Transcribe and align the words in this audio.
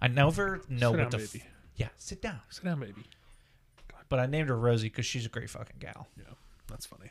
I 0.00 0.08
never 0.08 0.60
know 0.68 0.92
Sit 0.92 0.98
what 1.00 1.10
down, 1.10 1.20
the. 1.20 1.24
F- 1.26 1.46
yeah, 1.76 1.88
sit 1.96 2.22
down. 2.22 2.40
Sit 2.50 2.64
down, 2.64 2.80
baby. 2.80 3.04
But 4.08 4.20
I 4.20 4.26
named 4.26 4.48
her 4.48 4.56
Rosie 4.56 4.88
because 4.88 5.06
she's 5.06 5.26
a 5.26 5.28
great 5.28 5.50
fucking 5.50 5.76
gal. 5.80 6.06
Yeah, 6.16 6.34
that's 6.68 6.86
funny. 6.86 7.10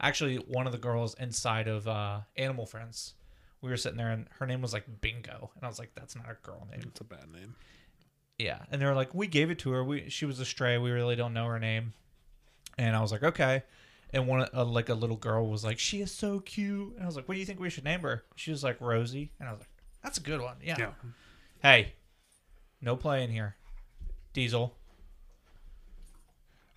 Actually, 0.00 0.36
one 0.36 0.66
of 0.66 0.72
the 0.72 0.78
girls 0.78 1.14
inside 1.14 1.66
of 1.68 1.88
uh, 1.88 2.20
Animal 2.36 2.66
Friends, 2.66 3.14
we 3.60 3.70
were 3.70 3.76
sitting 3.76 3.98
there 3.98 4.10
and 4.10 4.26
her 4.38 4.46
name 4.46 4.62
was 4.62 4.72
like 4.72 4.84
Bingo, 5.00 5.50
and 5.56 5.64
I 5.64 5.68
was 5.68 5.78
like, 5.78 5.90
"That's 5.94 6.14
not 6.14 6.26
a 6.30 6.36
girl 6.46 6.66
name." 6.70 6.80
It's 6.84 7.00
a 7.00 7.04
bad 7.04 7.32
name. 7.32 7.54
Yeah, 8.38 8.58
and 8.70 8.80
they 8.80 8.86
were 8.86 8.94
like, 8.94 9.14
"We 9.14 9.26
gave 9.26 9.50
it 9.50 9.58
to 9.60 9.70
her. 9.72 9.82
We 9.82 10.08
she 10.10 10.26
was 10.26 10.38
a 10.38 10.44
stray. 10.44 10.78
We 10.78 10.90
really 10.90 11.16
don't 11.16 11.34
know 11.34 11.46
her 11.46 11.58
name." 11.58 11.94
And 12.76 12.94
I 12.94 13.00
was 13.00 13.10
like, 13.10 13.22
"Okay." 13.22 13.62
And 14.12 14.26
one 14.26 14.46
uh, 14.54 14.64
like 14.64 14.88
a 14.88 14.94
little 14.94 15.16
girl 15.16 15.48
was 15.48 15.64
like, 15.64 15.78
"She 15.78 16.00
is 16.00 16.12
so 16.12 16.40
cute." 16.40 16.94
And 16.94 17.02
I 17.02 17.06
was 17.06 17.16
like, 17.16 17.26
"What 17.28 17.34
do 17.34 17.40
you 17.40 17.46
think 17.46 17.58
we 17.58 17.70
should 17.70 17.84
name 17.84 18.00
her?" 18.00 18.24
She 18.36 18.50
was 18.50 18.62
like 18.62 18.80
Rosie, 18.80 19.32
and 19.40 19.48
I 19.48 19.52
was 19.52 19.60
like, 19.60 19.70
"That's 20.02 20.18
a 20.18 20.20
good 20.22 20.40
one." 20.40 20.56
Yeah. 20.62 20.76
Yeah. 20.78 20.90
Hey, 21.62 21.92
no 22.80 22.96
play 22.96 23.24
in 23.24 23.30
here, 23.30 23.56
Diesel. 24.32 24.74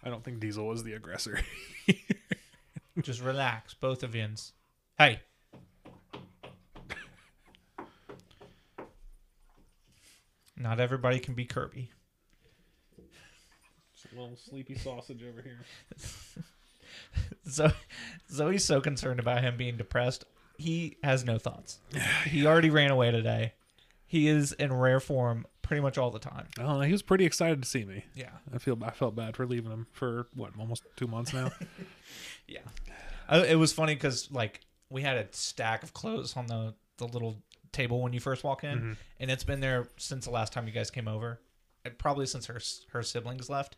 I 0.03 0.09
don't 0.09 0.23
think 0.23 0.39
Diesel 0.39 0.67
was 0.67 0.83
the 0.83 0.93
aggressor. 0.93 1.39
Just 3.01 3.21
relax, 3.21 3.73
both 3.73 4.03
of 4.03 4.15
yous. 4.15 4.53
Hey. 4.97 5.21
Not 10.57 10.79
everybody 10.79 11.19
can 11.19 11.33
be 11.33 11.45
Kirby. 11.45 11.91
Just 13.93 14.13
a 14.13 14.19
little 14.19 14.37
sleepy 14.37 14.75
sausage 14.75 15.23
over 15.23 15.41
here. 15.41 15.59
So 17.43 17.71
Zoe's 18.31 18.63
so 18.63 18.79
concerned 18.79 19.19
about 19.19 19.43
him 19.43 19.57
being 19.57 19.75
depressed. 19.75 20.25
He 20.61 20.97
has 21.03 21.25
no 21.25 21.37
thoughts. 21.37 21.79
He 22.25 22.45
already 22.45 22.69
ran 22.69 22.91
away 22.91 23.11
today. 23.11 23.53
He 24.05 24.27
is 24.27 24.51
in 24.53 24.73
rare 24.73 24.99
form 24.99 25.45
pretty 25.61 25.81
much 25.81 25.97
all 25.97 26.11
the 26.11 26.19
time. 26.19 26.47
Oh, 26.59 26.81
he 26.81 26.91
was 26.91 27.01
pretty 27.01 27.25
excited 27.25 27.61
to 27.63 27.67
see 27.67 27.85
me. 27.85 28.03
Yeah. 28.13 28.31
I 28.53 28.57
feel 28.57 28.77
I 28.83 28.91
felt 28.91 29.15
bad 29.15 29.35
for 29.35 29.45
leaving 29.45 29.71
him 29.71 29.87
for 29.91 30.27
what 30.35 30.51
almost 30.59 30.83
two 30.95 31.07
months 31.07 31.33
now. 31.33 31.51
Yeah. 32.47 32.59
I, 33.29 33.45
it 33.45 33.55
was 33.55 33.71
funny 33.71 33.95
because 33.95 34.29
like 34.29 34.59
we 34.89 35.01
had 35.01 35.15
a 35.15 35.25
stack 35.31 35.83
of 35.83 35.93
clothes 35.93 36.35
on 36.35 36.47
the 36.47 36.73
the 36.97 37.07
little 37.07 37.37
table 37.71 38.01
when 38.01 38.11
you 38.11 38.19
first 38.19 38.43
walk 38.43 38.65
in, 38.65 38.77
mm-hmm. 38.77 38.91
and 39.21 39.31
it's 39.31 39.45
been 39.45 39.61
there 39.61 39.87
since 39.95 40.25
the 40.25 40.31
last 40.31 40.51
time 40.51 40.67
you 40.67 40.73
guys 40.73 40.91
came 40.91 41.07
over, 41.07 41.39
and 41.85 41.97
probably 41.97 42.25
since 42.25 42.45
her 42.47 42.59
her 42.91 43.01
siblings 43.01 43.49
left. 43.49 43.77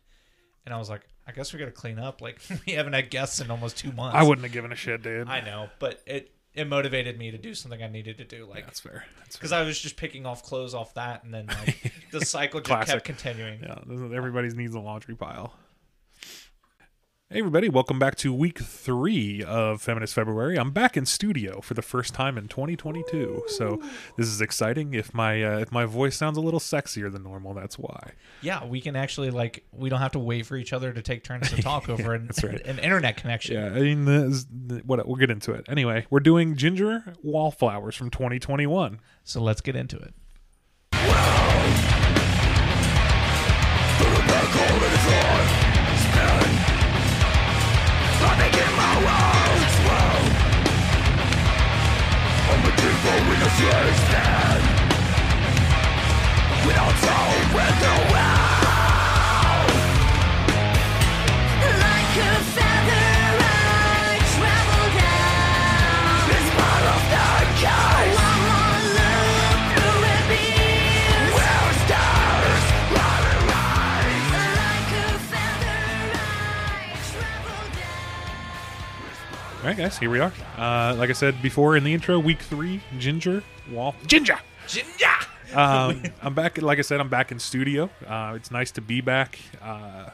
And 0.66 0.74
I 0.74 0.78
was 0.78 0.90
like, 0.90 1.02
I 1.26 1.32
guess 1.32 1.52
we 1.52 1.58
got 1.58 1.66
to 1.66 1.70
clean 1.70 1.98
up. 1.98 2.20
Like 2.20 2.40
we 2.66 2.72
haven't 2.72 2.94
had 2.94 3.10
guests 3.10 3.40
in 3.40 3.50
almost 3.50 3.78
two 3.78 3.92
months. 3.92 4.16
I 4.16 4.24
wouldn't 4.24 4.44
have 4.44 4.52
given 4.52 4.72
a 4.72 4.76
shit, 4.76 5.02
dude. 5.02 5.28
I 5.28 5.40
know, 5.40 5.68
but 5.78 6.02
it 6.06 6.34
it 6.54 6.68
motivated 6.68 7.18
me 7.18 7.30
to 7.30 7.38
do 7.38 7.54
something 7.54 7.82
I 7.82 7.88
needed 7.88 8.18
to 8.18 8.24
do. 8.24 8.46
Like 8.46 8.64
That's 8.64 8.80
fair. 8.80 9.04
That's 9.18 9.36
fair. 9.36 9.40
because 9.40 9.52
I 9.52 9.62
was 9.62 9.78
just 9.78 9.96
picking 9.96 10.24
off 10.26 10.42
clothes 10.42 10.74
off 10.74 10.94
that, 10.94 11.24
and 11.24 11.32
then 11.34 11.46
like 11.46 11.92
the 12.12 12.24
cycle 12.24 12.60
just 12.60 12.86
kept 12.88 13.04
continuing. 13.04 13.60
Yeah, 13.62 13.78
this 13.86 14.00
is- 14.00 14.12
everybody's 14.12 14.54
needs 14.54 14.74
a 14.74 14.80
laundry 14.80 15.14
pile. 15.16 15.54
Hey 17.30 17.38
everybody, 17.38 17.70
welcome 17.70 17.98
back 17.98 18.16
to 18.16 18.34
week 18.34 18.58
three 18.58 19.42
of 19.42 19.80
Feminist 19.80 20.12
February. 20.14 20.58
I'm 20.58 20.72
back 20.72 20.94
in 20.94 21.06
studio 21.06 21.62
for 21.62 21.72
the 21.72 21.80
first 21.80 22.12
time 22.12 22.36
in 22.36 22.48
2022, 22.48 23.44
so 23.48 23.80
this 24.18 24.28
is 24.28 24.42
exciting. 24.42 24.92
If 24.92 25.14
my 25.14 25.42
uh, 25.42 25.58
if 25.58 25.72
my 25.72 25.86
voice 25.86 26.16
sounds 26.16 26.36
a 26.36 26.42
little 26.42 26.60
sexier 26.60 27.10
than 27.10 27.22
normal, 27.22 27.54
that's 27.54 27.78
why. 27.78 28.12
Yeah, 28.42 28.66
we 28.66 28.82
can 28.82 28.94
actually 28.94 29.30
like 29.30 29.64
we 29.72 29.88
don't 29.88 30.00
have 30.00 30.12
to 30.12 30.18
wait 30.18 30.44
for 30.44 30.56
each 30.56 30.74
other 30.74 30.92
to 30.92 31.00
take 31.00 31.24
turns 31.24 31.48
to 31.50 31.62
talk 31.62 31.88
over 31.88 32.12
an, 32.12 32.26
That's 32.26 32.44
right. 32.44 32.60
an 32.66 32.78
internet 32.78 33.16
connection. 33.16 33.54
Yeah, 33.56 33.66
I 33.68 33.80
mean, 33.80 34.04
this, 34.04 34.46
what 34.84 35.04
we'll 35.08 35.16
get 35.16 35.30
into 35.30 35.52
it 35.52 35.64
anyway. 35.66 36.06
We're 36.10 36.20
doing 36.20 36.54
Jinjer 36.56 37.16
wallflowers 37.22 37.96
from 37.96 38.10
2021. 38.10 39.00
So 39.24 39.40
let's 39.40 39.62
get 39.62 39.76
into 39.76 39.96
it. 39.96 40.14
Like 49.04 49.43
right, 79.74 79.84
guys, 79.84 79.98
here 79.98 80.10
we 80.10 80.20
are. 80.20 80.32
Uh, 80.56 80.94
like 80.96 81.10
I 81.10 81.12
said 81.14 81.40
before 81.42 81.76
in 81.76 81.84
the 81.84 81.92
intro, 81.92 82.18
week 82.18 82.40
three, 82.40 82.80
Jinjer 82.98 83.42
wall 83.70 83.94
Jinjer. 84.06 84.38
Jinjer. 84.66 85.56
um, 85.56 86.02
I'm 86.22 86.34
back. 86.34 86.60
Like 86.60 86.78
I 86.78 86.82
said, 86.82 87.00
I'm 87.00 87.08
back 87.08 87.32
in 87.32 87.38
studio. 87.38 87.90
Uh, 88.06 88.34
it's 88.36 88.50
nice 88.50 88.70
to 88.72 88.80
be 88.80 89.00
back. 89.00 89.38
Uh, 89.62 90.10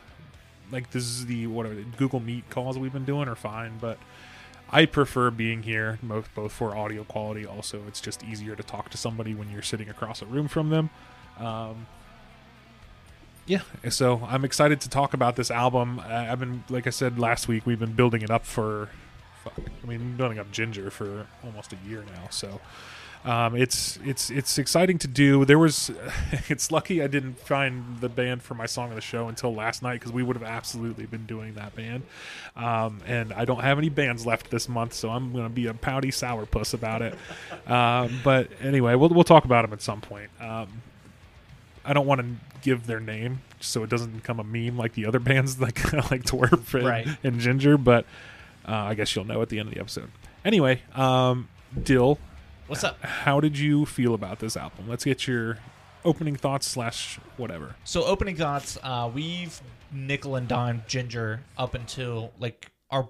like 0.71 0.91
this 0.91 1.05
is 1.05 1.27
the 1.27 1.47
what 1.47 1.67
are 1.67 1.75
the 1.75 1.83
Google 1.83 2.21
Meet 2.21 2.49
calls 2.51 2.79
we've 2.79 2.93
been 2.93 3.05
doing 3.05 3.29
are 3.29 3.35
fine, 3.35 3.79
but 3.81 3.99
I 4.71 4.87
prefer 4.87 5.31
being 5.31 5.63
here 5.63 5.99
both 6.03 6.29
both 6.35 6.53
for 6.53 6.77
audio 6.77 7.05
quality. 7.05 7.45
Also, 7.45 7.83
it's 7.89 8.01
just 8.01 8.25
easier 8.25 8.55
to 8.57 8.63
talk 8.63 8.91
to 8.91 8.97
somebody 8.97 9.35
when 9.35 9.51
you're 9.51 9.63
sitting 9.63 9.89
across 9.89 10.23
a 10.23 10.27
room 10.27 10.49
from 10.49 10.71
them. 10.71 10.91
Um, 11.39 11.87
yeah, 13.47 13.63
so 13.89 14.23
I'm 14.29 14.45
excited 14.45 14.81
to 14.83 14.89
talk 14.89 15.13
about 15.13 15.35
this 15.35 15.51
album. 15.51 15.99
I- 15.99 16.31
I've 16.31 16.39
been, 16.39 16.63
like 16.69 16.87
I 16.87 16.91
said 16.91 17.19
last 17.19 17.49
week, 17.49 17.67
we've 17.67 17.81
been 17.81 17.95
building 17.95 18.23
it 18.23 18.31
up 18.31 18.45
for, 18.47 18.91
fuck, 19.45 19.55
I 19.83 19.87
mean, 19.87 20.17
building 20.17 20.39
up 20.39 20.51
Jinjer 20.53 20.91
for 20.93 21.27
almost 21.45 21.73
a 21.73 21.77
year 21.89 22.05
now. 22.15 22.29
So 22.31 22.61
um, 23.25 23.55
it's 23.55 23.99
it's 24.05 24.31
it's 24.31 24.57
exciting 24.59 24.97
to 24.99 25.07
do. 25.07 25.45
There 25.45 25.59
was, 25.59 25.91
it's 26.49 26.73
lucky 26.73 27.03
I 27.03 27.07
didn't 27.07 27.39
find 27.39 28.01
the 28.01 28.09
band 28.09 28.43
for 28.43 28.55
my 28.55 28.65
song 28.67 28.89
of 28.89 28.95
the 28.95 29.01
show 29.03 29.29
until 29.29 29.53
last 29.55 29.83
night 29.83 30.01
because 30.01 30.13
we 30.13 30.23
would 30.23 30.37
have 30.37 30.43
absolutely 30.49 31.05
been 31.07 31.27
doing 31.27 31.55
that 31.55 31.77
band. 31.77 32.03
Um, 32.57 33.01
and 33.07 33.33
I 33.35 33.45
don't 33.45 33.61
have 33.61 33.77
any 33.79 33.91
bands 33.91 34.25
left 34.27 34.51
this 34.51 34.69
month, 34.69 34.95
so 34.95 35.11
I'm 35.11 35.33
gonna 35.35 35.51
be 35.51 35.67
a 35.67 35.75
pouty 35.75 36.11
sourpuss 36.11 36.73
about 36.75 37.03
it. 37.03 37.15
Um, 37.67 38.19
but 38.25 38.49
anyway, 38.63 38.95
we'll 38.97 39.11
we'll 39.11 39.23
talk 39.23 39.45
about 39.45 39.63
them 39.63 39.73
at 39.73 39.81
some 39.83 40.01
point. 40.01 40.31
Um, 40.41 40.83
I 41.85 41.93
don't 41.93 42.07
want 42.07 42.21
to 42.21 42.27
give 42.63 42.87
their 42.87 42.99
name 43.01 43.43
so 43.61 43.83
it 43.85 43.91
doesn't 43.91 44.11
become 44.17 44.41
a 44.41 44.45
meme 44.45 44.77
like 44.77 44.95
the 44.95 45.07
other 45.07 45.19
bands 45.21 45.61
like 45.61 45.93
like 46.11 46.23
Twerp 46.25 46.75
and, 46.75 46.87
Right. 46.87 47.07
and 47.23 47.39
Jinjer, 47.41 47.83
but 47.83 48.07
uh, 48.67 48.73
I 48.73 48.95
guess 48.95 49.15
you'll 49.15 49.25
know 49.25 49.43
at 49.43 49.49
the 49.49 49.59
end 49.59 49.69
of 49.69 49.75
the 49.75 49.81
episode. 49.81 50.11
Anyway, 50.45 50.83
um, 50.95 51.49
Dil, 51.83 52.19
What's 52.67 52.85
up? 52.85 53.03
how 53.03 53.41
did 53.41 53.59
you 53.59 53.85
feel 53.87 54.15
about 54.15 54.39
this 54.39 54.57
album? 54.57 54.89
Let's 54.89 55.05
get 55.05 55.27
your 55.27 55.59
opening 56.05 56.37
thoughts 56.37 56.67
slash 56.67 57.19
whatever. 57.37 57.77
So 57.85 58.05
opening 58.05 58.37
thoughts. 58.37 58.79
Uh, 58.83 59.11
we've 59.13 59.61
nickel 59.93 60.37
and 60.37 60.47
dime 60.49 60.83
Jinjer 60.89 61.41
up 61.59 61.75
until 61.75 62.33
like 62.39 62.71
our 62.91 63.07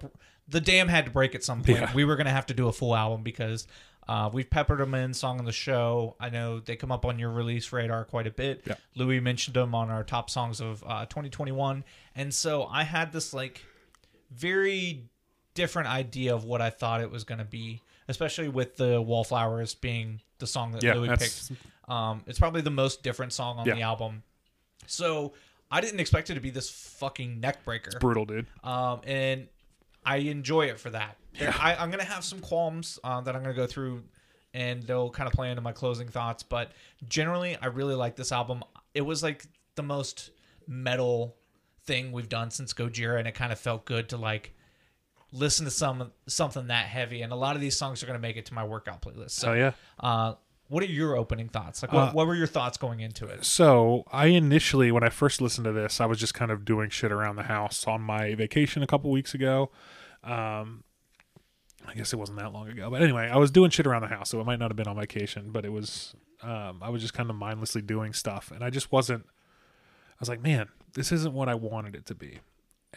the 0.47 0.59
dam 0.59 0.87
had 0.87 1.05
to 1.05 1.11
break 1.11 1.35
at 1.35 1.43
some 1.43 1.63
point. 1.63 1.79
Yeah. 1.79 1.93
We 1.93 2.05
were 2.05 2.15
gonna 2.15 2.31
have 2.31 2.47
to 2.47 2.53
do 2.53 2.67
a 2.67 2.73
full 2.73 2.95
album 2.95 3.23
because 3.23 3.67
uh, 4.07 4.29
we've 4.33 4.49
peppered 4.49 4.79
them 4.79 4.93
in 4.93 5.13
song 5.13 5.39
on 5.39 5.45
the 5.45 5.51
show. 5.51 6.15
I 6.19 6.29
know 6.29 6.59
they 6.59 6.75
come 6.75 6.91
up 6.91 7.05
on 7.05 7.19
your 7.19 7.29
release 7.29 7.71
radar 7.71 8.03
quite 8.03 8.27
a 8.27 8.31
bit. 8.31 8.63
Yeah. 8.65 8.75
Louie 8.95 9.19
mentioned 9.19 9.55
them 9.55 9.73
on 9.75 9.89
our 9.89 10.03
top 10.03 10.29
songs 10.29 10.59
of 10.59 10.83
uh, 10.85 11.05
2021, 11.05 11.83
and 12.15 12.33
so 12.33 12.65
I 12.65 12.83
had 12.83 13.13
this 13.13 13.33
like 13.33 13.61
very 14.31 15.10
different 15.53 15.89
idea 15.89 16.33
of 16.33 16.43
what 16.45 16.61
I 16.61 16.69
thought 16.69 17.01
it 17.01 17.09
was 17.11 17.23
gonna 17.23 17.45
be, 17.45 17.81
especially 18.07 18.47
with 18.49 18.77
the 18.77 19.01
Wallflowers 19.01 19.75
being 19.75 20.21
the 20.39 20.47
song 20.47 20.71
that 20.71 20.83
Yeah, 20.83 20.93
Louie 20.95 21.09
picked. 21.09 21.51
Um, 21.87 22.23
it's 22.27 22.39
probably 22.39 22.61
the 22.61 22.69
most 22.71 23.03
different 23.03 23.33
song 23.33 23.57
on 23.59 23.65
Yeah. 23.65 23.75
the 23.75 23.81
album. 23.81 24.23
So 24.87 25.33
I 25.69 25.81
didn't 25.81 25.99
expect 25.99 26.29
it 26.29 26.35
to 26.35 26.39
be 26.41 26.49
this 26.49 26.69
fucking 26.69 27.39
neck 27.39 27.63
breaker. 27.65 27.91
Brutal, 27.99 28.25
dude. 28.25 28.47
Um, 28.63 29.01
and 29.05 29.47
I 30.05 30.17
enjoy 30.17 30.65
it 30.67 30.79
for 30.79 30.89
that. 30.89 31.17
There- 31.37 31.53
I, 31.59 31.75
I'm 31.75 31.91
gonna 31.91 32.03
have 32.03 32.23
some 32.23 32.39
qualms 32.39 32.99
uh, 33.03 33.21
that 33.21 33.35
I'm 33.35 33.41
gonna 33.41 33.53
go 33.53 33.67
through, 33.67 34.03
and 34.53 34.83
they'll 34.83 35.09
kind 35.09 35.27
of 35.27 35.33
play 35.33 35.49
into 35.49 35.61
my 35.61 35.71
closing 35.71 36.07
thoughts. 36.07 36.43
But 36.43 36.71
generally, 37.07 37.55
I 37.61 37.67
really 37.67 37.95
like 37.95 38.15
this 38.15 38.31
album. 38.31 38.63
It 38.93 39.01
was 39.01 39.21
like 39.23 39.45
the 39.75 39.83
most 39.83 40.31
metal 40.67 41.37
thing 41.83 42.11
we've 42.11 42.29
done 42.29 42.51
since 42.51 42.73
Gojira, 42.73 43.17
and 43.19 43.27
it 43.27 43.33
kind 43.33 43.51
of 43.51 43.59
felt 43.59 43.85
good 43.85 44.09
to 44.09 44.17
like 44.17 44.53
listen 45.33 45.65
to 45.65 45.71
some 45.71 46.11
something 46.27 46.67
that 46.67 46.85
heavy. 46.85 47.21
And 47.21 47.31
a 47.31 47.35
lot 47.35 47.55
of 47.55 47.61
these 47.61 47.77
songs 47.77 48.03
are 48.03 48.05
gonna 48.07 48.19
make 48.19 48.37
it 48.37 48.45
to 48.47 48.53
my 48.53 48.63
workout 48.63 49.01
playlist. 49.01 49.31
So 49.31 49.51
Oh 49.51 49.53
yeah. 49.53 49.71
uh, 49.99 50.35
what 50.67 50.83
are 50.83 50.87
your 50.87 51.17
opening 51.17 51.49
thoughts? 51.49 51.81
Like, 51.81 51.91
what, 51.91 52.09
Uh, 52.09 52.11
what 52.13 52.27
were 52.27 52.35
your 52.35 52.47
thoughts 52.47 52.77
going 52.77 53.01
into 53.01 53.25
it? 53.27 53.43
So 53.43 54.03
I 54.11 54.27
initially, 54.27 54.91
when 54.91 55.03
I 55.03 55.09
first 55.09 55.41
listened 55.41 55.65
to 55.65 55.71
this, 55.73 55.99
I 55.99 56.05
was 56.05 56.17
just 56.19 56.33
kind 56.33 56.49
of 56.51 56.63
doing 56.63 56.89
shit 56.89 57.11
around 57.11 57.35
the 57.35 57.43
house 57.43 57.85
on 57.87 58.01
my 58.01 58.35
vacation 58.35 58.81
a 58.83 58.87
couple 58.87 59.11
weeks 59.11 59.33
ago. 59.33 59.69
Um, 60.23 60.83
I 61.87 61.93
guess 61.95 62.13
it 62.13 62.17
wasn't 62.17 62.37
that 62.39 62.53
long 62.53 62.69
ago, 62.69 62.89
but 62.89 63.01
anyway, 63.01 63.27
I 63.29 63.37
was 63.37 63.51
doing 63.51 63.71
shit 63.71 63.87
around 63.87 64.03
the 64.03 64.07
house, 64.07 64.29
so 64.29 64.39
it 64.39 64.45
might 64.45 64.59
not 64.59 64.69
have 64.69 64.77
been 64.77 64.87
on 64.87 64.95
vacation, 64.99 65.51
but 65.51 65.65
it 65.65 65.71
was 65.73 66.13
Um, 66.43 66.81
I 66.81 66.89
was 66.89 67.01
just 67.03 67.13
kind 67.13 67.29
of 67.29 67.35
mindlessly 67.35 67.81
doing 67.83 68.13
stuff, 68.13 68.49
and 68.51 68.63
I 68.63 68.69
just 68.71 68.91
wasn't. 68.91 69.25
I 69.27 70.17
was 70.19 70.29
like, 70.29 70.41
man, 70.41 70.69
this 70.93 71.11
isn't 71.11 71.33
what 71.33 71.49
I 71.49 71.53
wanted 71.55 71.95
it 71.95 72.05
to 72.07 72.15
be, 72.15 72.39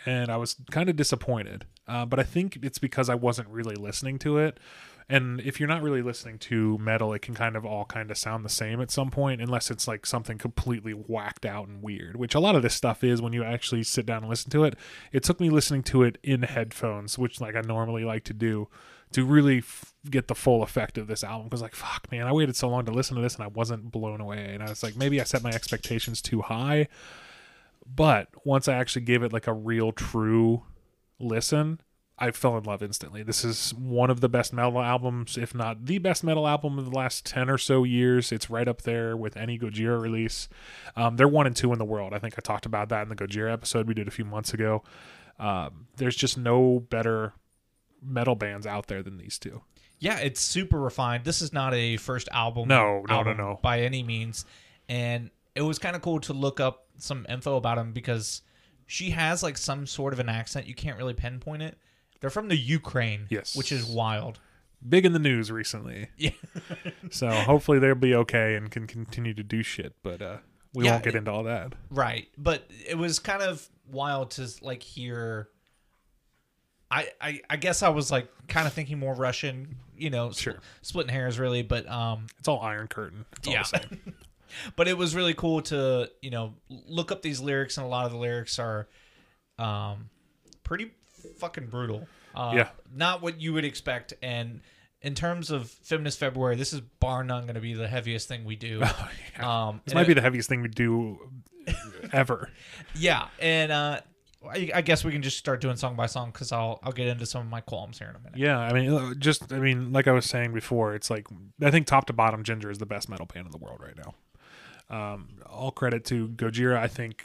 and 0.06 0.30
I 0.30 0.36
was 0.36 0.56
kind 0.70 0.88
of 0.88 0.96
disappointed. 0.96 1.66
Uh, 1.86 2.06
but 2.06 2.18
I 2.18 2.22
think 2.22 2.58
it's 2.62 2.78
because 2.78 3.08
I 3.08 3.14
wasn't 3.14 3.48
really 3.48 3.76
listening 3.76 4.18
to 4.20 4.38
it. 4.38 4.58
And 5.06 5.40
if 5.40 5.60
you're 5.60 5.68
not 5.68 5.82
really 5.82 6.00
listening 6.00 6.38
to 6.38 6.78
metal, 6.78 7.12
it 7.12 7.20
can 7.20 7.34
kind 7.34 7.56
of 7.56 7.66
all 7.66 7.84
kind 7.84 8.10
of 8.10 8.16
sound 8.16 8.42
the 8.42 8.48
same 8.48 8.80
at 8.80 8.90
some 8.90 9.10
point, 9.10 9.42
unless 9.42 9.70
it's 9.70 9.86
like 9.86 10.06
something 10.06 10.38
completely 10.38 10.92
whacked 10.92 11.44
out 11.44 11.68
and 11.68 11.82
weird, 11.82 12.16
which 12.16 12.34
a 12.34 12.40
lot 12.40 12.56
of 12.56 12.62
this 12.62 12.74
stuff 12.74 13.04
is 13.04 13.20
when 13.20 13.34
you 13.34 13.44
actually 13.44 13.82
sit 13.82 14.06
down 14.06 14.22
and 14.22 14.30
listen 14.30 14.50
to 14.52 14.64
it. 14.64 14.76
It 15.12 15.22
took 15.22 15.40
me 15.40 15.50
listening 15.50 15.82
to 15.84 16.04
it 16.04 16.16
in 16.22 16.42
headphones, 16.42 17.18
which 17.18 17.38
like 17.38 17.54
I 17.54 17.60
normally 17.60 18.04
like 18.04 18.24
to 18.24 18.32
do, 18.32 18.68
to 19.12 19.26
really 19.26 19.58
f- 19.58 19.92
get 20.08 20.28
the 20.28 20.34
full 20.34 20.62
effect 20.62 20.96
of 20.96 21.06
this 21.06 21.22
album. 21.22 21.48
Because 21.48 21.60
like, 21.60 21.74
fuck, 21.74 22.10
man, 22.10 22.26
I 22.26 22.32
waited 22.32 22.56
so 22.56 22.70
long 22.70 22.86
to 22.86 22.92
listen 22.92 23.14
to 23.16 23.22
this 23.22 23.34
and 23.34 23.44
I 23.44 23.48
wasn't 23.48 23.92
blown 23.92 24.22
away. 24.22 24.54
And 24.54 24.62
I 24.62 24.70
was 24.70 24.82
like, 24.82 24.96
maybe 24.96 25.20
I 25.20 25.24
set 25.24 25.42
my 25.42 25.50
expectations 25.50 26.22
too 26.22 26.40
high. 26.40 26.88
But 27.86 28.28
once 28.44 28.68
I 28.68 28.74
actually 28.74 29.02
gave 29.02 29.22
it 29.22 29.32
like 29.32 29.46
a 29.46 29.52
real, 29.52 29.92
true 29.92 30.64
listen, 31.18 31.80
I 32.18 32.30
fell 32.30 32.56
in 32.56 32.64
love 32.64 32.82
instantly. 32.82 33.22
This 33.22 33.44
is 33.44 33.74
one 33.74 34.08
of 34.08 34.20
the 34.20 34.28
best 34.28 34.52
metal 34.52 34.80
albums, 34.80 35.36
if 35.36 35.54
not 35.54 35.86
the 35.86 35.98
best 35.98 36.22
metal 36.22 36.46
album 36.46 36.78
of 36.78 36.90
the 36.90 36.96
last 36.96 37.26
10 37.26 37.50
or 37.50 37.58
so 37.58 37.82
years. 37.82 38.30
It's 38.30 38.48
right 38.48 38.68
up 38.68 38.82
there 38.82 39.16
with 39.16 39.36
any 39.36 39.58
Gojira 39.58 40.00
release. 40.00 40.48
Um, 40.96 41.16
they're 41.16 41.28
one 41.28 41.46
and 41.46 41.56
two 41.56 41.72
in 41.72 41.78
the 41.78 41.84
world. 41.84 42.14
I 42.14 42.18
think 42.18 42.34
I 42.36 42.40
talked 42.40 42.66
about 42.66 42.88
that 42.90 43.02
in 43.02 43.08
the 43.08 43.16
Gojira 43.16 43.52
episode 43.52 43.88
we 43.88 43.94
did 43.94 44.06
a 44.06 44.12
few 44.12 44.24
months 44.24 44.54
ago. 44.54 44.84
Um, 45.40 45.88
there's 45.96 46.14
just 46.14 46.38
no 46.38 46.78
better 46.88 47.32
metal 48.00 48.36
bands 48.36 48.66
out 48.66 48.86
there 48.86 49.02
than 49.02 49.18
these 49.18 49.38
two. 49.38 49.62
Yeah, 49.98 50.18
it's 50.18 50.40
super 50.40 50.78
refined. 50.78 51.24
This 51.24 51.42
is 51.42 51.52
not 51.52 51.74
a 51.74 51.96
first 51.96 52.28
album. 52.30 52.68
No, 52.68 53.00
no, 53.00 53.04
no, 53.08 53.14
album 53.14 53.36
no. 53.38 53.58
by 53.60 53.80
any 53.80 54.02
means. 54.04 54.44
And 54.88 55.30
it 55.54 55.62
was 55.62 55.78
kind 55.78 55.96
of 55.96 56.02
cool 56.02 56.20
to 56.20 56.32
look 56.32 56.60
up 56.60 56.83
some 56.98 57.26
info 57.28 57.56
about 57.56 57.78
him 57.78 57.92
because 57.92 58.42
she 58.86 59.10
has 59.10 59.42
like 59.42 59.56
some 59.58 59.86
sort 59.86 60.12
of 60.12 60.18
an 60.20 60.28
accent. 60.28 60.66
You 60.66 60.74
can't 60.74 60.96
really 60.98 61.14
pinpoint 61.14 61.62
it. 61.62 61.78
They're 62.20 62.30
from 62.30 62.48
the 62.48 62.56
Ukraine, 62.56 63.26
Yes. 63.30 63.54
which 63.56 63.70
is 63.72 63.84
wild. 63.84 64.38
Big 64.86 65.04
in 65.06 65.12
the 65.12 65.18
news 65.18 65.50
recently. 65.50 66.08
Yeah, 66.16 66.30
So 67.10 67.30
hopefully 67.30 67.78
they'll 67.78 67.94
be 67.94 68.14
okay 68.14 68.54
and 68.56 68.70
can 68.70 68.86
continue 68.86 69.32
to 69.34 69.42
do 69.42 69.62
shit. 69.62 69.94
But 70.02 70.20
uh, 70.22 70.36
we 70.74 70.84
Yeah, 70.84 70.92
won't 70.92 71.04
get 71.04 71.14
into 71.14 71.30
all 71.30 71.44
that. 71.44 71.74
right. 71.90 72.28
But 72.36 72.68
it 72.86 72.96
was 72.98 73.18
kind 73.18 73.42
of 73.42 73.66
wild 73.90 74.32
to 74.32 74.48
like 74.62 74.82
hear. 74.82 75.48
I, 76.90 77.08
I, 77.20 77.40
I 77.50 77.56
guess 77.56 77.82
I 77.82 77.88
was 77.88 78.10
like 78.10 78.28
kind 78.46 78.66
of 78.66 78.72
thinking 78.72 78.98
more 78.98 79.14
Russian, 79.14 79.76
you 79.96 80.10
know, 80.10 80.30
Sure. 80.32 80.58
splitting 80.82 81.12
hairs 81.12 81.38
really, 81.38 81.62
but 81.62 81.88
um, 81.88 82.26
It's 82.38 82.46
all 82.46 82.60
Iron 82.60 82.86
Curtain. 82.88 83.24
It's 83.38 83.48
all 83.48 83.54
Yeah. 83.54 83.64
but 84.76 84.88
it 84.88 84.96
was 84.98 85.14
really 85.14 85.34
cool 85.34 85.60
to 85.62 86.10
you 86.22 86.30
know 86.30 86.54
look 86.68 87.10
up 87.12 87.22
these 87.22 87.40
lyrics 87.40 87.76
and 87.78 87.86
a 87.86 87.88
lot 87.88 88.06
of 88.06 88.12
the 88.12 88.18
lyrics 88.18 88.58
are 88.58 88.88
um 89.58 90.08
pretty 90.62 90.90
fucking 91.38 91.66
brutal 91.66 92.06
uh 92.34 92.52
Yeah. 92.54 92.68
not 92.94 93.22
what 93.22 93.40
you 93.40 93.52
would 93.52 93.64
expect 93.64 94.14
and 94.22 94.60
in 95.02 95.14
terms 95.14 95.50
of 95.50 95.70
feminist 95.70 96.18
february 96.18 96.56
this 96.56 96.72
is 96.72 96.80
bar 96.80 97.22
none 97.24 97.42
going 97.42 97.54
to 97.54 97.60
be 97.60 97.74
the 97.74 97.88
heaviest 97.88 98.28
thing 98.28 98.44
we 98.44 98.56
do 98.56 98.82
Oh, 99.40 99.48
um 99.48 99.80
This 99.84 99.94
might 99.94 100.02
it- 100.02 100.08
be 100.08 100.14
the 100.14 100.20
heaviest 100.22 100.48
thing 100.48 100.62
we 100.62 100.68
do 100.68 101.18
ever. 102.12 102.50
yeah 102.94 103.28
and 103.40 103.72
uh 103.72 104.00
I, 104.46 104.70
I 104.74 104.82
guess 104.82 105.02
we 105.04 105.10
can 105.12 105.22
just 105.22 105.38
start 105.38 105.62
doing 105.62 105.76
song 105.76 105.96
by 105.96 106.04
song 106.04 106.30
because 106.30 106.52
I'll 106.52 106.78
I'll 106.82 106.92
get 106.92 107.06
into 107.06 107.24
some 107.24 107.40
of 107.40 107.48
my 107.48 107.62
qualms 107.62 107.98
here 107.98 108.10
in 108.10 108.16
a 108.16 108.18
minute. 108.18 108.36
Yeah, 108.38 108.58
I 108.58 108.74
mean, 108.74 108.92
uh, 108.92 109.14
just 109.14 109.50
I 109.54 109.58
mean, 109.58 109.90
like 109.90 110.06
I 110.06 110.12
was 110.12 110.26
saying 110.26 110.52
before, 110.52 110.94
it's 110.94 111.08
like 111.08 111.28
I 111.62 111.70
think 111.70 111.86
top 111.86 112.04
to 112.08 112.12
bottom, 112.12 112.44
Jinjer 112.44 112.70
is 112.70 112.76
the 112.76 112.84
best 112.84 113.08
metal 113.08 113.24
band 113.24 113.46
in 113.46 113.52
the 113.52 113.56
world 113.56 113.80
right 113.82 113.96
now. 113.96 114.12
Um, 114.94 115.28
all 115.50 115.72
credit 115.72 116.04
to 116.06 116.28
Gojira. 116.28 116.76
I 116.76 116.86
think 116.86 117.24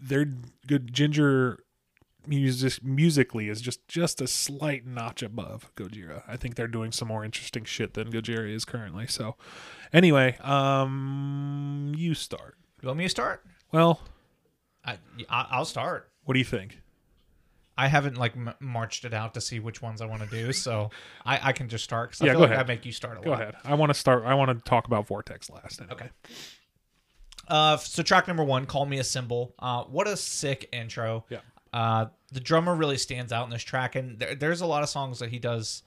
they're 0.00 0.32
good. 0.66 0.92
Jinjer 0.92 1.58
music 2.26 2.82
musically 2.82 3.48
is 3.48 3.60
just 3.60 3.86
just 3.86 4.20
a 4.20 4.26
slight 4.26 4.86
notch 4.86 5.22
above 5.22 5.70
Gojira. 5.76 6.22
I 6.26 6.36
think 6.36 6.54
they're 6.54 6.68
doing 6.68 6.90
some 6.92 7.08
more 7.08 7.24
interesting 7.24 7.64
shit 7.64 7.94
than 7.94 8.10
Gojira 8.10 8.50
is 8.52 8.64
currently. 8.64 9.06
So, 9.06 9.36
anyway, 9.92 10.38
um, 10.38 11.92
you 11.96 12.14
start. 12.14 12.56
You 12.80 12.88
want 12.88 12.98
me 12.98 13.04
to 13.04 13.10
start? 13.10 13.44
Well, 13.72 14.00
I, 14.84 14.92
I 15.28 15.46
I'll 15.50 15.64
start. 15.64 16.10
what 16.24 16.32
do 16.32 16.38
you 16.38 16.44
think? 16.44 16.80
I 17.78 17.88
haven't 17.88 18.16
like 18.16 18.34
m- 18.36 18.54
marched 18.60 19.04
it 19.04 19.12
out 19.12 19.34
to 19.34 19.40
see 19.40 19.58
which 19.60 19.82
ones 19.82 20.00
I 20.00 20.06
want 20.06 20.22
to 20.22 20.28
do, 20.28 20.52
so 20.52 20.90
I, 21.24 21.48
I 21.50 21.52
can 21.52 21.68
just 21.68 21.84
start. 21.84 22.12
'cause 22.12 22.22
I 22.22 22.26
Yeah, 22.26 22.32
feel 22.32 22.38
go 22.38 22.44
like 22.44 22.52
ahead. 22.52 22.64
I 22.64 22.68
make 22.68 22.86
you 22.86 22.92
start 22.92 23.18
a 23.18 23.20
Go 23.20 23.30
lot. 23.30 23.42
ahead. 23.42 23.54
I 23.64 23.74
want 23.74 23.90
to 23.90 23.94
start. 23.94 24.24
I 24.24 24.34
want 24.34 24.56
to 24.56 24.68
talk 24.68 24.86
about 24.86 25.06
Vortex 25.06 25.50
last. 25.50 25.80
anyway. 25.80 25.94
Okay. 25.94 26.10
Uh, 27.48 27.76
so 27.76 28.02
track 28.02 28.26
number 28.26 28.42
one, 28.44 28.66
"Call 28.66 28.86
Me 28.86 28.98
a 28.98 29.04
Symbol." 29.04 29.54
Uh, 29.58 29.84
what 29.84 30.08
a 30.08 30.16
sick 30.16 30.68
intro. 30.72 31.24
Yeah. 31.28 31.40
Uh, 31.72 32.06
the 32.32 32.40
drummer 32.40 32.74
really 32.74 32.98
stands 32.98 33.32
out 33.32 33.44
in 33.44 33.50
this 33.50 33.62
track, 33.62 33.94
and 33.94 34.18
there, 34.18 34.34
there's 34.34 34.60
a 34.62 34.66
lot 34.66 34.82
of 34.82 34.88
songs 34.88 35.18
that 35.20 35.28
he 35.30 35.38
does 35.38 35.82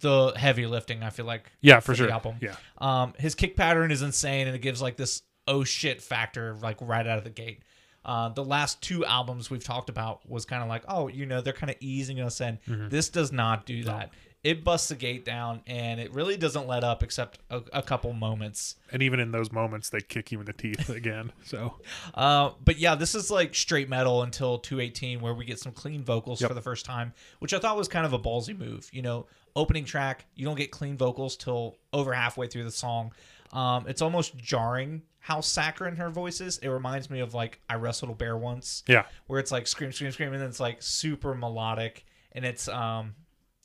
the 0.00 0.32
heavy 0.36 0.66
lifting. 0.66 1.02
I 1.02 1.10
feel 1.10 1.24
like. 1.24 1.50
Yeah, 1.60 1.80
for 1.80 1.92
the 1.92 1.98
sure. 1.98 2.10
album. 2.10 2.36
Yeah. 2.40 2.56
Um, 2.78 3.14
his 3.18 3.34
kick 3.34 3.56
pattern 3.56 3.90
is 3.90 4.02
insane, 4.02 4.46
and 4.48 4.56
it 4.56 4.60
gives 4.60 4.82
like 4.82 4.96
this 4.96 5.22
oh 5.48 5.64
shit 5.64 6.02
factor 6.02 6.54
like 6.56 6.76
right 6.80 7.06
out 7.06 7.18
of 7.18 7.24
the 7.24 7.30
gate. 7.30 7.62
Uh, 8.06 8.28
the 8.30 8.44
last 8.44 8.80
two 8.80 9.04
albums 9.04 9.50
we've 9.50 9.64
talked 9.64 9.88
about 9.90 10.26
was 10.30 10.44
kind 10.46 10.62
of 10.62 10.68
like, 10.68 10.84
oh, 10.88 11.08
you 11.08 11.26
know, 11.26 11.40
they're 11.42 11.52
kind 11.52 11.70
of 11.70 11.76
easing 11.80 12.20
us 12.20 12.40
in. 12.40 12.58
Mm-hmm. 12.68 12.88
This 12.88 13.08
does 13.10 13.32
not 13.32 13.66
do 13.66 13.82
that. 13.84 14.10
It 14.44 14.62
busts 14.62 14.90
the 14.90 14.94
gate 14.94 15.24
down, 15.24 15.60
and 15.66 15.98
it 15.98 16.12
really 16.14 16.36
doesn't 16.36 16.68
let 16.68 16.84
up 16.84 17.02
except 17.02 17.40
a, 17.50 17.62
a 17.72 17.82
couple 17.82 18.12
moments. 18.12 18.76
and 18.92 19.02
even 19.02 19.18
in 19.18 19.32
those 19.32 19.50
moments 19.50 19.90
they 19.90 19.98
kick 20.00 20.30
you 20.30 20.38
in 20.38 20.46
the 20.46 20.52
teeth 20.52 20.88
again 21.00 21.32
so 21.44 21.74
Uh, 22.14 22.50
but 22.64 22.78
yeah, 22.78 22.94
this 22.94 23.16
is 23.16 23.28
like 23.28 23.56
straight 23.56 23.88
metal 23.88 24.22
until 24.22 24.58
218, 24.58 25.20
where 25.20 25.34
we 25.34 25.44
get 25.44 25.58
some 25.58 25.72
clean 25.72 26.04
vocals 26.04 26.40
Yep. 26.40 26.50
for 26.50 26.54
the 26.54 26.62
first 26.62 26.86
time, 26.86 27.12
which 27.40 27.52
I 27.54 27.58
thought 27.58 27.76
was 27.76 27.88
kind 27.88 28.06
of 28.06 28.12
a 28.12 28.20
ballsy 28.20 28.56
move. 28.56 28.88
You 28.92 29.02
know, 29.02 29.26
opening 29.56 29.84
track, 29.84 30.26
you 30.36 30.44
don't 30.46 30.54
get 30.56 30.70
clean 30.70 30.96
vocals 30.96 31.36
till 31.36 31.78
over 31.92 32.12
halfway 32.12 32.46
through 32.46 32.64
the 32.64 32.70
song. 32.70 33.10
Um, 33.52 33.86
it's 33.88 34.02
almost 34.02 34.36
jarring 34.36 35.02
how 35.18 35.40
saccharine 35.40 35.96
her 35.96 36.10
voice 36.10 36.40
is. 36.40 36.58
It 36.58 36.68
reminds 36.68 37.10
me 37.10 37.20
of 37.20 37.34
like 37.34 37.60
I 37.68 37.74
wrestled 37.76 38.10
a 38.10 38.14
bear 38.14 38.36
once, 38.36 38.82
yeah 38.86 39.04
where 39.26 39.40
it's 39.40 39.50
like 39.52 39.66
scream, 39.66 39.92
scream, 39.92 40.12
scream, 40.12 40.32
and 40.32 40.40
then 40.40 40.48
it's 40.48 40.60
like 40.60 40.82
super 40.82 41.34
melodic, 41.34 42.04
and 42.32 42.44
it's 42.44 42.68
um, 42.68 43.14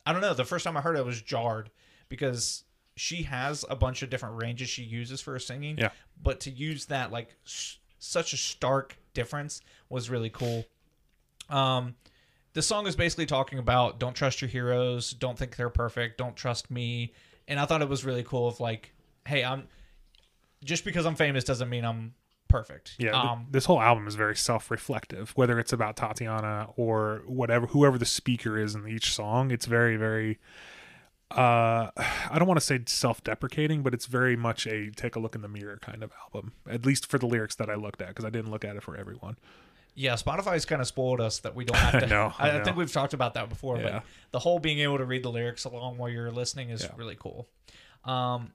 I 0.06 0.14
don't 0.14 0.22
know. 0.22 0.34
The 0.34 0.46
first 0.46 0.66
time 0.66 0.78
I 0.78 0.82
heard 0.82 0.96
it, 0.96 1.00
I 1.00 1.04
was 1.04 1.22
jarred 1.22 1.70
because 2.10 2.64
she 2.96 3.24
has 3.24 3.64
a 3.70 3.76
bunch 3.76 4.02
of 4.02 4.10
different 4.10 4.42
ranges 4.42 4.70
she 4.70 4.84
uses 4.84 5.22
for 5.22 5.32
her 5.34 5.40
singing. 5.40 5.78
Yeah. 5.78 5.90
But 6.22 6.42
to 6.42 6.52
use 6.52 6.86
that 6.88 7.12
like 7.12 7.36
s- 7.46 7.78
such 8.00 8.34
a 8.34 8.38
stark 8.38 8.98
difference 9.14 9.62
was 9.90 10.10
really 10.10 10.30
cool. 10.30 10.66
Um, 11.50 11.96
the 12.54 12.62
song 12.62 12.88
is 12.88 12.96
basically 12.96 13.26
talking 13.26 13.60
about 13.60 14.00
don't 14.00 14.14
trust 14.14 14.42
your 14.42 14.50
heroes, 14.50 15.12
don't 15.12 15.38
think 15.38 15.56
they're 15.56 15.70
perfect, 15.70 16.18
don't 16.18 16.36
trust 16.36 16.70
me, 16.70 17.14
and 17.48 17.60
I 17.60 17.66
thought 17.66 17.82
it 17.82 17.90
was 17.90 18.04
really 18.04 18.24
cool. 18.24 18.48
Of 18.48 18.60
like, 18.60 18.94
hey, 19.28 19.44
I'm 19.44 19.68
just 20.64 20.86
because 20.86 21.06
I'm 21.06 21.16
famous 21.16 21.44
doesn't 21.44 21.70
mean 21.70 21.86
I'm 21.86 22.14
perfect. 22.48 22.96
yeah 23.00 23.12
th- 23.12 23.24
Um, 23.24 23.48
this 23.50 23.64
whole 23.66 23.80
album 23.82 24.08
is 24.08 24.16
very 24.16 24.36
self-reflective 24.36 25.32
whether 25.38 25.58
it's 25.58 25.72
about 25.72 25.96
tatiana 25.96 26.68
or 26.76 27.22
whatever 27.26 27.66
whoever 27.68 27.98
the 27.98 28.06
speaker 28.06 28.58
is 28.58 28.76
in 28.76 28.86
each 28.90 29.14
song 29.16 29.52
it's 29.52 29.66
very 29.66 29.96
very 29.96 30.38
uh 31.32 31.90
i 31.98 32.36
don't 32.38 32.48
want 32.50 32.60
to 32.60 32.66
say 32.66 32.80
self-deprecating 32.86 33.84
but 33.84 33.94
it's 33.94 34.06
very 34.06 34.36
much 34.36 34.68
a 34.68 34.90
take 34.92 35.16
a 35.16 35.20
look 35.20 35.34
in 35.34 35.42
the 35.42 35.48
mirror 35.48 35.78
kind 35.82 36.04
of 36.04 36.12
album 36.26 36.52
at 36.70 36.86
least 36.86 37.10
for 37.10 37.18
the 37.18 37.26
lyrics 37.26 37.56
that 37.56 37.70
i 37.70 37.76
looked 37.76 38.02
at 38.02 38.10
because 38.10 38.26
i 38.26 38.30
didn't 38.30 38.52
look 38.52 38.66
at 38.66 38.76
it 38.76 38.84
for 38.84 38.98
everyone 38.98 39.38
Yeah, 39.96 40.14
Spotify's 40.16 40.66
kind 40.66 40.82
of 40.82 40.88
spoiled 40.88 41.20
us 41.22 41.40
that 41.40 41.54
we 41.56 41.66
don't 41.66 41.78
have 41.78 42.00
to. 42.02 42.06
I 42.06 42.10
know, 42.10 42.34
I 42.40 42.50
I, 42.50 42.60
I 42.60 42.64
think 42.64 42.78
we've 42.78 42.92
talked 42.92 43.14
about 43.14 43.34
that 43.36 43.50
before, 43.50 43.78
Yeah. 43.78 43.84
but 43.92 44.04
the 44.32 44.40
whole 44.40 44.58
being 44.60 44.80
able 44.80 44.98
to 44.98 45.06
read 45.06 45.22
the 45.24 45.30
lyrics 45.32 45.66
along 45.66 45.98
while 45.98 46.10
you're 46.10 46.32
listening 46.32 46.70
is 46.70 46.84
Yeah. 46.84 46.92
really 46.96 47.18
cool. 47.20 47.50
Um, 48.06 48.54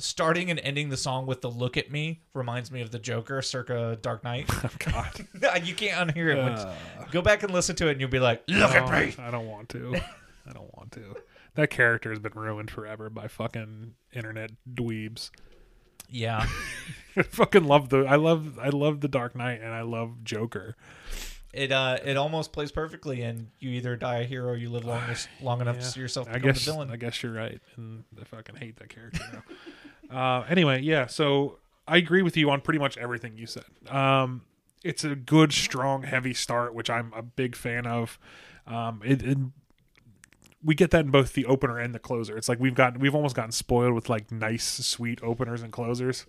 starting 0.00 0.50
and 0.50 0.58
ending 0.60 0.88
the 0.88 0.96
song 0.96 1.26
with 1.26 1.40
the 1.40 1.50
"Look 1.50 1.76
at 1.76 1.90
Me" 1.90 2.20
reminds 2.34 2.70
me 2.70 2.80
of 2.80 2.90
the 2.90 2.98
Joker, 2.98 3.42
circa 3.42 3.98
Dark 4.00 4.24
Knight. 4.24 4.48
god 4.78 5.24
you 5.66 5.74
can't 5.74 6.10
unhear 6.10 6.32
it. 6.34 6.38
Uh. 6.58 6.72
Go 7.10 7.22
back 7.22 7.42
and 7.42 7.52
listen 7.52 7.76
to 7.76 7.88
it, 7.88 7.92
and 7.92 8.00
you'll 8.00 8.10
be 8.10 8.20
like, 8.20 8.42
"Look 8.48 8.70
at 8.74 8.90
me." 8.90 9.14
i 9.22 9.30
don't 9.30 9.46
want 9.46 9.68
to 9.70 9.96
i 10.48 10.52
don't 10.52 10.74
want 10.76 10.92
to 10.92 11.14
that 11.54 11.68
character 11.70 12.10
has 12.10 12.18
been 12.18 12.32
ruined 12.34 12.70
forever 12.70 13.10
by 13.10 13.26
fucking 13.28 13.94
internet 14.12 14.50
dweebs 14.72 15.30
Yeah, 16.08 16.46
I 17.16 17.22
fucking 17.22 17.64
love 17.64 17.88
the 17.88 18.04
I 18.06 18.16
love 18.16 18.58
I 18.58 18.68
love 18.70 19.00
the 19.00 19.08
Dark 19.08 19.34
Knight 19.36 19.60
and 19.62 19.72
I 19.72 19.82
love 19.82 20.24
Joker. 20.24 20.76
it 21.52 21.70
uh, 21.72 21.98
it 22.04 22.16
almost 22.16 22.52
plays 22.52 22.70
perfectly, 22.72 23.22
and 23.22 23.48
you 23.58 23.70
either 23.70 23.96
die 23.96 24.18
a 24.18 24.24
hero, 24.24 24.52
or 24.52 24.56
you 24.56 24.70
live 24.70 24.84
long 24.84 25.02
long 25.42 25.60
enough 25.60 25.76
to 25.78 25.82
Yeah. 25.82 25.88
see 25.88 26.00
yourself 26.00 26.28
I 26.28 26.34
become 26.34 26.50
guess 26.52 26.64
the 26.64 26.72
villain. 26.72 26.90
I 26.90 26.96
guess 26.96 27.22
you're 27.22 27.32
right, 27.32 27.60
and 27.76 28.04
I 28.20 28.24
fucking 28.24 28.56
hate 28.56 28.76
that 28.76 28.88
character 28.88 29.20
now. 29.32 29.42
Uh, 30.10 30.44
anyway, 30.48 30.82
yeah. 30.82 31.06
So 31.06 31.58
I 31.86 31.96
agree 31.96 32.22
with 32.22 32.36
you 32.36 32.50
on 32.50 32.60
pretty 32.60 32.78
much 32.78 32.96
everything 32.98 33.36
you 33.36 33.46
said. 33.46 33.64
Um, 33.88 34.42
it's 34.82 35.04
a 35.04 35.14
good, 35.14 35.52
strong, 35.52 36.02
heavy 36.02 36.34
start, 36.34 36.74
which 36.74 36.88
I'm 36.88 37.12
a 37.14 37.22
big 37.22 37.54
fan 37.54 37.86
of. 37.86 38.18
Um, 38.66 39.02
it, 39.04 39.22
it 39.22 39.38
we 40.62 40.74
get 40.74 40.90
that 40.90 41.06
in 41.06 41.10
both 41.10 41.32
the 41.32 41.46
opener 41.46 41.78
and 41.78 41.94
the 41.94 41.98
closer. 41.98 42.36
It's 42.36 42.48
like 42.48 42.60
we've 42.60 42.74
got 42.74 42.98
we've 42.98 43.14
almost 43.14 43.34
gotten 43.34 43.52
spoiled 43.52 43.94
with 43.94 44.08
like 44.08 44.30
nice, 44.30 44.64
sweet 44.64 45.20
openers 45.22 45.62
and 45.62 45.72
closers. 45.72 46.26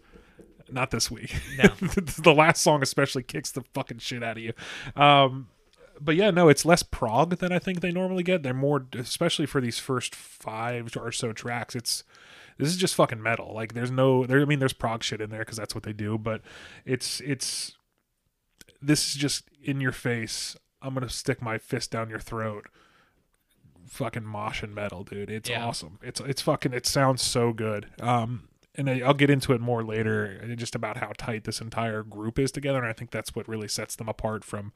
Not 0.70 0.92
this 0.92 1.12
week. 1.12 1.36
No. 1.58 1.70
the 2.24 2.34
last 2.34 2.62
song 2.62 2.82
especially 2.82 3.24
kicks 3.24 3.52
the 3.52 3.64
fucking 3.74 3.98
shit 3.98 4.24
out 4.24 4.38
of 4.38 4.44
you. 4.44 4.54
Um, 4.96 5.50
but 6.00 6.16
yeah, 6.16 6.32
no, 6.32 6.50
it's 6.50 6.66
less 6.66 6.82
prog 6.82 7.38
than 7.38 7.52
I 7.52 7.60
think 7.60 7.82
they 7.82 7.92
normally 7.92 8.24
get. 8.24 8.42
They're 8.42 8.54
more, 8.54 8.88
especially 8.98 9.46
for 9.46 9.62
these 9.62 9.80
first 9.80 10.16
five 10.16 10.96
or 10.96 11.12
so 11.12 11.34
tracks. 11.34 11.76
It's 11.76 12.04
this 12.58 12.70
is 12.70 12.78
just 12.78 12.96
fucking 12.96 13.22
metal. 13.22 13.54
Like 13.54 13.74
there's 13.74 13.92
no, 13.92 14.26
there. 14.26 14.42
I 14.42 14.46
mean, 14.46 14.60
there's 14.60 14.74
prog 14.74 15.04
shit 15.04 15.22
in 15.22 15.30
there 15.30 15.40
because 15.40 15.58
that's 15.58 15.74
what 15.76 15.84
they 15.84 15.94
do. 15.94 16.18
But 16.18 16.42
it's 16.86 17.20
it's 17.22 17.76
this 18.82 19.08
is 19.10 19.16
just 19.16 19.44
in 19.64 19.80
your 19.82 19.92
face. 19.92 20.56
I'm 20.82 20.94
gonna 20.94 21.10
stick 21.10 21.42
my 21.42 21.58
fist 21.58 21.92
down 21.92 22.10
your 22.10 22.20
throat. 22.20 22.68
Fucking 23.88 24.24
mosh 24.24 24.64
and 24.64 24.74
metal, 24.74 25.04
dude. 25.04 25.30
It's 25.30 25.50
Yeah. 25.50 25.66
awesome. 25.66 26.00
It's 26.02 26.22
it's 26.22 26.42
fucking. 26.42 26.74
It 26.74 26.86
sounds 26.86 27.22
so 27.22 27.52
good. 27.52 27.88
Um, 28.00 28.48
and 28.76 28.90
I, 28.90 29.02
I'll 29.02 29.14
get 29.14 29.30
into 29.30 29.52
it 29.52 29.60
more 29.60 29.84
later, 29.84 30.40
uh, 30.42 30.56
just 30.56 30.76
about 30.76 30.96
how 30.98 31.12
tight 31.18 31.44
this 31.44 31.60
entire 31.60 32.04
group 32.04 32.40
is 32.40 32.52
together. 32.54 32.78
And 32.80 32.88
I 32.88 32.94
think 32.94 33.12
that's 33.12 33.36
what 33.36 33.48
really 33.50 33.68
sets 33.68 33.98
them 33.98 34.08
apart 34.08 34.46
from 34.46 34.72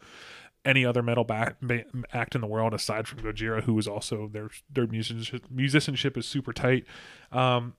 any 0.65 0.86
other 0.86 1.03
metal 1.03 1.24
back, 1.24 1.57
ba- 1.62 1.86
act 2.12 2.36
in 2.36 2.41
the 2.41 2.48
world 2.48 2.74
aside 2.74 3.07
from 3.07 3.19
Gojira, 3.19 3.63
who 3.63 3.77
is 3.77 3.88
also 3.88 4.27
their 4.27 4.50
their 4.69 4.88
musicianship, 4.88 5.45
musicianship 5.50 6.17
is 6.17 6.27
super 6.27 6.51
tight. 6.51 6.86
Um, 7.31 7.75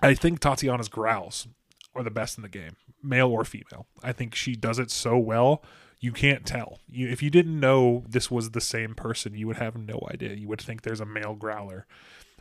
I 0.00 0.14
think 0.14 0.40
Tatiana's 0.40 0.88
growls 0.88 1.48
are 1.94 2.02
the 2.02 2.10
best 2.10 2.36
in 2.36 2.42
the 2.42 2.48
game, 2.48 2.76
male 3.02 3.28
or 3.28 3.44
female. 3.44 3.86
I 4.02 4.12
think 4.12 4.34
she 4.34 4.54
does 4.54 4.78
it 4.78 4.90
so 4.90 5.16
well. 5.16 5.62
You 6.00 6.12
can't 6.12 6.44
tell. 6.44 6.80
You, 6.88 7.08
if 7.08 7.22
you 7.22 7.30
didn't 7.30 7.60
know 7.60 8.04
this 8.08 8.30
was 8.30 8.50
the 8.50 8.60
same 8.60 8.94
person, 8.94 9.34
you 9.34 9.46
would 9.46 9.58
have 9.58 9.76
no 9.76 10.00
idea. 10.10 10.34
You 10.34 10.48
would 10.48 10.60
think 10.60 10.82
there's 10.82 11.00
a 11.00 11.06
male 11.06 11.34
growler 11.34 11.86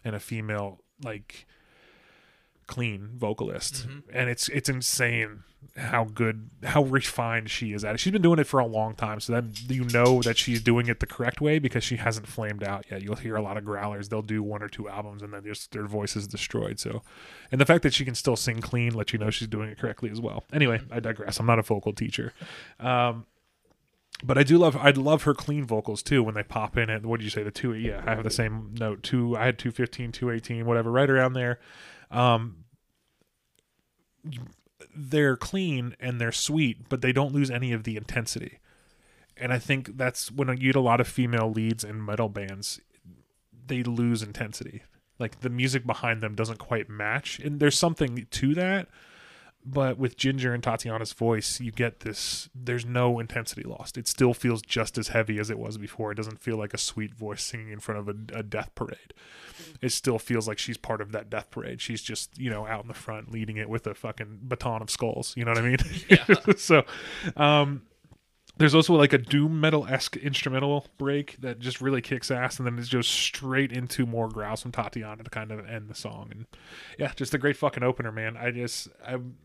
and 0.04 0.16
a 0.16 0.20
female 0.20 0.82
like 1.04 1.46
clean 2.72 3.10
vocalist, 3.18 3.86
and 4.13 4.30
it's 4.30 4.48
it's 4.48 4.70
insane 4.70 5.44
how 5.75 6.06
good, 6.06 6.50
how 6.63 6.84
refined 6.84 7.50
she 7.50 7.74
is 7.74 7.84
at 7.84 7.96
it. 7.96 7.98
She's 8.00 8.13
been 8.13 8.22
doing 8.22 8.40
it 8.40 8.48
for 8.48 8.62
a 8.62 8.66
long 8.66 8.96
time, 8.96 9.20
so 9.20 9.34
then 9.34 9.54
you 9.68 9.84
know 9.84 10.22
that 10.22 10.38
she's 10.38 10.62
doing 10.62 10.88
it 10.88 11.01
the 11.01 11.06
correct 11.06 11.42
way 11.42 11.60
because 11.60 11.84
she 11.84 11.98
hasn't 11.98 12.28
flamed 12.28 12.63
out 12.63 12.86
yet. 12.90 13.01
You'll 13.01 13.18
hear 13.18 13.36
a 13.36 13.42
lot 13.42 13.58
of 13.58 13.66
growlers; 13.66 14.08
they'll 14.08 14.22
do 14.22 14.42
one 14.42 14.63
or 14.63 14.70
two 14.70 14.88
albums 14.88 15.22
and 15.22 15.34
then 15.34 15.44
just 15.44 15.72
their 15.72 15.86
voice 15.86 16.16
is 16.16 16.30
destroyed. 16.30 16.80
So, 16.80 17.01
and 17.51 17.60
the 17.60 17.66
fact 17.66 17.84
that 17.84 17.94
she 17.94 18.06
can 18.06 18.16
still 18.16 18.38
sing 18.38 18.62
clean 18.62 18.94
lets 18.94 19.12
you 19.12 19.20
know 19.20 19.30
she's 19.30 19.50
doing 19.50 19.70
it 19.70 19.78
correctly 19.78 20.10
as 20.10 20.22
well. 20.22 20.46
Anyway, 20.54 20.80
I 20.90 21.01
digress. 21.01 21.40
I'm 21.40 21.46
not 21.46 21.60
a 21.60 21.63
vocal 21.63 21.92
teacher. 21.92 22.34
Um, 22.80 23.25
but 24.24 24.38
I 24.38 24.44
do 24.44 24.58
love 24.58 24.78
I'd 24.78 24.98
love 24.98 25.24
her 25.24 25.34
clean 25.34 25.66
vocals 25.66 26.01
too 26.01 26.24
when 26.24 26.36
they 26.36 26.44
pop 26.44 26.78
in 26.78 26.90
at 26.90 27.06
what 27.06 27.20
did 27.20 27.24
you 27.24 27.30
say 27.30 27.44
the 27.44 27.51
two 27.51 27.74
yeah 27.74 28.04
I 28.06 28.16
have 28.16 28.24
the 28.24 28.30
same 28.30 28.75
note 28.80 29.04
two 29.04 29.36
I 29.36 29.46
had 29.46 29.58
215 29.58 30.12
218 30.12 30.66
whatever 30.66 30.92
right 30.92 31.10
around 31.10 31.34
there 31.34 31.60
um 32.12 32.61
they're 34.96 35.38
clean 35.38 35.96
and 36.00 36.20
they're 36.20 36.32
sweet 36.32 36.90
but 36.90 37.01
they 37.01 37.12
don't 37.12 37.34
lose 37.34 37.51
any 37.51 37.72
of 37.72 37.84
the 37.84 37.98
intensity. 37.98 38.60
And 39.38 39.51
I 39.54 39.60
think 39.60 39.98
that's 39.98 40.32
when 40.32 40.48
you 40.50 40.56
get 40.72 40.75
a 40.75 40.82
lot 40.82 41.01
of 41.01 41.08
female 41.08 41.51
leads 41.51 41.84
in 41.84 42.04
metal 42.04 42.30
bands 42.30 42.80
they 43.68 43.84
lose 43.84 44.22
intensity. 44.22 44.84
Like 45.18 45.40
the 45.42 45.50
music 45.50 45.86
behind 45.86 46.22
them 46.22 46.36
doesn't 46.36 46.60
quite 46.60 46.90
match. 46.90 47.40
And 47.40 47.60
there's 47.60 47.78
something 47.78 48.28
to 48.30 48.54
that 48.56 48.88
but 49.65 49.98
with 49.98 50.18
Jinjer 50.18 50.53
and 50.53 50.63
Tatiana's 50.63 51.13
voice, 51.13 51.60
you 51.60 51.72
get 51.72 52.01
this. 52.01 52.50
There's 52.56 52.86
no 52.86 53.20
intensity 53.20 53.63
lost. 53.63 53.98
It 53.98 54.08
still 54.08 54.34
feels 54.34 54.62
just 54.62 54.98
as 54.98 55.10
heavy 55.10 55.39
as 55.39 55.50
it 55.50 55.60
was 55.60 55.77
before. 55.77 56.12
It 56.12 56.15
doesn't 56.15 56.41
feel 56.41 56.58
like 56.58 56.74
a 56.74 56.77
sweet 56.77 57.13
voice 57.13 57.44
singing 57.44 57.70
in 57.70 57.80
front 57.80 58.00
of 58.00 58.08
a, 58.10 58.39
a 58.39 58.44
death 58.44 58.74
parade. 58.75 59.13
It 59.82 59.91
still 59.91 60.20
feels 60.20 60.48
like 60.48 60.58
she's 60.58 60.77
part 60.77 61.01
of 61.01 61.12
that 61.12 61.30
death 61.30 61.51
parade. 61.51 61.82
She's 61.82 62.01
just 62.01 62.38
you 62.38 62.50
know 62.50 62.65
out 62.65 62.82
in 62.82 62.88
the 62.88 62.94
front 62.94 63.32
leading 63.32 63.58
it 63.58 63.70
with 63.70 63.86
a 63.88 63.94
fucking 63.94 64.39
baton 64.44 64.82
of 64.82 64.89
skulls. 64.89 65.34
You 65.38 65.46
know 65.46 65.51
what 65.51 65.60
I 65.60 65.70
mean? 65.70 65.77
So, 66.58 66.84
um, 67.38 67.84
there's 68.58 68.75
also 68.75 68.94
like 68.94 69.13
a 69.13 69.18
doom 69.18 69.60
metal 69.60 69.88
esque 69.88 70.18
instrumental 70.18 70.86
break 70.98 71.38
that 71.41 71.60
just 71.60 71.82
really 71.82 72.01
kicks 72.01 72.30
ass, 72.30 72.60
and 72.60 72.65
then 72.65 72.77
it 72.77 72.89
goes 72.89 73.08
straight 73.08 73.72
into 73.72 74.06
more 74.06 74.27
growls 74.27 74.62
from 74.62 74.72
Tatiana 74.72 75.24
to 75.24 75.30
kind 75.30 75.51
of 75.51 75.68
end 75.68 75.89
the 75.89 75.96
song. 75.96 76.30
And 76.32 76.46
yeah, 77.00 77.12
just 77.15 77.34
a 77.34 77.38
great 77.38 77.58
fucking 77.58 77.84
opener, 77.84 78.12
man. 78.12 78.38
I 78.38 78.51
just 78.51 78.89
I'm 79.06 79.36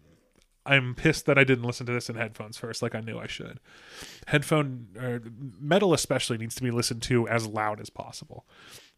I'm 0.66 0.94
pissed 0.94 1.26
that 1.26 1.38
I 1.38 1.44
didn't 1.44 1.64
listen 1.64 1.86
to 1.86 1.92
this 1.92 2.08
in 2.10 2.16
headphones 2.16 2.56
first, 2.58 2.82
like 2.82 2.94
I 2.94 3.00
knew 3.00 3.18
I 3.18 3.26
should. 3.26 3.60
Headphone 4.26 4.88
or 5.00 5.22
metal 5.60 5.94
especially 5.94 6.38
needs 6.38 6.54
to 6.56 6.62
be 6.62 6.70
listened 6.70 7.02
to 7.02 7.28
as 7.28 7.46
loud 7.46 7.80
as 7.80 7.90
possible. 7.90 8.46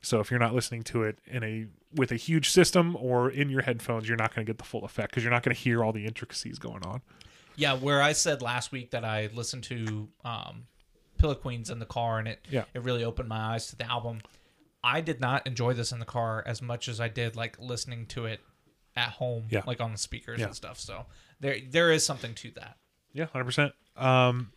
So 0.00 0.20
if 0.20 0.30
you're 0.30 0.40
not 0.40 0.54
listening 0.54 0.82
to 0.84 1.02
it 1.02 1.18
in 1.26 1.42
a 1.42 1.66
with 1.94 2.12
a 2.12 2.16
huge 2.16 2.50
system 2.50 2.96
or 2.98 3.30
in 3.30 3.50
your 3.50 3.62
headphones, 3.62 4.08
you're 4.08 4.16
not 4.16 4.34
going 4.34 4.46
to 4.46 4.50
get 4.50 4.58
the 4.58 4.64
full 4.64 4.84
effect 4.84 5.10
because 5.10 5.25
you're 5.25 5.32
not 5.32 5.42
going 5.42 5.54
to 5.54 5.60
hear 5.60 5.82
all 5.84 5.92
the 5.92 6.06
intricacies 6.06 6.58
going 6.58 6.84
on. 6.84 7.00
Yeah, 7.56 7.75
where 7.75 8.00
I 8.00 8.12
said 8.12 8.40
last 8.40 8.70
week 8.70 8.92
that 8.92 9.04
I 9.04 9.28
listened 9.34 9.64
to 9.64 10.08
um, 10.25 10.66
Pillow 11.18 11.34
Queens 11.34 11.70
in 11.70 11.80
the 11.80 11.87
car 11.87 12.18
and 12.20 12.28
it 12.28 12.46
Yeah. 12.48 12.64
it 12.75 12.82
really 12.82 13.02
opened 13.04 13.28
my 13.28 13.54
eyes 13.54 13.66
to 13.68 13.76
the 13.76 13.90
album. 13.90 14.20
I 14.84 15.00
did 15.00 15.20
not 15.20 15.44
enjoy 15.46 15.75
this 15.75 15.90
in 15.90 15.98
the 15.98 16.04
car 16.06 16.44
as 16.46 16.62
much 16.62 16.88
as 16.88 17.00
I 17.00 17.08
did 17.08 17.34
like 17.34 17.58
listening 17.58 18.06
to 18.06 18.26
it 18.26 18.40
at 18.94 19.10
home, 19.10 19.46
Yeah. 19.50 19.62
like 19.66 19.80
on 19.80 19.90
the 19.90 19.98
speakers 19.98 20.38
Yeah. 20.38 20.46
and 20.46 20.54
stuff. 20.54 20.78
So 20.78 21.06
there 21.40 21.59
there 21.68 21.92
is 21.92 22.04
something 22.04 22.35
to 22.35 22.50
that. 22.52 22.76
Yeah, 23.12 23.26
hundred 23.26 23.45
percent. 23.45 23.73
Um, 23.97 24.52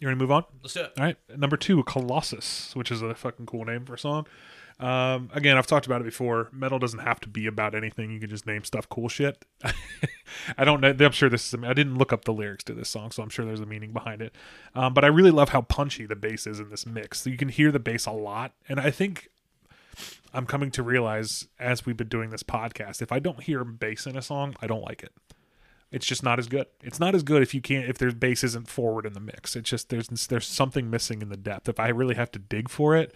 you 0.00 0.08
ready 0.08 0.16
to 0.16 0.22
move 0.22 0.30
on? 0.30 0.44
Let's 0.62 0.74
do 0.74 0.82
it. 0.82 0.92
All 0.98 1.04
right, 1.04 1.16
number 1.36 1.56
two, 1.56 1.82
Colossus, 1.84 2.74
which 2.74 2.90
is 2.90 3.02
a 3.02 3.14
fucking 3.14 3.46
cool 3.46 3.64
name 3.64 3.84
for 3.84 3.94
a 3.94 3.98
song. 3.98 4.26
Um, 4.80 5.28
again, 5.34 5.58
I've 5.58 5.66
talked 5.66 5.84
about 5.84 6.00
it 6.00 6.04
before. 6.04 6.48
Metal 6.52 6.78
doesn't 6.78 7.00
have 7.00 7.20
to 7.20 7.28
be 7.28 7.46
about 7.46 7.74
anything. 7.74 8.10
You 8.10 8.18
can 8.18 8.30
just 8.30 8.46
name 8.46 8.64
stuff 8.64 8.88
cool 8.88 9.10
shit. 9.10 9.44
I 10.56 10.64
don't 10.64 10.80
know. 10.80 10.94
I'm 10.98 11.12
sure 11.12 11.28
this 11.28 11.52
is. 11.52 11.62
I 11.62 11.74
didn't 11.74 11.98
look 11.98 12.14
up 12.14 12.24
the 12.24 12.32
lyrics 12.32 12.64
to 12.64 12.72
this 12.72 12.88
song, 12.88 13.10
so 13.10 13.22
I'm 13.22 13.28
sure 13.28 13.44
there's 13.44 13.60
a 13.60 13.66
meaning 13.66 13.92
behind 13.92 14.22
it. 14.22 14.34
Um, 14.74 14.94
but 14.94 15.04
I 15.04 15.08
really 15.08 15.30
love 15.30 15.50
how 15.50 15.60
punchy 15.60 16.06
the 16.06 16.16
bass 16.16 16.46
is 16.46 16.60
in 16.60 16.70
this 16.70 16.86
mix. 16.86 17.20
So 17.20 17.30
you 17.30 17.36
can 17.36 17.50
hear 17.50 17.70
the 17.70 17.78
bass 17.78 18.06
a 18.06 18.12
lot, 18.12 18.54
and 18.70 18.80
I 18.80 18.90
think 18.90 19.28
I'm 20.32 20.46
coming 20.46 20.70
to 20.72 20.82
realize 20.82 21.46
as 21.58 21.84
we've 21.84 21.96
been 21.96 22.08
doing 22.08 22.30
this 22.30 22.42
podcast, 22.42 23.02
if 23.02 23.12
I 23.12 23.18
don't 23.18 23.42
hear 23.42 23.64
bass 23.64 24.06
in 24.06 24.16
a 24.16 24.22
song, 24.22 24.56
I 24.62 24.66
don't 24.66 24.82
like 24.82 25.02
it. 25.02 25.12
It's 25.92 26.06
just 26.06 26.22
not 26.22 26.38
as 26.38 26.46
good. 26.46 26.66
It's 26.82 27.00
not 27.00 27.14
as 27.14 27.22
good 27.22 27.42
if 27.42 27.52
you 27.54 27.60
can't 27.60 27.88
if 27.88 27.98
there's 27.98 28.14
bass 28.14 28.44
isn't 28.44 28.68
forward 28.68 29.06
in 29.06 29.12
the 29.12 29.20
mix. 29.20 29.56
It's 29.56 29.68
just 29.70 29.88
there's 29.88 30.08
there's 30.28 30.46
something 30.46 30.88
missing 30.90 31.20
in 31.22 31.28
the 31.30 31.36
depth. 31.36 31.68
If 31.68 31.80
I 31.80 31.88
really 31.88 32.14
have 32.14 32.30
to 32.32 32.38
dig 32.38 32.68
for 32.68 32.96
it, 32.96 33.12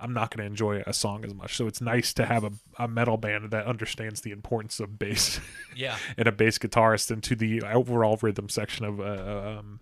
I'm 0.00 0.12
not 0.14 0.30
going 0.30 0.40
to 0.42 0.46
enjoy 0.46 0.82
a 0.86 0.92
song 0.94 1.24
as 1.24 1.34
much. 1.34 1.54
So 1.56 1.66
it's 1.66 1.80
nice 1.82 2.12
to 2.14 2.24
have 2.26 2.42
a, 2.44 2.52
a 2.78 2.88
metal 2.88 3.16
band 3.18 3.50
that 3.50 3.66
understands 3.66 4.22
the 4.22 4.30
importance 4.32 4.80
of 4.80 4.98
bass 4.98 5.38
Yeah. 5.76 5.96
and 6.16 6.26
a 6.26 6.32
bass 6.32 6.58
guitarist 6.58 7.10
into 7.10 7.36
the 7.36 7.62
overall 7.62 8.18
rhythm 8.20 8.48
section 8.48 8.84
of 8.86 9.00
uh, 9.00 9.58
um, 9.58 9.80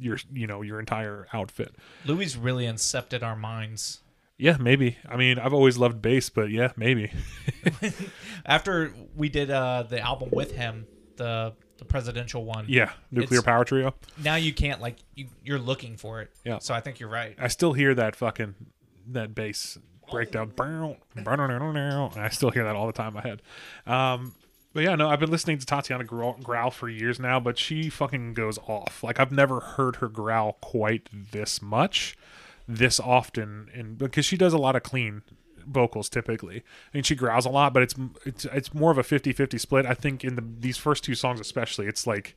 your 0.00 0.18
you 0.32 0.46
know 0.48 0.62
your 0.62 0.80
entire 0.80 1.28
outfit. 1.32 1.74
Louis 2.04 2.36
really 2.36 2.64
incepted 2.66 3.22
our 3.22 3.36
minds. 3.36 4.00
Yeah, 4.36 4.56
maybe. 4.60 4.96
I 5.08 5.16
mean, 5.16 5.38
I've 5.38 5.52
always 5.54 5.78
loved 5.78 6.00
bass, 6.02 6.28
but 6.28 6.50
yeah, 6.50 6.72
maybe. 6.76 7.10
After 8.46 8.92
we 9.16 9.28
did 9.28 9.50
uh, 9.50 9.84
the 9.88 10.00
album 10.00 10.30
with 10.32 10.52
him, 10.52 10.86
the 11.16 11.54
the 11.78 11.84
presidential 11.84 12.44
one. 12.44 12.66
Yeah, 12.68 12.90
nuclear 13.10 13.38
It's- 13.38 13.44
power 13.44 13.64
trio. 13.64 13.94
Now 14.22 14.34
you 14.36 14.52
can't 14.52 14.80
like 14.80 14.96
you, 15.14 15.26
you're 15.44 15.58
looking 15.58 15.96
for 15.96 16.20
it. 16.20 16.30
Yeah. 16.44 16.58
So 16.58 16.74
I 16.74 16.80
think 16.80 17.00
you're 17.00 17.08
right. 17.08 17.36
I 17.38 17.48
still 17.48 17.72
hear 17.72 17.94
that 17.94 18.14
fucking 18.16 18.54
that 19.08 19.34
bass 19.34 19.78
breakdown. 20.10 20.52
And 22.14 22.22
I 22.22 22.28
still 22.28 22.50
hear 22.50 22.64
that 22.64 22.76
all 22.76 22.86
the 22.86 22.92
time 22.92 23.08
in 23.08 23.14
my 23.14 23.22
head. 23.22 23.42
Um, 23.86 24.34
but 24.74 24.82
yeah, 24.82 24.94
no, 24.94 25.08
I've 25.08 25.20
been 25.20 25.30
listening 25.30 25.58
to 25.58 25.66
Tatiana 25.66 26.04
growl, 26.04 26.34
growl 26.42 26.70
for 26.70 26.88
years 26.88 27.18
now, 27.18 27.40
but 27.40 27.58
she 27.58 27.88
fucking 27.88 28.34
goes 28.34 28.58
off. 28.66 29.02
Like 29.02 29.18
I've 29.18 29.32
never 29.32 29.60
heard 29.60 29.96
her 29.96 30.08
growl 30.08 30.58
quite 30.60 31.08
this 31.32 31.60
much, 31.62 32.16
this 32.66 33.00
often, 33.00 33.70
and 33.74 33.96
because 33.98 34.24
she 34.26 34.36
does 34.36 34.52
a 34.52 34.58
lot 34.58 34.76
of 34.76 34.82
clean 34.82 35.22
vocals 35.68 36.08
typically. 36.08 36.56
I 36.58 36.96
mean, 36.96 37.02
she 37.04 37.14
growls 37.14 37.46
a 37.46 37.50
lot, 37.50 37.72
but 37.74 37.82
it's 37.82 37.94
it's 38.24 38.44
it's 38.46 38.74
more 38.74 38.90
of 38.90 38.98
a 38.98 39.02
50-50 39.02 39.60
split. 39.60 39.86
I 39.86 39.94
think 39.94 40.24
in 40.24 40.34
the 40.36 40.44
these 40.60 40.76
first 40.76 41.04
two 41.04 41.14
songs 41.14 41.40
especially, 41.40 41.86
it's 41.86 42.06
like. 42.06 42.36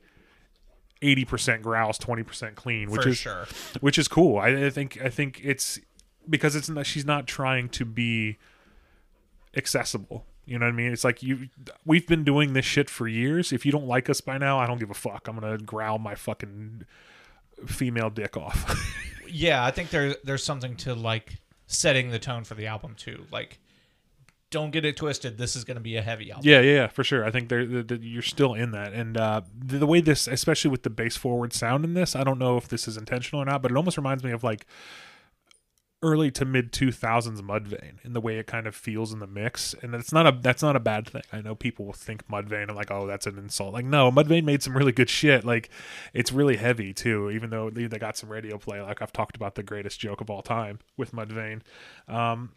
80% 1.02 1.62
growls 1.62 1.98
20% 1.98 2.54
clean 2.54 2.88
which 2.88 3.02
For 3.02 3.08
is 3.08 3.16
sure. 3.18 3.46
which 3.80 3.98
is 3.98 4.06
cool. 4.06 4.38
I, 4.38 4.66
I 4.66 4.70
think 4.70 5.02
I 5.02 5.08
think 5.08 5.40
it's 5.42 5.80
because 6.30 6.54
it's 6.54 6.68
not, 6.68 6.86
she's 6.86 7.04
not 7.04 7.26
trying 7.26 7.68
to 7.70 7.84
be 7.84 8.38
accessible. 9.56 10.24
You 10.44 10.60
know 10.60 10.66
what 10.66 10.74
I 10.74 10.76
mean? 10.76 10.92
It's 10.92 11.02
like 11.02 11.20
you 11.20 11.48
we've 11.84 12.06
been 12.06 12.22
doing 12.22 12.52
this 12.52 12.64
shit 12.64 12.88
for 12.88 13.08
years. 13.08 13.52
If 13.52 13.66
you 13.66 13.72
don't 13.72 13.88
like 13.88 14.08
us 14.08 14.20
by 14.20 14.38
now, 14.38 14.60
I 14.60 14.66
don't 14.68 14.78
give 14.78 14.90
a 14.90 14.94
fuck. 14.94 15.26
I'm 15.26 15.40
gonna 15.40 15.58
growl 15.58 15.98
my 15.98 16.14
fucking 16.14 16.84
female 17.66 18.10
dick 18.10 18.36
off. 18.36 19.00
Yeah, 19.34 19.64
I 19.64 19.70
think 19.70 19.88
there 19.88 20.14
there's 20.24 20.44
something 20.44 20.76
to 20.76 20.94
like 20.94 21.38
setting 21.72 22.10
the 22.10 22.18
tone 22.18 22.44
for 22.44 22.54
the 22.54 22.66
album 22.66 22.94
too. 22.96 23.24
Like, 23.30 23.58
don't 24.50 24.70
get 24.70 24.84
it 24.84 24.96
twisted. 24.96 25.38
This 25.38 25.56
is 25.56 25.64
going 25.64 25.76
to 25.76 25.82
be 25.82 25.96
a 25.96 26.02
heavy 26.02 26.30
album. 26.30 26.48
yeah, 26.48 26.60
yeah, 26.60 26.74
yeah, 26.74 26.86
for 26.86 27.02
sure. 27.02 27.24
I 27.24 27.30
think 27.30 27.48
there 27.48 27.64
the, 27.66 27.82
the, 27.82 27.96
you're 27.96 28.22
still 28.22 28.54
in 28.54 28.70
that, 28.72 28.92
and 28.92 29.16
uh, 29.16 29.40
the, 29.58 29.78
the 29.78 29.86
way 29.86 30.00
this, 30.00 30.28
especially 30.28 30.70
with 30.70 30.82
the 30.82 30.90
bass 30.90 31.16
forward 31.16 31.52
sound 31.52 31.84
in 31.84 31.94
this, 31.94 32.14
I 32.14 32.22
don't 32.22 32.38
know 32.38 32.58
if 32.58 32.68
this 32.68 32.86
is 32.86 32.96
intentional 32.96 33.42
or 33.42 33.46
not, 33.46 33.62
but 33.62 33.70
it 33.70 33.76
almost 33.76 33.96
reminds 33.96 34.22
me 34.22 34.30
of 34.30 34.44
like 34.44 34.66
early 36.02 36.30
to 36.30 36.44
mid 36.44 36.72
2000s 36.72 37.40
Mudvayne 37.40 38.04
in 38.04 38.12
the 38.12 38.20
way 38.20 38.38
it 38.38 38.46
kind 38.46 38.66
of 38.66 38.74
feels 38.74 39.12
in 39.12 39.20
the 39.20 39.26
mix 39.26 39.74
and 39.82 39.94
that's 39.94 40.12
not 40.12 40.26
a 40.26 40.38
that's 40.40 40.62
not 40.62 40.76
a 40.76 40.80
bad 40.80 41.08
thing. 41.08 41.22
I 41.32 41.40
know 41.40 41.54
people 41.54 41.86
will 41.86 41.92
think 41.92 42.26
Mudvayne 42.28 42.68
and 42.68 42.76
like 42.76 42.90
oh 42.90 43.06
that's 43.06 43.26
an 43.26 43.38
insult. 43.38 43.72
Like 43.72 43.84
no, 43.84 44.10
Mudvayne 44.10 44.44
made 44.44 44.62
some 44.62 44.76
really 44.76 44.92
good 44.92 45.10
shit. 45.10 45.44
Like 45.44 45.70
it's 46.12 46.32
really 46.32 46.56
heavy 46.56 46.92
too 46.92 47.30
even 47.30 47.50
though 47.50 47.70
they, 47.70 47.88
got 48.02 48.16
some 48.16 48.30
radio 48.30 48.58
play 48.58 48.80
like 48.80 49.00
I've 49.00 49.12
talked 49.12 49.36
about 49.36 49.54
the 49.54 49.62
greatest 49.62 50.00
joke 50.00 50.20
of 50.20 50.28
all 50.28 50.42
time 50.42 50.80
with 50.96 51.12
Mudvayne. 51.12 51.60
Um 52.08 52.50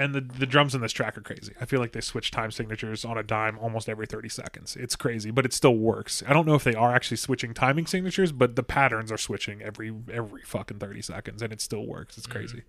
and 0.00 0.14
the 0.14 0.20
the 0.22 0.46
drums 0.46 0.74
in 0.74 0.80
this 0.80 0.92
track 0.92 1.18
are 1.18 1.20
crazy. 1.20 1.52
I 1.60 1.66
feel 1.66 1.78
like 1.78 1.92
they 1.92 2.00
switch 2.00 2.30
time 2.30 2.50
signatures 2.50 3.04
on 3.04 3.18
a 3.18 3.22
dime 3.22 3.58
almost 3.58 3.88
every 3.88 4.06
30 4.06 4.30
seconds. 4.30 4.74
It's 4.74 4.96
crazy, 4.96 5.30
but 5.30 5.44
it 5.44 5.52
still 5.52 5.76
works. 5.76 6.22
I 6.26 6.32
don't 6.32 6.46
know 6.46 6.54
if 6.54 6.64
they 6.64 6.74
are 6.74 6.94
actually 6.94 7.18
switching 7.18 7.52
timing 7.52 7.86
signatures, 7.86 8.32
but 8.32 8.56
the 8.56 8.62
patterns 8.62 9.12
are 9.12 9.18
switching 9.18 9.60
every 9.60 9.94
every 10.10 10.42
fucking 10.42 10.78
30 10.78 11.02
seconds 11.02 11.42
and 11.42 11.52
it 11.52 11.60
still 11.60 11.86
works. 11.86 12.16
It's 12.16 12.26
mm-hmm. 12.26 12.38
crazy. 12.38 12.62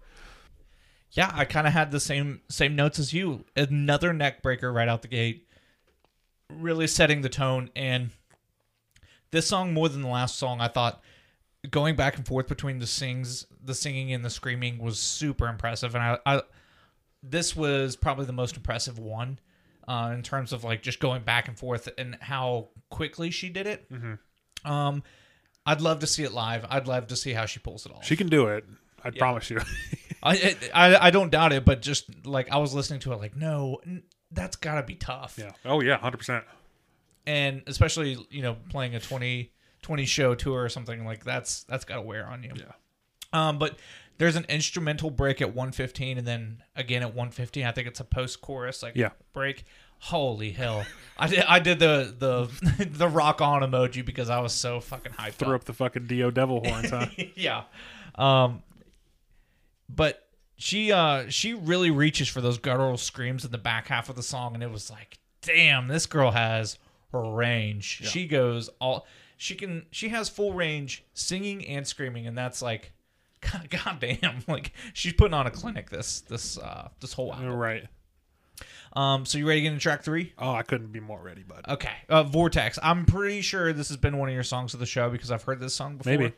Yeah, 1.11 1.31
I 1.33 1.45
kind 1.45 1.67
of 1.67 1.73
had 1.73 1.91
the 1.91 1.99
same 2.01 2.41
same 2.49 2.75
notes 2.75 2.99
as 2.99 3.13
you. 3.13 3.45
Another 3.55 4.11
neck 4.11 4.43
breaker 4.43 4.71
right 4.71 4.89
out 4.89 5.01
the 5.01 5.07
gate, 5.07 5.47
really 6.49 6.87
setting 6.87 7.21
the 7.21 7.29
tone. 7.29 7.69
And 7.77 8.09
this 9.31 9.47
song, 9.47 9.73
more 9.73 9.87
than 9.87 10.01
the 10.01 10.09
last 10.09 10.37
song, 10.37 10.59
I 10.59 10.67
thought 10.67 11.01
going 11.69 11.95
back 11.95 12.17
and 12.17 12.27
forth 12.27 12.47
between 12.47 12.79
the 12.79 12.87
sings, 12.87 13.45
the 13.63 13.75
singing 13.75 14.11
and 14.11 14.25
the 14.25 14.29
screaming 14.29 14.79
was 14.79 14.99
super 14.99 15.47
impressive. 15.47 15.95
And 15.95 16.03
I, 16.03 16.17
I 16.25 16.41
this 17.23 17.55
was 17.55 17.95
probably 17.95 18.25
the 18.25 18.33
most 18.33 18.55
impressive 18.57 18.97
one 18.99 19.39
uh, 19.87 20.11
in 20.13 20.23
terms 20.23 20.53
of 20.53 20.63
like 20.63 20.81
just 20.81 20.99
going 20.99 21.23
back 21.23 21.47
and 21.47 21.57
forth 21.57 21.87
and 21.97 22.17
how 22.21 22.69
quickly 22.89 23.29
she 23.31 23.49
did 23.49 23.67
it. 23.67 23.89
Um, 24.65 25.03
I'd 25.65 25.81
love 25.81 25.99
to 25.99 26.07
see 26.07 26.23
it 26.23 26.31
live. 26.31 26.65
I'd 26.69 26.87
love 26.87 27.07
to 27.07 27.15
see 27.15 27.33
how 27.33 27.45
she 27.45 27.59
pulls 27.59 27.85
it 27.85 27.91
off. 27.91 28.05
She 28.05 28.15
can 28.15 28.27
do 28.27 28.47
it. 28.47 28.65
I 29.03 29.09
promise 29.11 29.49
you. 29.49 29.59
I, 30.23 30.55
I 30.73 31.07
I 31.07 31.09
don't 31.11 31.31
doubt 31.31 31.51
it, 31.53 31.65
but 31.65 31.81
just 31.81 32.25
like 32.25 32.51
I 32.51 32.57
was 32.57 32.73
listening 32.75 32.99
to 33.01 33.13
it, 33.13 33.15
like 33.17 33.35
no, 33.35 33.79
n- 33.85 34.03
that's 34.31 34.55
got 34.55 34.75
to 34.75 34.83
be 34.83 34.95
tough. 34.95 35.35
yeah. 35.39 35.51
Oh 35.65 35.81
yeah, 35.81 35.97
100%. 35.97 36.43
And 37.25 37.63
especially 37.67 38.17
you 38.29 38.41
know 38.43 38.57
playing 38.69 38.93
a 38.95 38.99
20, 38.99 39.51
20 39.81 40.05
show 40.05 40.35
tour 40.35 40.63
or 40.63 40.69
something 40.69 41.05
like 41.05 41.23
that's 41.23 41.63
that's 41.63 41.85
got 41.85 41.95
to 41.95 42.01
wear 42.01 42.27
on 42.27 42.43
you. 42.43 42.51
Yeah. 42.55 42.71
Um, 43.33 43.57
but 43.57 43.77
there's 44.21 44.35
an 44.35 44.45
instrumental 44.49 45.09
break 45.09 45.41
at 45.41 45.47
115, 45.47 46.19
and 46.19 46.27
then 46.27 46.61
again 46.75 47.01
at 47.01 47.07
150. 47.07 47.65
I 47.65 47.71
think 47.71 47.87
it's 47.87 47.99
a 47.99 48.03
post 48.03 48.39
chorus 48.39 48.83
like 48.83 48.95
Yeah. 48.95 49.09
break. 49.33 49.63
Holy 49.97 50.51
hell! 50.51 50.85
I 51.17 51.27
did 51.27 51.39
I 51.47 51.57
did 51.59 51.79
the 51.79 52.13
the 52.17 52.85
the 52.85 53.07
rock 53.07 53.41
on 53.41 53.63
emoji 53.63 54.05
because 54.05 54.29
I 54.29 54.39
was 54.39 54.53
so 54.53 54.79
fucking 54.79 55.13
hyped 55.13 55.33
Throw 55.33 55.49
up. 55.49 55.55
up 55.61 55.63
the 55.63 55.73
fucking 55.73 56.05
Dio 56.05 56.29
devil 56.29 56.61
horns, 56.63 56.91
huh? 56.91 57.07
yeah. 57.35 57.63
Um 58.13 58.61
but 59.89 60.27
she 60.55 60.91
uh 60.91 61.27
she 61.29 61.55
really 61.55 61.89
reaches 61.89 62.27
for 62.27 62.41
those 62.41 62.59
guttural 62.59 62.97
screams 62.97 63.43
in 63.43 63.51
the 63.51 63.57
back 63.57 63.87
half 63.87 64.07
of 64.07 64.15
the 64.15 64.23
song 64.23 64.53
and 64.53 64.61
it 64.61 64.69
was 64.71 64.91
like, 64.91 65.17
damn, 65.41 65.87
this 65.87 66.05
girl 66.05 66.29
has 66.31 66.77
range. 67.11 68.01
She 68.05 68.27
goes 68.27 68.69
all 68.79 69.07
she 69.37 69.55
can 69.55 69.85
she 69.91 70.09
has 70.09 70.29
full 70.29 70.53
range 70.53 71.03
singing 71.15 71.65
and 71.65 71.87
screaming 71.87 72.27
and 72.27 72.37
that's 72.37 72.61
like 72.61 72.91
god, 73.41 73.69
god 73.69 73.99
damn 73.99 74.43
like 74.47 74.71
she's 74.93 75.13
putting 75.13 75.33
on 75.33 75.47
a 75.47 75.51
clinic 75.51 75.89
this 75.89 76.21
this 76.21 76.57
uh 76.57 76.89
this 76.99 77.13
whole 77.13 77.33
album. 77.33 77.53
right. 77.53 77.87
Um 78.93 79.25
so 79.25 79.37
you 79.37 79.47
ready 79.47 79.61
to 79.61 79.63
get 79.63 79.73
into 79.73 79.81
track 79.81 80.03
3? 80.03 80.33
Oh, 80.37 80.51
I 80.53 80.63
couldn't 80.63 80.91
be 80.91 80.99
more 80.99 81.21
ready, 81.21 81.43
bud. 81.43 81.65
Okay. 81.67 81.93
Uh, 82.09 82.23
Vortex. 82.23 82.77
I'm 82.83 83.05
pretty 83.05 83.41
sure 83.41 83.71
this 83.73 83.87
has 83.87 83.97
been 83.97 84.17
one 84.17 84.29
of 84.29 84.35
your 84.35 84.43
songs 84.43 84.73
of 84.73 84.79
the 84.79 84.85
show 84.85 85.09
because 85.09 85.31
I've 85.31 85.43
heard 85.43 85.59
this 85.59 85.73
song 85.73 85.97
before. 85.97 86.11
Maybe. 86.17 86.33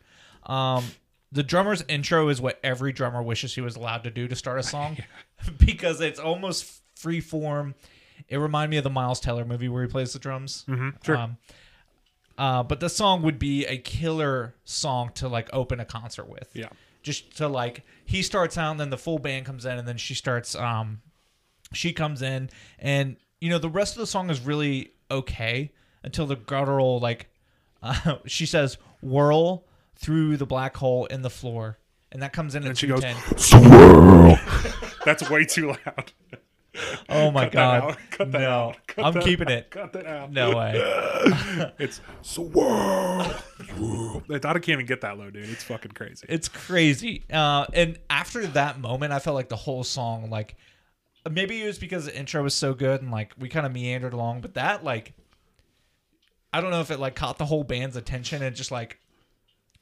Um, 0.46 0.84
the 1.32 1.42
drummer's 1.44 1.84
intro 1.88 2.30
is 2.30 2.40
what 2.40 2.60
every 2.64 2.94
drummer 2.94 3.24
wishes 3.24 3.56
he 3.56 3.62
was 3.62 3.76
allowed 3.76 4.04
to 4.04 4.12
do 4.12 4.28
to 4.28 4.36
start 4.36 4.60
a 4.60 4.64
song 4.76 4.98
because 5.58 6.00
it's 6.00 6.20
almost 6.20 6.82
free 6.96 7.22
form. 7.22 7.74
It 8.30 8.38
reminded 8.38 8.70
me 8.70 8.78
of 8.78 8.84
the 8.84 8.90
Miles 8.92 9.20
Teller 9.20 9.44
movie 9.46 9.68
where 9.68 9.82
he 9.84 9.90
plays 9.90 10.14
the 10.14 10.20
drums. 10.20 10.64
hmm 10.68 10.90
Sure. 11.04 11.18
Um, 11.18 11.38
uh, 12.38 12.64
but 12.64 12.80
the 12.80 12.90
song 12.90 13.22
would 13.24 13.38
be 13.40 13.66
a 13.66 13.78
killer 13.78 14.56
song 14.64 15.12
to 15.16 15.28
like 15.28 15.50
open 15.54 15.80
a 15.80 15.86
concert 15.86 16.28
with. 16.30 16.50
yeah. 16.54 16.70
Just 17.04 17.38
to 17.38 17.48
like 17.48 17.84
he 18.06 18.22
starts 18.22 18.58
out 18.58 18.72
and 18.72 18.80
then 18.80 18.90
the 18.90 18.98
full 18.98 19.20
band 19.20 19.46
comes 19.46 19.66
in 19.66 19.78
and 19.78 19.88
then 19.88 19.98
she 19.98 20.14
starts 20.14 20.56
um 20.56 21.02
she 21.74 21.94
comes 21.94 22.22
in 22.22 22.50
and 22.80 23.18
you 23.42 23.50
know 23.50 23.58
the 23.58 23.70
rest 23.70 23.96
of 23.96 24.00
the 24.00 24.08
song 24.08 24.30
is 24.30 24.40
really 24.40 24.94
okay 25.12 25.72
until 26.04 26.26
the 26.26 26.36
guttural 26.36 27.00
like 27.00 27.30
uh, 27.82 28.16
she 28.26 28.46
says 28.46 28.78
whirl 29.02 29.66
through 29.96 30.38
the 30.38 30.46
black 30.46 30.78
hole 30.78 31.06
in 31.06 31.22
the 31.22 31.30
floor 31.30 31.78
and 32.14 32.22
that 32.22 32.32
comes 32.32 32.54
in 32.54 32.64
at 32.64 32.70
And 32.70 32.78
she 32.78 32.88
goes, 32.88 33.04
swirl. 33.38 34.38
That's 35.06 35.28
way 35.30 35.46
too 35.46 35.70
loud. 35.70 36.14
oh 37.10 37.30
my 37.32 37.44
Cut 37.44 37.52
that 37.52 37.54
god 37.54 37.84
out. 37.84 37.98
Cut 38.12 38.32
that 38.32 38.42
no 38.42 38.50
out. 38.50 38.78
Cut 38.88 39.06
i'm 39.06 39.14
that 39.14 39.24
keeping 39.24 39.48
out. 39.48 39.54
it 39.54 39.70
Cut 39.70 39.94
that 39.94 40.06
out. 40.06 40.32
no 40.32 40.56
way 40.56 40.74
It's 41.80 42.02
swirl. 42.22 43.24
swirl. 43.76 44.24
I 44.30 44.40
can't 44.40 44.70
even 44.70 44.86
get 44.86 45.02
that 45.02 45.18
low, 45.18 45.30
dude. 45.30 45.50
It's 45.50 45.64
fucking 45.64 45.92
crazy. 45.92 46.26
it's 46.30 46.48
crazy 46.50 47.26
uh 47.32 47.66
and 47.74 48.00
after 48.10 48.46
that 48.48 48.80
moment 48.80 49.14
i 49.14 49.20
felt 49.20 49.36
like 49.36 49.50
the 49.50 49.56
whole 49.56 49.84
song 49.84 50.30
like 50.30 50.56
maybe 51.30 51.62
it 51.62 51.68
was 51.68 51.78
because 51.78 52.06
the 52.06 52.18
intro 52.18 52.42
was 52.44 52.56
so 52.56 52.74
good 52.74 53.02
and 53.02 53.12
like 53.12 53.34
we 53.38 53.50
kind 53.50 53.66
of 53.66 53.72
meandered 53.72 54.14
along 54.14 54.42
but 54.42 54.56
that 54.56 54.84
like 54.84 55.14
i 56.52 56.60
don't 56.60 56.72
know 56.72 56.82
if 56.82 56.92
it 56.92 57.00
like 57.00 57.16
caught 57.16 57.38
the 57.38 57.46
whole 57.46 57.64
band's 57.64 57.96
attention 57.96 58.42
and 58.42 58.56
just 58.56 58.72
like 58.72 59.00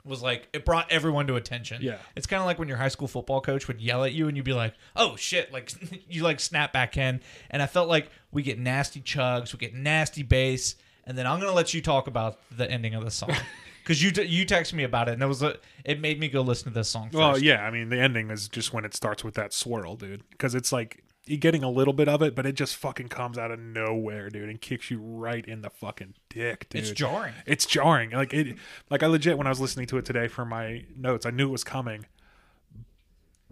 was 0.05 0.21
like 0.21 0.47
it 0.53 0.65
brought 0.65 0.91
everyone 0.91 1.27
to 1.27 1.35
attention 1.35 1.81
Yeah. 1.81 1.97
it's 2.15 2.25
kind 2.27 2.39
of 2.41 2.45
like 2.45 2.57
when 2.59 2.67
your 2.67 2.77
high 2.77 2.87
school 2.87 3.07
football 3.07 3.41
coach 3.41 3.67
would 3.67 3.79
yell 3.81 4.03
at 4.03 4.13
you 4.13 4.27
and 4.27 4.35
you'd 4.35 4.45
be 4.45 4.53
like 4.53 4.73
oh 4.95 5.15
shit 5.15 5.51
like 5.53 5.71
you 6.09 6.23
like 6.23 6.39
snap 6.39 6.73
back 6.73 6.97
in 6.97 7.21
and 7.49 7.61
i 7.61 7.65
felt 7.67 7.87
like 7.89 8.09
we 8.31 8.41
get 8.43 8.57
nasty 8.59 9.01
chugs 9.01 9.53
we 9.53 9.59
get 9.59 9.73
nasty 9.75 10.23
bass 10.23 10.75
and 11.05 11.17
then 11.17 11.27
i'm 11.27 11.39
gonna 11.39 11.51
let 11.51 11.73
you 11.73 11.81
talk 11.81 12.07
about 12.07 12.39
the 12.57 12.69
ending 12.69 12.93
of 12.95 13.03
the 13.03 13.11
song 13.11 13.31
because 13.83 14.01
you 14.03 14.11
t- 14.11 14.23
you 14.23 14.45
texted 14.45 14.73
me 14.73 14.83
about 14.83 15.07
it 15.09 15.13
and 15.13 15.23
it 15.23 15.27
was 15.27 15.41
a, 15.43 15.57
it 15.85 15.99
made 15.99 16.19
me 16.19 16.27
go 16.29 16.41
listen 16.41 16.71
to 16.71 16.73
this 16.79 16.87
song 16.87 17.05
first. 17.07 17.15
Well, 17.15 17.37
yeah. 17.39 17.65
I 17.65 17.71
mean, 17.71 17.89
the 17.89 17.99
ending 17.99 18.29
is 18.29 18.47
just 18.47 18.71
when 18.73 18.85
it 18.85 18.93
starts 18.95 19.23
with 19.23 19.33
that 19.33 19.53
swirl, 19.53 19.95
dude. 19.95 20.21
Because 20.29 20.53
it's 20.53 20.71
like 20.71 21.03
getting 21.25 21.63
a 21.63 21.69
little 21.69 21.93
bit 21.93 22.07
of 22.07 22.21
it, 22.21 22.35
but 22.35 22.45
it 22.45 22.53
just 22.53 22.75
fucking 22.75 23.07
comes 23.07 23.37
out 23.37 23.51
of 23.51 23.59
nowhere, 23.59 24.29
dude, 24.29 24.49
and 24.49 24.59
kicks 24.59 24.89
you 24.89 24.99
right 24.99 25.45
in 25.45 25.61
the 25.61 25.69
fucking 25.69 26.15
dick, 26.29 26.67
dude. 26.69 26.81
It's 26.81 26.91
jarring. 26.91 27.33
It's 27.45 27.65
jarring. 27.65 28.11
Like 28.11 28.33
it. 28.33 28.57
Like 28.89 29.03
I 29.03 29.07
legit 29.07 29.37
when 29.37 29.47
I 29.47 29.51
was 29.51 29.59
listening 29.59 29.87
to 29.87 29.97
it 29.97 30.05
today 30.05 30.27
for 30.27 30.45
my 30.45 30.85
notes, 30.95 31.25
I 31.25 31.31
knew 31.31 31.47
it 31.47 31.51
was 31.51 31.63
coming, 31.63 32.05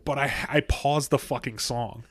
but 0.03 0.17
I 0.17 0.33
I 0.47 0.61
paused 0.61 1.11
the 1.11 1.19
fucking 1.19 1.59
song 1.59 2.03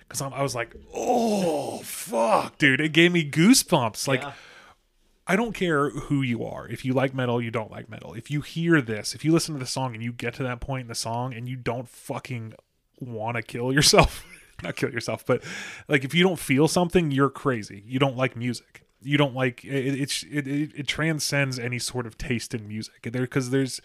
because 0.00 0.20
I 0.20 0.42
was 0.42 0.54
like, 0.54 0.74
oh 0.92 1.78
fuck, 1.78 2.58
dude. 2.58 2.80
It 2.80 2.92
gave 2.92 3.12
me 3.12 3.28
goosebumps. 3.28 4.08
Like. 4.08 4.22
Yeah. 4.22 4.32
I 5.26 5.36
don't 5.36 5.54
care 5.54 5.88
who 5.88 6.20
you 6.20 6.44
are. 6.44 6.68
If 6.68 6.84
you 6.84 6.92
like 6.92 7.14
metal, 7.14 7.40
you 7.40 7.50
don't 7.50 7.70
like 7.70 7.88
metal. 7.88 8.12
If 8.12 8.30
you 8.30 8.42
hear 8.42 8.82
this, 8.82 9.14
if 9.14 9.24
you 9.24 9.32
listen 9.32 9.54
to 9.54 9.58
the 9.58 9.64
song 9.64 9.94
and 9.94 10.02
you 10.02 10.12
get 10.12 10.34
to 10.34 10.42
that 10.42 10.60
point 10.60 10.82
in 10.82 10.88
the 10.88 10.94
song 10.94 11.32
and 11.32 11.48
you 11.48 11.56
don't 11.56 11.88
fucking 11.88 12.52
want 13.00 13.38
to 13.38 13.42
kill 13.42 13.72
yourself, 13.72 14.26
not 14.62 14.76
kill 14.76 14.90
yourself, 14.90 15.24
but 15.26 15.42
like 15.88 16.04
if 16.04 16.14
you 16.14 16.22
don't 16.22 16.38
feel 16.38 16.68
something, 16.68 17.10
you're 17.10 17.30
crazy. 17.30 17.82
You 17.86 17.98
don't 17.98 18.16
like 18.16 18.36
music. 18.36 18.82
You 19.02 19.18
don't 19.18 19.34
like 19.34 19.64
it. 19.64 20.00
It, 20.00 20.22
it, 20.30 20.72
it 20.74 20.88
transcends 20.88 21.58
any 21.58 21.78
sort 21.78 22.06
of 22.06 22.16
taste 22.16 22.54
in 22.54 22.66
music. 22.66 23.02
There 23.02 23.22
because 23.22 23.50
there's 23.50 23.80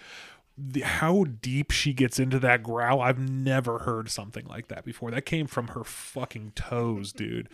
the, 0.57 0.81
how 0.81 1.25
deep 1.25 1.71
she 1.71 1.93
gets 1.93 2.19
into 2.19 2.39
that 2.39 2.63
growl. 2.63 3.01
I've 3.01 3.19
never 3.19 3.79
heard 3.79 4.09
something 4.09 4.45
like 4.47 4.67
that 4.67 4.85
before. 4.85 5.11
That 5.11 5.25
came 5.25 5.47
from 5.47 5.69
her 5.69 5.83
fucking 5.83 6.53
toes, 6.55 7.11
dude. 7.13 7.49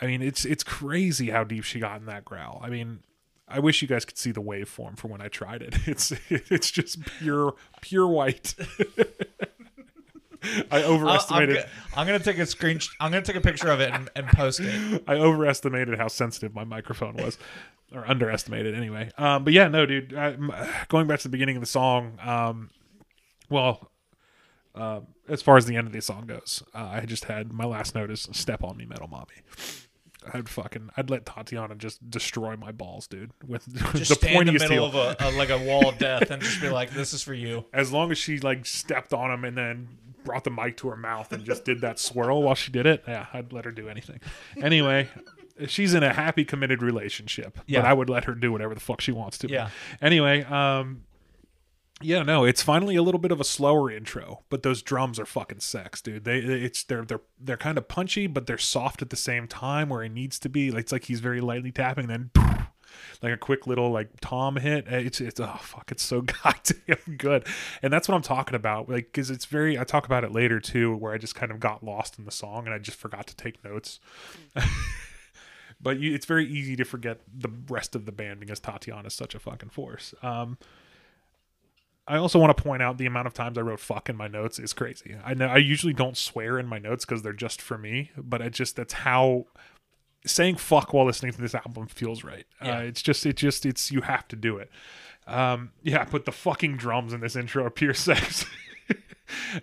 I 0.00 0.06
mean, 0.06 0.22
it's 0.22 0.44
it's 0.44 0.64
crazy 0.64 1.30
how 1.30 1.44
deep 1.44 1.64
she 1.64 1.78
got 1.78 2.00
in 2.00 2.06
that 2.06 2.24
growl. 2.24 2.60
I 2.62 2.68
mean, 2.68 3.00
I 3.46 3.60
wish 3.60 3.82
you 3.82 3.88
guys 3.88 4.04
could 4.04 4.18
see 4.18 4.32
the 4.32 4.42
waveform 4.42 4.98
for 4.98 5.08
when 5.08 5.20
I 5.20 5.28
tried 5.28 5.62
it. 5.62 5.76
It's 5.86 6.12
it's 6.28 6.70
just 6.70 7.04
pure 7.04 7.54
pure 7.80 8.08
white. 8.08 8.54
I 10.70 10.78
I'm, 10.78 10.84
overestimated. 10.84 11.56
go- 11.56 11.62
I'm 11.96 12.06
gonna 12.06 12.18
take 12.18 12.38
a 12.38 12.46
screen. 12.46 12.80
I'm 13.00 13.10
gonna 13.10 13.24
take 13.24 13.36
a 13.36 13.40
picture 13.40 13.68
of 13.68 13.80
it 13.80 13.90
and, 13.92 14.08
and 14.16 14.26
post 14.28 14.60
it. 14.60 15.04
I 15.08 15.14
overestimated 15.16 15.98
how 15.98 16.08
sensitive 16.08 16.54
my 16.54 16.64
microphone 16.64 17.14
was, 17.16 17.38
or 17.92 18.08
underestimated 18.08 18.74
anyway. 18.74 19.10
Um, 19.18 19.44
but 19.44 19.52
yeah, 19.52 19.68
no, 19.68 19.86
dude. 19.86 20.14
I, 20.14 20.36
going 20.88 21.06
back 21.06 21.20
to 21.20 21.24
the 21.24 21.32
beginning 21.32 21.56
of 21.56 21.62
the 21.62 21.66
song, 21.66 22.18
um, 22.22 22.70
well, 23.48 23.90
um, 24.74 25.06
as 25.28 25.42
far 25.42 25.56
as 25.56 25.66
the 25.66 25.76
end 25.76 25.86
of 25.86 25.92
the 25.92 26.02
song 26.02 26.26
goes, 26.26 26.62
uh, 26.74 26.90
I 26.92 27.06
just 27.06 27.24
had 27.24 27.52
my 27.52 27.64
last 27.64 27.94
note 27.94 28.10
is 28.10 28.28
"Step 28.32 28.62
on 28.64 28.76
me, 28.76 28.84
metal 28.86 29.08
mommy." 29.08 29.42
I'd 30.32 30.48
fucking, 30.48 30.88
I'd 30.96 31.10
let 31.10 31.26
Tatiana 31.26 31.74
just 31.74 32.08
destroy 32.10 32.56
my 32.56 32.72
balls, 32.72 33.06
dude. 33.06 33.32
With 33.46 33.66
Just 33.94 34.08
the 34.08 34.14
stand 34.14 34.48
in 34.48 34.54
the 34.54 34.60
middle 34.68 34.90
heel. 34.90 35.00
of 35.00 35.16
a, 35.20 35.28
a 35.28 35.30
like 35.32 35.50
a 35.50 35.58
wall 35.58 35.88
of 35.88 35.98
death 35.98 36.30
and 36.30 36.42
just 36.42 36.60
be 36.62 36.70
like, 36.70 36.90
"This 36.92 37.12
is 37.12 37.22
for 37.22 37.34
you." 37.34 37.66
as 37.74 37.92
long 37.92 38.10
as 38.10 38.16
she 38.18 38.38
like 38.40 38.64
stepped 38.64 39.12
on 39.12 39.30
him 39.30 39.44
and 39.44 39.56
then 39.56 39.88
brought 40.24 40.44
the 40.44 40.50
mic 40.50 40.76
to 40.78 40.88
her 40.88 40.96
mouth 40.96 41.32
and 41.32 41.44
just 41.44 41.64
did 41.64 41.80
that 41.82 41.98
swirl 41.98 42.42
while 42.42 42.54
she 42.54 42.72
did 42.72 42.86
it, 42.86 43.04
yeah, 43.06 43.26
I'd 43.32 43.52
let 43.52 43.64
her 43.64 43.70
do 43.72 43.88
anything. 43.88 44.20
Anyway, 44.60 45.08
she's 45.68 45.94
in 45.94 46.02
a 46.02 46.12
happy 46.12 46.44
committed 46.44 46.82
relationship, 46.82 47.58
Yeah. 47.66 47.82
but 47.82 47.88
I 47.88 47.92
would 47.92 48.08
let 48.10 48.24
her 48.24 48.34
do 48.34 48.50
whatever 48.50 48.74
the 48.74 48.80
fuck 48.80 49.00
she 49.00 49.12
wants 49.12 49.38
to. 49.38 49.48
Yeah. 49.48 49.70
Anyway, 50.02 50.42
um, 50.44 51.02
Yeah, 52.02 52.22
no, 52.24 52.44
it's 52.44 52.60
finally 52.62 52.96
a 52.96 53.02
little 53.02 53.20
bit 53.20 53.30
of 53.30 53.40
a 53.40 53.44
slower 53.44 53.88
intro, 53.90 54.42
but 54.50 54.62
those 54.64 54.82
drums 54.82 55.20
are 55.20 55.24
fucking 55.26 55.60
sex, 55.60 56.00
dude. 56.02 56.24
They 56.24 56.38
it's 56.38 56.82
they're 56.82 57.04
they're 57.04 57.20
they're 57.40 57.56
kind 57.56 57.78
of 57.78 57.86
punchy, 57.86 58.26
but 58.26 58.46
they're 58.48 58.58
soft 58.58 59.00
at 59.00 59.10
the 59.10 59.16
same 59.16 59.46
time 59.46 59.88
where 59.90 60.02
it 60.02 60.10
needs 60.10 60.38
to 60.40 60.48
be. 60.48 60.68
It's 60.68 60.90
like 60.90 61.04
he's 61.04 61.20
very 61.20 61.40
lightly 61.40 61.70
tapping, 61.70 62.08
then 62.08 62.30
like 63.22 63.32
a 63.32 63.36
quick 63.36 63.66
little 63.66 63.90
like 63.90 64.08
tom 64.20 64.56
hit. 64.56 64.86
It's 64.88 65.20
it's 65.20 65.40
oh 65.40 65.58
fuck, 65.60 65.90
it's 65.90 66.02
so 66.02 66.20
goddamn 66.42 67.16
good, 67.16 67.46
and 67.82 67.92
that's 67.92 68.08
what 68.08 68.14
I'm 68.14 68.22
talking 68.22 68.54
about. 68.54 68.88
Like 68.88 69.06
because 69.06 69.30
it's 69.30 69.46
very. 69.46 69.78
I 69.78 69.84
talk 69.84 70.06
about 70.06 70.24
it 70.24 70.32
later 70.32 70.60
too, 70.60 70.96
where 70.96 71.12
I 71.12 71.18
just 71.18 71.34
kind 71.34 71.52
of 71.52 71.60
got 71.60 71.82
lost 71.82 72.18
in 72.18 72.24
the 72.24 72.30
song 72.30 72.66
and 72.66 72.74
I 72.74 72.78
just 72.78 72.98
forgot 72.98 73.26
to 73.26 73.36
take 73.36 73.64
notes. 73.64 74.00
but 75.80 75.98
you, 75.98 76.14
it's 76.14 76.26
very 76.26 76.46
easy 76.46 76.76
to 76.76 76.84
forget 76.84 77.20
the 77.32 77.50
rest 77.68 77.94
of 77.94 78.06
the 78.06 78.12
band 78.12 78.40
because 78.40 78.60
Tatiana 78.60 79.08
is 79.08 79.14
such 79.14 79.34
a 79.34 79.38
fucking 79.38 79.70
force. 79.70 80.14
Um, 80.22 80.58
I 82.06 82.16
also 82.18 82.38
want 82.38 82.54
to 82.54 82.62
point 82.62 82.82
out 82.82 82.98
the 82.98 83.06
amount 83.06 83.26
of 83.26 83.34
times 83.34 83.56
I 83.56 83.62
wrote 83.62 83.80
"fuck" 83.80 84.08
in 84.08 84.16
my 84.16 84.28
notes 84.28 84.58
is 84.58 84.72
crazy. 84.72 85.16
I 85.24 85.34
know 85.34 85.46
I 85.46 85.56
usually 85.56 85.94
don't 85.94 86.16
swear 86.16 86.58
in 86.58 86.66
my 86.66 86.78
notes 86.78 87.04
because 87.04 87.22
they're 87.22 87.32
just 87.32 87.62
for 87.62 87.78
me, 87.78 88.10
but 88.16 88.42
I 88.42 88.50
just 88.50 88.76
that's 88.76 88.92
how 88.92 89.46
saying 90.26 90.56
"fuck" 90.56 90.92
while 90.92 91.06
listening 91.06 91.32
to 91.32 91.40
this 91.40 91.54
album 91.54 91.86
feels 91.86 92.24
right. 92.24 92.46
Yeah. 92.62 92.78
Uh, 92.78 92.80
it's 92.82 93.02
just 93.02 93.24
it 93.26 93.36
just 93.36 93.66
it's 93.66 93.90
you 93.90 94.02
have 94.02 94.28
to 94.28 94.36
do 94.36 94.56
it. 94.58 94.70
Um, 95.26 95.72
yeah, 95.82 96.06
but 96.10 96.24
the 96.24 96.32
fucking 96.32 96.76
drums 96.76 97.12
in 97.12 97.20
this 97.20 97.36
intro 97.36 97.64
are 97.64 97.70
pure 97.70 97.94
sex. 97.94 98.44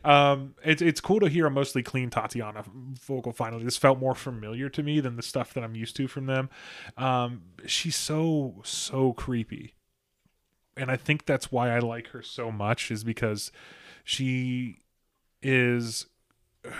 um, 0.03 0.55
it's 0.63 0.81
it's 0.81 1.01
cool 1.01 1.19
to 1.19 1.29
hear 1.29 1.45
a 1.45 1.51
mostly 1.51 1.83
clean 1.83 2.09
Tatiana 2.09 2.63
vocal. 2.73 3.31
Finally, 3.31 3.63
this 3.63 3.77
felt 3.77 3.99
more 3.99 4.15
familiar 4.15 4.69
to 4.69 4.83
me 4.83 4.99
than 4.99 5.15
the 5.15 5.23
stuff 5.23 5.53
that 5.53 5.63
I'm 5.63 5.75
used 5.75 5.95
to 5.97 6.07
from 6.07 6.25
them. 6.25 6.49
Um, 6.97 7.43
she's 7.65 7.95
so 7.95 8.61
so 8.63 9.13
creepy 9.13 9.75
and 10.77 10.89
I 10.89 10.97
think 10.97 11.25
that's 11.25 11.51
why 11.51 11.75
I 11.75 11.79
like 11.79 12.07
her 12.07 12.21
so 12.21 12.51
much 12.51 12.91
is 12.91 13.03
because 13.03 13.51
she 14.03 14.79
is 15.41 16.07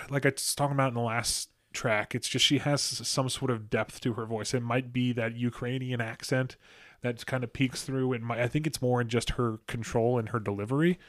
like 0.09 0.25
I 0.25 0.29
was 0.29 0.55
talking 0.55 0.75
about 0.75 0.89
in 0.89 0.93
the 0.93 1.01
last 1.01 1.49
track. 1.73 2.13
It's 2.15 2.27
just 2.27 2.45
she 2.45 2.59
has 2.59 2.81
some 2.81 3.29
sort 3.29 3.51
of 3.51 3.69
depth 3.69 4.01
to 4.01 4.13
her 4.13 4.25
voice. 4.25 4.53
It 4.53 4.63
might 4.63 4.91
be 4.91 5.13
that 5.13 5.35
Ukrainian 5.35 6.01
accent 6.01 6.57
that 7.01 7.25
kind 7.25 7.43
of 7.43 7.53
peeks 7.53 7.83
through. 7.83 8.13
And 8.13 8.31
I 8.31 8.47
think 8.47 8.67
it's 8.67 8.81
more 8.81 9.01
in 9.01 9.09
just 9.09 9.31
her 9.31 9.59
control 9.67 10.17
and 10.17 10.29
her 10.29 10.39
delivery. 10.39 10.99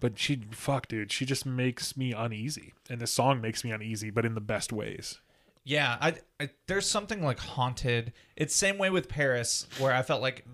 But 0.00 0.18
she, 0.18 0.42
fuck, 0.50 0.88
dude, 0.88 1.12
she 1.12 1.24
just 1.24 1.46
makes 1.46 1.96
me 1.96 2.12
uneasy, 2.12 2.74
and 2.90 3.00
this 3.00 3.12
song 3.12 3.40
makes 3.40 3.62
me 3.62 3.70
uneasy, 3.70 4.10
but 4.10 4.24
in 4.24 4.34
the 4.34 4.40
best 4.40 4.72
ways. 4.72 5.20
Yeah, 5.62 5.96
I, 6.00 6.14
I 6.40 6.50
there's 6.66 6.88
something 6.88 7.22
like 7.22 7.38
haunted. 7.38 8.12
It's 8.34 8.52
same 8.52 8.78
way 8.78 8.90
with 8.90 9.08
Paris 9.08 9.68
where 9.78 9.92
I 9.92 10.02
felt 10.02 10.20
like 10.20 10.44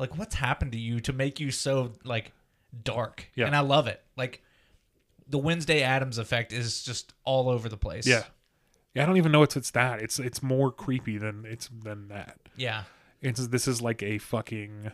like 0.00 0.18
what's 0.18 0.34
happened 0.34 0.72
to 0.72 0.78
you 0.78 0.98
to 1.00 1.12
make 1.12 1.38
you 1.38 1.52
so 1.52 1.92
like 2.02 2.32
dark. 2.82 3.30
Yeah. 3.36 3.46
And 3.46 3.54
I 3.54 3.60
love 3.60 3.86
it. 3.86 4.02
Like 4.16 4.42
the 5.28 5.38
Wednesday 5.38 5.82
Addams 5.82 6.18
effect 6.18 6.52
is 6.52 6.82
just 6.82 7.14
all 7.22 7.48
over 7.48 7.68
the 7.68 7.76
place. 7.76 8.08
Yeah, 8.08 8.24
yeah. 8.94 9.02
I 9.02 9.06
don't 9.06 9.16
even 9.16 9.32
know 9.32 9.42
it's 9.42 9.56
it's 9.56 9.70
that. 9.72 10.00
It's 10.02 10.18
it's 10.18 10.42
more 10.42 10.70
creepy 10.72 11.18
than 11.18 11.44
it's 11.46 11.68
than 11.68 12.08
that. 12.08 12.38
Yeah. 12.56 12.84
It's 13.22 13.48
this 13.48 13.68
is 13.68 13.80
like 13.82 14.02
a 14.02 14.18
fucking 14.18 14.92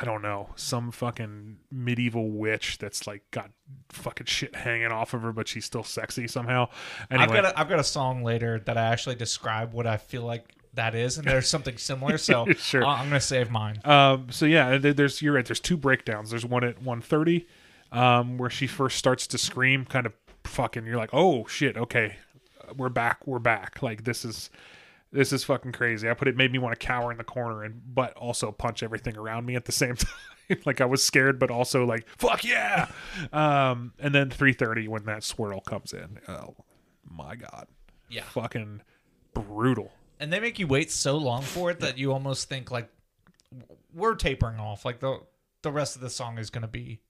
I 0.00 0.04
don't 0.06 0.22
know, 0.22 0.48
some 0.56 0.90
fucking 0.90 1.58
medieval 1.70 2.30
witch 2.30 2.78
that's 2.78 3.06
like 3.06 3.30
got 3.32 3.50
fucking 3.90 4.24
shit 4.26 4.54
hanging 4.56 4.86
off 4.92 5.12
of 5.12 5.20
her, 5.22 5.32
but 5.32 5.46
she's 5.46 5.66
still 5.66 5.84
sexy 5.84 6.26
somehow. 6.26 6.68
Anyway, 7.10 7.24
I've 7.24 7.30
got 7.30 7.44
a, 7.44 7.60
I've 7.60 7.68
got 7.68 7.78
a 7.78 7.84
song 7.84 8.22
later 8.24 8.60
that 8.60 8.78
I 8.78 8.86
actually 8.86 9.16
describe 9.16 9.74
what 9.74 9.86
I 9.86 9.98
feel 9.98 10.22
like 10.22 10.54
that 10.72 10.94
is, 10.94 11.18
and 11.18 11.26
there's 11.26 11.48
something 11.48 11.76
similar. 11.78 12.16
So 12.16 12.46
Sure. 12.54 12.82
I- 12.86 13.00
I'm 13.00 13.08
gonna 13.08 13.20
save 13.20 13.50
mine. 13.50 13.78
Um, 13.84 14.28
so 14.30 14.46
yeah, 14.46 14.78
there's 14.78 15.20
you're 15.20 15.34
right. 15.34 15.44
There's 15.44 15.60
two 15.60 15.76
breakdowns. 15.76 16.30
There's 16.30 16.46
one 16.46 16.64
at 16.64 16.80
1:30, 16.82 17.44
um, 17.92 18.38
where 18.38 18.48
she 18.50 18.66
first 18.66 18.96
starts 18.96 19.26
to 19.26 19.36
scream, 19.38 19.84
kind 19.84 20.06
of 20.06 20.14
fucking. 20.48 20.86
You're 20.86 20.96
like, 20.96 21.10
oh 21.12 21.46
shit, 21.46 21.76
okay, 21.76 22.16
we're 22.76 22.88
back, 22.88 23.26
we're 23.26 23.38
back. 23.38 23.82
Like 23.82 24.04
this 24.04 24.24
is 24.24 24.50
this 25.12 25.32
is 25.32 25.44
fucking 25.44 25.72
crazy. 25.72 26.08
I 26.08 26.14
put 26.14 26.28
it 26.28 26.36
made 26.36 26.52
me 26.52 26.58
want 26.58 26.78
to 26.78 26.86
cower 26.86 27.10
in 27.12 27.18
the 27.18 27.24
corner 27.24 27.62
and 27.64 27.80
but 27.94 28.12
also 28.14 28.52
punch 28.52 28.82
everything 28.82 29.16
around 29.16 29.46
me 29.46 29.54
at 29.56 29.64
the 29.64 29.72
same 29.72 29.96
time. 30.48 30.58
like 30.64 30.80
I 30.80 30.84
was 30.86 31.02
scared, 31.04 31.38
but 31.38 31.50
also 31.50 31.84
like 31.84 32.06
fuck 32.08 32.44
yeah. 32.44 32.88
Um, 33.32 33.92
and 33.98 34.14
then 34.14 34.30
3:30 34.30 34.88
when 34.88 35.04
that 35.04 35.22
swirl 35.24 35.60
comes 35.60 35.92
in. 35.92 36.18
Oh 36.28 36.54
my 37.10 37.36
god, 37.36 37.66
Yeah. 38.08 38.24
fucking 38.24 38.82
brutal. 39.34 39.92
and 40.20 40.32
they 40.32 40.40
make 40.40 40.58
you 40.58 40.66
wait 40.66 40.90
so 40.90 41.16
long 41.16 41.42
for 41.42 41.70
it 41.70 41.80
that 41.80 41.96
you 41.98 42.12
almost 42.12 42.48
think 42.48 42.70
like 42.70 42.88
we're 43.94 44.14
tapering 44.14 44.58
off. 44.58 44.84
Like 44.84 45.00
the 45.00 45.20
the 45.62 45.72
rest 45.72 45.96
of 45.96 46.02
the 46.02 46.10
song 46.10 46.38
is 46.38 46.50
gonna 46.50 46.68
be 46.68 47.00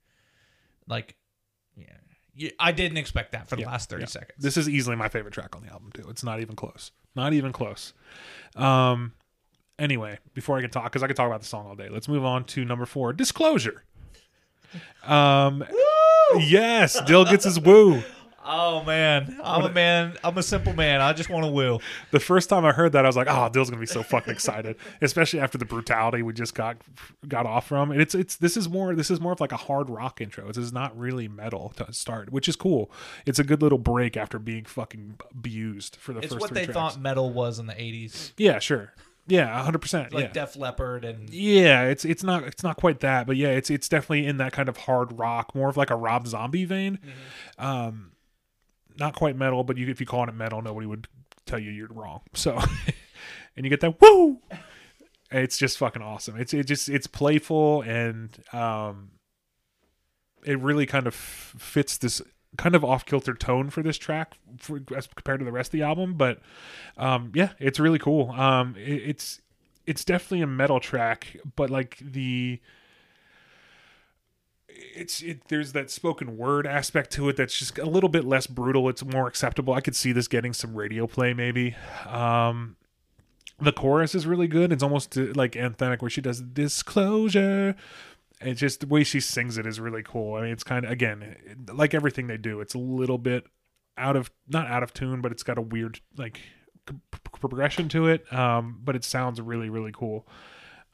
like, 0.86 1.16
yeah. 1.76 1.84
I 2.58 2.72
didn't 2.72 2.98
expect 2.98 3.32
that 3.32 3.48
for 3.48 3.56
the 3.56 3.64
last 3.64 3.88
thirty 3.90 4.02
Yeah. 4.02 4.06
seconds. 4.08 4.42
This 4.42 4.56
is 4.56 4.68
easily 4.68 4.96
my 4.96 5.08
favorite 5.08 5.34
track 5.34 5.54
on 5.56 5.62
the 5.62 5.70
album 5.72 5.90
too. 5.92 6.06
It's 6.08 6.22
not 6.24 6.40
even 6.40 6.56
close. 6.56 6.92
Not 7.16 7.32
even 7.32 7.52
close. 7.52 7.92
Um 8.56 9.12
anyway, 9.78 10.18
before 10.34 10.58
I 10.58 10.60
can 10.62 10.70
talk 10.70 10.90
cuz 10.92 11.02
I 11.02 11.06
could 11.06 11.16
talk 11.16 11.26
about 11.26 11.40
the 11.40 11.46
song 11.46 11.66
all 11.66 11.74
day. 11.76 11.88
Let's 11.88 12.08
move 12.08 12.24
on 12.24 12.44
to 12.44 12.64
number 12.64 12.86
4, 12.86 13.12
Disclosure. 13.12 13.84
Um 15.04 15.64
yes, 16.40 17.00
Dil 17.06 17.24
gets 17.24 17.44
his 17.44 17.58
woo. 17.58 18.02
Oh 18.50 18.82
man, 18.82 19.38
I'm 19.44 19.62
a 19.64 19.70
man. 19.70 20.16
I'm 20.24 20.38
a 20.38 20.42
simple 20.42 20.72
man. 20.72 21.02
I 21.02 21.12
just 21.12 21.28
want 21.28 21.44
to 21.44 21.50
woo. 21.52 21.80
The 22.12 22.20
first 22.20 22.48
time 22.48 22.64
I 22.64 22.72
heard 22.72 22.92
that 22.92 23.04
I 23.04 23.08
was 23.08 23.14
like, 23.16 23.26
"Oh, 23.28 23.50
Dil's 23.50 23.68
going 23.68 23.78
to 23.78 23.80
be 23.82 23.86
so 23.86 24.02
fucking 24.02 24.32
excited." 24.32 24.76
Especially 25.02 25.38
after 25.38 25.58
the 25.58 25.66
brutality 25.66 26.22
we 26.22 26.32
just 26.32 26.54
got 26.54 26.78
got 27.28 27.44
off 27.44 27.66
from. 27.68 27.90
And 27.90 28.00
it's 28.00 28.14
it's 28.14 28.36
this 28.36 28.56
is 28.56 28.66
more 28.68 28.94
this 28.94 29.10
is 29.10 29.20
more 29.20 29.32
of 29.32 29.40
like 29.40 29.52
a 29.52 29.56
hard 29.58 29.90
rock 29.90 30.22
intro. 30.22 30.46
This 30.48 30.56
is 30.56 30.72
not 30.72 30.98
really 30.98 31.28
metal 31.28 31.74
to 31.76 31.92
start, 31.92 32.32
which 32.32 32.48
is 32.48 32.56
cool. 32.56 32.90
It's 33.26 33.38
a 33.38 33.44
good 33.44 33.60
little 33.60 33.76
break 33.78 34.16
after 34.16 34.38
being 34.38 34.64
fucking 34.64 35.18
abused 35.30 35.96
for 35.96 36.14
the 36.14 36.20
It's 36.20 36.32
first 36.32 36.40
what 36.40 36.54
they 36.54 36.64
tracks. 36.64 36.74
thought 36.74 36.98
metal 37.00 37.30
was 37.30 37.58
in 37.58 37.66
the 37.66 37.74
'80s, 37.74 38.32
Yeah, 38.38 38.58
sure. 38.60 38.94
Yeah, 39.26 39.62
hundred 39.62 39.80
percent. 39.80 40.14
like 40.14 40.24
Yeah, 40.24 40.32
Def 40.32 40.56
Leppard 40.56 41.04
and 41.04 41.28
yeah. 41.28 41.82
It's 41.82 42.06
it's 42.06 42.22
not 42.22 42.44
it's 42.44 42.62
not 42.62 42.78
quite 42.78 43.00
that, 43.00 43.26
but 43.26 43.36
yeah, 43.36 43.48
it's 43.48 43.68
it's 43.68 43.86
definitely 43.90 44.26
in 44.26 44.38
that 44.38 44.52
kind 44.54 44.70
of 44.70 44.78
hard 44.78 45.18
rock, 45.18 45.54
more 45.54 45.68
of 45.68 45.76
like 45.76 45.90
a 45.90 45.96
Rob 45.96 46.26
Zombie 46.26 46.64
vein. 46.64 46.98
Um, 47.58 48.12
not 48.98 49.14
quite 49.14 49.36
metal, 49.36 49.64
but 49.64 49.76
you 49.76 49.88
if 49.88 50.00
you 50.00 50.06
call 50.06 50.28
it 50.28 50.34
metal, 50.34 50.62
nobody 50.62 50.86
would 50.86 51.08
tell 51.46 51.58
you 51.58 51.70
you're 51.70 51.88
wrong. 51.88 52.20
So, 52.34 52.58
and 53.56 53.64
you 53.64 53.70
get 53.70 53.80
that 53.80 54.00
woo. 54.00 54.40
It's 55.30 55.58
just 55.58 55.78
fucking 55.78 56.02
awesome. 56.02 56.36
It's 56.38 56.54
it 56.54 56.64
just 56.64 56.88
it's 56.88 57.06
playful 57.06 57.82
and 57.82 58.30
um, 58.52 59.10
it 60.44 60.58
really 60.60 60.86
kind 60.86 61.06
of 61.06 61.14
fits 61.14 61.98
this 61.98 62.22
kind 62.56 62.74
of 62.74 62.84
off 62.84 63.04
kilter 63.04 63.34
tone 63.34 63.68
for 63.68 63.82
this 63.82 63.98
track 63.98 64.38
for, 64.58 64.80
as 64.96 65.06
compared 65.06 65.38
to 65.40 65.44
the 65.44 65.52
rest 65.52 65.68
of 65.68 65.72
the 65.72 65.82
album. 65.82 66.14
But 66.14 66.40
um, 66.96 67.32
yeah, 67.34 67.50
it's 67.58 67.78
really 67.78 67.98
cool. 67.98 68.30
Um, 68.30 68.74
it, 68.78 69.02
it's 69.10 69.40
it's 69.86 70.04
definitely 70.04 70.42
a 70.42 70.46
metal 70.46 70.80
track, 70.80 71.36
but 71.56 71.70
like 71.70 71.98
the 72.00 72.60
it's 74.94 75.22
it, 75.22 75.48
there's 75.48 75.72
that 75.72 75.90
spoken 75.90 76.36
word 76.36 76.66
aspect 76.66 77.10
to 77.12 77.28
it 77.28 77.36
that's 77.36 77.58
just 77.58 77.78
a 77.78 77.86
little 77.86 78.08
bit 78.08 78.24
less 78.24 78.46
brutal. 78.46 78.88
It's 78.88 79.04
more 79.04 79.26
acceptable. 79.26 79.74
I 79.74 79.80
could 79.80 79.96
see 79.96 80.12
this 80.12 80.28
getting 80.28 80.52
some 80.52 80.74
radio 80.74 81.06
play 81.06 81.34
maybe. 81.34 81.76
Um, 82.06 82.76
the 83.60 83.72
chorus 83.72 84.14
is 84.14 84.26
really 84.26 84.46
good. 84.46 84.72
It's 84.72 84.82
almost 84.82 85.16
uh, 85.18 85.26
like 85.34 85.52
anthemic 85.52 86.00
where 86.00 86.10
she 86.10 86.20
does 86.20 86.40
disclosure. 86.40 87.74
It's 88.40 88.60
just 88.60 88.80
the 88.80 88.86
way 88.86 89.02
she 89.02 89.18
sings 89.20 89.58
it 89.58 89.66
is 89.66 89.80
really 89.80 90.02
cool. 90.02 90.36
I 90.36 90.42
mean, 90.42 90.52
it's 90.52 90.64
kind 90.64 90.84
of 90.84 90.90
again 90.90 91.66
like 91.72 91.94
everything 91.94 92.28
they 92.28 92.36
do. 92.36 92.60
It's 92.60 92.74
a 92.74 92.78
little 92.78 93.18
bit 93.18 93.46
out 93.96 94.16
of 94.16 94.30
not 94.48 94.68
out 94.68 94.82
of 94.82 94.94
tune, 94.94 95.20
but 95.20 95.32
it's 95.32 95.42
got 95.42 95.58
a 95.58 95.62
weird 95.62 96.00
like 96.16 96.40
progression 97.32 97.88
to 97.90 98.06
it. 98.06 98.32
Um, 98.32 98.80
but 98.84 98.94
it 98.94 99.04
sounds 99.04 99.40
really 99.40 99.70
really 99.70 99.92
cool. 99.92 100.26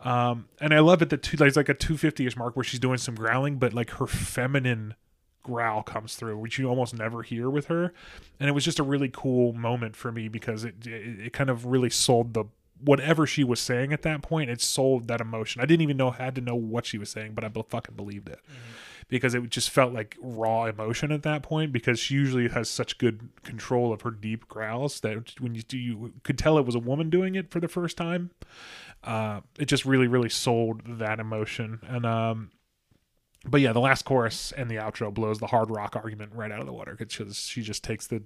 Um, 0.01 0.49
and 0.61 0.75
I 0.75 0.81
love 0.81 1.03
it 1.03 1.11
that 1.11 1.23
two, 1.23 1.37
there's 1.37 1.57
like 1.57 1.69
a 1.69 1.75
250ish 1.75 2.37
mark 2.37 2.57
where 2.57 2.65
she's 2.65 2.81
doing 2.81 2.99
some 2.99 3.15
growling, 3.15 3.57
but 3.57 3.73
like 3.73 3.91
her 3.91 4.07
feminine 4.07 4.95
growl 5.43 5.83
comes 5.83 6.17
through, 6.17 6.39
which 6.39 6.59
you 6.59 6.69
almost 6.69 6.95
never 6.95 7.23
hear 7.23 7.49
with 7.49 7.67
her. 7.67 7.93
And 8.41 8.49
it 8.49 8.53
was 8.53 8.65
just 8.65 8.79
a 8.79 8.83
really 8.83 9.11
cool 9.13 9.53
moment 9.53 9.97
for 9.97 10.13
me 10.13 10.29
because 10.29 10.65
it 10.65 10.87
it, 10.87 11.27
it 11.27 11.33
kind 11.33 11.51
of 11.51 11.67
really 11.67 11.91
sold 11.91 12.35
the 12.35 12.45
whatever 12.83 13.27
she 13.27 13.45
was 13.45 13.61
saying 13.61 13.93
at 13.93 14.03
that 14.03 14.23
point. 14.23 14.51
It 14.51 14.61
sold 14.61 15.09
that 15.09 15.21
emotion. 15.21 15.63
I 15.63 15.67
didn't 15.67 15.83
even 15.83 15.97
know 15.97 16.11
had 16.11 16.35
to 16.35 16.41
know 16.41 16.57
what 16.57 16.87
she 16.87 16.99
was 16.99 17.11
saying, 17.11 17.35
but 17.35 17.45
I 17.45 17.49
fucking 17.49 17.95
believed 17.95 18.29
it 18.29 18.41
because 19.09 19.35
it 19.35 19.49
just 19.51 19.71
felt 19.71 19.93
like 19.93 20.17
raw 20.21 20.65
emotion 20.65 21.13
at 21.13 21.23
that 21.23 21.43
point 21.43 21.73
because 21.73 21.99
she 21.99 22.15
usually 22.15 22.49
has 22.49 22.69
such 22.69 22.99
good 22.99 23.29
control 23.43 23.93
of 23.93 24.03
her 24.03 24.11
deep 24.11 24.49
growls 24.49 25.01
that 25.01 25.41
when 25.41 25.55
you 25.55 25.63
do 25.63 25.79
you 25.79 26.15
could 26.23 26.39
tell 26.39 26.59
it 26.59 26.67
was 26.67 26.75
a 26.75 26.81
woman 26.81 27.11
doing 27.11 27.35
it 27.35 27.51
for 27.51 27.61
the 27.61 27.69
first 27.69 27.97
time 27.97 28.31
uh 29.05 29.41
it 29.59 29.67
just 29.67 29.85
really 29.85 30.07
really 30.09 30.29
sold 30.29 30.81
that 30.99 31.21
emotion 31.21 31.79
and 31.87 32.05
um 32.07 32.51
but 33.47 33.61
yeah 33.61 33.73
the 33.73 33.81
last 33.81 34.05
chorus 34.05 34.53
and 34.57 34.71
the 34.71 34.77
outro 34.77 35.13
blows 35.13 35.39
the 35.39 35.47
hard 35.47 35.71
rock 35.71 35.95
argument 35.97 36.33
right 36.35 36.51
out 36.51 36.61
of 36.61 36.67
the 36.67 36.73
water 36.73 36.97
because 36.99 37.37
she 37.39 37.61
just 37.63 37.85
takes 37.85 38.07
the 38.07 38.23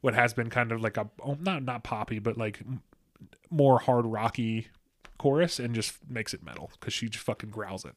what 0.00 0.14
has 0.14 0.34
been 0.34 0.50
kind 0.50 0.72
of 0.72 0.80
like 0.80 0.96
a 0.96 1.08
oh, 1.24 1.36
not 1.40 1.62
not 1.62 1.84
poppy 1.84 2.18
but 2.18 2.36
like 2.36 2.60
more 3.50 3.78
hard 3.78 4.04
rocky 4.06 4.68
chorus 5.18 5.58
and 5.58 5.74
just 5.74 5.96
makes 6.08 6.34
it 6.34 6.44
metal 6.44 6.70
because 6.78 6.92
she 6.92 7.08
just 7.08 7.24
fucking 7.24 7.50
growls 7.50 7.84
it 7.84 7.94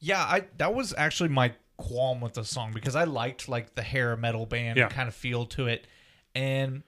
Yeah, 0.00 0.20
I 0.22 0.44
that 0.58 0.74
was 0.74 0.92
actually 0.96 1.30
my 1.30 1.52
qualm 1.78 2.20
with 2.20 2.34
the 2.34 2.44
song 2.44 2.72
because 2.72 2.96
I 2.96 3.04
liked 3.04 3.48
like 3.48 3.74
the 3.74 3.82
hair 3.82 4.16
metal 4.16 4.44
band 4.46 4.76
Yeah. 4.78 4.88
kind 4.88 5.08
of 5.08 5.14
feel 5.14 5.46
to 5.46 5.66
it, 5.66 5.86
and 6.34 6.82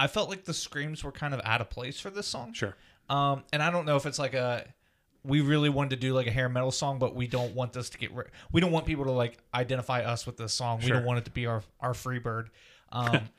I 0.00 0.08
felt 0.08 0.28
like 0.28 0.44
the 0.44 0.54
screams 0.54 1.04
were 1.04 1.12
kind 1.12 1.32
of 1.34 1.40
out 1.44 1.60
of 1.60 1.70
place 1.70 2.00
for 2.00 2.10
this 2.10 2.26
song. 2.26 2.52
Sure. 2.52 2.74
Um, 3.08 3.44
and 3.52 3.62
I 3.62 3.70
don't 3.70 3.86
know 3.86 3.96
if 3.96 4.06
it's 4.06 4.18
like 4.18 4.34
a 4.34 4.66
we 5.24 5.40
really 5.40 5.68
wanted 5.68 5.90
to 5.90 5.96
do 5.96 6.14
like 6.14 6.26
a 6.26 6.30
hair 6.30 6.48
metal 6.48 6.70
song, 6.70 6.98
but 6.98 7.14
we 7.14 7.26
don't 7.26 7.54
want 7.54 7.72
this 7.72 7.90
to 7.90 7.98
get 7.98 8.12
ri- 8.14 8.26
we 8.50 8.60
don't 8.60 8.72
want 8.72 8.86
people 8.86 9.04
to 9.04 9.12
like 9.12 9.38
identify 9.54 10.00
us 10.02 10.26
with 10.26 10.36
this 10.36 10.52
song. 10.52 10.80
We 10.82 10.88
don't 10.90 11.04
want 11.04 11.18
it 11.18 11.24
to 11.26 11.30
be 11.30 11.46
our 11.46 11.62
our 11.80 11.94
free 11.94 12.18
bird. 12.18 12.50
Um, 12.94 13.30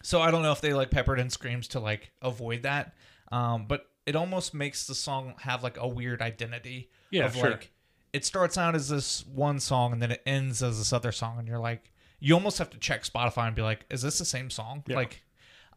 so 0.00 0.20
I 0.22 0.30
don't 0.30 0.42
know 0.42 0.52
if 0.52 0.60
they 0.60 0.72
like 0.72 0.92
peppered 0.92 1.18
in 1.18 1.28
screams 1.28 1.66
to 1.68 1.80
like 1.80 2.12
avoid 2.22 2.62
that. 2.62 2.94
Um, 3.32 3.66
but 3.66 3.86
it 4.06 4.14
almost 4.14 4.54
makes 4.54 4.86
the 4.86 4.94
song 4.94 5.34
have 5.40 5.64
like 5.64 5.76
a 5.76 5.88
weird 5.88 6.22
identity. 6.22 6.88
Yeah, 7.10 7.24
of 7.24 7.34
sure. 7.34 7.50
like 7.50 7.72
it 8.12 8.24
starts 8.24 8.56
out 8.56 8.76
as 8.76 8.88
this 8.88 9.26
one 9.26 9.58
song 9.58 9.92
and 9.92 10.00
then 10.00 10.12
it 10.12 10.22
ends 10.24 10.62
as 10.62 10.78
this 10.78 10.92
other 10.92 11.10
song, 11.10 11.40
and 11.40 11.48
you're 11.48 11.58
like, 11.58 11.92
you 12.20 12.34
almost 12.34 12.58
have 12.58 12.70
to 12.70 12.78
check 12.78 13.02
Spotify 13.02 13.46
and 13.46 13.56
be 13.56 13.62
like, 13.62 13.86
is 13.90 14.02
this 14.02 14.18
the 14.18 14.24
same 14.24 14.50
song? 14.50 14.84
Yeah. 14.86 14.96
Like, 14.96 15.22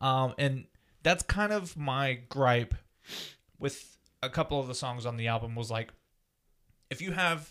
um, 0.02 0.36
and 0.38 0.66
that's 1.02 1.24
kind 1.24 1.52
of 1.52 1.76
my 1.76 2.20
gripe 2.30 2.76
with 3.60 3.98
a 4.22 4.30
couple 4.30 4.60
of 4.60 4.68
the 4.68 4.76
songs 4.76 5.06
on 5.06 5.18
the 5.18 5.28
album 5.28 5.56
was 5.56 5.70
like, 5.72 5.92
if 6.90 7.02
you 7.02 7.12
have 7.12 7.50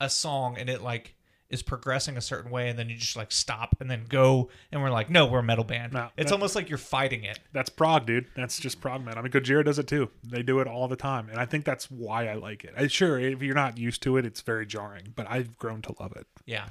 a 0.00 0.08
song 0.10 0.56
and 0.58 0.68
it 0.68 0.82
like 0.82 1.14
is 1.48 1.62
progressing 1.62 2.16
a 2.16 2.20
certain 2.20 2.50
way 2.50 2.68
and 2.68 2.76
then 2.78 2.88
you 2.88 2.96
just 2.96 3.14
like 3.16 3.30
stop 3.30 3.76
and 3.80 3.88
then 3.88 4.04
go 4.08 4.48
and 4.72 4.82
we're 4.82 4.90
like 4.90 5.08
no 5.08 5.24
we're 5.26 5.38
a 5.38 5.42
metal 5.44 5.62
band 5.62 5.92
No, 5.92 6.08
it's 6.16 6.28
that- 6.30 6.34
almost 6.34 6.56
like 6.56 6.68
you're 6.68 6.76
fighting 6.76 7.22
it 7.22 7.38
That's 7.52 7.70
prog, 7.70 8.04
dude. 8.04 8.26
That's 8.34 8.58
just 8.58 8.80
prog, 8.80 9.04
man. 9.04 9.16
I 9.16 9.22
mean, 9.22 9.30
Gojira 9.30 9.64
does 9.64 9.78
it 9.78 9.86
too. 9.86 10.10
They 10.24 10.42
do 10.42 10.58
it 10.58 10.66
all 10.66 10.88
the 10.88 10.96
time, 10.96 11.28
and 11.30 11.38
I 11.38 11.46
think 11.46 11.64
that's 11.64 11.88
why 11.88 12.26
I 12.28 12.34
like 12.34 12.64
it. 12.64 12.74
I, 12.76 12.88
sure, 12.88 13.18
if 13.18 13.42
you're 13.42 13.54
not 13.54 13.78
used 13.78 14.02
to 14.02 14.16
it, 14.16 14.26
it's 14.26 14.40
very 14.40 14.66
jarring, 14.66 15.12
but 15.14 15.26
I've 15.30 15.56
grown 15.56 15.82
to 15.82 15.94
love 16.00 16.12
it. 16.16 16.26
yeah 16.46 16.66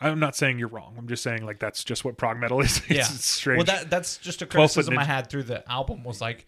I'm 0.00 0.18
not 0.20 0.36
saying 0.36 0.58
you're 0.58 0.68
wrong. 0.68 0.94
I'm 0.98 1.08
just 1.08 1.22
saying 1.22 1.46
like 1.46 1.58
that's 1.60 1.82
just 1.84 2.04
what 2.04 2.16
prog 2.18 2.38
metal 2.38 2.60
is. 2.60 2.78
It's, 2.88 2.90
yeah 2.90 3.00
it's 3.00 3.24
strange. 3.24 3.58
well 3.58 3.76
that 3.76 3.90
that's 3.90 4.18
just 4.18 4.42
a 4.42 4.46
criticism 4.46 4.98
i 4.98 5.04
had 5.04 5.30
through 5.30 5.44
the 5.44 5.66
album 5.70 6.02
was 6.04 6.20
like 6.20 6.46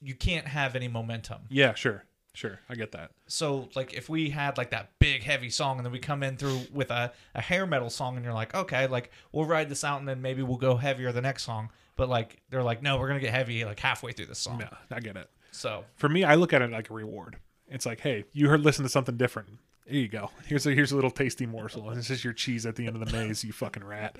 you 0.00 0.14
can't 0.14 0.46
have 0.46 0.74
any 0.76 0.88
momentum 0.88 1.38
yeah, 1.48 1.74
sure, 1.74 2.04
sure. 2.34 2.60
I 2.68 2.74
get 2.74 2.92
that. 2.92 3.10
so 3.26 3.68
like 3.74 3.94
if 3.94 4.08
we 4.08 4.30
had 4.30 4.56
like 4.58 4.70
that 4.70 4.90
big 4.98 5.22
heavy 5.22 5.50
song 5.50 5.78
and 5.78 5.84
then 5.86 5.92
we 5.92 5.98
come 5.98 6.22
in 6.22 6.36
through 6.36 6.60
with 6.72 6.90
a, 6.90 7.12
a 7.34 7.40
hair 7.40 7.66
metal 7.66 7.90
song 7.90 8.16
and 8.16 8.24
you're 8.24 8.34
like 8.34 8.54
okay 8.54 8.86
like 8.86 9.10
we'll 9.32 9.44
ride 9.46 9.68
this 9.68 9.84
out 9.84 9.98
and 10.00 10.08
then 10.08 10.22
maybe 10.22 10.42
we'll 10.42 10.56
go 10.56 10.76
heavier 10.76 11.10
the 11.12 11.20
next 11.20 11.42
song 11.44 11.70
but 11.96 12.08
like 12.08 12.40
they're 12.50 12.62
like 12.62 12.82
no 12.82 12.98
we're 12.98 13.08
gonna 13.08 13.20
get 13.20 13.32
heavy 13.34 13.64
like 13.64 13.80
halfway 13.80 14.12
through 14.12 14.26
this 14.26 14.38
song 14.38 14.60
Yeah, 14.60 14.96
I 14.96 15.00
get 15.00 15.16
it. 15.16 15.28
so 15.50 15.84
For 15.96 16.08
me, 16.08 16.22
I 16.24 16.36
look 16.36 16.52
at 16.52 16.62
it 16.62 16.70
like 16.70 16.90
a 16.90 16.94
reward. 16.94 17.36
It's 17.70 17.84
like, 17.84 18.00
hey, 18.00 18.24
you 18.32 18.48
heard 18.48 18.60
listen 18.62 18.82
to 18.84 18.88
something 18.88 19.16
different. 19.18 19.48
Here 19.86 20.00
you 20.00 20.08
go. 20.08 20.30
Here's 20.46 20.66
a 20.66 20.70
here's 20.72 20.92
a 20.92 20.94
little 20.94 21.10
tasty 21.10 21.44
morsel. 21.44 21.90
This 21.90 22.08
is 22.08 22.22
your 22.22 22.32
cheese 22.32 22.64
at 22.66 22.76
the 22.76 22.86
end 22.86 22.96
of 22.96 23.04
the 23.04 23.12
maze, 23.12 23.42
you 23.44 23.52
fucking 23.52 23.84
rat. 23.84 24.16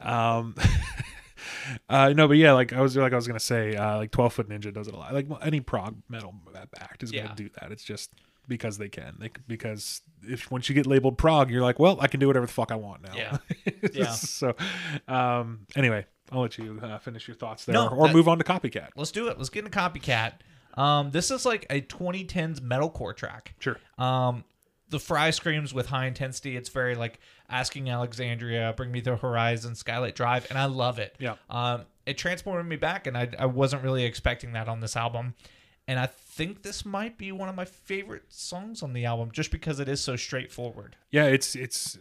Um, 0.00 0.54
uh, 1.88 2.12
no, 2.14 2.28
but 2.28 2.36
yeah, 2.36 2.52
like 2.52 2.72
I 2.72 2.80
was 2.80 2.96
like 2.96 3.12
I 3.12 3.16
was 3.16 3.26
gonna 3.26 3.40
say, 3.40 3.74
uh, 3.76 3.96
like 3.98 4.10
Twelve 4.10 4.32
Foot 4.34 4.48
Ninja 4.48 4.72
does 4.72 4.88
it 4.88 4.94
a 4.94 4.96
lot. 4.96 5.12
Like 5.14 5.26
any 5.42 5.60
prog 5.60 5.96
metal 6.08 6.34
act 6.80 7.02
is 7.02 7.10
gonna 7.12 7.34
do 7.36 7.48
that. 7.60 7.72
It's 7.72 7.84
just 7.84 8.10
because 8.46 8.78
they 8.78 8.88
can. 8.88 9.16
They 9.18 9.30
because 9.46 10.00
if 10.22 10.50
once 10.50 10.68
you 10.68 10.74
get 10.74 10.86
labeled 10.86 11.18
prog, 11.18 11.50
you're 11.50 11.62
like, 11.62 11.78
well, 11.78 11.98
I 12.00 12.06
can 12.08 12.18
do 12.20 12.26
whatever 12.26 12.46
the 12.46 12.52
fuck 12.52 12.72
I 12.72 12.76
want 12.76 13.02
now. 13.02 13.14
Yeah. 13.14 13.38
Yeah. 13.92 14.10
so, 14.10 14.54
um, 15.06 15.66
anyway, 15.76 16.04
I'll 16.32 16.42
let 16.42 16.58
you 16.58 16.78
uh, 16.82 16.98
finish 16.98 17.26
your 17.28 17.36
thoughts 17.36 17.64
there, 17.64 17.74
No, 17.74 17.88
or 17.88 18.06
that- 18.08 18.14
move 18.14 18.28
on 18.28 18.38
to 18.38 18.44
Copycat. 18.44 18.88
let's 18.96 19.10
do 19.12 19.28
it. 19.28 19.38
Let's 19.38 19.50
get 19.50 19.64
into 19.64 19.76
Copycat. 19.78 20.32
Um, 20.74 21.10
this 21.10 21.30
is 21.30 21.44
like 21.46 21.66
a 21.70 21.80
2010s 21.80 22.60
metalcore 22.60 23.14
track. 23.16 23.54
Sure. 23.58 23.76
Um, 23.98 24.44
the 24.90 24.98
Fry 24.98 25.30
screams 25.30 25.74
with 25.74 25.86
high 25.86 26.06
intensity. 26.06 26.56
It's 26.56 26.68
very 26.68 26.94
like 26.94 27.20
Asking 27.48 27.90
Alexandria, 27.90 28.74
Bring 28.76 28.90
Me 28.90 29.00
the 29.00 29.16
Horizon, 29.16 29.74
Skylit 29.74 30.14
Drive, 30.14 30.46
and 30.50 30.58
I 30.58 30.66
love 30.66 30.98
it. 30.98 31.16
Yeah. 31.18 31.36
Um, 31.50 31.82
it 32.06 32.16
transported 32.16 32.66
me 32.66 32.76
back, 32.76 33.06
and 33.06 33.16
I, 33.16 33.28
I 33.38 33.46
wasn't 33.46 33.82
really 33.82 34.04
expecting 34.04 34.52
that 34.52 34.68
on 34.68 34.80
this 34.80 34.96
album. 34.96 35.34
And 35.86 35.98
I 35.98 36.06
think 36.06 36.62
this 36.62 36.84
might 36.84 37.16
be 37.16 37.32
one 37.32 37.48
of 37.48 37.54
my 37.54 37.64
favorite 37.64 38.24
songs 38.28 38.82
on 38.82 38.92
the 38.92 39.06
album, 39.06 39.30
just 39.32 39.50
because 39.50 39.80
it 39.80 39.88
is 39.88 40.02
so 40.02 40.16
straightforward. 40.16 40.96
Yeah, 41.10 41.24
it's 41.24 41.54
it's 41.54 41.98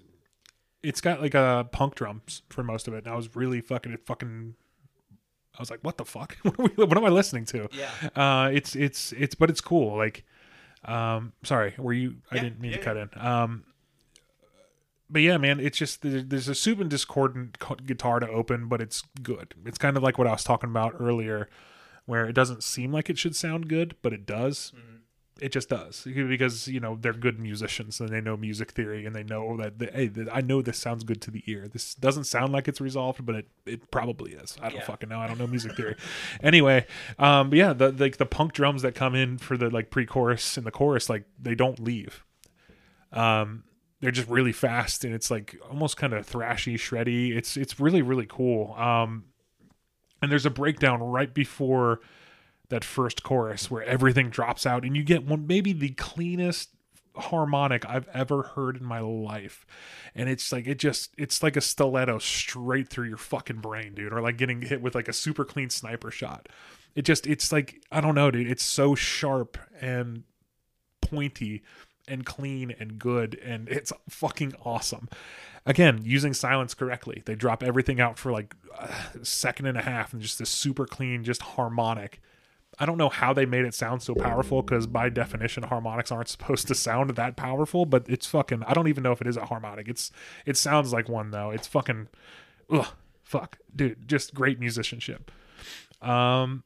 it's 0.84 1.02
got 1.02 1.22
like 1.22 1.34
a 1.34 1.68
punk 1.72 1.96
drums 1.96 2.42
for 2.50 2.64
most 2.64 2.88
of 2.88 2.94
it. 2.94 3.06
And 3.06 3.14
I 3.14 3.16
was 3.16 3.36
really 3.36 3.62
fucking 3.62 3.94
it 3.94 4.06
fucking 4.06 4.56
I 5.58 5.62
was 5.62 5.72
like, 5.72 5.80
what 5.82 5.98
the 5.98 6.06
fuck? 6.06 6.38
what, 6.44 6.60
are 6.60 6.64
we, 6.64 6.86
what 6.86 6.98
am 6.98 7.06
I 7.06 7.10
listening 7.10 7.46
to? 7.46 7.70
Yeah. 7.72 7.90
Uh 8.16 8.50
it's 8.52 8.76
it's 8.76 9.14
it's 9.14 9.36
but 9.36 9.50
it's 9.50 9.62
cool. 9.62 9.98
Like 9.98 10.26
um 10.86 11.34
sorry, 11.44 11.74
were 11.78 11.94
you 11.94 12.16
I 12.32 12.36
Yeah, 12.36 12.42
didn't 12.44 12.60
mean 12.62 12.72
yeah, 12.72 12.78
to 12.78 12.84
cut 12.84 12.98
in. 12.98 13.10
Um 13.16 13.64
but 15.10 15.22
yeah, 15.22 15.38
man, 15.38 15.60
it's 15.62 15.78
just 15.78 16.00
there's 16.02 16.50
a 16.50 16.56
super 16.56 16.84
discordant 16.84 17.58
guitar 17.86 18.20
to 18.20 18.28
open, 18.28 18.68
but 18.68 18.82
it's 18.82 19.04
good. 19.24 19.54
It's 19.66 19.78
kind 19.78 19.96
of 19.96 20.04
like 20.04 20.18
what 20.18 20.28
I 20.28 20.32
was 20.32 20.44
talking 20.44 20.70
about 20.70 20.96
earlier, 21.00 21.50
where 22.06 22.26
it 22.28 22.34
doesn't 22.34 22.62
seem 22.64 22.92
like 22.92 23.10
it 23.10 23.18
should 23.18 23.36
sound 23.36 23.70
good, 23.70 23.96
but 24.02 24.12
it 24.12 24.26
does 24.26 24.74
it 25.42 25.52
just 25.52 25.70
does 25.70 26.04
because 26.06 26.68
you 26.68 26.80
know 26.80 26.98
they're 27.00 27.14
good 27.14 27.40
musicians 27.40 28.00
and 28.00 28.10
they 28.10 28.22
know 28.22 28.36
music 28.38 28.72
theory 28.72 29.06
and 29.06 29.16
they 29.16 29.24
know 29.24 29.58
that 29.58 29.80
the, 29.80 29.86
hey 29.94 30.12
I 30.32 30.42
know 30.42 30.62
this 30.62 30.78
sounds 30.78 31.04
good 31.04 31.22
to 31.24 31.32
the 31.32 31.44
ear. 31.48 31.68
This 31.68 31.96
doesn't 31.96 32.26
sound 32.26 32.54
like 32.54 32.68
it's 32.68 32.82
resolved, 32.82 33.26
but 33.26 33.36
it, 33.36 33.48
it 33.66 33.92
probably 33.92 34.34
is. 34.34 34.58
I 34.62 34.70
don't 34.70 34.80
Yeah. 34.80 34.86
fucking 34.86 35.10
know. 35.10 35.20
I 35.20 35.28
don't 35.28 35.38
know 35.40 35.48
music 35.48 35.76
theory. 35.76 35.96
anyway, 36.42 36.86
um, 37.20 37.50
but 37.50 37.58
yeah, 37.58 37.74
the 37.74 37.92
like 37.92 38.18
the 38.18 38.26
punk 38.26 38.54
drums 38.54 38.82
that 38.82 38.96
come 38.96 39.16
in 39.16 39.38
for 39.38 39.58
the 39.58 39.70
like 39.70 39.90
pre-chorus 39.90 40.58
and 40.58 40.66
the 40.66 40.72
chorus, 40.72 41.10
like 41.10 41.24
they 41.42 41.56
don't 41.56 41.80
leave. 41.80 42.24
Um, 43.12 43.64
they're 44.00 44.12
just 44.12 44.30
really 44.30 44.52
fast 44.52 45.04
and 45.04 45.14
it's 45.16 45.32
like 45.32 45.58
almost 45.70 45.98
kind 45.98 46.14
of 46.14 46.30
thrashy, 46.30 46.76
shreddy. 46.76 47.36
It's 47.36 47.58
it's 47.58 47.80
really 47.80 48.02
really 48.02 48.28
cool. 48.28 48.74
Um, 48.76 49.26
and 50.22 50.32
there's 50.32 50.46
a 50.46 50.50
breakdown 50.52 51.02
right 51.02 51.34
before 51.34 52.00
that 52.70 52.84
first 52.84 53.24
chorus 53.24 53.72
where 53.72 53.84
everything 53.84 54.30
drops 54.30 54.66
out 54.66 54.84
and 54.84 54.96
you 54.96 55.04
get 55.04 55.26
one 55.26 55.48
maybe 55.48 55.74
the 55.74 55.90
cleanest 55.92 56.70
harmonic 57.16 57.88
I've 57.88 58.08
ever 58.14 58.44
heard 58.44 58.78
in 58.78 58.86
my 58.86 59.00
life. 59.00 59.66
And 60.16 60.30
it's 60.30 60.52
like 60.52 60.68
it 60.68 60.80
just 60.80 61.14
it's 61.18 61.44
like 61.44 61.56
a 61.56 61.62
stiletto 61.62 62.20
straight 62.20 62.90
through 62.90 63.10
your 63.10 63.18
fucking 63.18 63.62
brain, 63.62 63.94
dude, 63.94 64.14
or 64.14 64.22
like 64.22 64.38
getting 64.38 64.62
hit 64.62 64.82
with 64.82 64.96
like 64.96 65.08
a 65.08 65.14
super 65.14 65.46
clean 65.46 65.70
sniper 65.70 66.12
shot. 66.12 66.50
It 66.96 67.04
just 67.04 67.28
it's 67.28 67.52
like 67.52 67.82
I 67.92 68.02
don't 68.02 68.16
know, 68.16 68.32
dude, 68.32 68.50
it's 68.50 68.64
so 68.64 68.96
sharp 68.96 69.58
and 69.80 70.24
pointy 71.02 71.64
and 72.08 72.26
clean 72.26 72.74
and 72.80 72.98
good 72.98 73.38
and 73.44 73.68
it's 73.68 73.92
fucking 74.10 74.54
awesome 74.64 75.10
again 75.66 76.00
using 76.04 76.34
silence 76.34 76.74
correctly 76.74 77.22
they 77.26 77.36
drop 77.36 77.62
everything 77.62 78.00
out 78.00 78.18
for 78.18 78.32
like 78.32 78.56
a 78.80 79.26
second 79.26 79.66
and 79.66 79.78
a 79.78 79.82
half 79.82 80.14
and 80.14 80.22
just 80.22 80.40
this 80.40 80.50
super 80.50 80.86
clean 80.86 81.26
just 81.26 81.42
harmonic 81.42 82.22
i 82.80 82.86
don't 82.86 82.98
know 82.98 83.10
how 83.10 83.34
they 83.34 83.46
made 83.46 83.66
it 83.66 83.74
sound 83.74 84.02
so 84.02 84.14
powerful 84.16 84.62
because 84.62 84.88
by 84.88 85.10
definition 85.10 85.64
harmonics 85.64 86.12
aren't 86.12 86.28
supposed 86.30 86.68
to 86.68 86.76
sound 86.76 87.10
that 87.12 87.36
powerful 87.36 87.86
but 87.86 88.06
it's 88.10 88.26
fucking 88.28 88.64
i 88.64 88.74
don't 88.74 88.88
even 88.88 89.04
know 89.04 89.12
if 89.12 89.22
it 89.22 89.28
is 89.28 89.38
a 89.38 89.46
harmonic 89.46 89.88
it's 89.88 90.12
it 90.46 90.58
sounds 90.58 90.94
like 90.94 91.08
one 91.10 91.32
though 91.32 91.52
it's 91.52 91.68
fucking 91.68 92.08
ugh, 92.70 92.88
fuck 93.24 93.58
dude 93.76 94.08
just 94.08 94.34
great 94.34 94.60
musicianship 94.60 95.32
um 96.02 96.64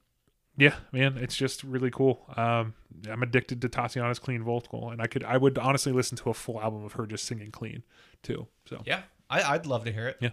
yeah, 0.58 0.76
man, 0.92 1.18
it's 1.18 1.36
just 1.38 1.64
really 1.64 1.90
cool. 1.90 2.26
Um, 2.36 2.74
I'm 3.10 3.24
addicted 3.24 3.62
to 3.62 3.70
Tatiana's 3.70 4.20
clean 4.20 4.44
vocal, 4.44 4.90
and 4.92 5.02
I 5.02 5.08
could, 5.08 5.24
I 5.24 5.38
would 5.38 5.58
honestly 5.58 5.94
listen 5.94 6.18
to 6.18 6.30
a 6.30 6.34
full 6.34 6.62
album 6.62 6.84
of 6.84 6.92
her 6.94 7.08
just 7.08 7.26
singing 7.26 7.52
clean, 7.52 7.84
too. 8.22 8.48
So 8.68 8.84
Yeah, 8.86 9.04
I, 9.30 9.42
I'd 9.42 9.66
love 9.66 9.86
to 9.86 9.94
hear 9.94 10.10
it. 10.10 10.18
Yeah. 10.20 10.32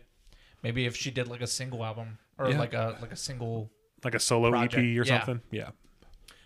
Maybe 0.62 0.86
if 0.86 0.96
she 0.96 1.12
did 1.12 1.28
like 1.28 1.40
a 1.40 1.46
single 1.46 1.84
album 1.84 2.18
or 2.36 2.50
Yeah. 2.50 2.58
like 2.58 2.74
a 2.74 2.98
like 3.00 3.12
a 3.12 3.16
single. 3.16 3.70
Like 4.04 4.14
a 4.14 4.20
solo 4.20 4.50
Project, 4.50 4.74
EP 4.74 4.80
or 4.80 5.04
yeah. 5.04 5.18
something. 5.18 5.42
Yeah, 5.50 5.70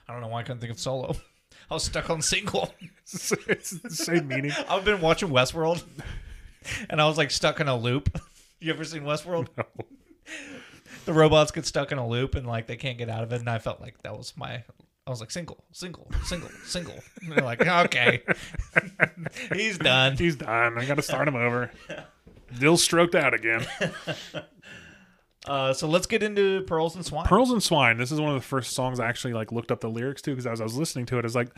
I 0.09 0.13
don't 0.13 0.23
know 0.23 0.29
why 0.29 0.41
I 0.41 0.43
couldn't 0.43 0.61
think 0.61 0.73
of 0.73 0.79
solo. 0.79 1.15
I 1.71 1.75
was 1.75 1.85
stuck 1.85 2.11
on 2.11 2.21
single. 2.23 2.75
it's, 3.13 3.71
the 3.71 3.91
same 3.91 4.29
meaning. 4.29 4.53
I've 4.69 4.85
been 4.85 5.01
watching 5.01 5.29
Westworld, 5.29 5.85
and 6.91 7.01
I 7.01 7.07
was 7.07 7.19
like 7.19 7.31
stuck 7.31 7.61
in 7.61 7.69
a 7.69 7.77
loop. 7.77 8.21
You 8.61 8.73
ever 8.73 8.85
seen 8.85 9.03
Westworld? 9.03 9.49
The 11.05 11.13
robots 11.13 11.51
get 11.51 11.67
stuck 11.67 11.91
in 11.91 11.99
a 11.99 12.07
loop 12.07 12.35
and 12.35 12.47
like 12.47 12.67
they 12.67 12.77
can't 12.77 12.99
get 12.99 13.09
out 13.09 13.23
of 13.23 13.33
it, 13.33 13.41
and 13.41 13.49
I 13.49 13.59
felt 13.59 13.81
like 13.81 14.03
that 14.03 14.17
was 14.17 14.35
my. 14.37 14.65
I 15.05 15.11
was 15.11 15.19
like 15.19 15.33
single, 15.33 15.65
single, 15.73 16.09
single, 16.25 16.51
single. 16.65 16.95
And 17.23 17.33
they're 17.33 17.45
like, 17.45 17.67
okay, 17.67 18.23
he's 19.53 19.77
done. 19.77 20.17
He's 20.17 20.37
done. 20.37 20.79
I 20.79 20.85
got 20.85 20.95
to 20.95 21.03
start 21.03 21.27
him 21.27 21.35
over. 21.35 21.73
Dil 22.61 22.77
stroked 22.77 23.17
out 23.17 23.35
again. 23.35 23.67
Uh, 25.47 25.73
so 25.73 25.89
let's 25.89 26.07
get 26.07 26.23
into 26.23 26.63
pearls 26.63 26.95
and 26.95 27.05
swine. 27.05 27.27
Pearls 27.27 27.51
and 27.51 27.61
Swine. 27.63 27.97
This 27.97 28.13
is 28.13 28.21
one 28.21 28.29
of 28.31 28.37
the 28.41 28.47
first 28.47 28.75
songs 28.75 29.01
I 29.01 29.09
actually 29.09 29.35
like 29.35 29.51
looked 29.51 29.73
up 29.73 29.81
the 29.81 29.91
lyrics 29.91 30.23
to 30.23 30.31
because 30.31 30.47
as 30.47 30.61
I 30.61 30.65
was 30.65 30.77
listening 30.77 31.05
to 31.07 31.17
it, 31.19 31.23
I 31.23 31.27
was 31.27 31.35
like, 31.35 31.51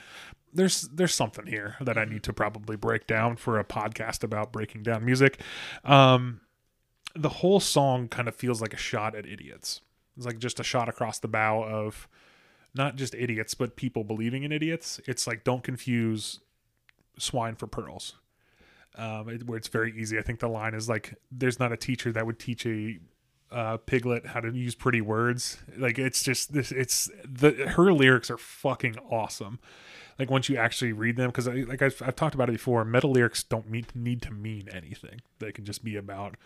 "There's 0.54 0.82
there's 0.88 1.14
something 1.14 1.46
here 1.46 1.76
that 1.82 1.98
I 1.98 2.06
need 2.06 2.22
to 2.22 2.32
probably 2.32 2.76
break 2.76 3.06
down 3.06 3.36
for 3.36 3.58
a 3.58 3.64
podcast 3.64 4.24
about 4.24 4.52
breaking 4.52 4.84
down 4.84 5.04
music." 5.04 5.38
Um, 5.84 6.40
the 7.14 7.28
whole 7.28 7.60
song 7.60 8.08
kind 8.08 8.26
of 8.26 8.34
feels 8.34 8.62
like 8.62 8.72
a 8.72 8.78
shot 8.78 9.14
at 9.14 9.26
idiots. 9.26 9.82
It's 10.16 10.24
like 10.24 10.38
just 10.38 10.58
a 10.60 10.64
shot 10.64 10.88
across 10.88 11.18
the 11.18 11.28
bow 11.28 11.62
of 11.64 12.08
not 12.74 12.96
just 12.96 13.14
idiots, 13.14 13.52
but 13.52 13.76
people 13.76 14.02
believing 14.02 14.44
in 14.44 14.50
idiots. 14.52 14.98
It's 15.06 15.26
like 15.26 15.44
don't 15.44 15.62
confuse 15.62 16.40
swine 17.18 17.54
for 17.54 17.66
pearls. 17.66 18.14
um, 18.96 19.28
it- 19.28 19.44
where 19.46 19.58
it's 19.58 19.66
very 19.68 19.92
easy. 20.00 20.18
I 20.18 20.22
think 20.22 20.38
the 20.38 20.48
line 20.48 20.72
is 20.72 20.88
like, 20.88 21.14
"There's 21.30 21.58
not 21.58 21.72
a 21.72 21.76
teacher 21.76 22.12
that 22.12 22.24
would 22.26 22.38
teach 22.38 22.64
a 22.64 22.98
uh, 23.50 23.76
piglet 23.78 24.26
how 24.26 24.40
to 24.40 24.52
use 24.52 24.74
pretty 24.74 25.00
words." 25.00 25.58
Like 25.76 25.98
it's 25.98 26.22
just 26.22 26.52
this. 26.52 26.72
It's 26.72 27.10
the 27.24 27.52
her 27.76 27.92
lyrics 27.92 28.30
are 28.30 28.38
fucking 28.38 28.96
awesome. 29.10 29.58
Like 30.18 30.30
once 30.30 30.48
you 30.48 30.56
actually 30.56 30.92
read 30.92 31.16
them, 31.16 31.30
because 31.30 31.48
like 31.48 31.82
I've, 31.82 32.00
I've 32.04 32.16
talked 32.16 32.34
about 32.34 32.48
it 32.48 32.52
before, 32.52 32.84
metal 32.84 33.10
lyrics 33.10 33.42
don't 33.42 33.68
mean, 33.68 33.86
need 33.94 34.22
to 34.22 34.32
mean 34.32 34.68
anything. 34.72 35.20
They 35.40 35.50
can 35.50 35.64
just 35.64 35.82
be 35.82 35.96
about 35.96 36.36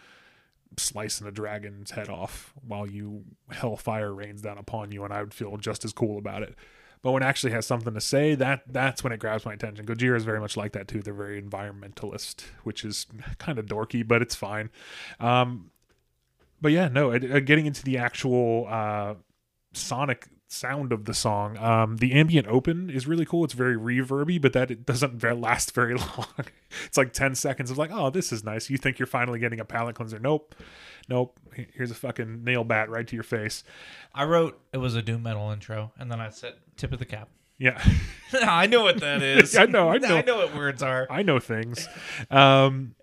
slicing 0.76 1.26
a 1.26 1.30
dragon's 1.30 1.92
head 1.92 2.08
off 2.08 2.52
while 2.66 2.86
you 2.86 3.24
hellfire 3.50 4.14
rains 4.14 4.42
down 4.42 4.58
upon 4.58 4.92
you, 4.92 5.04
and 5.04 5.12
I 5.12 5.20
would 5.20 5.34
feel 5.34 5.56
just 5.56 5.84
as 5.84 5.92
cool 5.92 6.18
about 6.18 6.42
it. 6.42 6.54
But 7.02 7.12
when 7.12 7.22
it 7.22 7.26
actually 7.26 7.52
has 7.52 7.66
something 7.66 7.94
to 7.94 8.00
say, 8.00 8.34
that 8.34 8.62
that's 8.66 9.04
when 9.04 9.12
it 9.12 9.20
grabs 9.20 9.46
my 9.46 9.52
attention. 9.52 9.86
Gojira 9.86 10.16
is 10.16 10.24
very 10.24 10.40
much 10.40 10.56
like 10.56 10.72
that 10.72 10.88
too. 10.88 11.00
They're 11.00 11.14
very 11.14 11.40
environmentalist, 11.40 12.42
which 12.64 12.84
is 12.84 13.06
kind 13.38 13.58
of 13.58 13.66
dorky, 13.66 14.06
but 14.06 14.20
it's 14.20 14.34
fine. 14.34 14.70
Um, 15.20 15.70
but 16.60 16.72
yeah, 16.72 16.88
no, 16.88 17.10
it, 17.10 17.30
uh, 17.30 17.40
getting 17.40 17.66
into 17.66 17.82
the 17.82 17.98
actual 17.98 18.66
uh, 18.68 19.14
sonic 19.72 20.28
sound 20.48 20.92
of 20.92 21.04
the 21.04 21.14
song, 21.14 21.58
um, 21.58 21.98
the 21.98 22.12
ambient 22.12 22.46
open 22.46 22.90
is 22.90 23.06
really 23.06 23.24
cool. 23.24 23.44
It's 23.44 23.54
very 23.54 23.76
reverby, 23.76 24.40
but 24.40 24.52
that 24.54 24.70
it 24.70 24.86
doesn't 24.86 25.22
last 25.40 25.74
very 25.74 25.94
long. 26.16 26.26
it's 26.86 26.96
like 26.96 27.12
ten 27.12 27.34
seconds 27.34 27.70
of 27.70 27.78
like, 27.78 27.90
oh, 27.92 28.10
this 28.10 28.32
is 28.32 28.44
nice. 28.44 28.70
You 28.70 28.78
think 28.78 28.98
you're 28.98 29.06
finally 29.06 29.38
getting 29.38 29.60
a 29.60 29.64
palate 29.64 29.94
cleanser? 29.94 30.18
Nope, 30.18 30.54
nope. 31.08 31.38
Here's 31.74 31.90
a 31.90 31.94
fucking 31.94 32.44
nail 32.44 32.64
bat 32.64 32.90
right 32.90 33.06
to 33.06 33.16
your 33.16 33.24
face. 33.24 33.64
I 34.14 34.24
wrote 34.24 34.60
it 34.72 34.78
was 34.78 34.94
a 34.94 35.02
doom 35.02 35.22
metal 35.22 35.50
intro, 35.50 35.92
and 35.98 36.10
then 36.10 36.20
I 36.20 36.30
said 36.30 36.54
tip 36.76 36.92
of 36.92 36.98
the 36.98 37.06
cap. 37.06 37.28
Yeah. 37.58 37.82
I 38.32 38.66
know 38.66 38.84
what 38.84 39.00
that 39.00 39.22
is. 39.22 39.56
I 39.56 39.66
know, 39.66 39.88
I 39.88 39.98
know. 39.98 40.16
I 40.16 40.22
know 40.22 40.36
what 40.36 40.54
words 40.54 40.82
are. 40.82 41.06
I 41.10 41.22
know 41.22 41.40
things. 41.40 41.88
Um, 42.30 42.94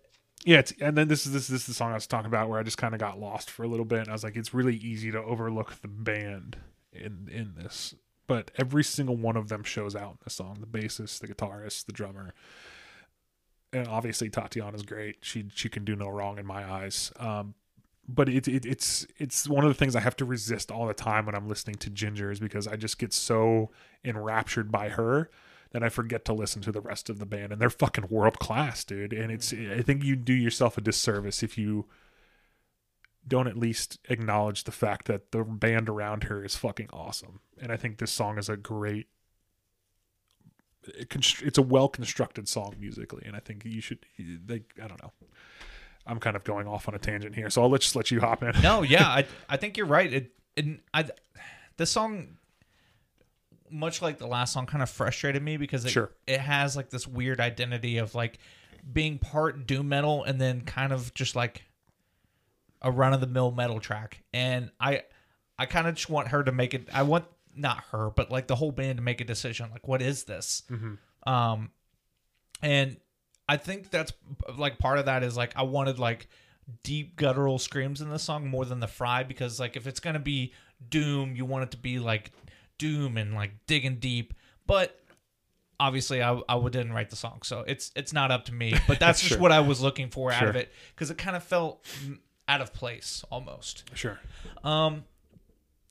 yeah, 0.46 0.62
and 0.80 0.96
then 0.96 1.08
this 1.08 1.26
is 1.26 1.34
this, 1.34 1.48
this 1.48 1.62
is 1.62 1.68
the 1.68 1.74
song 1.74 1.90
I 1.90 1.96
was 1.96 2.06
talking 2.06 2.28
about 2.28 2.50
where 2.50 2.60
I 2.60 2.64
just 2.64 2.78
kind 2.78 2.94
of 2.94 3.00
got 3.00 3.20
lost 3.20 3.50
for 3.50 3.64
a 3.64 3.68
little 3.68 3.86
bit. 3.86 4.02
And 4.02 4.10
I 4.10 4.12
was 4.12 4.24
like, 4.24 4.36
it's 4.36 4.54
really 4.54 4.76
easy 4.76 5.12
to 5.12 5.18
overlook 5.22 5.82
the 5.82 5.88
band 5.88 6.58
in 6.94 7.28
in 7.32 7.56
this, 7.58 7.96
but 8.28 8.52
every 8.56 8.84
single 8.84 9.18
one 9.18 9.36
of 9.36 9.50
them 9.50 9.64
shows 9.64 9.96
out 9.96 10.12
in 10.12 10.18
the 10.24 10.30
song: 10.30 10.58
the 10.60 10.68
bassist, 10.68 11.20
the 11.20 11.28
guitarist, 11.28 11.88
the 11.88 11.92
drummer, 11.92 12.36
and 13.74 13.88
obviously 13.88 14.30
Tatiana's 14.30 14.84
great. 14.84 15.18
She 15.22 15.46
she 15.56 15.68
can 15.68 15.84
do 15.84 15.96
no 15.96 16.10
wrong 16.10 16.38
in 16.38 16.46
my 16.46 16.64
eyes. 16.64 17.12
Um, 17.20 17.56
but 18.08 18.30
it, 18.30 18.48
it 18.48 18.68
it's 18.68 19.08
it's 19.18 19.50
one 19.50 19.64
of 19.64 19.70
the 19.70 19.74
things 19.74 19.96
I 19.96 20.02
have 20.02 20.16
to 20.18 20.26
resist 20.26 20.72
all 20.72 20.86
the 20.86 20.94
time 20.94 21.26
when 21.26 21.34
I'm 21.34 21.48
listening 21.48 21.78
to 21.78 21.90
Jinjer 21.90 22.32
is 22.32 22.40
because 22.40 22.68
I 22.68 22.76
just 22.76 23.00
get 23.00 23.14
so 23.14 23.72
enraptured 24.04 24.72
by 24.72 24.90
her 24.90 25.32
that 25.76 25.84
I 25.84 25.90
forget 25.90 26.24
to 26.24 26.34
listen 26.34 26.62
to 26.62 26.72
the 26.72 26.80
rest 26.80 27.10
of 27.10 27.20
the 27.20 27.26
band 27.26 27.52
and 27.52 27.62
they're 27.62 27.70
fucking 27.70 28.08
world 28.10 28.40
class, 28.40 28.86
dude. 28.86 29.12
And 29.12 29.30
it's 29.30 29.52
mm-hmm. 29.52 29.78
I 29.78 29.82
think 29.82 30.06
you 30.06 30.16
do 30.16 30.32
yourself 30.32 30.78
a 30.78 30.82
disservice 30.82 31.44
if 31.44 31.58
you 31.58 31.86
don't 33.28 33.50
at 33.50 33.58
least 33.58 34.00
acknowledge 34.08 34.64
the 34.64 34.72
fact 34.72 35.08
that 35.08 35.34
the 35.34 35.44
band 35.44 35.90
around 35.90 36.24
her 36.26 36.46
is 36.46 36.56
fucking 36.56 36.88
awesome. 36.94 37.42
And 37.62 37.74
I 37.74 37.76
think 37.76 37.98
this 37.98 38.12
song 38.12 38.38
is 38.38 38.48
a 38.48 38.56
great 38.56 39.08
it's 40.88 41.58
a 41.58 41.62
well 41.62 41.90
constructed 41.90 42.48
song 42.48 42.76
musically 42.80 43.24
and 43.26 43.36
I 43.36 43.40
think 43.40 43.66
you 43.66 43.82
should 43.82 44.00
like 44.48 44.74
I 44.82 44.88
don't 44.88 45.04
know. 45.04 45.12
I'm 46.08 46.22
kind 46.22 46.38
of 46.38 46.46
going 46.46 46.68
off 46.68 46.88
on 46.88 46.96
a 46.96 47.00
tangent 47.00 47.36
here, 47.36 47.50
so 47.50 47.62
I'll 47.64 47.70
let 47.70 47.82
just 47.82 47.98
let 47.98 48.12
you 48.12 48.22
hop 48.22 48.44
in. 48.44 48.54
No, 48.62 48.82
yeah, 48.82 49.08
I 49.10 49.26
I 49.50 49.58
think 49.58 49.76
you're 49.76 49.88
right. 49.88 50.14
It 50.14 50.32
and 50.56 50.80
I 50.94 51.10
this 51.76 51.90
song 51.90 52.38
much 53.70 54.02
like 54.02 54.18
the 54.18 54.28
last 54.28 54.54
song 54.54 54.66
kind 54.66 54.84
of 54.84 54.90
frustrated 54.90 55.42
me 55.42 55.58
because 55.58 55.86
it 55.86 55.90
Sure. 55.90 56.12
it 56.28 56.40
has 56.40 56.76
like 56.76 56.90
this 56.90 57.08
weird 57.08 57.40
identity 57.40 57.98
of 57.98 58.14
like 58.16 58.38
being 58.94 59.18
part 59.18 59.66
doom 59.66 59.90
metal 59.90 60.24
and 60.24 60.40
then 60.40 60.62
kind 60.62 60.94
of 60.94 61.14
just 61.14 61.36
like 61.36 61.64
a 62.82 62.92
run 62.92 63.14
of 63.14 63.22
the 63.22 63.28
mill 63.28 63.52
metal 63.52 63.80
track. 63.80 64.24
And 64.34 64.70
I 64.80 65.04
I 65.58 65.66
kind 65.66 65.88
of 65.88 65.96
just 65.96 66.10
want 66.10 66.28
her 66.28 66.44
to 66.44 66.52
make 66.52 66.74
it 66.74 66.88
I 66.94 67.04
want 67.04 67.26
not 67.56 67.84
her, 67.92 68.10
but 68.12 68.30
like 68.30 68.48
the 68.48 68.56
whole 68.56 68.72
band 68.72 68.98
to 68.98 69.04
make 69.04 69.22
a 69.22 69.26
decision 69.26 69.70
like 69.72 69.88
what 69.88 70.02
is 70.02 70.26
this? 70.26 70.64
Um 71.26 71.72
and 72.62 72.98
I 73.50 73.58
think 73.58 73.90
that's 73.92 74.14
like 74.58 74.78
part 74.78 75.00
of 75.00 75.06
that 75.06 75.24
is 75.24 75.36
like 75.36 75.54
I 75.56 75.64
wanted 75.64 75.98
like 76.00 76.28
deep 76.84 77.16
guttural 77.16 77.60
screams 77.60 78.02
in 78.02 78.10
the 78.10 78.20
song 78.20 78.48
more 78.48 78.66
than 78.66 78.80
the 78.80 78.88
fry 78.88 79.24
because 79.24 79.60
like 79.60 79.76
if 79.78 79.88
it's 79.88 80.00
gonna 80.00 80.20
be 80.20 80.54
doom, 80.90 81.36
you 81.36 81.46
want 81.46 81.64
it 81.64 81.72
to 81.72 81.78
be 81.78 82.00
like 82.00 82.32
doom 82.78 83.18
and 83.18 83.34
like 83.34 83.52
digging 83.68 83.98
deep. 84.00 84.34
But 84.68 85.00
obviously, 85.80 86.22
I 86.22 86.40
I 86.48 86.60
didn't 86.64 86.94
write 86.94 87.10
the 87.10 87.16
song, 87.16 87.40
so 87.44 87.64
it's 87.68 87.92
it's 87.96 88.14
not 88.14 88.32
up 88.32 88.46
to 88.46 88.54
me. 88.54 88.74
But 88.88 89.00
that's 89.00 89.22
just 89.22 89.40
what 89.40 89.52
I 89.52 89.62
was 89.62 89.82
looking 89.82 90.10
for 90.10 90.32
out 90.32 90.48
of 90.48 90.56
it 90.56 90.72
because 90.94 91.12
it 91.12 91.18
kind 91.18 91.36
of 91.36 91.44
felt 91.44 91.86
out 92.48 92.62
of 92.62 92.74
place 92.74 93.24
almost. 93.32 93.84
Sure. 93.94 94.20
Um, 94.64 95.06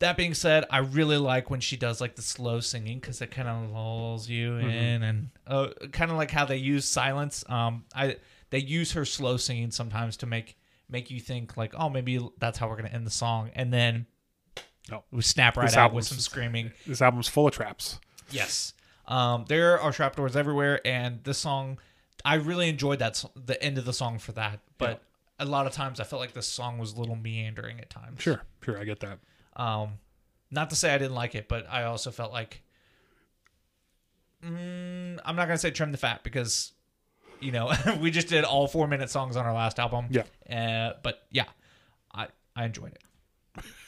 that 0.01 0.17
being 0.17 0.35
said, 0.35 0.65
I 0.71 0.79
really 0.79 1.17
like 1.17 1.51
when 1.51 1.61
she 1.61 1.77
does 1.77 2.01
like 2.01 2.17
the 2.17 2.23
slow 2.23 2.61
singing 2.61 2.99
because 2.99 3.23
it 3.23 3.31
kind 3.31 3.49
of 3.49 3.71
lulls 3.71 4.29
you 4.29 4.57
in, 4.57 5.03
and 5.03 5.31
uh, 5.47 5.69
kind 5.93 6.11
of 6.11 6.17
like 6.17 6.31
how 6.31 6.45
they 6.45 6.57
use 6.57 6.85
silence. 6.85 7.45
Um, 7.49 7.85
I 7.95 8.17
they 8.51 8.59
use 8.59 8.93
her 8.93 9.05
slow 9.05 9.37
singing 9.37 9.71
sometimes 9.71 10.17
to 10.19 10.27
make 10.27 10.57
make 10.89 11.11
you 11.11 11.21
think 11.21 11.57
like, 11.57 11.75
oh, 11.77 11.89
maybe 11.89 12.21
that's 12.39 12.59
how 12.59 12.69
we're 12.69 12.77
gonna 12.77 12.89
end 12.89 13.07
the 13.07 13.11
song, 13.11 13.51
and 13.55 13.73
then 13.73 14.07
No. 14.91 15.05
we 15.11 15.23
snap 15.23 15.57
right 15.57 15.67
This 15.67 15.77
out 15.77 15.95
with 15.95 16.05
some 16.05 16.19
screaming. 16.19 16.73
This 16.87 17.01
album's 17.01 17.29
full 17.29 17.47
of 17.47 17.55
traps. 17.55 17.99
Yes. 18.31 18.75
Um, 19.07 19.45
there 19.49 19.81
are 19.81 19.93
trapdoors 19.93 20.37
everywhere, 20.37 20.81
and 20.87 21.23
this 21.25 21.39
song, 21.39 21.79
I 22.25 22.35
really 22.35 22.69
enjoyed 22.69 22.99
that 22.99 23.25
the 23.35 23.63
end 23.63 23.79
of 23.79 23.85
the 23.85 23.93
song 23.93 24.19
for 24.19 24.33
that. 24.33 24.61
But 24.79 25.03
a 25.39 25.45
lot 25.45 25.67
of 25.67 25.73
times, 25.73 26.01
I 26.01 26.05
felt 26.05 26.21
like 26.21 26.33
this 26.33 26.47
song 26.47 26.79
was 26.79 26.93
a 26.93 27.01
little 27.01 27.17
meandering 27.17 27.81
at 27.81 27.91
times. 27.91 28.23
Sure. 28.23 28.43
Sure, 28.63 28.79
I 28.79 28.85
get 28.85 29.01
that. 29.01 29.19
Um, 29.57 29.99
not 30.51 30.71
to 30.71 30.77
say 30.77 30.95
I 30.95 30.99
didn't 30.99 31.15
like 31.15 31.35
it, 31.35 31.49
but 31.49 31.67
I 31.69 31.85
also 31.85 32.11
felt 32.11 32.33
like 32.33 32.63
mm, 34.45 35.19
I'm 35.25 35.37
not 35.37 35.47
gonna 35.47 35.59
say 35.59 35.71
trim 35.71 35.93
the 35.93 35.99
fat 35.99 36.23
because 36.23 36.73
you 37.41 37.53
know 37.53 37.73
we 38.01 38.11
just 38.11 38.29
did 38.29 38.45
all 38.45 38.67
four 38.67 38.87
minute 38.89 39.11
songs 39.11 39.37
on 39.37 39.45
our 39.47 39.53
last 39.55 39.79
album. 39.79 40.07
Yeah. 40.11 40.23
Uh, 40.49 40.95
but 41.03 41.23
yeah, 41.31 41.47
I 42.13 42.29
I 42.57 42.65
enjoyed 42.65 42.93
it. 42.93 43.03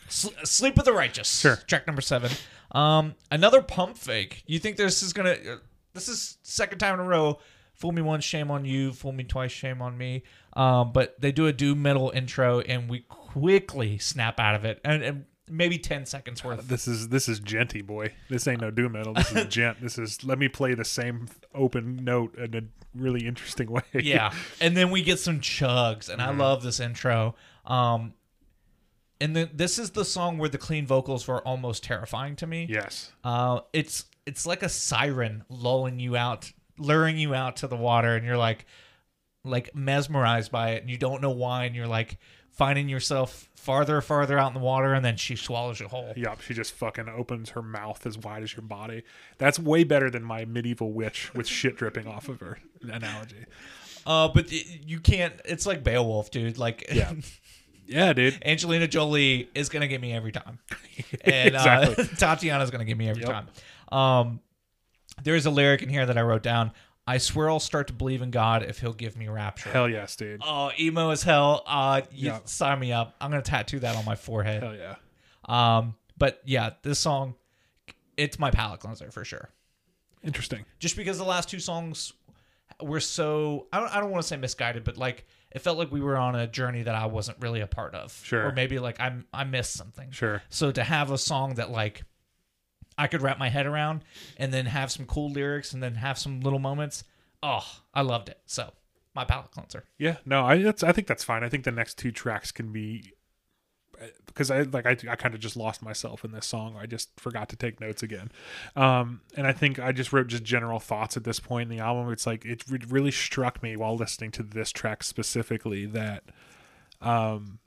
Sleep 0.08 0.76
with 0.76 0.84
the 0.86 0.92
Righteous. 0.92 1.40
Sure. 1.40 1.56
Track 1.66 1.86
number 1.86 2.02
seven. 2.02 2.30
Um, 2.72 3.14
another 3.30 3.62
pump 3.62 3.96
fake. 3.98 4.42
You 4.46 4.58
think 4.58 4.76
this 4.76 5.02
is 5.02 5.12
gonna? 5.12 5.30
uh, 5.32 5.56
This 5.94 6.08
is 6.08 6.38
second 6.42 6.78
time 6.78 6.94
in 6.94 7.00
a 7.00 7.04
row. 7.08 7.38
Fool 7.74 7.92
me 7.92 8.00
once, 8.02 8.24
shame 8.24 8.50
on 8.50 8.64
you. 8.64 8.92
Fool 8.92 9.12
me 9.12 9.24
twice, 9.24 9.52
shame 9.52 9.82
on 9.82 9.98
me. 9.98 10.22
Um, 10.54 10.92
but 10.92 11.20
they 11.20 11.30
do 11.32 11.46
a 11.46 11.52
doom 11.52 11.82
metal 11.82 12.10
intro, 12.14 12.60
and 12.60 12.88
we 12.88 13.00
quickly 13.08 13.98
snap 13.98 14.40
out 14.40 14.54
of 14.54 14.64
it, 14.64 14.80
and, 14.84 15.02
and 15.02 15.24
maybe 15.48 15.76
ten 15.78 16.06
seconds 16.06 16.42
worth. 16.42 16.66
This 16.68 16.88
is 16.88 17.08
this 17.10 17.28
is 17.28 17.38
djenty 17.40 17.84
boy. 17.86 18.14
This 18.30 18.48
ain't 18.48 18.62
no 18.62 18.70
doom 18.70 18.92
metal. 18.92 19.12
This 19.14 19.30
is 19.32 19.46
djent. 19.48 19.80
This 19.82 19.98
is 19.98 20.24
let 20.24 20.38
me 20.38 20.48
play 20.48 20.74
the 20.74 20.84
same 20.86 21.28
open 21.54 21.96
note 21.96 22.34
in 22.38 22.54
a 22.54 22.62
really 22.94 23.26
interesting 23.26 23.70
way. 23.70 23.82
yeah 23.92 24.32
and 24.58 24.74
then 24.74 24.90
we 24.90 25.02
get 25.02 25.18
some 25.18 25.38
chugs 25.38 26.08
and 26.08 26.22
i 26.22 26.30
love 26.30 26.62
this 26.62 26.80
intro 26.80 27.34
um 27.66 28.14
and 29.20 29.34
then 29.34 29.50
this 29.54 29.78
is 29.78 29.90
the 29.90 30.04
song 30.04 30.38
where 30.38 30.48
the 30.48 30.58
clean 30.58 30.86
vocals 30.86 31.26
were 31.26 31.40
almost 31.46 31.82
terrifying 31.84 32.36
to 32.36 32.46
me 32.46 32.66
yes. 32.68 33.12
uh 33.24 33.60
it's 33.72 34.04
it's 34.26 34.46
like 34.46 34.62
a 34.62 34.68
siren 34.68 35.44
lulling 35.48 35.98
you 36.00 36.16
out 36.16 36.52
luring 36.78 37.16
you 37.16 37.34
out 37.34 37.56
to 37.56 37.66
the 37.66 37.76
water 37.76 38.14
and 38.16 38.26
you're 38.26 38.36
like 38.36 38.66
like 39.44 39.74
mesmerized 39.74 40.50
by 40.50 40.70
it 40.70 40.82
and 40.82 40.90
you 40.90 40.98
don't 40.98 41.22
know 41.22 41.30
why 41.30 41.64
and 41.64 41.74
you're 41.76 41.86
like 41.86 42.18
finding 42.50 42.88
yourself 42.88 43.48
farther 43.54 44.00
farther 44.00 44.38
out 44.38 44.48
in 44.48 44.54
the 44.54 44.60
water 44.64 44.92
and 44.94 45.04
then 45.04 45.16
she 45.16 45.36
swallows 45.36 45.78
you 45.78 45.88
whole 45.88 46.12
Yep, 46.16 46.40
She 46.40 46.54
just 46.54 46.72
fucking 46.72 47.08
opens 47.08 47.50
her 47.50 47.62
mouth 47.62 48.06
as 48.06 48.16
wide 48.16 48.42
as 48.42 48.54
your 48.56 48.62
body. 48.62 49.02
That's 49.38 49.58
way 49.58 49.84
better 49.84 50.10
than 50.10 50.22
my 50.22 50.44
medieval 50.46 50.92
witch 50.92 51.34
with 51.34 51.46
shit 51.46 51.76
dripping 51.76 52.06
off 52.06 52.28
of 52.28 52.40
her 52.40 52.58
analogy. 52.82 53.44
uh 54.06 54.28
but 54.28 54.50
you 54.52 55.00
can't 55.00 55.34
it's 55.44 55.66
like 55.66 55.84
beowulf 55.84 56.30
dude 56.30 56.58
like 56.58 56.86
Yeah. 56.92 57.12
Yeah, 57.86 58.12
dude. 58.12 58.42
Angelina 58.44 58.86
Jolie 58.88 59.48
is 59.54 59.68
gonna 59.68 59.88
get 59.88 60.00
me 60.00 60.12
every 60.12 60.32
time, 60.32 60.58
and 61.24 61.54
Exactly. 61.54 62.04
uh, 62.04 62.08
Tatiana's 62.16 62.70
gonna 62.70 62.84
get 62.84 62.96
me 62.98 63.08
every 63.08 63.22
Yep. 63.22 63.30
time. 63.30 63.48
Um, 63.98 64.40
there's 65.22 65.46
a 65.46 65.50
lyric 65.50 65.82
in 65.82 65.88
here 65.88 66.04
that 66.06 66.18
I 66.18 66.22
wrote 66.22 66.42
down. 66.42 66.72
I 67.06 67.18
swear 67.18 67.48
I'll 67.48 67.60
start 67.60 67.86
to 67.86 67.92
believe 67.92 68.20
in 68.22 68.30
God 68.32 68.64
if 68.64 68.80
He'll 68.80 68.92
give 68.92 69.16
me 69.16 69.28
rapture. 69.28 69.70
Hell 69.70 69.88
yes, 69.88 70.16
dude. 70.16 70.42
Oh, 70.44 70.72
emo 70.78 71.10
as 71.10 71.22
hell. 71.22 71.62
Uh, 71.66 72.02
you 72.10 72.30
Yeah. 72.30 72.40
sign 72.44 72.80
me 72.80 72.92
up. 72.92 73.14
I'm 73.20 73.30
gonna 73.30 73.42
tattoo 73.42 73.78
that 73.80 73.94
on 73.96 74.04
my 74.04 74.16
forehead. 74.16 74.62
Hell 74.62 74.74
yeah. 74.74 74.96
Um, 75.44 75.94
but 76.18 76.42
yeah, 76.44 76.70
this 76.82 76.98
song, 76.98 77.34
it's 78.16 78.38
my 78.38 78.50
palate 78.50 78.80
cleanser 78.80 79.10
for 79.12 79.24
sure. 79.24 79.50
Interesting. 80.24 80.64
Just 80.80 80.96
because 80.96 81.18
the 81.18 81.24
last 81.24 81.48
two 81.48 81.60
songs 81.60 82.12
were 82.82 82.98
so 83.00 83.68
I 83.72 83.78
don't 83.78 83.94
I 83.94 84.00
don't 84.00 84.10
want 84.10 84.22
to 84.22 84.28
say 84.28 84.36
misguided, 84.36 84.82
but 84.82 84.96
like 84.96 85.24
it 85.56 85.62
felt 85.62 85.78
like 85.78 85.90
we 85.90 86.02
were 86.02 86.18
on 86.18 86.34
a 86.34 86.46
journey 86.46 86.82
that 86.82 86.94
I 86.94 87.06
wasn't 87.06 87.38
really 87.40 87.62
a 87.62 87.66
part 87.66 87.94
of. 87.94 88.12
Sure. 88.22 88.46
Or 88.46 88.52
maybe 88.52 88.78
like 88.78 89.00
I 89.00 89.16
I 89.32 89.44
missed 89.44 89.72
something. 89.72 90.10
Sure. 90.10 90.42
So 90.50 90.70
to 90.70 90.84
have 90.84 91.10
a 91.10 91.16
song 91.16 91.54
that 91.54 91.70
like 91.70 92.02
I 92.98 93.06
could 93.06 93.22
wrap 93.22 93.38
my 93.38 93.48
head 93.48 93.64
around 93.64 94.04
and 94.36 94.52
then 94.52 94.66
have 94.66 94.92
some 94.92 95.06
cool 95.06 95.30
lyrics 95.30 95.72
and 95.72 95.82
then 95.82 95.94
have 95.94 96.18
some 96.18 96.40
little 96.42 96.58
moments, 96.58 97.04
oh, 97.42 97.64
I 97.94 98.02
loved 98.02 98.28
it. 98.28 98.38
So 98.44 98.70
my 99.14 99.24
palate 99.24 99.50
cleanser. 99.50 99.84
Yeah, 99.96 100.18
no, 100.26 100.44
I 100.44 100.60
that's 100.60 100.82
I 100.82 100.92
think 100.92 101.06
that's 101.06 101.24
fine. 101.24 101.42
I 101.42 101.48
think 101.48 101.64
the 101.64 101.72
next 101.72 101.96
two 101.96 102.12
tracks 102.12 102.52
can 102.52 102.70
be 102.70 103.14
because 104.26 104.50
I 104.50 104.62
like 104.62 104.86
I, 104.86 104.96
I 105.10 105.16
kind 105.16 105.34
of 105.34 105.40
just 105.40 105.56
lost 105.56 105.82
myself 105.82 106.24
in 106.24 106.32
this 106.32 106.46
song. 106.46 106.76
I 106.78 106.86
just 106.86 107.08
forgot 107.18 107.48
to 107.50 107.56
take 107.56 107.80
notes 107.80 108.02
again, 108.02 108.30
um, 108.74 109.20
and 109.36 109.46
I 109.46 109.52
think 109.52 109.78
I 109.78 109.92
just 109.92 110.12
wrote 110.12 110.26
just 110.26 110.44
general 110.44 110.78
thoughts 110.78 111.16
at 111.16 111.24
this 111.24 111.40
point 111.40 111.70
in 111.70 111.76
the 111.76 111.82
album. 111.82 112.12
It's 112.12 112.26
like 112.26 112.44
it 112.44 112.64
really 112.68 113.10
struck 113.10 113.62
me 113.62 113.76
while 113.76 113.96
listening 113.96 114.30
to 114.32 114.42
this 114.42 114.72
track 114.72 115.02
specifically 115.02 115.86
that, 115.86 116.24
um, 117.00 117.58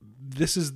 this 0.00 0.56
is 0.56 0.72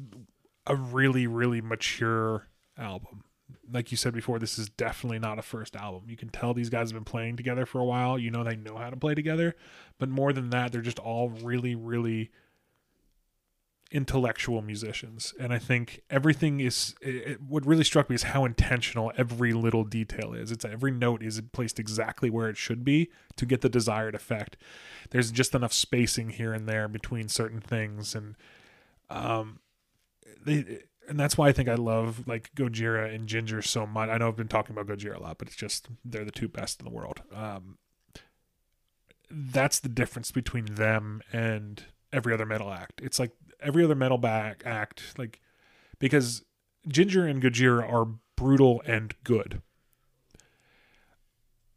a 0.66 0.74
really 0.74 1.26
really 1.26 1.60
mature 1.60 2.48
album. 2.76 3.24
Like 3.70 3.90
you 3.90 3.96
said 3.96 4.12
before, 4.12 4.38
this 4.38 4.58
is 4.58 4.68
definitely 4.68 5.18
not 5.18 5.38
a 5.38 5.42
first 5.42 5.76
album. 5.76 6.04
You 6.08 6.16
can 6.16 6.28
tell 6.28 6.52
these 6.52 6.68
guys 6.70 6.90
have 6.90 6.94
been 6.94 7.04
playing 7.04 7.36
together 7.36 7.64
for 7.64 7.80
a 7.80 7.84
while. 7.84 8.18
You 8.18 8.30
know 8.30 8.44
they 8.44 8.56
know 8.56 8.76
how 8.76 8.90
to 8.90 8.96
play 8.96 9.14
together, 9.14 9.54
but 9.98 10.08
more 10.08 10.32
than 10.32 10.50
that, 10.50 10.72
they're 10.72 10.80
just 10.80 10.98
all 10.98 11.28
really 11.30 11.74
really 11.74 12.30
intellectual 13.94 14.60
musicians. 14.60 15.32
And 15.38 15.52
i 15.52 15.58
think 15.58 16.00
everything 16.10 16.58
is 16.58 16.96
it, 17.00 17.40
what 17.40 17.64
really 17.64 17.84
struck 17.84 18.10
me 18.10 18.16
is 18.16 18.24
how 18.24 18.44
intentional 18.44 19.12
every 19.16 19.52
little 19.52 19.84
detail 19.84 20.34
is. 20.34 20.50
It's 20.50 20.64
every 20.64 20.90
note 20.90 21.22
is 21.22 21.40
placed 21.52 21.78
exactly 21.78 22.28
where 22.28 22.48
it 22.48 22.56
should 22.56 22.84
be 22.84 23.08
to 23.36 23.46
get 23.46 23.60
the 23.60 23.68
desired 23.68 24.16
effect. 24.16 24.56
There's 25.10 25.30
just 25.30 25.54
enough 25.54 25.72
spacing 25.72 26.30
here 26.30 26.52
and 26.52 26.68
there 26.68 26.88
between 26.88 27.28
certain 27.28 27.60
things. 27.60 28.16
And 28.16 28.34
um 29.08 29.60
they 30.44 30.80
and 31.08 31.20
that's 31.20 31.38
why 31.38 31.48
i 31.48 31.52
think 31.52 31.68
i 31.68 31.74
love 31.74 32.26
like 32.26 32.50
gojira 32.56 33.14
and 33.14 33.28
Jinjer 33.28 33.64
so 33.64 33.86
much. 33.86 34.08
I 34.10 34.18
know 34.18 34.26
i've 34.26 34.36
been 34.36 34.48
talking 34.48 34.76
about 34.76 34.88
gojira 34.88 35.16
a 35.16 35.22
lot 35.22 35.38
but 35.38 35.46
it's 35.46 35.56
just 35.56 35.86
they're 36.04 36.24
the 36.24 36.32
two 36.32 36.48
best 36.48 36.80
in 36.80 36.84
the 36.84 36.90
world. 36.90 37.22
Um 37.32 37.78
that's 39.30 39.78
the 39.78 39.88
difference 39.88 40.32
between 40.32 40.64
them 40.64 41.22
and 41.32 41.84
every 42.12 42.34
other 42.34 42.46
metal 42.46 42.72
act. 42.72 43.00
It's 43.02 43.18
like 43.18 43.32
every 43.64 43.84
other 43.84 43.94
metal 43.94 44.18
back 44.18 44.62
act, 44.64 45.18
like 45.18 45.40
because 45.98 46.44
Jinjer 46.88 47.28
and 47.28 47.42
Gojira 47.42 47.90
are 47.90 48.06
brutal 48.36 48.82
and 48.86 49.14
good. 49.24 49.62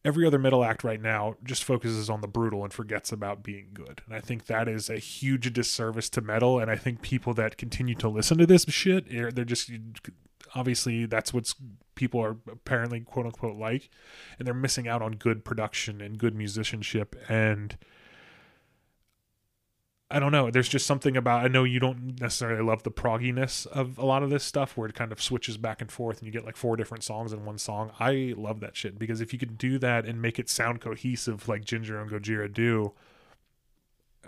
Every 0.06 0.26
other 0.26 0.40
metal 0.40 0.64
act 0.64 0.84
right 0.84 1.02
now 1.02 1.36
just 1.44 1.64
focuses 1.64 2.10
on 2.10 2.22
the 2.22 2.28
brutal 2.28 2.64
and 2.64 2.72
forgets 2.72 3.12
about 3.12 3.44
being 3.44 3.70
good. 3.74 4.02
And 4.06 4.16
I 4.16 4.22
think 4.22 4.46
that 4.46 4.70
is 4.70 4.90
a 4.90 5.00
huge 5.00 5.52
disservice 5.52 6.10
to 6.12 6.22
metal. 6.22 6.60
And 6.60 6.72
I 6.72 6.78
think 6.78 7.02
people 7.02 7.34
that 7.34 7.58
continue 7.58 7.96
to 7.96 8.08
listen 8.08 8.38
to 8.38 8.46
this 8.46 8.64
shit, 8.70 9.10
they're 9.10 9.32
just 9.44 9.70
obviously 10.56 11.06
that's 11.06 11.34
what's 11.34 11.56
people 11.96 12.22
are 12.22 12.38
apparently 12.50 13.02
quote 13.02 13.26
unquote 13.26 13.58
like 13.58 13.90
and 14.38 14.48
they're 14.48 14.54
missing 14.54 14.88
out 14.88 15.02
on 15.02 15.14
good 15.14 15.44
production 15.44 16.00
and 16.00 16.18
good 16.18 16.36
musicianship 16.36 17.16
and 17.28 17.78
I 20.10 20.20
don't 20.20 20.32
know. 20.32 20.49
There's 20.49 20.70
just 20.70 20.86
something 20.86 21.18
about 21.18 21.43
I 21.43 21.49
know 21.49 21.66
you 21.66 21.80
don't 21.80 22.20
necessarily 22.22 22.64
love 22.64 22.84
the 22.84 22.91
progginess 22.91 23.68
of 23.68 23.97
a 23.97 24.05
lot 24.05 24.24
of 24.24 24.30
this 24.30 24.43
stuff 24.43 24.78
where 24.78 24.88
it 24.88 24.95
kind 24.95 25.12
of 25.12 25.22
switches 25.22 25.58
back 25.58 25.82
and 25.82 25.91
forth 25.91 26.20
and 26.20 26.26
you 26.26 26.32
get 26.32 26.45
like 26.45 26.55
four 26.55 26.78
different 26.78 27.03
songs 27.03 27.34
in 27.34 27.43
one 27.43 27.58
song. 27.58 27.91
I 27.99 28.34
love 28.38 28.62
that 28.62 28.78
shit 28.78 28.97
because 28.97 29.20
if 29.20 29.34
you 29.34 29.39
could 29.39 29.58
do 29.58 29.78
that 29.80 30.05
and 30.05 30.22
make 30.22 30.39
it 30.39 30.49
sound 30.49 30.80
cohesive 30.80 31.49
like 31.49 31.66
Jinjer 31.66 32.01
and 32.01 32.10
Gojira 32.10 32.51
do, 32.53 32.93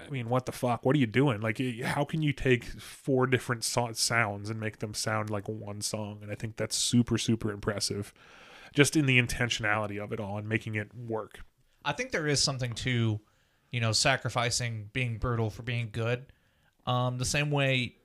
I 0.05 0.09
mean, 0.09 0.29
what 0.29 0.45
the 0.45 0.51
fuck? 0.51 0.85
What 0.85 0.95
are 0.95 0.99
you 0.99 1.07
doing? 1.07 1.41
Like, 1.41 1.61
how 1.83 2.03
can 2.03 2.21
you 2.21 2.33
take 2.33 2.65
four 2.65 3.25
different 3.25 3.63
so- 3.63 3.91
sounds 3.93 4.49
and 4.49 4.59
make 4.59 4.79
them 4.79 4.93
sound 4.93 5.29
like 5.29 5.47
one 5.47 5.81
song? 5.81 6.19
And 6.21 6.31
I 6.31 6.35
think 6.35 6.57
that's 6.57 6.75
super, 6.75 7.17
super 7.17 7.51
impressive, 7.51 8.13
just 8.73 8.95
in 8.95 9.05
the 9.05 9.21
intentionality 9.21 10.01
of 10.01 10.11
it 10.11 10.19
all 10.19 10.37
and 10.37 10.47
making 10.47 10.75
it 10.75 10.93
work. 10.95 11.39
I 11.83 11.93
think 11.93 12.11
there 12.11 12.27
is 12.27 12.41
something 12.41 12.73
to, 12.75 13.19
you 13.71 13.79
know, 13.79 13.91
sacrificing 13.91 14.89
being 14.93 15.17
brutal 15.17 15.49
for 15.49 15.61
being 15.63 15.89
good. 15.91 16.25
Um, 16.85 17.17
the 17.17 17.25
same 17.25 17.51
way 17.51 17.95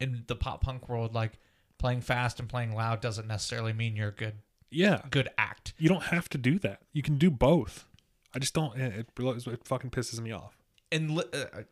in 0.00 0.24
the 0.26 0.36
pop 0.36 0.62
punk 0.62 0.88
world, 0.88 1.14
like 1.14 1.32
playing 1.78 2.00
fast 2.02 2.40
and 2.40 2.48
playing 2.48 2.74
loud 2.74 3.00
doesn't 3.00 3.26
necessarily 3.26 3.72
mean 3.72 3.96
you're 3.96 4.08
a 4.08 4.12
good 4.12 4.34
Yeah, 4.70 5.02
good 5.10 5.28
act. 5.38 5.72
you 5.78 5.88
don't 5.88 6.04
have 6.04 6.28
to 6.30 6.38
do 6.38 6.58
that. 6.60 6.80
You 6.92 7.02
can 7.02 7.16
do 7.16 7.30
both. 7.30 7.86
I 8.34 8.38
just 8.40 8.52
don't. 8.54 8.76
It, 8.78 9.06
it, 9.18 9.46
it 9.46 9.64
fucking 9.64 9.90
pisses 9.90 10.20
me 10.20 10.32
off. 10.32 10.56
And 10.90 11.12
li- 11.16 11.24
uh, 11.32 11.62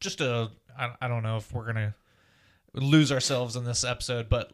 just 0.00 0.20
a, 0.20 0.50
I, 0.78 0.92
I 1.02 1.08
don't 1.08 1.22
know 1.22 1.36
if 1.36 1.52
we're 1.52 1.66
gonna 1.66 1.94
lose 2.74 3.10
ourselves 3.12 3.56
in 3.56 3.64
this 3.64 3.82
episode, 3.84 4.28
but 4.28 4.52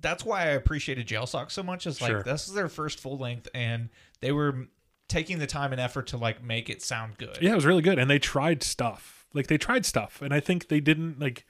that's 0.00 0.24
why 0.24 0.42
I 0.42 0.46
appreciated 0.50 1.06
Jail 1.06 1.26
Sock 1.26 1.50
so 1.50 1.62
much. 1.62 1.86
Is 1.86 2.00
like 2.00 2.10
Sure. 2.10 2.22
this 2.22 2.48
is 2.48 2.54
their 2.54 2.68
first 2.68 2.98
full 3.00 3.16
length, 3.16 3.48
and 3.54 3.88
they 4.20 4.32
were 4.32 4.66
taking 5.08 5.38
the 5.38 5.46
time 5.46 5.72
and 5.72 5.80
effort 5.80 6.08
to 6.08 6.16
like 6.16 6.42
make 6.42 6.68
it 6.68 6.82
sound 6.82 7.18
good. 7.18 7.38
Yeah, 7.40 7.52
it 7.52 7.56
was 7.56 7.66
really 7.66 7.82
good, 7.82 7.98
and 7.98 8.10
they 8.10 8.18
tried 8.18 8.62
stuff. 8.62 9.26
Like 9.32 9.46
they 9.46 9.58
tried 9.58 9.86
stuff, 9.86 10.22
and 10.22 10.32
I 10.32 10.40
think 10.40 10.68
they 10.68 10.80
didn't 10.80 11.18
like. 11.18 11.44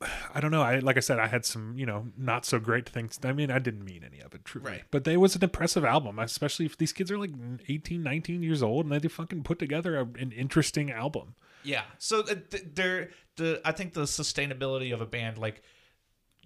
I 0.34 0.40
don't 0.40 0.50
know. 0.50 0.62
I 0.62 0.78
like 0.78 0.96
I 0.96 1.00
said, 1.00 1.18
I 1.18 1.26
had 1.26 1.44
some 1.44 1.74
you 1.78 1.86
know 1.86 2.08
not 2.16 2.44
so 2.44 2.58
great 2.58 2.88
things. 2.88 3.18
I 3.22 3.32
mean, 3.32 3.50
I 3.50 3.58
didn't 3.58 3.84
mean 3.84 4.04
any 4.04 4.20
of 4.20 4.34
it, 4.34 4.44
truly. 4.44 4.70
Right. 4.70 4.82
But 4.90 5.04
they 5.04 5.16
was 5.16 5.36
an 5.36 5.44
impressive 5.44 5.84
album, 5.84 6.18
especially 6.18 6.66
if 6.66 6.76
these 6.76 6.92
kids 6.92 7.10
are 7.10 7.18
like 7.18 7.30
18, 7.68 8.02
19 8.02 8.42
years 8.42 8.62
old, 8.62 8.86
and 8.86 9.00
they 9.00 9.08
fucking 9.08 9.42
put 9.42 9.58
together 9.58 9.96
a, 9.96 10.02
an 10.02 10.32
interesting 10.32 10.90
album. 10.90 11.34
Yeah. 11.62 11.82
So 11.98 12.20
uh, 12.20 12.34
th- 12.50 12.64
there, 12.74 13.10
the 13.36 13.60
I 13.64 13.72
think 13.72 13.94
the 13.94 14.02
sustainability 14.02 14.92
of 14.92 15.00
a 15.00 15.06
band 15.06 15.38
like 15.38 15.62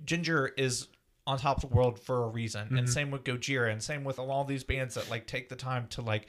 Jinjer 0.05 0.51
is 0.57 0.89
on 1.31 1.39
top 1.39 1.63
of 1.63 1.71
the 1.71 1.77
world 1.77 1.99
for 1.99 2.25
a 2.25 2.29
reason, 2.29 2.77
and 2.77 2.89
same 2.91 3.11
with 3.11 3.25
Gojira, 3.25 3.71
and 3.73 3.83
same 3.83 4.05
with 4.05 4.19
all 4.19 4.45
these 4.45 4.65
bands 4.65 4.97
that 4.97 5.09
like 5.09 5.27
take 5.27 5.49
the 5.49 5.57
time 5.57 5.87
to 5.91 6.03
like 6.03 6.27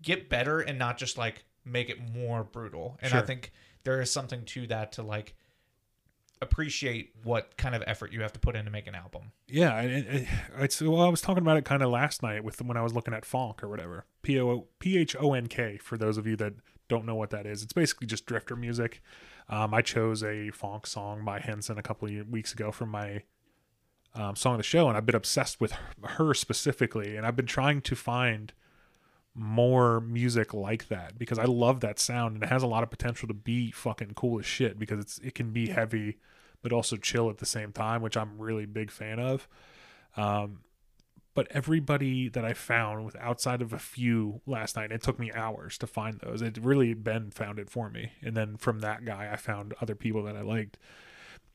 get 0.00 0.28
better 0.28 0.60
and 0.60 0.78
not 0.78 0.96
just 0.96 1.18
like 1.18 1.44
make 1.64 1.88
it 1.90 1.98
more 2.14 2.44
brutal. 2.44 2.96
And 3.02 3.12
I 3.12 3.22
think 3.22 3.52
there 3.84 4.00
is 4.00 4.10
something 4.10 4.44
to 4.44 4.66
that 4.68 4.92
to 4.92 5.02
like 5.02 5.34
appreciate 6.40 7.12
what 7.22 7.56
kind 7.56 7.74
of 7.74 7.82
effort 7.86 8.12
you 8.12 8.20
have 8.22 8.32
to 8.32 8.38
put 8.38 8.54
in 8.54 8.64
to 8.64 8.70
make 8.70 8.86
an 8.86 8.94
album. 8.94 9.32
Yeah, 9.48 9.78
and 9.78 9.90
it, 9.90 10.06
it, 10.06 10.28
it's 10.58 10.80
well, 10.80 11.00
I 11.00 11.08
was 11.08 11.20
talking 11.20 11.42
about 11.42 11.56
it 11.56 11.64
kind 11.64 11.82
of 11.82 11.90
last 11.90 12.22
night 12.22 12.44
with 12.44 12.60
when 12.62 12.76
I 12.76 12.82
was 12.82 12.94
looking 12.94 13.14
at 13.14 13.24
Phonk 13.24 13.62
or 13.62 13.68
whatever. 13.68 14.06
P 14.22 14.40
O 14.40 14.66
P 14.78 14.98
H 14.98 15.16
O 15.18 15.34
N 15.34 15.48
K 15.48 15.78
for 15.78 15.96
those 15.96 16.16
of 16.16 16.26
you 16.26 16.36
that 16.36 16.54
don't 16.88 17.06
know 17.06 17.14
what 17.14 17.30
that 17.30 17.46
is. 17.46 17.62
It's 17.62 17.72
basically 17.72 18.06
just 18.06 18.26
drifter 18.26 18.56
music. 18.56 19.02
Um, 19.48 19.74
I 19.74 19.82
chose 19.82 20.22
a 20.22 20.50
Phonk 20.50 20.86
song 20.86 21.24
by 21.24 21.40
Henson 21.40 21.78
a 21.78 21.82
couple 21.82 22.08
of 22.08 22.28
weeks 22.28 22.52
ago 22.52 22.70
from 22.70 22.90
my 22.90 23.22
um, 24.14 24.36
song 24.36 24.54
of 24.54 24.58
the 24.58 24.64
show, 24.64 24.88
and 24.88 24.96
I've 24.96 25.06
been 25.06 25.14
obsessed 25.14 25.60
with 25.60 25.72
her 26.02 26.34
specifically, 26.34 27.16
and 27.16 27.26
I've 27.26 27.36
been 27.36 27.46
trying 27.46 27.80
to 27.82 27.96
find 27.96 28.52
more 29.34 30.00
music 30.00 30.54
like 30.54 30.88
that 30.88 31.18
because 31.18 31.38
I 31.40 31.44
love 31.44 31.80
that 31.80 31.98
sound 31.98 32.36
and 32.36 32.44
it 32.44 32.50
has 32.50 32.62
a 32.62 32.68
lot 32.68 32.84
of 32.84 32.90
potential 32.90 33.26
to 33.26 33.34
be 33.34 33.72
fucking 33.72 34.12
cool 34.14 34.38
as 34.38 34.46
shit 34.46 34.78
because 34.78 35.00
it's 35.00 35.18
it 35.18 35.34
can 35.34 35.50
be 35.50 35.70
heavy 35.70 36.18
but 36.64 36.72
also 36.72 36.96
chill 36.96 37.28
at 37.28 37.38
the 37.38 37.46
same 37.46 37.72
time, 37.72 38.00
which 38.00 38.16
I'm 38.16 38.38
really 38.38 38.64
big 38.64 38.90
fan 38.90 39.20
of. 39.20 39.46
Um, 40.16 40.60
but 41.34 41.46
everybody 41.50 42.28
that 42.30 42.44
I 42.44 42.54
found 42.54 43.04
with 43.04 43.16
outside 43.16 43.60
of 43.60 43.72
a 43.72 43.78
few 43.78 44.40
last 44.46 44.74
night, 44.74 44.90
it 44.90 45.02
took 45.02 45.18
me 45.18 45.30
hours 45.32 45.76
to 45.78 45.86
find 45.86 46.20
those. 46.20 46.40
It 46.40 46.56
really 46.56 46.94
Ben 46.94 47.30
found 47.30 47.58
it 47.58 47.68
for 47.68 47.90
me, 47.90 48.12
and 48.22 48.34
then 48.34 48.56
from 48.56 48.78
that 48.78 49.04
guy, 49.04 49.28
I 49.30 49.36
found 49.36 49.74
other 49.80 49.94
people 49.94 50.22
that 50.22 50.36
I 50.36 50.40
liked. 50.40 50.78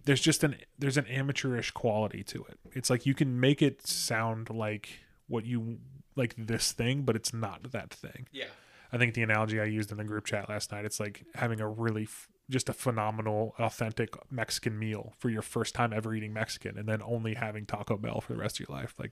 There's 0.06 0.22
just 0.22 0.44
an 0.44 0.58
there's 0.78 0.98
an 0.98 1.08
amateurish 1.08 1.72
quality 1.72 2.24
to 2.24 2.46
it. 2.46 2.60
It's 2.74 2.90
like 2.90 3.06
you 3.06 3.14
can 3.14 3.40
make 3.40 3.62
it 3.62 3.86
sound 3.86 4.50
like 4.50 4.90
what 5.28 5.46
you 5.46 5.80
like 6.16 6.36
this 6.38 6.72
thing, 6.72 7.04
but 7.04 7.16
it's 7.16 7.34
not 7.34 7.72
that 7.72 7.94
thing. 7.94 8.28
Yeah. 8.32 8.46
I 8.92 8.98
think 8.98 9.14
the 9.14 9.22
analogy 9.22 9.60
I 9.60 9.66
used 9.66 9.92
in 9.92 9.98
the 9.98 10.04
group 10.04 10.26
chat 10.26 10.50
last 10.50 10.72
night, 10.72 10.86
it's 10.86 11.00
like 11.00 11.24
having 11.36 11.62
a 11.62 11.68
really 11.68 12.04
f- 12.04 12.28
just 12.50 12.70
a 12.70 12.74
phenomenal, 12.74 13.54
authentic 13.60 14.16
Mexican 14.32 14.80
meal 14.80 15.14
for 15.20 15.30
your 15.30 15.44
first 15.44 15.76
time 15.76 15.94
ever 15.94 16.14
eating 16.16 16.34
Mexican, 16.34 16.78
and 16.78 16.88
then 16.88 17.02
only 17.04 17.36
having 17.36 17.66
Taco 17.68 17.98
Bell 17.98 18.20
for 18.22 18.34
the 18.34 18.40
rest 18.40 18.60
of 18.60 18.68
your 18.68 18.76
life. 18.76 18.96
Like, 18.98 19.12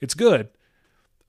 it's 0.00 0.14
good, 0.14 0.48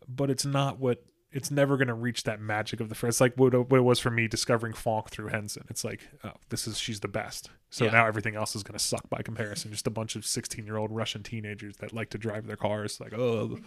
but 0.08 0.30
it's 0.30 0.46
not 0.46 0.80
what 0.80 1.04
it's 1.34 1.50
never 1.50 1.78
going 1.78 1.88
to 1.88 1.94
reach 1.94 2.24
that 2.24 2.42
magic 2.42 2.80
of 2.82 2.90
the 2.90 2.96
first. 2.96 3.16
It's 3.16 3.22
like 3.22 3.36
what, 3.36 3.54
what 3.70 3.78
it 3.78 3.84
was 3.84 4.00
for 4.00 4.10
me 4.12 4.28
discovering 4.28 4.74
Phonk 4.74 5.10
through 5.10 5.28
Henson. 5.28 5.64
It's 5.70 5.84
like, 5.86 6.02
oh, 6.26 6.32
this 6.50 6.68
is 6.68 6.78
she's 6.78 7.00
the 7.00 7.08
best. 7.08 7.50
So 7.70 7.86
Yeah. 7.86 7.92
now 7.92 8.06
everything 8.06 8.36
else 8.36 8.54
is 8.56 8.64
going 8.64 8.78
to 8.78 8.84
suck 8.84 9.10
by 9.10 9.22
comparison. 9.22 9.72
Just 9.72 9.88
a 9.88 9.92
bunch 9.92 10.16
of 10.18 10.26
sixteen 10.26 10.66
year 10.66 10.76
old 10.78 10.92
Russian 10.92 11.24
teenagers 11.24 11.78
that 11.78 11.94
like 11.94 12.10
to 12.10 12.18
drive 12.18 12.48
their 12.48 12.58
cars. 12.58 13.00
Like, 13.00 13.14
oh, 13.14 13.58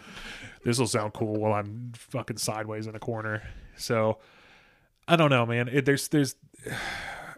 this 0.63 0.77
will 0.77 0.87
sound 0.87 1.13
cool 1.13 1.35
while 1.37 1.53
I'm 1.53 1.91
fucking 1.95 2.37
sideways 2.37 2.85
in 2.87 2.95
a 2.95 2.99
corner. 2.99 3.41
So 3.77 4.19
I 5.07 5.15
don't 5.15 5.29
know, 5.31 5.45
man. 5.45 5.67
It, 5.67 5.85
there's 5.85 6.07
there's 6.09 6.35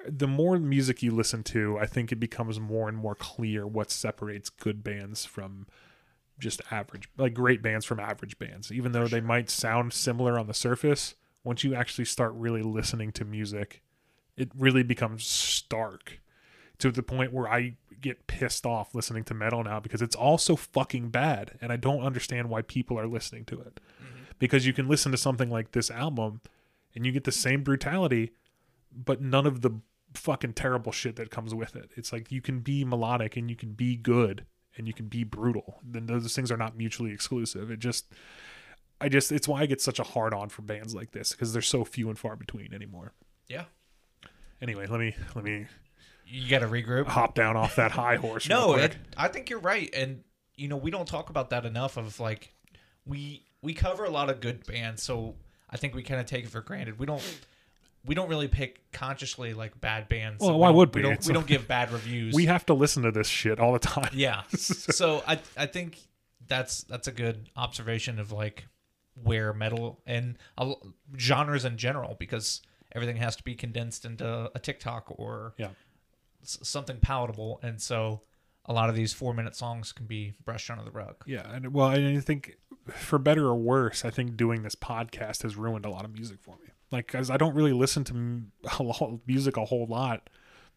the 0.08 0.28
more 0.28 0.58
music 0.58 1.04
you 1.04 1.12
listen 1.12 1.44
to, 1.44 1.78
I 1.80 1.86
think 1.86 2.12
it 2.12 2.18
becomes 2.20 2.60
more 2.60 2.88
and 2.88 2.98
more 2.98 3.16
clear 3.16 3.66
what 3.68 3.92
separates 3.92 4.50
good 4.50 4.84
bands 4.84 5.26
from 5.26 5.68
just 6.40 6.62
average, 6.72 7.10
like 7.18 7.34
great 7.34 7.62
bands 7.62 7.86
from 7.86 8.00
average 8.00 8.38
bands. 8.38 8.72
Even 8.72 8.92
though 8.92 9.08
they 9.08 9.22
might 9.22 9.50
sound 9.50 9.94
similar 9.94 10.38
on 10.38 10.48
the 10.48 10.54
surface, 10.54 11.16
once 11.44 11.64
you 11.64 11.74
actually 11.74 12.06
start 12.06 12.34
really 12.34 12.62
listening 12.62 13.12
to 13.14 13.26
music, 13.26 13.82
it 14.36 14.52
really 14.58 14.84
becomes 14.84 15.26
stark 15.26 16.20
to 16.80 16.92
the 16.92 17.04
point 17.04 17.34
where 17.34 17.48
I 17.48 17.76
get 18.00 18.28
pissed 18.28 18.66
off 18.66 18.94
listening 18.94 19.24
to 19.26 19.34
metal 19.34 19.64
now 19.64 19.80
because 19.80 20.02
it's 20.02 20.16
all 20.16 20.38
so 20.38 20.56
fucking 20.56 21.10
bad 21.10 21.58
and 21.62 21.72
I 21.72 21.78
don't 21.78 22.02
understand 22.02 22.50
why 22.50 22.62
people 22.62 23.00
are 23.00 23.08
listening 23.08 23.46
to 23.46 23.60
it. 23.60 23.80
Mm-hmm. 24.02 24.24
Because 24.38 24.68
you 24.68 24.74
can 24.74 24.88
listen 24.88 25.12
to 25.12 25.18
something 25.18 25.50
like 25.50 25.72
this 25.72 25.90
album 25.90 26.42
and 26.94 27.06
you 27.06 27.12
get 27.12 27.24
the 27.24 27.32
same 27.32 27.64
brutality, 27.64 28.32
but 28.94 29.22
none 29.22 29.48
of 29.48 29.62
the 29.62 29.72
fucking 30.14 30.54
terrible 30.54 30.92
shit 30.92 31.16
that 31.16 31.32
comes 31.32 31.56
with 31.56 31.76
it. 31.76 31.92
It's 31.96 32.14
like 32.14 32.32
you 32.32 32.42
can 32.42 32.60
be 32.60 32.86
melodic 32.86 33.36
and 33.36 33.50
you 33.50 33.56
can 33.56 33.72
be 33.72 33.96
good 33.96 34.46
and 34.78 34.88
you 34.88 34.94
can 34.94 35.08
be 35.08 35.24
brutal. 35.24 35.80
Then 35.84 36.06
those 36.06 36.36
things 36.36 36.52
are 36.52 36.58
not 36.58 36.78
mutually 36.78 37.12
exclusive. 37.12 37.72
It 37.72 37.80
just 37.80 38.06
I 39.02 39.10
just 39.10 39.32
it's 39.32 39.48
why 39.48 39.62
I 39.62 39.66
get 39.66 39.82
such 39.82 40.00
a 40.00 40.04
hard 40.04 40.34
on 40.34 40.50
for 40.50 40.62
bands 40.62 40.96
like 40.96 41.12
this 41.12 41.32
because 41.32 41.54
they're 41.54 41.62
so 41.62 41.84
few 41.84 42.10
and 42.10 42.18
far 42.18 42.36
between 42.36 42.74
anymore. 42.74 43.14
Yeah. 43.48 43.66
Anyway, 44.62 44.88
let 44.88 45.00
me 45.00 45.16
let 45.36 45.44
me 45.44 45.68
You 46.26 46.50
got 46.50 46.60
to 46.60 46.68
regroup. 46.68 47.06
hop 47.08 47.36
down 47.36 47.56
off 47.56 47.76
that 47.76 47.92
high 47.92 48.16
horse. 48.16 48.48
No, 48.50 48.74
it, 48.76 48.96
I 49.16 49.28
think 49.28 49.50
you're 49.50 49.60
right, 49.60 49.90
and 49.94 50.24
you 50.56 50.68
know 50.68 50.78
we 50.78 50.90
don't 50.92 51.08
talk 51.08 51.30
about 51.30 51.52
that 51.52 51.66
enough. 51.66 51.98
Of 51.98 52.20
like, 52.20 52.54
we 53.06 53.46
we 53.62 53.74
cover 53.74 54.04
a 54.06 54.10
lot 54.10 54.30
of 54.30 54.40
good 54.42 54.66
bands, 54.66 55.04
so 55.04 55.36
I 55.70 55.78
think 55.78 55.94
we 55.94 56.02
kind 56.04 56.20
of 56.20 56.26
take 56.26 56.46
it 56.46 56.50
for 56.50 56.62
granted. 56.62 56.98
We 56.98 57.06
don't 57.06 57.24
we 58.08 58.16
don't 58.16 58.30
really 58.30 58.48
pick 58.48 58.92
consciously 58.92 59.54
like 59.54 59.80
bad 59.80 60.10
bands. 60.10 60.42
Well, 60.42 60.54
We 60.54 60.58
why 60.60 60.70
would 60.72 60.96
we? 60.96 61.02
we? 61.02 61.08
Don't 61.10 61.26
we 61.28 61.34
don't 61.34 61.46
give 61.48 61.68
bad 61.68 61.92
reviews. 61.92 62.34
we 62.34 62.46
have 62.48 62.66
to 62.68 62.74
listen 62.74 63.04
to 63.04 63.12
this 63.12 63.28
shit 63.28 63.60
all 63.60 63.74
the 63.74 63.80
time. 63.80 64.10
yeah. 64.14 64.44
so 64.56 65.24
I 65.28 65.40
I 65.56 65.66
think 65.68 66.00
that's 66.48 66.84
that's 66.84 67.08
a 67.08 67.12
good 67.12 67.50
observation 67.56 68.20
of 68.20 68.32
like 68.32 68.68
where 69.22 69.52
metal 69.54 70.02
and 70.06 70.38
l- 70.58 70.94
genres 71.18 71.66
in 71.66 71.78
general 71.78 72.16
because 72.20 72.62
everything 72.94 73.18
has 73.18 73.36
to 73.36 73.44
be 73.44 73.54
condensed 73.56 74.06
into 74.06 74.50
a 74.56 74.60
TikTok 74.60 75.06
or 75.20 75.54
Yeah. 75.58 75.70
s- 76.44 76.60
something 76.64 76.98
palatable, 77.02 77.60
and 77.64 77.82
so 77.82 78.22
a 78.66 78.74
lot 78.74 78.90
of 78.90 78.96
these 78.96 79.14
four 79.14 79.34
minute 79.34 79.56
songs 79.56 79.92
can 79.92 80.06
be 80.06 80.34
brushed 80.46 80.70
under 80.70 80.84
the 80.84 80.92
rug. 80.92 81.16
Yeah, 81.26 81.50
and 81.52 81.74
well, 81.74 81.88
I 81.88 82.20
think 82.20 82.58
for 82.90 83.18
better 83.18 83.48
or 83.48 83.56
worse, 83.56 84.06
I 84.06 84.10
think 84.10 84.38
doing 84.38 84.62
this 84.64 84.76
podcast 84.76 85.44
has 85.44 85.56
ruined 85.56 85.86
a 85.86 85.90
lot 85.90 86.06
of 86.06 86.14
music 86.14 86.38
for 86.42 86.56
me. 86.64 86.70
Like, 86.92 87.08
cause 87.08 87.30
I 87.30 87.38
don't 87.38 87.56
really 87.56 87.74
listen 87.74 88.04
to 88.06 88.14
m- 88.14 88.52
a 88.80 88.84
lot, 88.84 89.20
music 89.26 89.58
a 89.58 89.66
whole 89.66 89.86
lot 89.88 90.30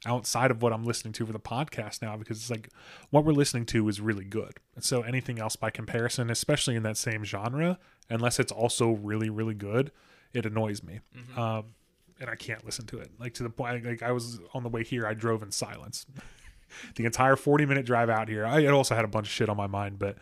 outside 0.06 0.50
of 0.50 0.62
what 0.62 0.72
I'm 0.72 0.84
listening 0.84 1.12
to 1.14 1.26
for 1.26 1.32
the 1.32 1.38
podcast 1.38 2.00
now, 2.00 2.16
because 2.16 2.38
it's 2.38 2.50
like 2.50 2.70
what 3.10 3.24
we're 3.24 3.32
listening 3.32 3.66
to 3.66 3.88
is 3.88 4.00
really 4.00 4.24
good. 4.24 4.54
And 4.74 4.82
so 4.82 5.02
anything 5.02 5.38
else 5.38 5.56
by 5.56 5.70
comparison, 5.70 6.30
especially 6.30 6.74
in 6.74 6.82
that 6.84 6.96
same 6.96 7.22
genre, 7.24 7.78
unless 8.08 8.38
it's 8.38 8.52
also 8.52 8.92
really, 8.92 9.28
really 9.30 9.54
good, 9.54 9.92
it 10.32 10.46
annoys 10.46 10.82
me. 10.82 11.00
Um, 11.38 11.74
and 12.18 12.30
I 12.30 12.34
can't 12.36 12.64
listen 12.64 12.86
to 12.86 12.98
it. 12.98 13.10
Like 13.18 13.34
to 13.34 13.42
the 13.42 13.50
point, 13.50 13.84
like 13.84 14.02
I 14.02 14.12
was 14.12 14.40
on 14.54 14.62
the 14.62 14.68
way 14.68 14.84
here, 14.84 15.06
I 15.06 15.14
drove 15.14 15.42
in 15.42 15.50
silence. 15.52 16.06
the 16.94 17.04
entire 17.04 17.36
40 17.36 17.66
minute 17.66 17.84
drive 17.86 18.08
out 18.10 18.28
here. 18.28 18.46
I 18.46 18.66
also 18.66 18.94
had 18.94 19.04
a 19.04 19.08
bunch 19.08 19.26
of 19.26 19.32
shit 19.32 19.48
on 19.48 19.56
my 19.56 19.66
mind, 19.66 19.98
but 19.98 20.16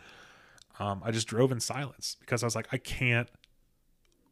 um, 0.79 1.01
I 1.03 1.11
just 1.11 1.27
drove 1.27 1.51
in 1.51 1.59
silence 1.59 2.15
because 2.19 2.41
I 2.43 2.45
was 2.45 2.55
like, 2.55 2.67
I 2.71 2.77
can't 2.77 3.29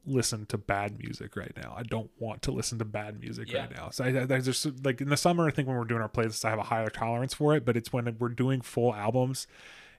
listen 0.08 0.45
to 0.47 0.58
bad 0.58 0.97
music 0.99 1.36
right 1.36 1.51
now. 1.62 1.74
I 1.78 1.84
don't 1.84 2.10
want 2.18 2.41
to 2.43 2.51
listen 2.51 2.80
to 2.80 2.86
bad 2.86 3.20
music 3.20 3.51
Yeah. 3.51 3.62
right 3.62 3.76
now. 3.76 3.89
So 3.91 4.03
I, 4.05 4.08
I, 4.08 4.26
there's 4.26 4.45
just 4.45 4.86
like 4.86 5.01
in 5.01 5.10
the 5.10 5.18
summer, 5.18 5.47
I 5.47 5.51
think 5.51 5.68
when 5.68 5.78
we're 5.78 5.84
doing 5.86 6.01
our 6.01 6.10
playlists, 6.10 6.45
I 6.45 6.49
have 6.49 6.60
a 6.60 6.64
higher 6.64 6.89
tolerance 6.89 7.34
for 7.34 7.55
it. 7.55 7.66
But 7.66 7.76
it's 7.78 7.91
when 7.93 8.16
we're 8.20 8.30
doing 8.30 8.62
full 8.62 8.93
albums, 8.95 9.47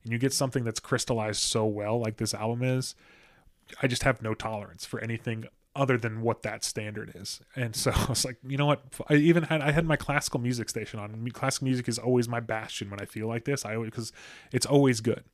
and 0.03 0.13
you 0.13 0.19
get 0.19 0.33
something 0.33 0.65
that's 0.65 0.81
crystallized 0.81 1.43
so 1.43 1.67
well, 1.67 2.01
like 2.01 2.17
this 2.17 2.35
album 2.35 2.63
is. 2.63 2.95
I 3.83 3.87
just 3.87 4.03
have 4.05 4.23
no 4.23 4.33
tolerance 4.35 4.87
for 4.87 4.99
anything 5.01 5.45
other 5.77 5.99
than 5.99 6.23
what 6.23 6.43
that 6.43 6.65
standard 6.65 7.13
is. 7.15 7.41
And 7.55 7.77
so 7.77 7.91
I 7.95 8.07
was 8.09 8.25
like, 8.25 8.37
you 8.47 8.57
know 8.57 8.67
what? 8.67 8.83
I 9.11 9.15
even 9.15 9.45
had 9.45 9.61
I 9.61 9.73
had 9.73 9.85
my 9.85 9.97
classical 9.97 10.41
music 10.41 10.69
station 10.71 10.99
on. 10.99 11.29
Classical 11.33 11.67
music 11.67 11.89
is 11.89 11.99
always 11.99 12.29
my 12.29 12.41
bastion 12.41 12.89
when 12.91 13.01
I 13.01 13.05
feel 13.05 13.29
like 13.29 13.45
this. 13.45 13.65
I 13.65 13.75
always 13.75 13.91
because 13.91 14.13
it's 14.53 14.67
always 14.67 15.01
good 15.01 15.25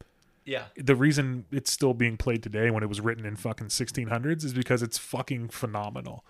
Yeah. 0.44 0.64
the 0.76 0.94
reason 0.94 1.46
it's 1.50 1.72
still 1.72 1.94
being 1.94 2.16
played 2.18 2.42
today 2.42 2.70
when 2.70 2.82
it 2.82 2.88
was 2.88 3.00
written 3.00 3.24
in 3.24 3.34
fucking 3.36 3.68
1600s 3.68 4.44
is 4.44 4.52
because 4.52 4.82
it's 4.82 4.98
fucking 4.98 5.48
phenomenal. 5.48 6.24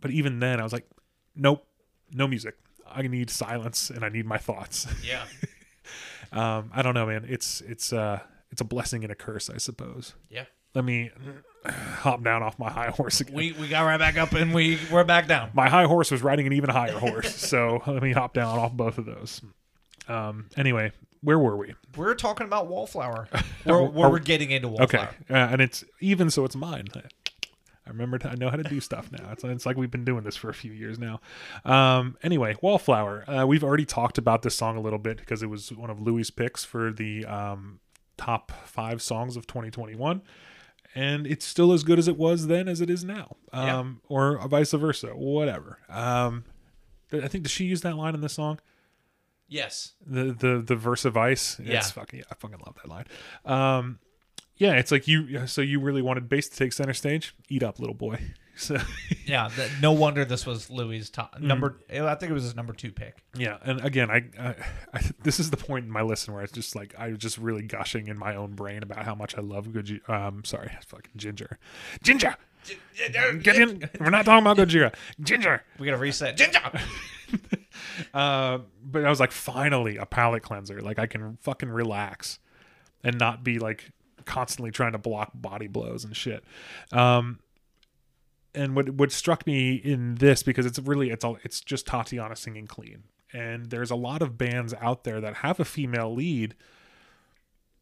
But 0.00 0.12
even 0.12 0.38
then, 0.38 0.60
I 0.60 0.62
was 0.62 0.72
like, 0.72 0.86
nope, 1.34 1.66
no 2.12 2.28
music. 2.28 2.54
I 2.90 3.02
need 3.02 3.30
silence 3.30 3.90
and 3.90 4.04
I 4.04 4.08
need 4.08 4.26
my 4.26 4.38
thoughts. 4.38 4.86
Yeah. 5.04 5.24
Um, 6.30 6.70
I 6.74 6.82
don't 6.82 6.92
know, 6.94 7.06
man. 7.06 7.24
It's 7.26 7.62
it's 7.62 7.90
uh 7.92 8.20
it's 8.50 8.60
a 8.60 8.64
blessing 8.64 9.02
and 9.02 9.10
a 9.10 9.14
curse, 9.14 9.48
I 9.48 9.56
suppose. 9.56 10.14
Yeah. 10.28 10.44
Let 10.74 10.84
me 10.84 11.10
hop 11.66 12.22
down 12.22 12.42
off 12.42 12.58
my 12.58 12.70
high 12.70 12.90
horse 12.96 13.20
again. 13.22 13.34
We 13.34 13.52
we 13.52 13.66
got 13.68 13.82
right 13.82 13.96
back 13.98 14.18
up 14.18 14.32
and 14.32 14.52
we 14.54 14.78
we're 14.92 15.04
back 15.04 15.26
down. 15.26 15.50
my 15.54 15.68
high 15.70 15.84
horse 15.86 16.10
was 16.10 16.22
riding 16.22 16.46
an 16.46 16.52
even 16.52 16.68
higher 16.70 16.98
horse, 16.98 17.34
so 17.48 17.82
let 17.86 18.02
me 18.02 18.12
hop 18.12 18.34
down 18.34 18.58
off 18.58 18.72
both 18.74 18.98
of 18.98 19.06
those. 19.06 19.40
Um, 20.06 20.50
anyway, 20.56 20.92
where 21.22 21.38
were 21.38 21.56
we? 21.56 21.74
We're 21.96 22.14
talking 22.14 22.46
about 22.46 22.68
Wallflower. 22.68 23.28
We're, 23.66 23.82
we're, 23.82 24.08
we're 24.10 24.18
getting 24.18 24.50
into 24.50 24.68
Okay, 24.68 24.98
Wallflower. 24.98 25.14
uh, 25.30 25.34
and 25.52 25.60
it's 25.60 25.84
even 26.00 26.30
so 26.30 26.44
it's 26.44 26.56
mine. 26.56 26.86
I 26.94 27.90
remember 27.90 28.18
to, 28.18 28.30
I 28.30 28.34
know 28.34 28.50
how 28.50 28.56
to 28.56 28.62
do 28.62 28.80
stuff 28.80 29.10
now. 29.12 29.30
It's, 29.32 29.44
it's 29.44 29.66
like 29.66 29.76
we've 29.76 29.90
been 29.90 30.04
doing 30.04 30.22
this 30.24 30.36
for 30.36 30.48
a 30.50 30.54
few 30.54 30.72
years 30.72 30.98
now. 30.98 31.20
Um, 31.64 32.16
anyway, 32.22 32.54
Wallflower. 32.62 33.24
Uh, 33.28 33.46
we've 33.46 33.64
already 33.64 33.84
talked 33.86 34.18
about 34.18 34.42
this 34.42 34.54
song 34.54 34.76
a 34.76 34.80
little 34.80 34.98
bit 34.98 35.16
because 35.18 35.42
it 35.42 35.48
was 35.50 35.72
one 35.72 35.90
of 35.90 36.00
Louie's 36.00 36.30
picks 36.30 36.64
for 36.64 36.92
the 36.92 37.24
um, 37.26 37.80
top 38.16 38.52
five 38.64 39.00
songs 39.02 39.36
of 39.36 39.46
2021, 39.46 40.22
and 40.94 41.26
it's 41.26 41.44
still 41.46 41.72
as 41.72 41.82
good 41.82 41.98
as 41.98 42.08
it 42.08 42.16
was 42.18 42.46
then 42.46 42.68
as 42.68 42.80
it 42.80 42.90
is 42.90 43.04
now, 43.04 43.36
Yeah. 43.52 43.78
um, 43.78 44.00
or 44.08 44.38
vice 44.48 44.72
versa, 44.72 45.08
whatever. 45.08 45.78
Um, 45.88 46.44
I 47.12 47.26
think 47.28 47.44
did 47.44 47.50
she 47.50 47.64
use 47.64 47.80
that 47.82 47.96
line 47.96 48.14
in 48.14 48.20
the 48.20 48.28
song? 48.28 48.60
Yes. 49.48 49.92
the 50.06 50.32
the 50.32 50.62
the 50.66 50.76
verse 50.76 51.04
of 51.04 51.16
ice. 51.16 51.58
Yeah. 51.62 51.78
It's 51.78 51.90
fucking 51.90 52.18
yeah, 52.20 52.24
I 52.30 52.34
fucking 52.34 52.58
love 52.64 52.76
that 52.76 52.88
line. 52.88 53.04
Um 53.44 53.98
yeah, 54.56 54.72
it's 54.74 54.90
like 54.90 55.06
you 55.08 55.46
so 55.46 55.60
you 55.60 55.80
really 55.80 56.02
wanted 56.02 56.28
bass 56.28 56.48
to 56.48 56.56
take 56.56 56.72
center 56.72 56.92
stage? 56.94 57.34
Eat 57.48 57.62
up, 57.62 57.78
little 57.78 57.94
boy. 57.94 58.20
So 58.60 58.76
Yeah. 59.24 59.48
th- 59.54 59.70
no 59.80 59.92
wonder 59.92 60.24
this 60.24 60.44
was 60.44 60.68
Louie's 60.68 61.10
top 61.10 61.36
Mm. 61.36 61.42
number. 61.42 61.78
I 61.88 62.16
think 62.16 62.30
it 62.30 62.34
was 62.34 62.42
his 62.42 62.56
number 62.56 62.72
two 62.72 62.90
pick. 62.90 63.22
yeah, 63.36 63.58
and 63.62 63.80
again, 63.84 64.10
I, 64.10 64.24
I, 64.36 64.54
I 64.92 65.00
this 65.22 65.38
is 65.38 65.50
the 65.50 65.56
point 65.56 65.84
in 65.84 65.92
my 65.92 66.02
listen 66.02 66.34
where 66.34 66.42
it's 66.42 66.50
just 66.52 66.74
like 66.74 66.92
I 66.98 67.10
was 67.10 67.18
just 67.18 67.38
really 67.38 67.62
gushing 67.62 68.08
in 68.08 68.18
my 68.18 68.34
own 68.34 68.54
brain 68.56 68.82
about 68.82 69.04
how 69.04 69.14
much 69.14 69.38
I 69.38 69.42
love 69.42 69.68
Gojira. 69.68 70.08
Um, 70.10 70.44
sorry, 70.44 70.72
fucking 70.88 71.12
Jinjer, 71.16 71.56
Jinjer. 72.02 72.34
Get 73.44 73.54
in. 73.56 73.88
We're 74.00 74.10
not 74.10 74.24
talking 74.24 74.44
about 74.44 74.56
Gojira. 74.56 74.92
Jinjer. 75.22 75.60
We 75.78 75.86
got 75.86 75.92
to 75.92 75.98
reset. 75.98 76.36
Jinjer. 76.36 76.80
Uh, 78.14 78.58
but 78.82 79.04
I 79.04 79.10
was 79.10 79.20
like, 79.20 79.32
finally, 79.32 79.96
a 79.96 80.06
palate 80.06 80.42
cleanser. 80.42 80.80
Like 80.80 80.98
I 80.98 81.06
can 81.06 81.36
fucking 81.40 81.68
relax 81.68 82.38
and 83.02 83.18
not 83.18 83.44
be 83.44 83.58
like 83.58 83.92
constantly 84.24 84.70
trying 84.70 84.92
to 84.92 84.98
block 84.98 85.32
body 85.34 85.66
blows 85.66 86.04
and 86.04 86.16
shit. 86.16 86.44
Um, 86.92 87.40
and 88.54 88.74
what 88.74 88.90
what 88.90 89.12
struck 89.12 89.46
me 89.46 89.74
in 89.74 90.16
this 90.16 90.42
because 90.42 90.66
it's 90.66 90.78
really 90.78 91.10
it's 91.10 91.24
all 91.24 91.38
it's 91.42 91.60
just 91.60 91.86
Tatiana 91.86 92.36
singing 92.36 92.66
clean, 92.66 93.04
and 93.32 93.66
there's 93.66 93.90
a 93.90 93.96
lot 93.96 94.22
of 94.22 94.38
bands 94.38 94.74
out 94.80 95.04
there 95.04 95.20
that 95.20 95.36
have 95.36 95.60
a 95.60 95.64
female 95.64 96.14
lead. 96.14 96.54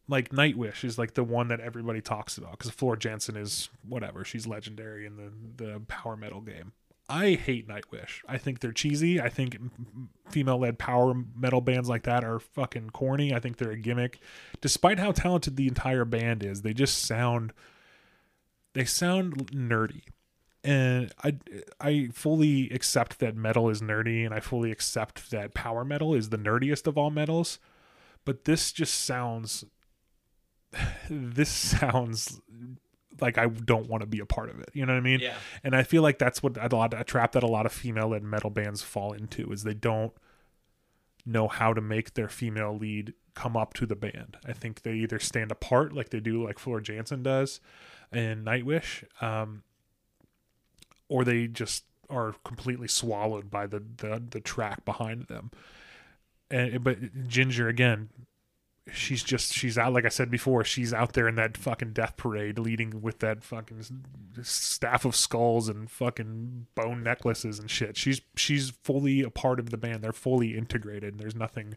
Like 0.09 0.31
Nightwish 0.31 0.85
is 0.85 0.99
like 0.99 1.15
the 1.15 1.25
one 1.25 1.49
that 1.49 1.61
everybody 1.61 2.01
talks 2.01 2.39
about 2.39 2.53
because 2.53 2.71
Floor 2.71 2.97
Jansen 2.97 3.37
is 3.37 3.71
whatever 3.89 4.25
she's 4.25 4.47
legendary 4.47 5.07
in 5.07 5.17
the 5.17 5.65
the 5.65 5.81
power 5.89 6.17
metal 6.17 6.41
game. 6.41 6.73
I 7.09 7.35
hate 7.35 7.69
Nightwish. 7.69 8.23
I 8.27 8.37
think 8.39 8.59
they're 8.59 8.73
cheesy. 8.73 9.21
I 9.21 9.29
think 9.29 9.57
female 10.29 10.59
led 10.59 10.79
power 10.79 11.15
metal 11.37 11.61
bands 11.61 11.89
like 11.89 12.03
that 12.03 12.25
are 12.25 12.41
fucking 12.41 12.91
corny. 12.91 13.33
I 13.33 13.39
think 13.39 13.57
they're 13.57 13.71
a 13.71 13.77
gimmick. 13.77 14.19
Despite 14.61 14.99
how 14.99 15.13
talented 15.13 15.57
the 15.57 15.69
entire 15.69 16.05
band 16.05 16.43
is, 16.43 16.63
they 16.63 16.75
just 16.75 16.99
sound 16.99 17.53
they 18.73 18.85
sound 18.85 19.53
nerdy. 19.53 20.03
And 20.65 21.13
I 21.23 21.39
I 21.81 22.09
fully 22.13 22.71
accept 22.71 23.21
that 23.21 23.37
metal 23.37 23.71
is 23.71 23.81
nerdy 23.81 24.25
and 24.25 24.35
I 24.35 24.41
fully 24.41 24.73
accept 24.73 25.31
that 25.31 25.55
power 25.55 25.85
metal 25.85 26.13
is 26.13 26.31
the 26.31 26.39
nerdiest 26.39 26.89
of 26.89 26.99
all 26.99 27.11
metals. 27.11 27.61
But 28.25 28.47
this 28.47 28.73
just 28.73 28.95
sounds 29.05 29.65
this 31.09 31.51
sounds 31.79 32.41
like 33.21 33.39
I 33.39 33.47
don't 33.47 33.89
want 33.89 34.03
to 34.03 34.07
be 34.07 34.21
a 34.21 34.27
part 34.27 34.51
of 34.51 34.61
it. 34.61 34.71
You 34.73 34.87
know 34.87 34.93
what 34.93 34.99
I 34.99 35.03
mean? 35.03 35.21
Yeah. 35.21 35.35
And 35.65 35.75
I 35.75 35.83
feel 35.83 36.03
like 36.03 36.19
that's 36.19 36.43
what 36.43 36.57
a 36.57 36.75
lot 36.75 36.95
a 36.99 37.05
trap 37.05 37.33
that 37.33 37.43
a 37.43 37.49
lot 37.49 37.67
of 37.67 37.73
female 37.73 38.09
led 38.09 38.23
metal 38.23 38.51
bands 38.51 38.83
fall 38.83 39.13
into 39.13 39.51
is 39.53 39.63
they 39.63 39.75
don't 39.75 40.13
know 41.25 41.49
how 41.49 41.73
to 41.73 41.81
make 41.81 42.15
their 42.15 42.29
female 42.29 42.77
lead 42.77 43.13
come 43.35 43.57
up 43.57 43.75
to 43.75 43.87
the 43.87 43.97
band. 43.97 44.37
I 44.47 44.53
think 44.53 44.83
they 44.83 44.95
either 44.95 45.19
stand 45.19 45.51
apart 45.51 45.93
like 45.93 46.11
they 46.11 46.21
do 46.21 46.45
like 46.45 46.59
Floor 46.59 46.81
Jansen 46.81 47.23
does 47.23 47.61
in 48.13 48.45
Nightwish, 48.45 49.05
um, 49.23 49.63
or 51.09 51.25
they 51.25 51.47
just 51.47 51.85
are 52.09 52.35
completely 52.45 52.89
swallowed 52.89 53.51
by 53.51 53.67
the 53.67 53.83
the, 53.97 54.23
the 54.31 54.41
track 54.41 54.85
behind 54.85 55.27
them. 55.27 55.51
And 56.51 56.83
but 56.83 57.01
Jinjer 57.29 57.69
again, 57.69 58.09
she's 58.93 59.23
just 59.23 59.53
she's 59.53 59.77
out 59.77 59.93
like 59.93 60.05
I 60.05 60.11
said 60.11 60.31
before. 60.31 60.65
She's 60.65 60.95
out 60.95 61.15
there 61.15 61.27
in 61.27 61.35
that 61.37 61.57
fucking 61.57 61.93
death 61.93 62.17
parade, 62.17 62.59
leading 62.59 63.03
with 63.03 63.19
that 63.19 63.43
fucking 63.43 63.85
staff 64.43 65.05
of 65.05 65.17
skulls 65.17 65.69
and 65.69 65.91
fucking 65.91 66.67
bone 66.75 67.03
necklaces 67.03 67.59
and 67.59 67.71
shit. 67.71 67.97
She's 67.97 68.21
she's 68.37 68.71
fully 68.85 69.23
a 69.23 69.31
part 69.31 69.59
of 69.59 69.71
the 69.71 69.77
band. 69.77 70.03
They're 70.03 70.13
fully 70.13 70.57
integrated. 70.57 71.15
And 71.15 71.21
there's 71.21 71.35
nothing 71.35 71.77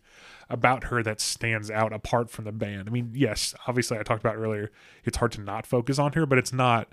about 0.49 0.85
her 0.85 1.01
that 1.03 1.19
stands 1.19 1.71
out 1.71 1.93
apart 1.93 2.29
from 2.29 2.45
the 2.45 2.51
band. 2.51 2.87
I 2.87 2.91
mean, 2.91 3.11
yes, 3.13 3.55
obviously 3.67 3.97
I 3.97 4.03
talked 4.03 4.21
about 4.23 4.37
earlier. 4.37 4.71
It's 5.03 5.17
hard 5.17 5.31
to 5.33 5.41
not 5.41 5.65
focus 5.65 5.97
on 5.97 6.13
her, 6.13 6.25
but 6.25 6.37
it's 6.37 6.53
not 6.53 6.89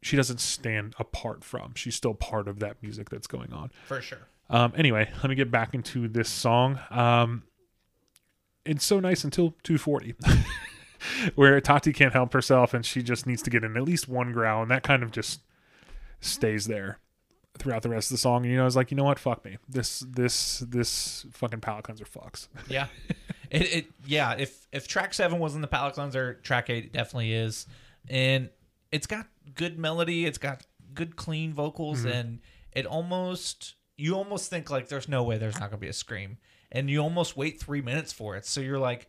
she 0.00 0.16
doesn't 0.16 0.40
stand 0.40 0.94
apart 0.98 1.44
from. 1.44 1.72
She's 1.74 1.94
still 1.94 2.14
part 2.14 2.48
of 2.48 2.60
that 2.60 2.76
music 2.82 3.10
that's 3.10 3.26
going 3.26 3.52
on. 3.52 3.70
For 3.86 4.00
sure. 4.00 4.28
Um, 4.50 4.72
anyway, 4.76 5.10
let 5.16 5.28
me 5.28 5.34
get 5.34 5.50
back 5.50 5.74
into 5.74 6.08
this 6.08 6.28
song. 6.28 6.78
Um, 6.90 7.42
it's 8.68 8.84
so 8.84 9.00
nice 9.00 9.24
until 9.24 9.54
240, 9.62 10.14
where 11.34 11.60
Tati 11.60 11.92
can't 11.92 12.12
help 12.12 12.32
herself 12.32 12.74
and 12.74 12.84
she 12.84 13.02
just 13.02 13.26
needs 13.26 13.42
to 13.42 13.50
get 13.50 13.64
in 13.64 13.76
at 13.76 13.82
least 13.82 14.08
one 14.08 14.32
growl, 14.32 14.62
and 14.62 14.70
that 14.70 14.82
kind 14.82 15.02
of 15.02 15.10
just 15.10 15.40
stays 16.20 16.66
there 16.66 16.98
throughout 17.58 17.82
the 17.82 17.88
rest 17.88 18.10
of 18.10 18.14
the 18.14 18.18
song. 18.18 18.42
And 18.42 18.50
you 18.50 18.56
know, 18.56 18.62
I 18.62 18.66
was 18.66 18.76
like, 18.76 18.90
you 18.90 18.96
know 18.96 19.04
what, 19.04 19.18
fuck 19.18 19.44
me. 19.44 19.58
This 19.68 20.00
this 20.00 20.60
this 20.60 21.26
fucking 21.32 21.60
palate 21.60 21.84
cleanser 21.84 22.04
fucks. 22.04 22.48
Yeah. 22.68 22.86
it, 23.50 23.74
it 23.74 23.86
yeah, 24.04 24.34
if 24.38 24.66
if 24.72 24.86
track 24.86 25.14
7 25.14 25.38
wasn't 25.38 25.62
the 25.62 25.68
palate 25.68 25.94
cleanser, 25.94 26.34
track 26.34 26.70
8 26.70 26.92
definitely 26.92 27.32
is. 27.32 27.66
And 28.08 28.50
it's 28.92 29.06
got 29.06 29.26
good 29.54 29.78
melody, 29.78 30.26
it's 30.26 30.38
got 30.38 30.66
good 30.94 31.16
clean 31.16 31.52
vocals 31.52 32.00
mm-hmm. 32.00 32.08
and 32.08 32.38
it 32.72 32.86
almost 32.86 33.74
you 33.96 34.14
almost 34.14 34.48
think 34.48 34.70
like 34.70 34.88
there's 34.88 35.08
no 35.08 35.22
way 35.22 35.38
there's 35.38 35.54
not 35.54 35.70
going 35.70 35.78
to 35.80 35.84
be 35.84 35.88
a 35.88 35.92
scream. 35.92 36.38
And 36.70 36.90
you 36.90 37.00
almost 37.00 37.36
wait 37.36 37.58
3 37.60 37.80
minutes 37.80 38.12
for 38.12 38.36
it. 38.36 38.44
So 38.44 38.60
you're 38.60 38.78
like, 38.78 39.08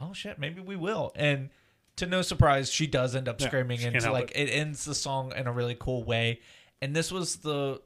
"Oh 0.00 0.12
shit, 0.12 0.38
maybe 0.38 0.60
we 0.60 0.76
will." 0.76 1.12
And 1.16 1.50
to 1.96 2.06
no 2.06 2.22
surprise, 2.22 2.70
she 2.70 2.86
does 2.86 3.16
end 3.16 3.28
up 3.28 3.40
Yeah, 3.40 3.46
screaming 3.48 3.82
and 3.82 4.02
like 4.12 4.30
it 4.34 4.48
ends 4.50 4.84
the 4.84 4.94
song 4.94 5.32
in 5.36 5.46
a 5.46 5.52
really 5.52 5.76
cool 5.78 6.04
way. 6.04 6.40
And 6.82 6.94
this 6.94 7.10
was 7.10 7.36
the 7.36 7.80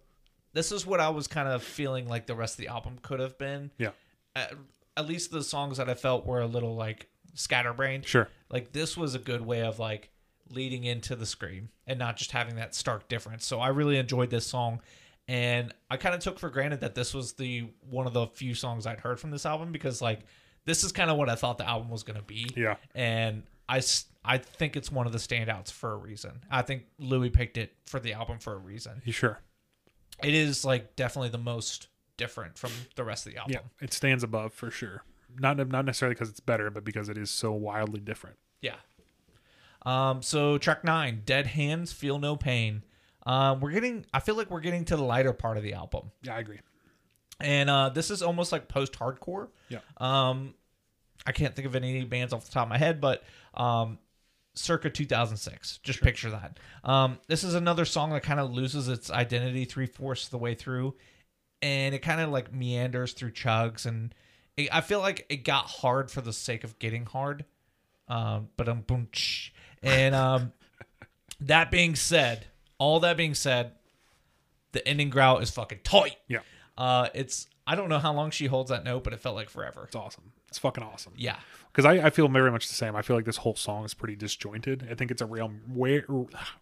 this 0.52 0.70
is 0.72 0.84
what 0.84 1.00
I 1.00 1.08
was 1.08 1.26
kind 1.26 1.48
of 1.48 1.62
feeling 1.62 2.08
like 2.08 2.26
the 2.26 2.34
rest 2.34 2.54
of 2.54 2.58
the 2.58 2.68
album 2.68 2.98
could 3.00 3.20
have 3.20 3.38
been 3.38 3.70
Yeah, 3.78 3.92
at, 4.36 4.52
at 4.96 5.06
least 5.06 5.30
the 5.30 5.42
songs 5.42 5.78
that 5.78 5.88
I 5.88 5.94
felt 5.94 6.26
were 6.26 6.40
a 6.40 6.46
little 6.46 6.74
like 6.74 7.08
scatterbrained. 7.34 8.04
sure. 8.06 8.28
Like 8.50 8.72
this 8.72 8.96
was 8.96 9.14
a 9.14 9.18
good 9.18 9.40
way 9.40 9.62
of 9.62 9.78
like 9.78 10.10
leading 10.50 10.84
into 10.84 11.16
the 11.16 11.24
scream 11.24 11.70
and 11.86 11.98
not 11.98 12.16
just 12.18 12.32
having 12.32 12.56
that 12.56 12.74
stark 12.74 13.08
difference. 13.08 13.46
So 13.46 13.60
I 13.60 13.68
really 13.68 13.96
enjoyed 13.96 14.28
this 14.28 14.46
song 14.46 14.82
and 15.28 15.72
I 15.90 15.96
kind 15.96 16.14
of 16.14 16.20
took 16.20 16.38
for 16.38 16.50
granted 16.50 16.80
that 16.80 16.94
this 16.94 17.14
was 17.14 17.34
the 17.34 17.68
one 17.88 18.06
of 18.06 18.12
the 18.12 18.26
few 18.28 18.54
songs 18.54 18.86
I'd 18.86 19.00
heard 19.00 19.20
from 19.20 19.30
this 19.30 19.46
album 19.46 19.72
because 19.72 20.02
like 20.02 20.20
this 20.64 20.84
is 20.84 20.92
kind 20.92 21.10
of 21.10 21.16
what 21.16 21.28
I 21.28 21.34
thought 21.34 21.58
the 21.58 21.68
album 21.68 21.90
was 21.90 22.02
going 22.02 22.18
to 22.18 22.24
be. 22.24 22.48
Yeah. 22.56 22.76
And 22.94 23.44
I 23.68 23.82
I 24.24 24.38
think 24.38 24.76
it's 24.76 24.90
one 24.90 25.06
of 25.06 25.12
the 25.12 25.18
standouts 25.18 25.70
for 25.70 25.92
a 25.92 25.96
reason. 25.96 26.44
I 26.50 26.62
think 26.62 26.84
Louie 26.98 27.30
picked 27.30 27.56
it 27.56 27.72
for 27.86 28.00
the 28.00 28.12
album 28.12 28.38
for 28.38 28.54
a 28.54 28.58
reason. 28.58 29.02
You 29.04 29.12
sure? 29.12 29.40
It 30.22 30.34
is 30.34 30.64
like 30.64 30.94
definitely 30.96 31.30
the 31.30 31.38
most 31.38 31.88
different 32.16 32.58
from 32.58 32.70
the 32.96 33.04
rest 33.04 33.26
of 33.26 33.32
the 33.32 33.38
album. 33.38 33.52
Yeah, 33.54 33.84
it 33.84 33.92
stands 33.92 34.22
above 34.22 34.52
for 34.52 34.70
sure. 34.70 35.02
Not 35.38 35.56
not 35.68 35.84
necessarily 35.84 36.14
because 36.14 36.28
it's 36.28 36.40
better, 36.40 36.70
but 36.70 36.84
because 36.84 37.08
it 37.08 37.16
is 37.16 37.30
so 37.30 37.52
wildly 37.52 38.00
different. 38.00 38.36
Yeah. 38.60 38.76
Um, 39.84 40.22
so 40.22 40.58
track 40.58 40.84
nine, 40.84 41.22
Dead 41.24 41.48
Hands, 41.48 41.90
Feel 41.90 42.18
No 42.18 42.36
Pain. 42.36 42.82
Um, 43.24 43.60
we're 43.60 43.70
getting 43.70 44.04
I 44.12 44.20
feel 44.20 44.34
like 44.36 44.50
we're 44.50 44.60
getting 44.60 44.84
to 44.86 44.96
the 44.96 45.02
lighter 45.02 45.32
part 45.32 45.56
of 45.56 45.62
the 45.62 45.74
album. 45.74 46.10
Yeah, 46.22 46.36
I 46.36 46.40
agree. 46.40 46.60
And 47.40 47.70
uh 47.70 47.88
this 47.90 48.10
is 48.10 48.22
almost 48.22 48.52
like 48.52 48.68
post 48.68 48.92
hardcore. 48.94 49.48
Yeah. 49.68 49.78
Um 49.98 50.54
I 51.26 51.32
can't 51.32 51.54
think 51.54 51.66
of 51.66 51.76
any 51.76 52.04
bands 52.04 52.32
off 52.32 52.44
the 52.44 52.52
top 52.52 52.64
of 52.64 52.70
my 52.70 52.78
head, 52.78 53.00
but 53.00 53.22
um 53.54 53.98
circa 54.54 54.90
2006. 54.90 55.78
Just 55.78 56.00
picture 56.00 56.30
that. 56.30 56.58
Um 56.84 57.18
this 57.28 57.44
is 57.44 57.54
another 57.54 57.84
song 57.84 58.10
that 58.10 58.22
kind 58.22 58.40
of 58.40 58.50
loses 58.52 58.88
its 58.88 59.10
identity 59.10 59.64
three 59.64 59.86
fourths 59.86 60.28
the 60.28 60.38
way 60.38 60.54
through. 60.54 60.94
And 61.60 61.94
it 61.94 62.00
kind 62.00 62.20
of 62.20 62.30
like 62.30 62.52
meanders 62.52 63.12
through 63.12 63.32
chugs 63.32 63.86
and 63.86 64.14
it, 64.56 64.68
I 64.72 64.80
feel 64.80 65.00
like 65.00 65.26
it 65.28 65.44
got 65.44 65.66
hard 65.66 66.10
for 66.10 66.20
the 66.20 66.32
sake 66.32 66.64
of 66.64 66.78
getting 66.78 67.06
hard. 67.06 67.44
Um, 68.08 68.48
but 68.56 68.68
um, 68.68 68.82
boom, 68.82 69.08
and 69.82 70.14
um, 70.14 70.52
that 71.40 71.70
being 71.70 71.94
said, 71.94 72.46
all 72.82 72.98
that 73.00 73.16
being 73.16 73.34
said, 73.34 73.72
the 74.72 74.86
ending 74.88 75.08
growl 75.10 75.38
is 75.38 75.50
fucking 75.50 75.80
tight. 75.84 76.16
Yeah, 76.28 76.40
Uh, 76.76 77.08
it's 77.14 77.46
I 77.66 77.76
don't 77.76 77.88
know 77.88 78.00
how 78.00 78.12
long 78.12 78.30
she 78.32 78.46
holds 78.46 78.70
that 78.70 78.82
note, 78.84 79.04
but 79.04 79.12
it 79.12 79.20
felt 79.20 79.36
like 79.36 79.48
forever. 79.48 79.84
it's 79.84 79.94
awesome. 79.94 80.32
It's 80.48 80.58
fucking 80.58 80.82
awesome. 80.82 81.12
Yeah, 81.16 81.36
because 81.70 81.84
I, 81.84 82.06
I 82.06 82.10
feel 82.10 82.26
very 82.28 82.50
much 82.50 82.66
the 82.68 82.74
same. 82.74 82.96
I 82.96 83.02
feel 83.02 83.14
like 83.16 83.24
this 83.24 83.36
whole 83.38 83.54
song 83.54 83.84
is 83.84 83.94
pretty 83.94 84.16
disjointed. 84.16 84.88
I 84.90 84.94
think 84.94 85.10
it's 85.12 85.22
a 85.22 85.26
real 85.26 85.52
rare, 85.68 86.04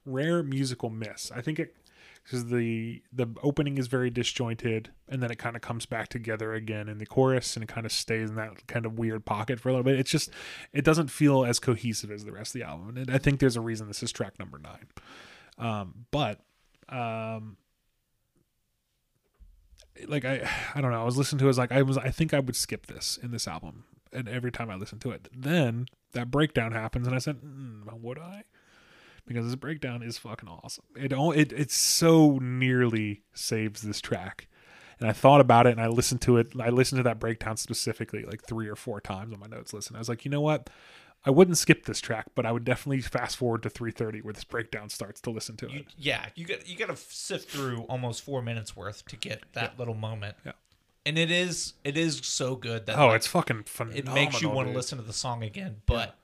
rare 0.05 0.43
musical 0.43 0.91
miss. 0.91 1.33
I 1.35 1.41
think 1.41 1.59
it 1.59 1.75
because 2.23 2.47
the 2.47 3.03
the 3.13 3.27
opening 3.43 3.79
is 3.79 3.87
very 3.87 4.11
disjointed, 4.11 4.91
and 5.09 5.23
then 5.23 5.31
it 5.31 5.39
kind 5.39 5.57
of 5.57 5.63
comes 5.63 5.87
back 5.87 6.09
together 6.09 6.53
again 6.53 6.89
in 6.89 6.99
the 6.99 7.07
chorus, 7.07 7.57
and 7.57 7.63
it 7.65 7.69
kind 7.69 7.87
of 7.87 7.93
stays 7.93 8.29
in 8.31 8.37
that 8.37 8.67
kind 8.67 8.85
of 8.85 8.99
weird 8.99 9.25
pocket 9.25 9.59
for 9.59 9.71
a 9.71 9.73
little 9.73 9.85
bit. 9.85 9.99
It's 9.99 10.11
just 10.11 10.31
it 10.73 10.85
doesn't 10.85 11.09
feel 11.11 11.45
as 11.47 11.59
cohesive 11.59 12.11
as 12.11 12.25
the 12.27 12.33
rest 12.33 12.55
of 12.55 12.61
the 12.61 12.67
album, 12.67 12.97
and 12.99 13.11
I 13.11 13.17
think 13.19 13.41
there's 13.41 13.57
a 13.57 13.61
reason 13.63 13.89
this 13.89 14.03
is 14.03 14.13
track 14.13 14.39
number 14.39 14.59
nine. 14.59 14.87
Um, 15.61 16.07
but 16.11 16.41
um, 16.89 17.57
like 20.09 20.25
I 20.25 20.49
I 20.75 20.81
don't 20.81 20.91
know. 20.91 21.01
I 21.01 21.05
was 21.05 21.17
listening 21.17 21.39
to 21.41 21.45
it, 21.45 21.49
I 21.49 21.51
was 21.51 21.59
like 21.59 21.73
I 21.73 21.83
was 21.83 21.99
I 21.99 22.11
think 22.11 22.35
I 22.35 22.41
would 22.41 22.57
skip 22.57 22.87
this 22.87 23.19
in 23.23 23.31
this 23.31 23.47
album. 23.47 23.85
And 24.13 24.29
every 24.29 24.51
time 24.51 24.71
I 24.71 24.75
listen 24.75 24.99
to 25.01 25.13
it, 25.13 25.29
then 25.33 25.87
that 26.15 26.33
breakdown 26.33 26.73
happens, 26.73 27.07
and 27.07 27.15
I 27.15 27.21
said, 27.21 27.43
mm, 27.43 27.85
"Would 28.01 28.19
I?" 28.19 28.43
Because 29.25 29.47
this 29.47 29.55
breakdown 29.55 30.03
is 30.03 30.19
fucking 30.19 30.49
awesome. 30.49 30.85
It 30.97 31.13
all 31.13 31.31
it 31.31 31.53
it 31.53 31.71
so 31.71 32.39
nearly 32.43 33.23
saves 33.35 33.83
this 33.83 34.01
track. 34.01 34.49
And 34.99 35.09
I 35.09 35.13
thought 35.13 35.41
about 35.41 35.67
it, 35.67 35.71
and 35.71 35.81
I 35.81 35.87
listened 35.87 36.21
to 36.23 36.37
it. 36.39 36.49
I 36.61 36.69
listened 36.71 36.99
to 36.99 37.03
that 37.05 37.21
breakdown 37.21 37.57
specifically 37.57 38.25
like 38.25 38.43
three 38.43 38.69
or 38.69 38.77
four 38.77 39.01
times 39.01 39.33
on 39.33 39.39
my 39.39 39.47
notes. 39.47 39.73
Listen, 39.73 39.97
I 39.97 40.01
was 40.01 40.09
like, 40.09 40.25
you 40.25 40.31
know 40.31 40.41
what? 40.43 40.69
I 41.25 41.31
wouldn't 41.31 41.59
skip 41.59 41.85
this 41.85 42.01
track, 42.01 42.27
but 42.35 42.47
I 42.47 42.53
would 42.53 42.65
definitely 42.65 43.03
fast 43.03 43.37
forward 43.37 43.63
to 43.65 43.71
3:30 43.71 44.23
where 44.23 44.33
this 44.33 44.45
breakdown 44.45 44.89
starts 44.89 45.21
to 45.23 45.31
listen 45.31 45.57
to 45.59 45.71
you, 45.71 45.81
it. 45.81 45.87
yeah. 45.99 46.27
You 46.35 46.47
got 46.47 46.67
you 46.69 46.77
got 46.77 46.89
to 46.89 46.97
sift 46.97 47.51
through 47.51 47.83
almost 47.83 48.23
four 48.23 48.41
minutes 48.43 48.75
worth 48.75 49.05
to 49.07 49.17
get 49.17 49.43
that 49.53 49.79
little 49.79 49.95
moment. 49.95 50.37
Yeah. 50.47 50.53
and 51.05 51.19
it 51.19 51.31
is 51.31 51.75
it 51.85 51.97
is 51.99 52.21
so 52.25 52.57
good 52.57 52.87
that 52.87 52.99
Oh, 52.99 53.09
like, 53.09 53.17
it's 53.17 53.27
fucking 53.27 53.65
it 53.95 54.07
makes 54.07 54.41
you 54.41 54.49
want 54.49 54.69
to 54.69 54.75
listen 54.75 54.97
to 54.99 55.05
the 55.05 55.13
song 55.13 55.43
again. 55.43 55.83
But 55.87 56.17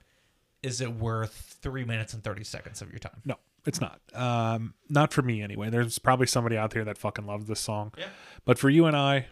is 0.63 0.81
it 0.81 0.91
worth 0.93 1.57
three 1.61 1.85
minutes 1.85 2.13
and 2.15 2.23
thirty 2.23 2.43
seconds 2.43 2.81
of 2.81 2.89
your 2.89 2.99
time? 2.99 3.21
No, 3.23 3.35
it's 3.67 3.79
not. 3.79 4.01
Um, 4.13 4.73
not 4.89 5.13
for 5.13 5.21
me 5.21 5.43
anyway. 5.43 5.69
There's 5.69 5.99
probably 5.99 6.25
somebody 6.27 6.57
out 6.57 6.71
there 6.71 6.83
that 6.85 6.97
fucking 6.97 7.27
loves 7.27 7.45
this 7.45 7.59
song. 7.59 7.93
Yeah. 7.97 8.07
But 8.45 8.57
for 8.57 8.69
you 8.71 8.85
and 8.87 8.97
I, 8.97 9.27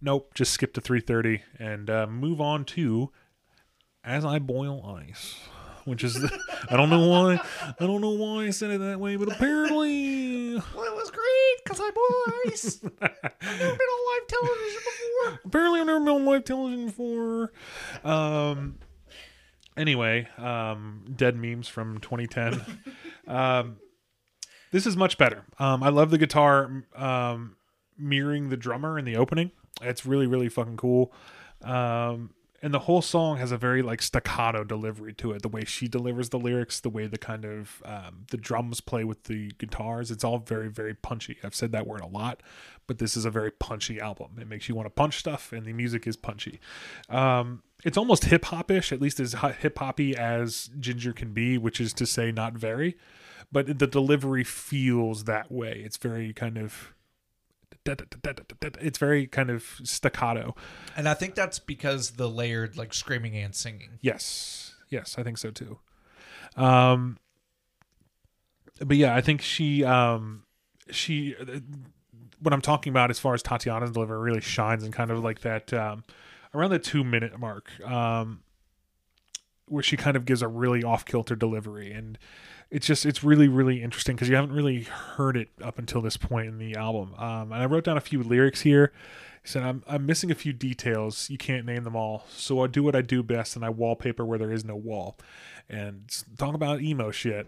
nope. 0.00 0.32
Just 0.34 0.52
skip 0.52 0.74
to 0.74 0.80
3:30 0.80 1.40
and 1.58 1.90
uh, 1.90 2.06
move 2.06 2.40
on 2.40 2.64
to 2.66 3.10
"As 4.08 4.24
I 4.24 4.38
Boil 4.38 4.84
Ice," 5.06 5.36
which 5.84 6.02
is 6.02 6.14
the, 6.14 6.30
I 6.70 6.76
don't 6.76 6.90
know 6.90 7.06
why 7.08 7.40
I 7.78 7.86
don't 7.86 8.00
know 8.00 8.10
why 8.10 8.44
I 8.44 8.50
said 8.50 8.70
it 8.70 8.78
that 8.78 8.98
way, 8.98 9.16
but 9.16 9.30
apparently 9.32 10.54
Well, 10.56 10.84
it 10.84 10.94
was 10.96 11.10
great 11.10 11.64
because 11.64 11.80
I 11.80 11.90
boil 11.90 12.52
ice. 12.52 12.80
I've 12.82 13.58
never 13.58 13.76
been 13.76 13.88
on 13.88 14.20
live 14.20 14.26
television 14.28 14.80
before. 14.84 15.40
apparently 15.44 15.80
I've 15.80 15.86
never 15.86 16.00
been 16.00 16.08
on 16.14 16.24
live 16.24 16.44
television 16.44 16.86
before. 16.86 17.52
Um. 18.04 18.78
Anyway, 19.76 20.26
um, 20.38 21.04
dead 21.14 21.36
memes 21.36 21.68
from 21.68 21.98
2010. 22.00 22.60
um, 23.28 23.76
this 24.72 24.86
is 24.86 24.96
much 24.96 25.16
better. 25.18 25.44
Um, 25.60 25.84
I 25.84 25.88
love 25.90 26.10
the 26.10 26.18
guitar 26.18 26.82
um, 26.96 27.54
mirroring 27.96 28.48
the 28.48 28.56
drummer 28.56 28.98
in 28.98 29.04
the 29.04 29.14
opening. 29.16 29.52
It's 29.80 30.04
really, 30.04 30.26
really 30.26 30.48
fucking 30.48 30.78
cool. 30.78 31.12
Um, 31.62 32.30
and 32.60 32.74
the 32.74 32.80
whole 32.80 33.02
song 33.02 33.36
has 33.36 33.52
a 33.52 33.56
very 33.56 33.82
like 33.82 34.02
staccato 34.02 34.64
delivery 34.64 35.12
to 35.14 35.32
it. 35.32 35.42
The 35.42 35.48
way 35.48 35.64
she 35.64 35.86
delivers 35.86 36.30
the 36.30 36.38
lyrics, 36.38 36.80
the 36.80 36.88
way 36.88 37.06
the 37.06 37.18
kind 37.18 37.44
of 37.44 37.82
um, 37.84 38.26
the 38.30 38.36
drums 38.36 38.80
play 38.80 39.04
with 39.04 39.24
the 39.24 39.52
guitars. 39.58 40.10
It's 40.10 40.24
all 40.24 40.38
very, 40.38 40.68
very 40.68 40.94
punchy. 40.94 41.38
I've 41.44 41.54
said 41.54 41.72
that 41.72 41.86
word 41.86 42.00
a 42.00 42.06
lot, 42.06 42.42
but 42.86 42.98
this 42.98 43.16
is 43.16 43.24
a 43.24 43.30
very 43.30 43.50
punchy 43.50 44.00
album. 44.00 44.38
It 44.40 44.48
makes 44.48 44.68
you 44.68 44.74
want 44.74 44.86
to 44.86 44.90
punch 44.90 45.18
stuff, 45.18 45.52
and 45.52 45.64
the 45.64 45.72
music 45.72 46.06
is 46.06 46.16
punchy. 46.16 46.58
Um, 47.08 47.62
it's 47.84 47.96
almost 47.96 48.24
hip-hop-ish 48.24 48.92
at 48.92 49.00
least 49.00 49.20
as 49.20 49.34
hip 49.60 49.78
hoppy 49.78 50.16
as 50.16 50.68
Jinjer 50.78 51.14
can 51.14 51.32
be, 51.32 51.58
which 51.58 51.80
is 51.80 51.92
to 51.94 52.06
say, 52.06 52.32
not 52.32 52.54
very. 52.54 52.96
But 53.52 53.78
the 53.78 53.86
delivery 53.86 54.44
feels 54.44 55.24
that 55.24 55.50
way. 55.52 55.82
It's 55.84 55.96
very 55.96 56.32
kind 56.32 56.58
of. 56.58 56.92
It's 58.80 58.98
very 58.98 59.26
kind 59.26 59.50
of 59.50 59.64
staccato. 59.82 60.54
And 60.96 61.08
I 61.08 61.14
think 61.14 61.34
that's 61.34 61.58
because 61.58 62.12
the 62.12 62.28
layered 62.28 62.76
like 62.76 62.94
screaming 62.94 63.36
and 63.36 63.54
singing. 63.54 63.98
Yes, 64.00 64.74
yes, 64.88 65.16
I 65.18 65.22
think 65.22 65.38
so 65.38 65.50
too. 65.50 65.78
Um, 66.56 67.18
but 68.84 68.96
yeah, 68.96 69.14
I 69.14 69.20
think 69.20 69.42
she, 69.42 69.84
um, 69.84 70.44
she, 70.90 71.34
what 72.40 72.52
I'm 72.52 72.60
talking 72.60 72.90
about 72.90 73.10
as 73.10 73.18
far 73.18 73.34
as 73.34 73.42
Tatiana's 73.42 73.90
delivery 73.90 74.18
really 74.18 74.40
shines 74.40 74.84
and 74.84 74.92
kind 74.92 75.10
of 75.10 75.22
like 75.22 75.40
that, 75.40 75.72
um, 75.72 76.04
around 76.54 76.70
the 76.70 76.78
two 76.78 77.04
minute 77.04 77.38
mark, 77.38 77.70
um, 77.84 78.40
where 79.66 79.82
she 79.82 79.96
kind 79.96 80.16
of 80.16 80.24
gives 80.24 80.42
a 80.42 80.48
really 80.48 80.82
off 80.84 81.04
kilter 81.04 81.36
delivery 81.36 81.92
and. 81.92 82.18
It's 82.70 82.86
just 82.86 83.06
it's 83.06 83.24
really 83.24 83.48
really 83.48 83.82
interesting 83.82 84.14
because 84.14 84.28
you 84.28 84.36
haven't 84.36 84.52
really 84.52 84.82
heard 84.82 85.36
it 85.36 85.48
up 85.62 85.78
until 85.78 86.02
this 86.02 86.16
point 86.18 86.48
in 86.48 86.58
the 86.58 86.76
album. 86.76 87.14
Um, 87.16 87.52
and 87.52 87.62
I 87.62 87.66
wrote 87.66 87.84
down 87.84 87.96
a 87.96 88.00
few 88.00 88.22
lyrics 88.22 88.60
here. 88.62 88.92
He 89.42 89.48
said, 89.48 89.62
I'm, 89.62 89.82
I'm 89.86 90.04
missing 90.04 90.30
a 90.30 90.34
few 90.34 90.52
details. 90.52 91.30
You 91.30 91.38
can't 91.38 91.64
name 91.64 91.84
them 91.84 91.96
all. 91.96 92.24
So 92.30 92.62
I 92.62 92.66
do 92.66 92.82
what 92.82 92.94
I 92.94 93.00
do 93.00 93.22
best 93.22 93.56
and 93.56 93.64
I 93.64 93.70
wallpaper 93.70 94.24
where 94.26 94.38
there 94.38 94.52
is 94.52 94.64
no 94.64 94.76
wall. 94.76 95.16
And 95.68 96.10
talk 96.36 96.54
about 96.54 96.82
emo 96.82 97.10
shit. 97.10 97.46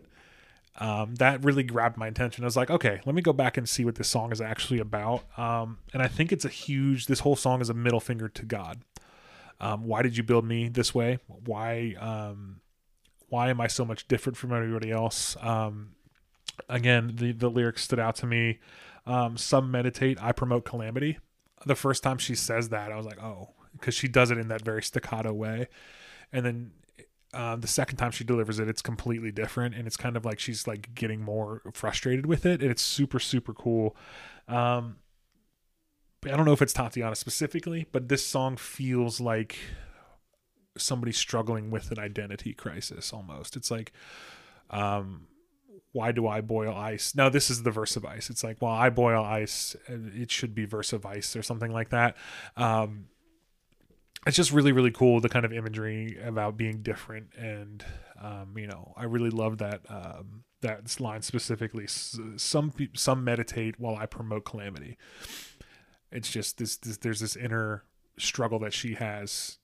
um, 0.79 1.17
that 1.17 1.45
really 1.45 1.63
grabbed 1.63 1.97
my 1.97 2.07
attention. 2.07 2.45
I 2.45 2.47
was 2.47 2.57
like, 2.57 2.71
okay, 2.71 3.01
let 3.05 3.15
me 3.15 3.23
go 3.23 3.33
back 3.33 3.57
and 3.57 3.69
see 3.69 3.85
what 3.85 3.97
this 3.97 4.09
song 4.09 4.33
is 4.33 4.41
actually 4.41 4.79
about. 4.79 5.25
Um, 5.39 5.79
and 5.93 6.03
I 6.03 6.09
think 6.09 6.33
it's 6.33 6.45
a 6.45 6.49
huge. 6.51 7.07
This 7.07 7.21
whole 7.21 7.37
song 7.37 7.61
is 7.61 7.69
a 7.69 7.75
middle 7.75 8.01
finger 8.01 8.29
to 8.29 8.45
God. 8.45 8.81
Um, 9.61 9.85
why 9.85 10.01
did 10.03 10.17
you 10.17 10.23
build 10.23 10.47
me 10.47 10.69
this 10.69 10.95
way? 10.95 11.19
Why? 11.27 11.95
Um, 12.01 12.60
why 13.31 13.49
am 13.49 13.61
I 13.61 13.69
so 13.69 13.85
much 13.85 14.07
different 14.07 14.37
from 14.37 14.53
everybody 14.53 14.91
else? 14.91 15.37
Um, 15.41 15.93
again, 16.69 17.13
the 17.15 17.33
the 17.33 17.49
lyrics 17.49 17.83
stood 17.83 17.99
out 17.99 18.17
to 18.17 18.27
me. 18.27 18.59
Um, 19.07 19.37
some 19.39 19.71
meditate, 19.71 20.23
I 20.23 20.33
promote 20.33 20.65
calamity. 20.65 21.19
The 21.65 21.75
first 21.75 22.03
time 22.03 22.19
she 22.19 22.35
says 22.35 22.69
that, 22.69 22.93
I 22.93 22.97
was 22.97 23.07
like, 23.07 23.23
oh, 23.23 23.51
because 23.73 23.95
she 23.95 24.09
does 24.09 24.31
it 24.31 24.39
in 24.39 24.49
that 24.49 24.63
very 24.63 24.83
staccato 24.83 25.33
way, 25.33 25.69
and 26.33 26.45
then 26.45 26.73
uh, 27.33 27.57
the 27.57 27.69
second 27.69 27.97
time 27.97 28.11
she 28.11 28.25
delivers 28.25 28.59
it, 28.59 28.69
it's 28.69 28.83
completely 28.83 29.31
different, 29.31 29.75
and 29.75 29.87
it's 29.87 29.97
kind 29.97 30.17
of 30.17 30.25
like 30.25 30.39
she's 30.39 30.67
like 30.67 30.95
getting 30.95 31.23
more 31.23 31.63
frustrated 31.73 32.27
with 32.27 32.45
it, 32.45 32.61
and 32.61 32.71
it's 32.71 32.83
super 32.83 33.19
super 33.19 33.55
cool. 33.55 33.97
Um, 34.49 34.97
I 36.25 36.37
don't 36.37 36.45
know 36.45 36.53
if 36.53 36.61
it's 36.61 36.73
Tatiana 36.75 37.15
specifically, 37.15 37.87
but 37.93 38.09
this 38.09 38.27
song 38.27 38.57
feels 38.57 39.21
like 39.21 39.57
somebody 40.77 41.13
struggling 41.13 41.71
with 41.71 41.91
an 41.91 41.99
identity 41.99 42.55
crisis 42.55 43.13
almost. 43.13 43.57
It's 43.57 43.71
like, 43.71 43.93
um, 44.71 45.27
why 45.93 46.13
do 46.13 46.29
I 46.29 46.41
boil 46.41 46.75
ice? 46.75 47.15
No, 47.15 47.29
this 47.29 47.51
is 47.51 47.63
the 47.63 47.71
verse 47.71 47.97
of 47.97 48.05
ice. 48.05 48.31
It's 48.31 48.45
like, 48.45 48.63
well, 48.63 48.73
I 48.73 48.91
boil 48.91 49.25
ice. 49.25 49.75
It 49.89 50.31
should 50.31 50.55
be 50.55 50.65
verse 50.65 50.93
of 50.93 51.05
ice 51.05 51.35
or 51.35 51.43
something 51.43 51.73
like 51.73 51.91
that. 51.91 52.17
Um, 52.57 53.07
it's 54.27 54.37
just 54.37 54.53
really, 54.53 54.73
really 54.73 54.91
cool. 54.91 55.21
The 55.21 55.29
kind 55.29 55.45
of 55.45 55.53
imagery 55.53 56.19
about 56.23 56.57
being 56.57 56.83
different. 56.83 57.31
And, 57.37 57.85
um, 58.21 58.55
you 58.57 58.67
know, 58.67 58.93
I 58.97 59.05
really 59.05 59.31
love 59.31 59.59
that, 59.59 59.81
um, 59.89 60.45
that 60.61 61.01
line 61.01 61.23
specifically. 61.23 61.87
Some, 61.89 62.73
some 62.95 63.25
meditate 63.25 63.81
while 63.81 63.97
I 63.97 64.07
promote 64.07 64.45
calamity. 64.45 64.99
It's 66.13 66.31
just 66.31 66.59
this, 66.59 66.77
this 66.77 66.99
there's 66.99 67.21
this 67.21 67.35
inner 67.35 67.85
struggle 68.19 68.59
that 68.61 68.75
she 68.75 68.95
has 68.95 69.59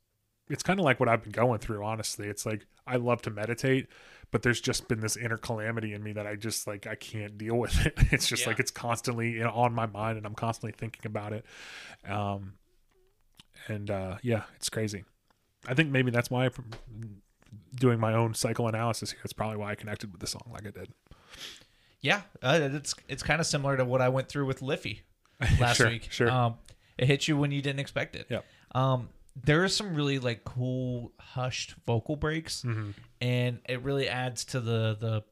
it's 0.48 0.62
kind 0.62 0.78
of 0.78 0.84
like 0.84 1.00
what 1.00 1.08
I've 1.08 1.22
been 1.22 1.32
going 1.32 1.58
through, 1.58 1.84
honestly. 1.84 2.28
It's 2.28 2.46
like 2.46 2.66
I 2.86 2.96
love 2.96 3.22
to 3.22 3.30
meditate, 3.30 3.88
but 4.30 4.42
there's 4.42 4.60
just 4.60 4.86
been 4.88 5.00
this 5.00 5.16
inner 5.16 5.36
calamity 5.36 5.92
in 5.92 6.02
me 6.02 6.12
that 6.12 6.26
I 6.26 6.36
just 6.36 6.66
like 6.66 6.86
I 6.86 6.94
can't 6.94 7.36
deal 7.36 7.56
with 7.58 7.84
it. 7.86 7.94
It's 8.12 8.26
just 8.28 8.42
Yeah. 8.42 8.48
like 8.50 8.60
it's 8.60 8.70
constantly 8.70 9.42
on 9.42 9.72
my 9.72 9.86
mind, 9.86 10.18
and 10.18 10.26
I'm 10.26 10.34
constantly 10.34 10.72
thinking 10.76 11.02
about 11.06 11.32
it. 11.32 11.44
Um, 12.08 12.54
and 13.68 13.90
uh, 13.90 14.18
yeah, 14.22 14.42
it's 14.56 14.68
crazy. 14.68 15.04
I 15.66 15.74
think 15.74 15.90
maybe 15.90 16.10
that's 16.10 16.30
why 16.30 16.44
I'm 16.46 17.22
doing 17.74 17.98
my 17.98 18.14
own 18.14 18.34
psychoanalysis 18.34 19.10
here. 19.10 19.20
It's 19.24 19.32
probably 19.32 19.56
why 19.56 19.72
I 19.72 19.74
connected 19.74 20.12
with 20.12 20.20
the 20.20 20.26
song 20.26 20.42
like 20.52 20.66
I 20.66 20.70
did. 20.70 20.92
Yeah, 22.00 22.22
uh, 22.42 22.60
it's 22.72 22.94
it's 23.08 23.22
kind 23.24 23.40
of 23.40 23.46
similar 23.46 23.76
to 23.76 23.84
what 23.84 24.00
I 24.00 24.08
went 24.10 24.28
through 24.28 24.46
with 24.46 24.62
Liffey 24.62 25.00
last 25.60 25.78
Sure, 25.78 25.88
week. 25.88 26.06
sure. 26.12 26.30
Um, 26.30 26.54
it 26.98 27.06
hits 27.08 27.26
you 27.26 27.36
when 27.36 27.50
you 27.50 27.60
didn't 27.62 27.80
expect 27.80 28.14
it. 28.14 28.26
Yeah. 28.30 28.40
Um, 28.72 29.08
there 29.44 29.62
are 29.62 29.68
some 29.68 29.94
really 29.94 30.18
like 30.18 30.44
cool 30.44 31.12
hushed 31.20 31.74
vocal 31.86 32.16
breaks, 32.16 32.62
Mm-hmm. 32.62 32.90
and 33.20 33.60
it 33.68 33.82
really 33.82 34.08
adds 34.08 34.44
to 34.46 34.60
the 34.60 34.96
the 34.98 35.24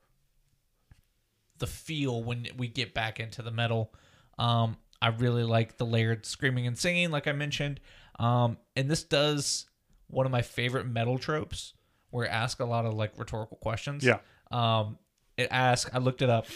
the 1.59 1.67
feel 1.67 2.23
when 2.23 2.47
we 2.57 2.69
get 2.69 2.95
back 2.95 3.21
into 3.21 3.43
the 3.43 3.51
metal. 3.51 3.93
Um, 4.39 4.77
I 5.01 5.09
really 5.09 5.45
like 5.45 5.77
the 5.79 5.87
layered 5.87 6.27
screaming 6.27 6.67
and 6.67 6.77
singing, 6.79 7.11
like 7.11 7.27
I 7.29 7.33
mentioned. 7.33 7.81
Um, 8.19 8.59
and 8.77 8.91
this 8.91 9.03
does 9.05 9.67
one 10.09 10.27
of 10.27 10.33
my 10.33 10.43
favorite 10.43 10.87
metal 10.87 11.19
tropes, 11.19 11.75
where 12.11 12.27
it 12.27 12.31
asks 12.31 12.61
a 12.61 12.65
lot 12.65 12.85
of 12.87 12.95
like 12.95 13.13
rhetorical 13.17 13.57
questions. 13.59 14.05
Yeah. 14.05 14.19
Um, 14.51 14.99
it 15.37 15.49
asks. 15.51 15.91
I 15.95 15.99
looked 15.99 16.23
it 16.23 16.31
up. 16.31 16.47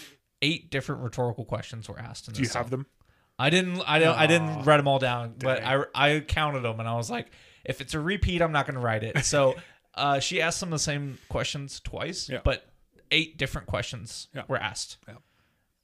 Eight 0.42 0.70
different 0.70 1.02
rhetorical 1.02 1.44
questions 1.44 1.88
were 1.88 1.98
asked 1.98 2.28
in 2.28 2.32
this 2.34 2.38
Do 2.38 2.42
you 2.42 2.48
song. 2.48 2.62
have 2.62 2.70
them? 2.70 2.86
I 3.38 3.50
didn't. 3.50 3.80
I 3.86 3.98
don't. 3.98 4.18
I 4.18 4.26
didn't 4.26 4.64
write 4.64 4.78
them 4.78 4.88
all 4.88 4.98
down, 4.98 5.34
but. 5.38 5.62
I 5.62 5.84
I 5.94 6.20
counted 6.20 6.60
them, 6.60 6.80
and 6.80 6.88
I 6.88 6.94
was 6.96 7.10
like, 7.10 7.30
if 7.64 7.80
it's 7.80 7.94
a 7.94 8.00
repeat, 8.00 8.42
I'm 8.42 8.52
not 8.52 8.66
going 8.66 8.74
to 8.74 8.80
write 8.80 9.04
it. 9.04 9.24
So, 9.24 9.54
uh, 9.94 10.18
she 10.20 10.40
asked 10.42 10.60
them 10.60 10.70
the 10.70 10.78
same 10.78 11.18
questions 11.28 11.80
twice, 11.80 12.28
Yeah. 12.28 12.40
but 12.44 12.64
eight 13.10 13.38
different 13.38 13.66
questions 13.68 14.28
Yeah. 14.34 14.42
were 14.48 14.56
asked. 14.58 14.98
Yeah. 15.06 15.14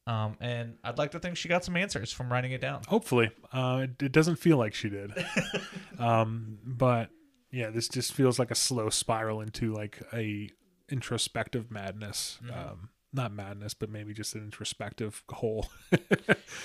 Um, 0.06 0.36
and 0.40 0.76
I'd 0.84 0.98
like 0.98 1.12
to 1.12 1.18
think 1.18 1.36
she 1.38 1.48
got 1.48 1.64
some 1.64 1.76
answers 1.78 2.12
from 2.12 2.30
writing 2.30 2.52
it 2.52 2.60
down. 2.60 2.82
Hopefully, 2.88 3.30
uh, 3.52 3.82
it, 3.84 4.02
it 4.02 4.12
doesn't 4.12 4.36
feel 4.36 4.58
like 4.58 4.74
she 4.74 4.90
did. 4.90 5.12
um, 5.98 6.58
but 6.64 7.08
yeah, 7.50 7.70
this 7.70 7.88
just 7.88 8.12
feels 8.12 8.38
like 8.38 8.50
a 8.50 8.54
slow 8.54 8.90
spiral 8.90 9.40
into 9.40 9.72
like 9.72 10.02
a 10.12 10.50
introspective 10.90 11.70
madness. 11.70 12.38
Um, 12.52 12.90
not 13.14 13.32
madness, 13.32 13.72
but 13.74 13.88
maybe 13.90 14.12
just 14.12 14.34
an 14.34 14.42
introspective 14.42 15.22
hole. 15.30 15.68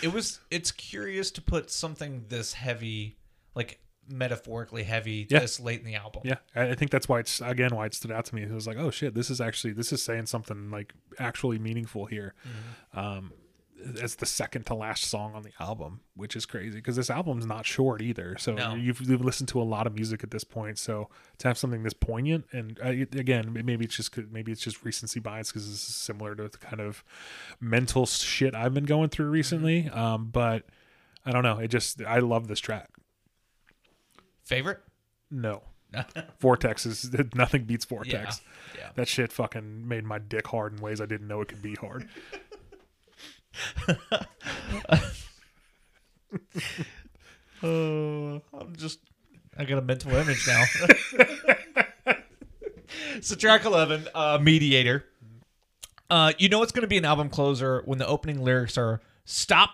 It 0.02 0.14
was. 0.14 0.40
It's 0.50 0.72
curious 0.72 1.30
to 1.32 1.42
put 1.42 1.70
something 1.72 2.26
this 2.30 2.54
heavy, 2.54 3.18
like 3.56 3.80
metaphorically 4.08 4.84
heavy, 4.84 5.28
Yeah. 5.30 5.40
this 5.40 5.60
late 5.60 5.80
in 5.82 5.86
the 5.86 5.96
album. 5.96 6.22
yeah, 6.26 6.38
I 6.56 6.70
I 6.70 6.76
think 6.76 6.90
that's 6.92 7.08
why 7.10 7.20
it's 7.20 7.42
again 7.42 7.76
why 7.76 7.86
it 7.86 7.94
stood 7.94 8.12
out 8.12 8.26
to 8.26 8.36
me. 8.36 8.44
It 8.44 8.52
was 8.52 8.66
like, 8.68 8.78
oh 8.78 8.92
shit, 8.92 9.14
this 9.14 9.30
is 9.30 9.40
actually 9.42 9.74
this 9.74 9.92
is 9.94 10.02
saying 10.04 10.26
something 10.28 10.72
like 10.72 10.94
actually 11.20 11.60
meaningful 11.60 12.06
here. 12.06 12.34
Um, 12.94 13.34
as 14.02 14.16
the 14.16 14.26
second 14.26 14.66
to 14.66 14.74
last 14.74 15.04
song 15.06 15.34
on 15.36 15.44
the 15.44 15.52
album, 15.60 16.02
which 16.16 16.36
is 16.36 16.46
crazy 16.46 16.76
because 16.78 16.96
this 16.96 17.10
album's 17.10 17.46
not 17.46 17.66
short 17.66 18.02
either. 18.02 18.38
So 18.38 18.54
No. 18.56 18.76
you've, 18.76 19.02
you've 19.02 19.24
listened 19.24 19.50
to 19.50 19.62
a 19.62 19.64
lot 19.64 19.88
of 19.88 19.94
music 19.96 20.24
at 20.24 20.32
this 20.32 20.44
point. 20.44 20.78
So 20.78 21.10
to 21.40 21.48
have 21.48 21.58
something 21.58 21.84
this 21.84 21.94
poignant 21.94 22.46
and 22.52 22.80
uh, 22.84 22.90
it- 22.90 23.16
again, 23.16 23.52
maybe 23.54 23.86
it's 23.86 23.96
just 23.96 24.18
maybe 24.32 24.52
it's 24.52 24.62
just 24.62 24.84
recency 24.84 25.20
bias 25.20 25.50
because 25.52 25.70
this 25.70 25.88
is 25.90 25.96
similar 25.96 26.36
to 26.36 26.50
the 26.50 26.58
kind 26.58 26.82
of 26.82 27.04
mental 27.60 28.06
shit 28.06 28.54
I've 28.56 28.74
been 28.74 28.86
going 28.86 29.10
through 29.10 29.30
recently. 29.30 29.88
Um, 29.90 30.30
but 30.32 30.66
I 31.26 31.32
don't 31.32 31.44
know. 31.44 31.60
It 31.60 31.68
just 31.70 32.02
I 32.04 32.20
love 32.20 32.48
this 32.48 32.60
track. 32.60 32.90
Favorite? 34.44 34.80
No, 35.32 35.62
Vortex 36.40 36.86
is 36.86 37.10
nothing 37.36 37.66
beats 37.66 37.86
Yeah. 37.86 37.96
Vortex. 37.96 38.42
Yeah. 38.78 38.90
That 38.96 39.08
shit 39.08 39.32
fucking 39.32 39.88
made 39.88 40.04
my 40.06 40.18
dick 40.18 40.48
hard 40.48 40.74
in 40.74 40.82
ways 40.82 41.00
I 41.02 41.06
didn't 41.06 41.28
know 41.28 41.42
it 41.42 41.48
could 41.50 41.62
be 41.62 41.76
hard. 41.76 42.10
Uh, 47.62 48.40
I'm 48.54 48.76
just. 48.78 49.00
I 49.58 49.66
got 49.66 49.78
a 49.78 49.82
mental 49.82 50.14
image 50.16 50.48
now. 50.48 50.64
so 53.22 53.36
track 53.36 53.66
eleven, 53.66 54.08
uh, 54.16 54.38
mediator. 54.42 55.04
Uh, 56.10 56.32
you 56.38 56.50
know 56.50 56.64
it's 56.64 56.72
going 56.72 56.82
to 56.84 56.88
be 56.88 56.98
an 56.98 57.06
album 57.06 57.30
closer 57.30 57.82
when 57.86 58.00
the 58.00 58.08
opening 58.08 58.42
lyrics 58.44 58.78
are 58.78 59.02
"Stop, 59.26 59.72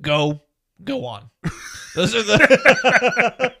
go, 0.00 0.40
go 0.84 1.04
on." 1.06 1.30
Those 1.96 2.14
are 2.14 2.22
the. 2.22 3.52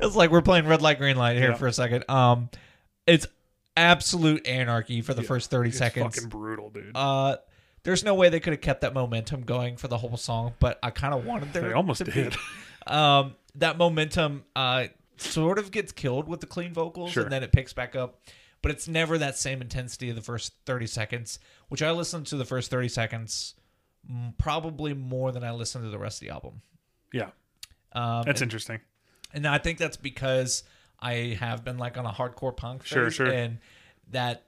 it's 0.00 0.14
like 0.14 0.30
we're 0.30 0.42
playing 0.42 0.66
red 0.66 0.80
light, 0.80 0.98
green 0.98 1.16
light 1.16 1.36
here 1.36 1.50
Yeah. 1.50 1.56
for 1.56 1.66
a 1.66 1.72
second. 1.72 2.04
Um, 2.08 2.48
it's 3.06 3.26
absolute 3.76 4.46
anarchy 4.46 5.00
for 5.02 5.12
the 5.14 5.22
first 5.24 5.50
thirty 5.50 5.72
seconds. 5.72 6.14
fucking 6.14 6.28
brutal, 6.30 6.70
dude. 6.70 6.92
Uh, 6.94 7.36
there's 7.84 8.04
no 8.04 8.14
way 8.14 8.28
they 8.28 8.40
could 8.40 8.52
have 8.52 8.60
kept 8.60 8.82
that 8.82 8.94
momentum 8.94 9.42
going 9.42 9.76
for 9.76 9.88
the 9.88 9.98
whole 9.98 10.16
song, 10.16 10.54
but 10.60 10.78
I 10.82 10.90
kind 10.90 11.14
of 11.14 11.24
wanted 11.26 11.52
there. 11.52 11.62
They 11.68 11.72
almost 11.72 12.04
did. 12.04 12.36
Um, 12.84 13.36
that 13.54 13.78
momentum 13.78 14.42
uh 14.56 14.86
sort 15.16 15.60
of 15.60 15.70
gets 15.70 15.92
killed 15.92 16.26
with 16.26 16.40
the 16.40 16.46
clean 16.48 16.72
vocals, 16.74 17.12
Sure. 17.12 17.22
and 17.22 17.30
then 17.30 17.44
it 17.44 17.52
picks 17.52 17.72
back 17.72 17.94
up. 17.94 18.18
But 18.60 18.72
it's 18.72 18.88
never 18.88 19.18
that 19.18 19.38
same 19.38 19.60
intensity 19.62 20.10
of 20.10 20.16
the 20.16 20.20
first 20.22 20.52
30 20.66 20.88
seconds, 20.88 21.38
which 21.68 21.80
I 21.80 21.92
listened 21.92 22.26
to 22.26 22.36
the 22.36 22.44
first 22.44 22.70
30 22.72 22.88
seconds 22.88 23.54
probably 24.38 24.94
more 24.94 25.30
than 25.32 25.44
I 25.44 25.52
listened 25.52 25.84
to 25.84 25.90
the 25.90 25.98
rest 25.98 26.20
of 26.22 26.26
the 26.28 26.34
album. 26.34 26.60
yeah, 27.12 27.30
Um, 27.92 28.24
that's 28.24 28.40
and, 28.40 28.48
interesting. 28.48 28.80
and 29.32 29.46
I 29.46 29.58
think 29.58 29.78
that's 29.78 29.96
because 29.96 30.64
I 30.98 31.36
have 31.38 31.64
been 31.64 31.78
like 31.78 31.96
on 31.98 32.04
a 32.06 32.10
hardcore 32.12 32.56
punk 32.56 32.84
Sure, 32.84 33.10
sure. 33.12 33.26
and 33.30 33.58
that 34.10 34.44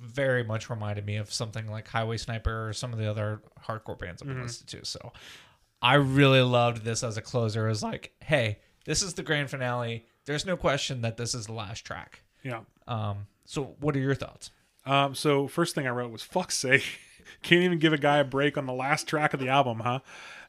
very 0.00 0.42
much 0.44 0.68
reminded 0.70 1.06
me 1.06 1.16
of 1.16 1.32
something 1.32 1.70
like 1.70 1.88
Highway 1.88 2.16
Sniper 2.16 2.68
or 2.68 2.72
some 2.72 2.92
of 2.92 2.98
the 2.98 3.08
other 3.10 3.40
hardcore 3.66 3.98
bands 3.98 4.22
I've 4.22 4.28
Mm-hmm. 4.28 4.38
been 4.38 4.46
listening 4.46 4.80
to. 4.80 4.86
So 4.86 5.12
I 5.82 5.94
really 5.94 6.40
loved 6.42 6.84
this 6.84 7.02
as 7.02 7.16
a 7.16 7.22
closer. 7.22 7.66
It 7.66 7.70
was 7.70 7.82
like, 7.82 8.12
hey, 8.20 8.58
this 8.84 9.02
is 9.02 9.14
the 9.14 9.22
grand 9.22 9.50
finale. 9.50 10.06
There's 10.26 10.44
no 10.46 10.56
question 10.56 11.02
that 11.02 11.16
this 11.16 11.34
is 11.34 11.46
the 11.46 11.52
last 11.52 11.84
track. 11.84 12.22
Yeah. 12.42 12.60
Um, 12.88 13.26
so 13.44 13.76
what 13.80 13.96
are 13.96 14.00
your 14.00 14.14
thoughts? 14.14 14.50
Um, 14.86 15.14
so 15.14 15.46
first 15.48 15.74
thing 15.74 15.86
I 15.86 15.90
wrote 15.90 16.10
was 16.10 16.22
"fuck's 16.22 16.56
sake." 16.56 16.84
Can't 17.42 17.62
even 17.62 17.78
give 17.78 17.92
a 17.92 17.98
guy 17.98 18.16
a 18.18 18.24
break 18.24 18.58
on 18.58 18.66
the 18.66 18.72
last 18.72 19.06
track 19.06 19.34
of 19.34 19.40
the 19.40 19.48
album, 19.48 19.80
huh? 19.80 20.00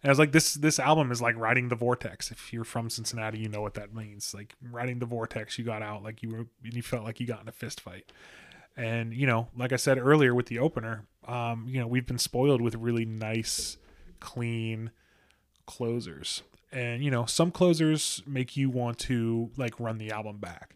And 0.02 0.10
I 0.10 0.10
was 0.10 0.18
like, 0.20 0.32
this 0.32 0.56
this 0.56 0.80
album 0.80 1.12
is 1.12 1.22
like 1.22 1.36
riding 1.38 1.68
the 1.70 1.76
vortex. 1.76 2.32
If 2.32 2.52
you're 2.52 2.64
from 2.64 2.90
Cincinnati, 2.90 3.38
you 3.40 3.50
know 3.50 3.62
what 3.62 3.76
that 3.76 3.94
means. 3.94 4.34
Like 4.34 4.56
riding 4.72 5.00
the 5.00 5.06
vortex, 5.06 5.60
you 5.60 5.66
got 5.66 5.82
out 5.84 6.02
like 6.02 6.24
you 6.24 6.30
were, 6.30 6.48
you 6.64 6.82
felt 6.82 7.04
like 7.04 7.20
you 7.20 7.28
got 7.28 7.42
in 7.42 7.48
a 7.48 7.52
fist 7.52 7.82
fight. 7.82 8.12
And 8.78 9.14
you 9.14 9.28
know, 9.28 9.50
like 9.56 9.74
I 9.74 9.78
said 9.78 9.98
earlier 9.98 10.34
with 10.34 10.48
the 10.48 10.60
opener, 10.60 11.06
um, 11.28 11.66
you 11.68 11.80
know, 11.80 11.88
we've 11.88 12.06
been 12.06 12.18
spoiled 12.18 12.62
with 12.62 12.76
really 12.76 13.06
nice, 13.06 13.78
clean 14.20 14.92
closers. 15.66 16.44
And 16.72 17.04
you 17.04 17.12
know, 17.12 17.26
some 17.26 17.52
closers 17.52 18.24
make 18.26 18.56
you 18.56 18.70
want 18.70 18.98
to 19.00 19.52
like 19.58 19.80
run 19.80 19.98
the 19.98 20.12
album 20.12 20.38
back. 20.38 20.76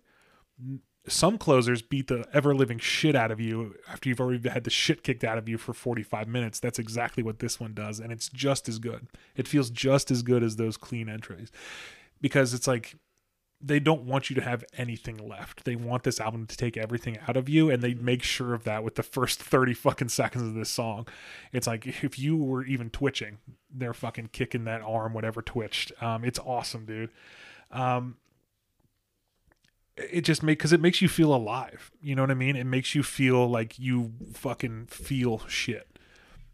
some 1.07 1.37
closers 1.37 1.81
beat 1.83 2.07
the 2.07 2.25
ever 2.33 2.55
living 2.55 2.79
shit 2.79 3.15
out 3.15 3.31
of 3.31 3.39
you 3.39 3.75
after 3.87 4.09
you've 4.09 4.19
already 4.19 4.49
had 4.49 4.63
the 4.63 4.69
shit 4.71 5.03
kicked 5.03 5.23
out 5.23 5.37
of 5.37 5.47
you 5.47 5.57
for 5.57 5.73
45 5.73 6.27
minutes. 6.27 6.59
That's 6.59 6.79
exactly 6.79 7.21
what 7.23 7.39
this 7.39 7.59
one 7.59 7.73
does. 7.73 7.99
And 7.99 8.11
it's 8.11 8.27
just 8.29 8.67
as 8.67 8.79
good. 8.79 9.07
It 9.35 9.47
feels 9.47 9.69
just 9.69 10.09
as 10.11 10.23
good 10.23 10.43
as 10.43 10.55
those 10.55 10.77
clean 10.77 11.07
entries 11.07 11.51
because 12.21 12.53
it's 12.53 12.67
like 12.67 12.95
they 13.61 13.79
don't 13.79 14.03
want 14.03 14.29
you 14.29 14.35
to 14.35 14.41
have 14.41 14.63
anything 14.77 15.17
left. 15.17 15.65
They 15.65 15.75
want 15.75 16.03
this 16.03 16.19
album 16.19 16.45
to 16.47 16.57
take 16.57 16.77
everything 16.77 17.17
out 17.27 17.37
of 17.37 17.49
you, 17.49 17.69
and 17.69 17.81
they 17.81 17.93
make 17.93 18.21
sure 18.21 18.53
of 18.53 18.63
that 18.65 18.83
with 18.83 18.95
the 18.95 19.03
first 19.03 19.41
30 19.43 19.73
fucking 19.73 20.09
seconds 20.09 20.43
of 20.43 20.53
this 20.53 20.69
song. 20.69 21.07
It's 21.51 21.67
like 21.67 21.87
if 21.87 22.19
you 22.19 22.37
were 22.37 22.65
even 22.65 22.89
twitching, 22.89 23.37
they're 23.73 23.93
fucking 23.93 24.29
kicking 24.33 24.65
that 24.65 24.81
arm, 24.81 25.13
whatever 25.13 25.41
twitched. 25.41 25.91
Um, 26.01 26.23
it's 26.23 26.39
awesome, 26.39 26.85
dude. 26.85 27.11
Um, 27.71 28.17
it 29.97 30.21
just 30.21 30.43
make 30.43 30.59
because 30.59 30.73
it 30.73 30.81
makes 30.81 31.01
you 31.01 31.07
feel 31.07 31.33
alive. 31.33 31.91
You 32.01 32.15
know 32.15 32.23
what 32.23 32.31
I 32.31 32.35
mean? 32.35 32.55
It 32.55 32.65
makes 32.65 32.95
you 32.95 33.03
feel 33.03 33.47
like 33.49 33.79
you 33.79 34.13
fucking 34.33 34.87
feel 34.87 35.47
shit. 35.47 35.94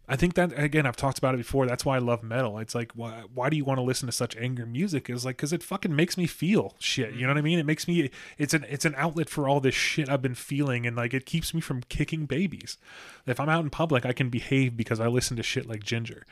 I 0.08 0.16
think 0.16 0.34
that 0.34 0.52
again, 0.58 0.84
I've 0.84 0.96
talked 0.96 1.18
about 1.18 1.34
it 1.34 1.38
before. 1.38 1.64
That's 1.66 1.84
why 1.84 1.96
I 1.96 2.00
love 2.00 2.24
metal. 2.24 2.58
It's 2.58 2.74
like, 2.74 2.92
why, 2.92 3.22
why 3.32 3.48
do 3.48 3.56
you 3.56 3.64
want 3.64 3.78
to 3.78 3.82
listen 3.82 4.06
to 4.06 4.12
such 4.12 4.36
angry 4.36 4.66
music? 4.66 5.08
Is 5.08 5.24
like 5.24 5.36
because 5.36 5.52
it 5.52 5.62
fucking 5.62 5.94
makes 5.94 6.16
me 6.16 6.26
feel 6.26 6.74
shit. 6.80 7.14
You 7.14 7.22
know 7.22 7.28
what 7.28 7.36
I 7.36 7.40
mm-hmm. 7.40 7.44
mean? 7.44 7.58
It 7.60 7.66
makes 7.66 7.86
me. 7.86 8.10
It's 8.36 8.52
an 8.52 8.66
it's 8.68 8.84
an 8.84 8.94
outlet 8.96 9.28
for 9.28 9.48
all 9.48 9.60
this 9.60 9.76
shit 9.76 10.08
I've 10.08 10.22
been 10.22 10.34
feeling, 10.34 10.86
and 10.86 10.96
like 10.96 11.14
it 11.14 11.24
keeps 11.24 11.54
me 11.54 11.60
from 11.60 11.82
kicking 11.88 12.26
babies. 12.26 12.78
If 13.26 13.38
I'm 13.38 13.48
out 13.48 13.62
in 13.62 13.70
public, 13.70 14.04
I 14.04 14.12
can 14.12 14.28
behave 14.28 14.76
because 14.76 14.98
I 14.98 15.06
listen 15.06 15.36
to 15.36 15.42
shit 15.42 15.68
like 15.68 15.84
Jinjer, 15.84 16.22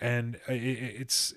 and 0.00 0.36
it, 0.46 0.54
it's. 0.54 1.34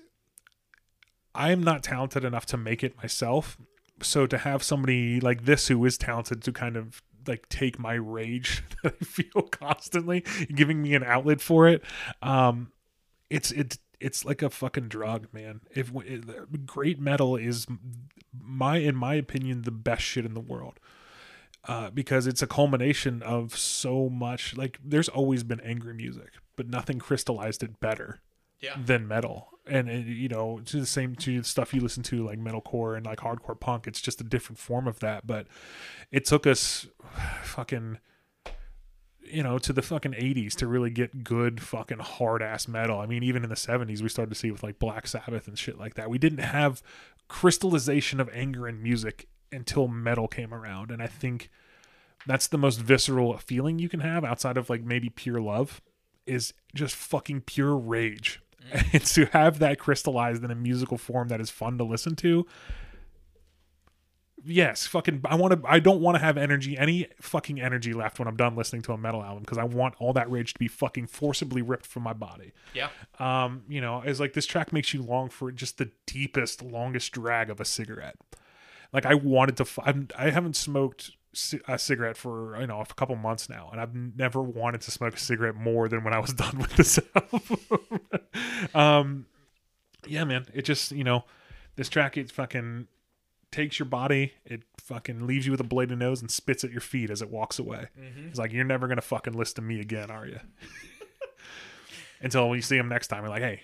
I 1.34 1.50
am 1.52 1.62
not 1.62 1.82
talented 1.82 2.24
enough 2.24 2.44
to 2.46 2.56
make 2.56 2.84
it 2.84 2.96
myself, 2.98 3.56
so 4.02 4.26
to 4.26 4.36
have 4.36 4.62
somebody 4.62 5.18
like 5.18 5.44
this 5.44 5.68
who 5.68 5.82
is 5.86 5.96
talented 5.96 6.42
to 6.42 6.52
kind 6.52 6.76
of 6.76 7.02
like 7.30 7.48
take 7.48 7.78
my 7.78 7.94
rage 7.94 8.62
that 8.82 8.94
I 9.00 9.04
feel 9.04 9.42
constantly, 9.42 10.24
giving 10.54 10.82
me 10.82 10.94
an 10.94 11.04
outlet 11.04 11.40
for 11.40 11.66
it. 11.68 11.82
Um, 12.20 12.72
it's 13.30 13.50
it's 13.52 13.78
it's 14.00 14.24
like 14.24 14.42
a 14.42 14.50
fucking 14.50 14.88
drug, 14.88 15.28
man. 15.32 15.60
If 15.74 15.92
it, 16.04 16.66
great 16.66 16.98
metal 16.98 17.36
is 17.36 17.66
my, 18.38 18.78
in 18.78 18.96
my 18.96 19.14
opinion, 19.14 19.62
the 19.62 19.70
best 19.70 20.02
shit 20.02 20.24
in 20.24 20.34
the 20.34 20.40
world. 20.40 20.80
Uh, 21.68 21.90
because 21.90 22.26
it's 22.26 22.40
a 22.40 22.46
culmination 22.46 23.22
of 23.22 23.54
so 23.54 24.08
much. 24.08 24.56
Like, 24.56 24.78
there's 24.82 25.10
always 25.10 25.42
been 25.42 25.60
angry 25.60 25.92
music, 25.92 26.30
but 26.56 26.66
nothing 26.66 26.98
crystallized 26.98 27.62
it 27.62 27.78
better 27.80 28.22
Yeah. 28.60 28.76
than 28.78 29.08
metal. 29.08 29.48
And, 29.66 29.88
and 29.88 30.06
you 30.06 30.28
know, 30.28 30.60
to 30.66 30.80
the 30.80 30.86
same 30.86 31.14
to 31.16 31.38
the 31.38 31.44
stuff 31.44 31.72
you 31.72 31.80
listen 31.80 32.02
to 32.04 32.24
like 32.24 32.38
metalcore 32.38 32.96
and 32.96 33.06
like 33.06 33.18
hardcore 33.18 33.58
punk, 33.58 33.86
it's 33.86 34.00
just 34.00 34.20
a 34.20 34.24
different 34.24 34.58
form 34.58 34.86
of 34.88 34.98
that. 35.00 35.26
But 35.26 35.46
it 36.10 36.24
took 36.24 36.46
us 36.46 36.86
fucking 37.42 37.98
you 39.22 39.42
know 39.42 39.58
to 39.58 39.72
the 39.72 39.82
fucking 39.82 40.12
80s 40.12 40.54
to 40.56 40.66
really 40.66 40.90
get 40.90 41.22
good 41.22 41.62
fucking 41.62 41.98
hard 41.98 42.42
ass 42.42 42.66
metal. 42.68 42.98
I 42.98 43.06
mean, 43.06 43.22
even 43.22 43.44
in 43.44 43.48
the 43.48 43.56
70s 43.56 44.02
we 44.02 44.08
started 44.08 44.30
to 44.30 44.38
see 44.38 44.50
with 44.50 44.62
like 44.62 44.78
Black 44.78 45.06
Sabbath 45.06 45.46
and 45.46 45.58
shit 45.58 45.78
like 45.78 45.94
that. 45.94 46.10
We 46.10 46.18
didn't 46.18 46.38
have 46.38 46.82
crystallization 47.28 48.20
of 48.20 48.28
anger 48.32 48.66
in 48.66 48.82
music 48.82 49.28
until 49.52 49.88
metal 49.88 50.28
came 50.28 50.52
around, 50.52 50.90
and 50.90 51.02
I 51.02 51.06
think 51.06 51.48
that's 52.26 52.48
the 52.48 52.58
most 52.58 52.80
visceral 52.80 53.36
feeling 53.38 53.78
you 53.78 53.88
can 53.88 54.00
have 54.00 54.24
outside 54.24 54.56
of 54.56 54.68
like 54.68 54.82
maybe 54.82 55.08
pure 55.08 55.40
love 55.40 55.80
is 56.26 56.52
just 56.74 56.94
fucking 56.94 57.42
pure 57.42 57.76
rage. 57.76 58.40
And 58.92 59.04
to 59.04 59.26
have 59.26 59.58
that 59.58 59.78
crystallized 59.78 60.44
in 60.44 60.50
a 60.50 60.54
musical 60.54 60.98
form 60.98 61.28
that 61.28 61.40
is 61.40 61.50
fun 61.50 61.78
to 61.78 61.84
listen 61.84 62.14
to. 62.16 62.46
Yes, 64.44 64.86
fucking 64.86 65.20
I 65.24 65.34
want 65.34 65.60
to 65.60 65.68
I 65.68 65.80
don't 65.80 66.00
want 66.00 66.16
to 66.16 66.20
have 66.20 66.38
energy 66.38 66.78
any 66.78 67.08
fucking 67.20 67.60
energy 67.60 67.92
left 67.92 68.18
when 68.18 68.26
I'm 68.26 68.36
done 68.36 68.56
listening 68.56 68.82
to 68.82 68.92
a 68.92 68.98
metal 68.98 69.22
album 69.22 69.42
because 69.42 69.58
I 69.58 69.64
want 69.64 69.94
all 69.98 70.12
that 70.14 70.30
rage 70.30 70.54
to 70.54 70.58
be 70.58 70.68
fucking 70.68 71.08
forcibly 71.08 71.60
ripped 71.62 71.86
from 71.86 72.04
my 72.04 72.14
body. 72.14 72.52
Yeah. 72.72 72.88
Um, 73.18 73.64
you 73.68 73.80
know, 73.80 74.02
it's 74.04 74.18
like 74.20 74.32
this 74.32 74.46
track 74.46 74.72
makes 74.72 74.94
you 74.94 75.02
long 75.02 75.28
for 75.28 75.52
just 75.52 75.78
the 75.78 75.90
deepest 76.06 76.62
longest 76.62 77.12
drag 77.12 77.50
of 77.50 77.60
a 77.60 77.64
cigarette. 77.64 78.16
Like 78.92 79.04
I 79.04 79.14
wanted 79.14 79.56
to 79.58 79.64
f- 79.64 79.78
I'm, 79.84 80.08
I 80.16 80.30
haven't 80.30 80.56
smoked 80.56 81.12
a 81.68 81.78
cigarette 81.78 82.16
for 82.16 82.60
you 82.60 82.66
know 82.66 82.80
a 82.80 82.86
couple 82.86 83.16
months 83.16 83.48
now, 83.48 83.68
and 83.70 83.80
I've 83.80 83.94
never 83.94 84.42
wanted 84.42 84.80
to 84.82 84.90
smoke 84.90 85.14
a 85.14 85.18
cigarette 85.18 85.54
more 85.54 85.88
than 85.88 86.02
when 86.04 86.12
I 86.12 86.18
was 86.18 86.32
done 86.34 86.58
with 86.58 86.74
this 86.76 86.98
album. 87.14 88.00
um, 88.74 89.26
yeah, 90.06 90.24
man, 90.24 90.46
it 90.52 90.62
just 90.62 90.92
you 90.92 91.04
know 91.04 91.24
this 91.76 91.88
track 91.88 92.16
it 92.16 92.30
fucking 92.30 92.88
takes 93.52 93.78
your 93.78 93.86
body, 93.86 94.32
it 94.44 94.62
fucking 94.78 95.26
leaves 95.26 95.46
you 95.46 95.52
with 95.52 95.60
a 95.60 95.64
bladed 95.64 95.98
nose 95.98 96.20
and 96.20 96.30
spits 96.30 96.64
at 96.64 96.70
your 96.70 96.80
feet 96.80 97.10
as 97.10 97.22
it 97.22 97.30
walks 97.30 97.58
away. 97.58 97.88
It's 98.28 98.38
like 98.38 98.52
you're 98.52 98.64
never 98.64 98.88
gonna 98.88 99.00
fucking 99.00 99.32
listen 99.32 99.56
to 99.56 99.62
me 99.62 99.80
again, 99.80 100.10
are 100.10 100.26
you? 100.26 100.40
Until 102.20 102.54
you 102.54 102.62
see 102.62 102.76
him 102.76 102.88
next 102.88 103.08
time, 103.08 103.22
you're 103.22 103.30
like, 103.30 103.42
hey, 103.42 103.62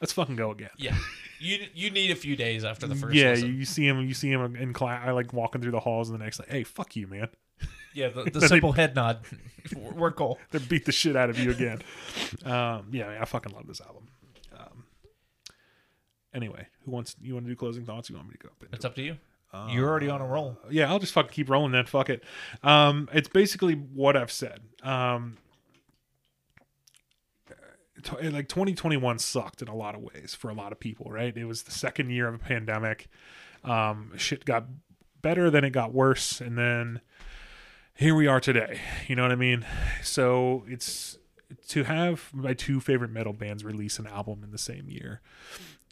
let's 0.00 0.12
fucking 0.12 0.36
go 0.36 0.50
again. 0.50 0.70
Yeah. 0.76 0.96
You 1.40 1.58
you 1.74 1.90
need 1.90 2.10
a 2.10 2.14
few 2.16 2.36
days 2.36 2.64
after 2.64 2.86
the 2.86 2.94
first 2.94 3.14
yeah, 3.14 3.30
listen. 3.30 3.56
you, 3.56 3.64
see 3.64 3.86
him. 3.86 4.00
You 4.00 4.14
see 4.14 4.30
him 4.30 4.56
in 4.56 4.72
class. 4.72 5.02
I 5.06 5.10
like 5.12 5.32
walking 5.32 5.60
through 5.62 5.72
the 5.72 5.80
halls, 5.80 6.08
and 6.10 6.18
the 6.18 6.24
next 6.24 6.38
like, 6.38 6.48
"Hey, 6.50 6.62
fuck 6.64 6.96
you, 6.96 7.06
man!" 7.06 7.28
Yeah, 7.94 8.08
the, 8.08 8.24
the 8.24 8.30
Then 8.32 8.40
they- 8.40 8.46
simple 8.48 8.72
head 8.72 8.94
nod. 8.96 9.20
We're- 9.76 10.12
cool. 10.16 10.38
They 10.50 10.58
beat 10.58 10.84
the 10.84 10.90
shit 10.92 11.14
out 11.14 11.30
of 11.30 11.38
you 11.38 11.50
again. 11.52 11.80
um, 12.44 12.88
yeah, 12.90 13.06
man, 13.06 13.22
I 13.22 13.24
fucking 13.24 13.52
love 13.52 13.66
this 13.68 13.80
album. 13.80 14.08
Um, 14.56 14.84
anyway, 16.34 16.66
who 16.84 16.90
wants? 16.90 17.14
You 17.22 17.34
want 17.34 17.46
to 17.46 17.50
do 17.52 17.56
closing 17.56 17.84
thoughts? 17.84 18.10
You 18.10 18.16
want 18.16 18.28
me 18.28 18.34
to 18.34 18.38
go? 18.38 18.48
Up 18.48 18.64
It's 18.74 18.84
up 18.84 18.94
to 18.96 19.02
you. 19.02 19.16
You're 19.70 19.88
already 19.88 20.08
on 20.08 20.20
a 20.20 20.26
roll. 20.26 20.58
yeah, 20.68 20.90
I'll 20.90 20.98
just 20.98 21.12
fucking 21.12 21.30
keep 21.30 21.48
rolling 21.48 21.70
then. 21.70 21.86
Fuck 21.86 22.10
it. 22.10 22.24
Um, 22.64 23.08
it's 23.12 23.28
basically 23.28 23.74
what 23.74 24.16
I've 24.16 24.32
said. 24.32 24.58
Um, 24.82 25.36
like 28.12 28.48
2021 28.48 29.18
sucked 29.18 29.62
in 29.62 29.68
a 29.68 29.74
lot 29.74 29.94
of 29.94 30.02
ways 30.02 30.34
for 30.34 30.50
a 30.50 30.54
lot 30.54 30.72
of 30.72 30.80
people, 30.80 31.10
right? 31.10 31.36
It 31.36 31.44
was 31.44 31.62
the 31.62 31.70
second 31.70 32.10
year 32.10 32.28
of 32.28 32.34
a 32.34 32.38
pandemic. 32.38 33.08
Um, 33.62 34.12
shit 34.16 34.44
got 34.44 34.66
better, 35.22 35.50
then 35.50 35.64
it 35.64 35.70
got 35.70 35.94
worse, 35.94 36.40
and 36.40 36.58
then 36.58 37.00
here 37.94 38.14
we 38.14 38.26
are 38.26 38.40
today. 38.40 38.80
You 39.06 39.16
know 39.16 39.22
what 39.22 39.32
I 39.32 39.36
mean? 39.36 39.64
So 40.02 40.64
it's 40.68 41.18
to 41.68 41.84
have 41.84 42.30
my 42.32 42.54
two 42.54 42.80
favorite 42.80 43.10
metal 43.10 43.32
bands 43.32 43.64
release 43.64 43.98
an 43.98 44.06
album 44.06 44.42
in 44.42 44.50
the 44.50 44.58
same 44.58 44.88
year 44.88 45.20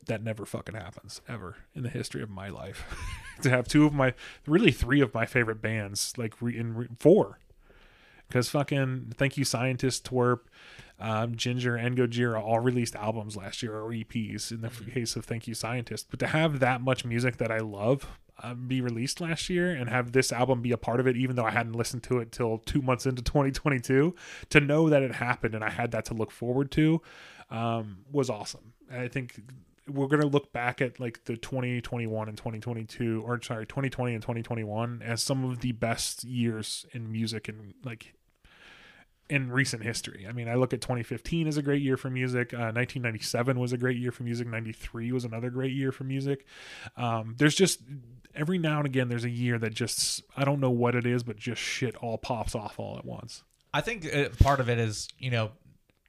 that 0.07 0.23
never 0.23 0.45
fucking 0.45 0.75
happens 0.75 1.21
ever 1.29 1.57
in 1.75 1.83
the 1.83 1.89
history 1.89 2.23
of 2.23 2.31
my 2.31 2.49
life. 2.49 2.85
to 3.43 3.51
have 3.51 3.69
two 3.69 3.87
of 3.87 3.93
my, 3.93 4.15
really 4.47 4.73
three 4.73 5.01
of 5.01 5.15
my 5.15 5.27
favorite 5.27 5.63
bands, 5.63 6.13
like 6.17 6.35
re, 6.41 6.57
in 6.57 6.75
re, 6.75 6.89
four, 6.99 7.39
because 8.33 8.49
fucking 8.49 9.13
thank 9.15 9.37
you 9.37 9.45
scientist 9.45 10.11
twerp, 10.11 10.41
um, 10.99 11.35
Jinjer 11.35 11.79
and 11.79 11.99
Gojira 11.99 12.43
all 12.43 12.61
released 12.61 12.97
albums 12.97 13.37
last 13.37 13.63
year 13.63 13.79
or 13.79 13.91
EPs 13.91 14.51
in 14.51 14.63
the 14.63 14.69
f 14.69 14.81
case 14.91 15.17
of 15.17 15.27
thank 15.27 15.47
you 15.47 15.53
scientist. 15.53 16.07
But 16.09 16.19
to 16.21 16.29
have 16.29 16.59
that 16.61 16.81
much 16.81 17.05
music 17.05 17.37
that 17.37 17.51
I 17.51 17.59
love 17.59 18.07
um, 18.43 18.69
be 18.69 18.81
released 18.81 19.21
last 19.21 19.51
year 19.51 19.71
and 19.71 19.91
have 19.91 20.13
this 20.13 20.33
album 20.33 20.63
be 20.63 20.73
a 20.73 20.79
part 20.79 20.99
of 20.99 21.07
it, 21.07 21.15
even 21.15 21.37
though 21.37 21.45
I 21.45 21.51
hadn't 21.51 21.75
listened 21.75 22.05
to 22.05 22.21
it 22.21 22.33
till 22.33 22.57
two 22.57 22.81
months 22.81 23.05
into 23.05 23.21
2022, 23.23 24.15
to 24.49 24.61
know 24.61 24.89
that 24.89 25.03
it 25.03 25.17
happened 25.17 25.55
and 25.55 25.63
I 25.63 25.69
had 25.69 25.91
that 25.91 26.07
to 26.07 26.15
look 26.15 26.31
forward 26.31 26.71
to 26.73 27.03
um, 27.51 27.99
was 28.11 28.31
awesome. 28.31 28.73
And 28.91 29.03
I 29.03 29.09
think 29.09 29.43
we're 29.87 30.07
going 30.07 30.23
to 30.23 30.27
look 30.27 30.55
back 30.55 30.81
at 30.81 30.99
like 30.99 31.23
the 31.25 31.37
2021 31.37 32.29
and 32.29 32.39
2022 32.39 33.23
or 33.27 33.43
sorry 33.43 33.67
2020 33.67 34.15
and 34.15 34.23
2021 34.23 35.03
as 35.05 35.23
some 35.23 35.45
of 35.45 35.61
the 35.61 35.73
best 35.73 36.25
years 36.25 36.87
in 36.93 37.11
music 37.11 37.49
and 37.49 37.75
like 37.85 38.15
in 39.33 39.51
recent 39.51 39.83
history. 39.83 40.27
I 40.29 40.33
mean, 40.33 40.47
I 40.47 40.57
look 40.57 40.75
at 40.75 40.83
2015 40.83 41.49
as 41.49 41.57
a 41.57 41.63
great 41.63 41.81
year 41.81 41.97
for 41.97 42.11
music. 42.11 42.53
Uh, 42.53 42.69
1997 42.77 43.59
was 43.59 43.73
a 43.73 43.79
great 43.79 43.97
year 43.97 44.13
for 44.13 44.25
music. 44.25 44.47
93 44.47 45.11
was 45.11 45.25
another 45.25 45.49
great 45.49 45.73
year 45.73 45.91
for 45.91 46.05
music. 46.05 46.45
Um, 46.99 47.37
there's 47.39 47.55
just 47.55 47.81
every 48.35 48.59
now 48.59 48.77
and 48.77 48.87
again 48.87 49.09
there's 49.09 49.25
a 49.25 49.31
year 49.31 49.59
that 49.59 49.73
just 49.73 50.23
I 50.37 50.45
don't 50.45 50.61
know 50.61 50.71
what 50.71 50.95
it 50.95 51.07
is, 51.07 51.23
but 51.23 51.37
just 51.37 51.63
shit 51.63 51.97
all 51.97 52.19
pops 52.19 52.55
off 52.55 52.79
all 52.79 52.99
at 52.99 53.07
once. 53.07 53.43
I 53.73 53.81
think 53.81 54.15
uh, 54.15 54.29
part 54.39 54.61
of 54.61 54.69
it 54.69 54.79
is 54.79 55.09
you 55.19 55.31
know 55.31 55.53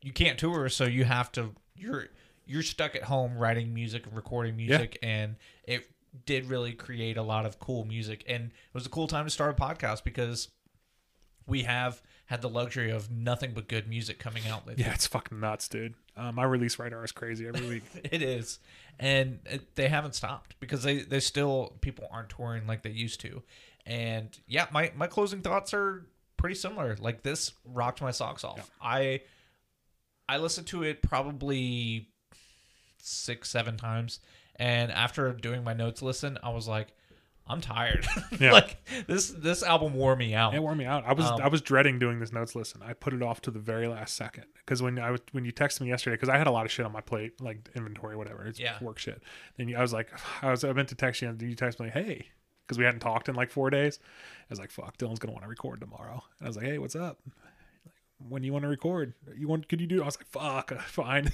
you 0.01 0.11
can't 0.11 0.37
tour, 0.37 0.67
so 0.67 0.83
you 0.83 1.05
have 1.05 1.31
to 1.31 1.51
you're 1.77 2.07
you're 2.45 2.61
stuck 2.61 2.93
at 2.93 3.03
home 3.03 3.37
writing 3.37 3.73
music 3.73 4.05
and 4.05 4.17
recording 4.17 4.57
music, 4.57 4.99
and 5.01 5.37
it 5.63 5.89
did 6.25 6.47
really 6.49 6.73
create 6.73 7.15
a 7.15 7.23
lot 7.23 7.45
of 7.45 7.57
cool 7.57 7.85
music, 7.85 8.25
and 8.27 8.47
it 8.47 8.73
was 8.73 8.85
a 8.85 8.89
cool 8.89 9.07
time 9.07 9.23
to 9.23 9.31
start 9.31 9.57
a 9.57 9.61
podcast 9.61 10.03
because 10.03 10.49
we 11.47 11.63
have 11.63 12.01
had 12.25 12.41
the 12.41 12.49
luxury 12.49 12.91
of 12.91 13.11
nothing 13.11 13.51
but 13.53 13.67
good 13.67 13.87
music 13.87 14.19
coming 14.19 14.47
out 14.47 14.65
lately. 14.67 14.83
Yeah, 14.83 14.93
it's 14.93 15.07
fucking 15.07 15.39
nuts, 15.39 15.67
dude. 15.67 15.93
Uh, 16.15 16.31
my 16.31 16.43
release 16.43 16.79
radar 16.79 17.03
is 17.03 17.11
crazy 17.11 17.47
every 17.47 17.67
week. 17.67 17.83
It 18.11 18.21
is, 18.21 18.59
and 18.99 19.39
it, 19.45 19.75
they 19.75 19.87
haven't 19.87 20.15
stopped 20.15 20.55
because 20.59 20.83
they 20.83 20.99
they 20.99 21.19
still 21.19 21.73
people 21.81 22.07
aren't 22.11 22.29
touring 22.29 22.67
like 22.67 22.83
they 22.83 22.91
used 22.91 23.19
to, 23.21 23.41
and 23.85 24.37
yeah, 24.47 24.67
my 24.71 24.91
my 24.95 25.07
closing 25.07 25.41
thoughts 25.41 25.73
are 25.73 26.05
pretty 26.37 26.55
similar. 26.55 26.95
Like 26.99 27.23
this 27.23 27.53
rocked 27.65 28.01
my 28.01 28.11
socks 28.11 28.43
off. 28.43 28.69
I 28.81 29.21
I 30.27 30.37
listened 30.37 30.67
to 30.67 30.83
it 30.83 31.01
probably 31.01 32.09
six 32.99 33.49
seven 33.49 33.77
times, 33.77 34.19
and 34.55 34.91
after 34.91 35.31
doing 35.33 35.63
my 35.63 35.73
notes 35.73 36.01
listen, 36.01 36.37
I 36.43 36.49
was 36.49 36.67
like, 36.67 36.93
I'm 37.47 37.59
tired. 37.61 38.05
Yeah. 38.39 38.51
like 38.53 38.77
this 39.07 39.29
this 39.29 39.63
album 39.63 39.93
wore 39.93 40.15
me 40.15 40.33
out. 40.33 40.53
It 40.55 40.61
wore 40.61 40.75
me 40.75 40.85
out. 40.85 41.03
I 41.05 41.13
was 41.13 41.25
Um, 41.25 41.41
I 41.41 41.47
was 41.49 41.61
dreading 41.61 41.99
doing 41.99 42.19
this 42.19 42.31
notes 42.31 42.55
listen. 42.55 42.81
I 42.83 42.93
put 42.93 43.13
it 43.13 43.21
off 43.21 43.41
to 43.41 43.51
the 43.51 43.59
very 43.59 43.87
last 43.87 44.15
second 44.15 44.45
because 44.57 44.81
when 44.81 44.97
I 44.97 45.11
was, 45.11 45.21
when 45.33 45.43
you 45.45 45.51
texted 45.51 45.81
me 45.81 45.89
yesterday, 45.89 46.15
because 46.15 46.29
I 46.29 46.37
had 46.37 46.47
a 46.47 46.51
lot 46.51 46.65
of 46.65 46.71
shit 46.71 46.85
on 46.85 46.91
my 46.91 47.01
plate, 47.01 47.39
like 47.41 47.69
inventory, 47.75 48.15
whatever. 48.15 48.45
It's 48.45 48.59
Yeah. 48.59 48.77
work 48.81 48.97
shit. 48.97 49.21
Then 49.57 49.73
I 49.75 49.81
was 49.81 49.93
like, 49.93 50.09
I 50.41 50.51
was 50.51 50.63
I 50.63 50.71
meant 50.73 50.89
to 50.89 50.95
text 50.95 51.21
you, 51.21 51.29
and 51.29 51.41
you 51.41 51.53
text 51.55 51.79
me, 51.79 51.89
hey, 51.89 52.27
because 52.65 52.77
we 52.77 52.85
hadn't 52.85 53.01
talked 53.01 53.27
in 53.29 53.35
like 53.35 53.51
four 53.51 53.69
days. 53.69 53.99
I 54.41 54.45
was 54.49 54.59
like, 54.59 54.71
fuck, 54.71 54.97
Dylan's 54.97 55.19
gonna 55.19 55.33
want 55.33 55.43
to 55.43 55.49
record 55.49 55.81
tomorrow. 55.81 56.23
And 56.39 56.45
I 56.45 56.49
was 56.49 56.55
like, 56.57 56.65
hey, 56.65 56.77
what's 56.77 56.95
up? 56.95 57.19
When 58.29 58.41
do 58.41 58.45
you 58.45 58.53
want 58.53 58.63
to 58.63 58.69
record? 58.69 59.13
You 59.35 59.49
want? 59.49 59.67
Could 59.67 59.81
you 59.81 59.87
do? 59.87 60.01
I 60.01 60.05
was 60.05 60.17
like, 60.17 60.27
fuck, 60.27 60.79
fine. 60.87 61.29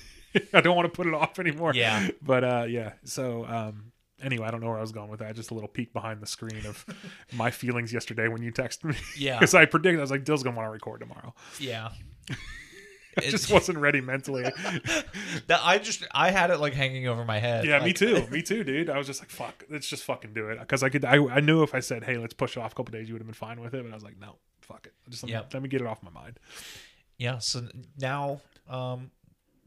I 0.54 0.62
don't 0.62 0.76
want 0.76 0.92
to 0.92 0.96
put 0.96 1.06
it 1.08 1.14
off 1.14 1.38
anymore. 1.40 1.74
Yeah. 1.76 2.10
But 2.22 2.44
uh, 2.44 2.66
yeah. 2.68 2.94
So 3.04 3.46
um, 3.46 3.92
anyway, 4.22 4.48
I 4.48 4.52
don't 4.52 4.62
know 4.62 4.68
where 4.68 4.78
I 4.78 4.82
was 4.82 4.92
going 4.92 5.10
with 5.10 5.20
that. 5.20 5.36
Just 5.36 5.52
a 5.52 5.54
little 5.54 5.70
peek 5.70 5.94
behind 5.94 6.22
the 6.22 6.28
screen 6.28 6.66
of 6.66 6.86
my 7.34 7.52
feelings 7.52 7.94
yesterday 7.94 8.28
when 8.28 8.42
you 8.42 8.52
texted 8.52 8.86
me. 8.86 8.96
Yeah. 9.18 9.40
Because 9.40 9.56
I 9.56 9.66
predicted, 9.66 10.00
I 10.00 10.02
was 10.02 10.12
like, 10.12 10.24
Dil's 10.24 10.44
gonna 10.44 10.56
want 10.56 10.68
to 10.68 10.72
record 10.72 11.02
tomorrow. 11.02 11.34
Yeah. 11.60 11.90
I 13.18 13.22
just 13.22 13.52
wasn't 13.52 13.80
ready 13.80 14.02
mentally. 14.02 14.44
that 14.44 15.60
I 15.64 15.78
just 15.80 16.06
I 16.12 16.32
had 16.32 16.52
it 16.52 16.60
like 16.60 16.74
hanging 16.74 17.08
over 17.08 17.26
my 17.26 17.40
head. 17.40 17.66
yeah, 17.66 17.84
me 17.84 17.92
too. 17.94 18.26
Me 18.30 18.42
too, 18.42 18.64
dude. 18.64 18.90
I 18.90 18.98
was 18.98 19.08
just 19.08 19.20
like, 19.20 19.30
fuck, 19.30 19.64
let's 19.70 19.88
just 19.88 20.04
fucking 20.04 20.34
do 20.34 20.50
it. 20.50 20.60
Because 20.60 20.84
I 20.84 20.90
could, 20.90 21.04
I, 21.04 21.16
I 21.16 21.40
knew 21.40 21.64
if 21.64 21.76
I 21.76 21.80
said, 21.80 22.04
hey, 22.04 22.18
let's 22.18 22.34
push 22.34 22.56
it 22.56 22.62
off 22.62 22.72
a 22.72 22.76
couple 22.76 22.92
days, 22.92 23.08
you 23.08 23.16
would 23.16 23.22
have 23.22 23.28
been 23.28 23.34
fine 23.34 23.60
with 23.60 23.74
it. 23.74 23.84
But 23.84 23.92
I 23.92 23.96
was 23.96 24.04
like, 24.04 24.20
no, 24.20 24.38
fuck 24.62 24.86
it. 24.86 24.94
Just 25.10 25.24
let, 25.24 25.32
me, 25.32 25.48
let 25.54 25.64
me 25.64 25.70
get 25.70 25.82
it 25.82 25.88
off 25.88 26.02
my 26.04 26.12
mind. 26.12 26.40
Yeah. 27.18 27.40
So 27.40 27.68
now 27.98 28.42
um 28.70 29.12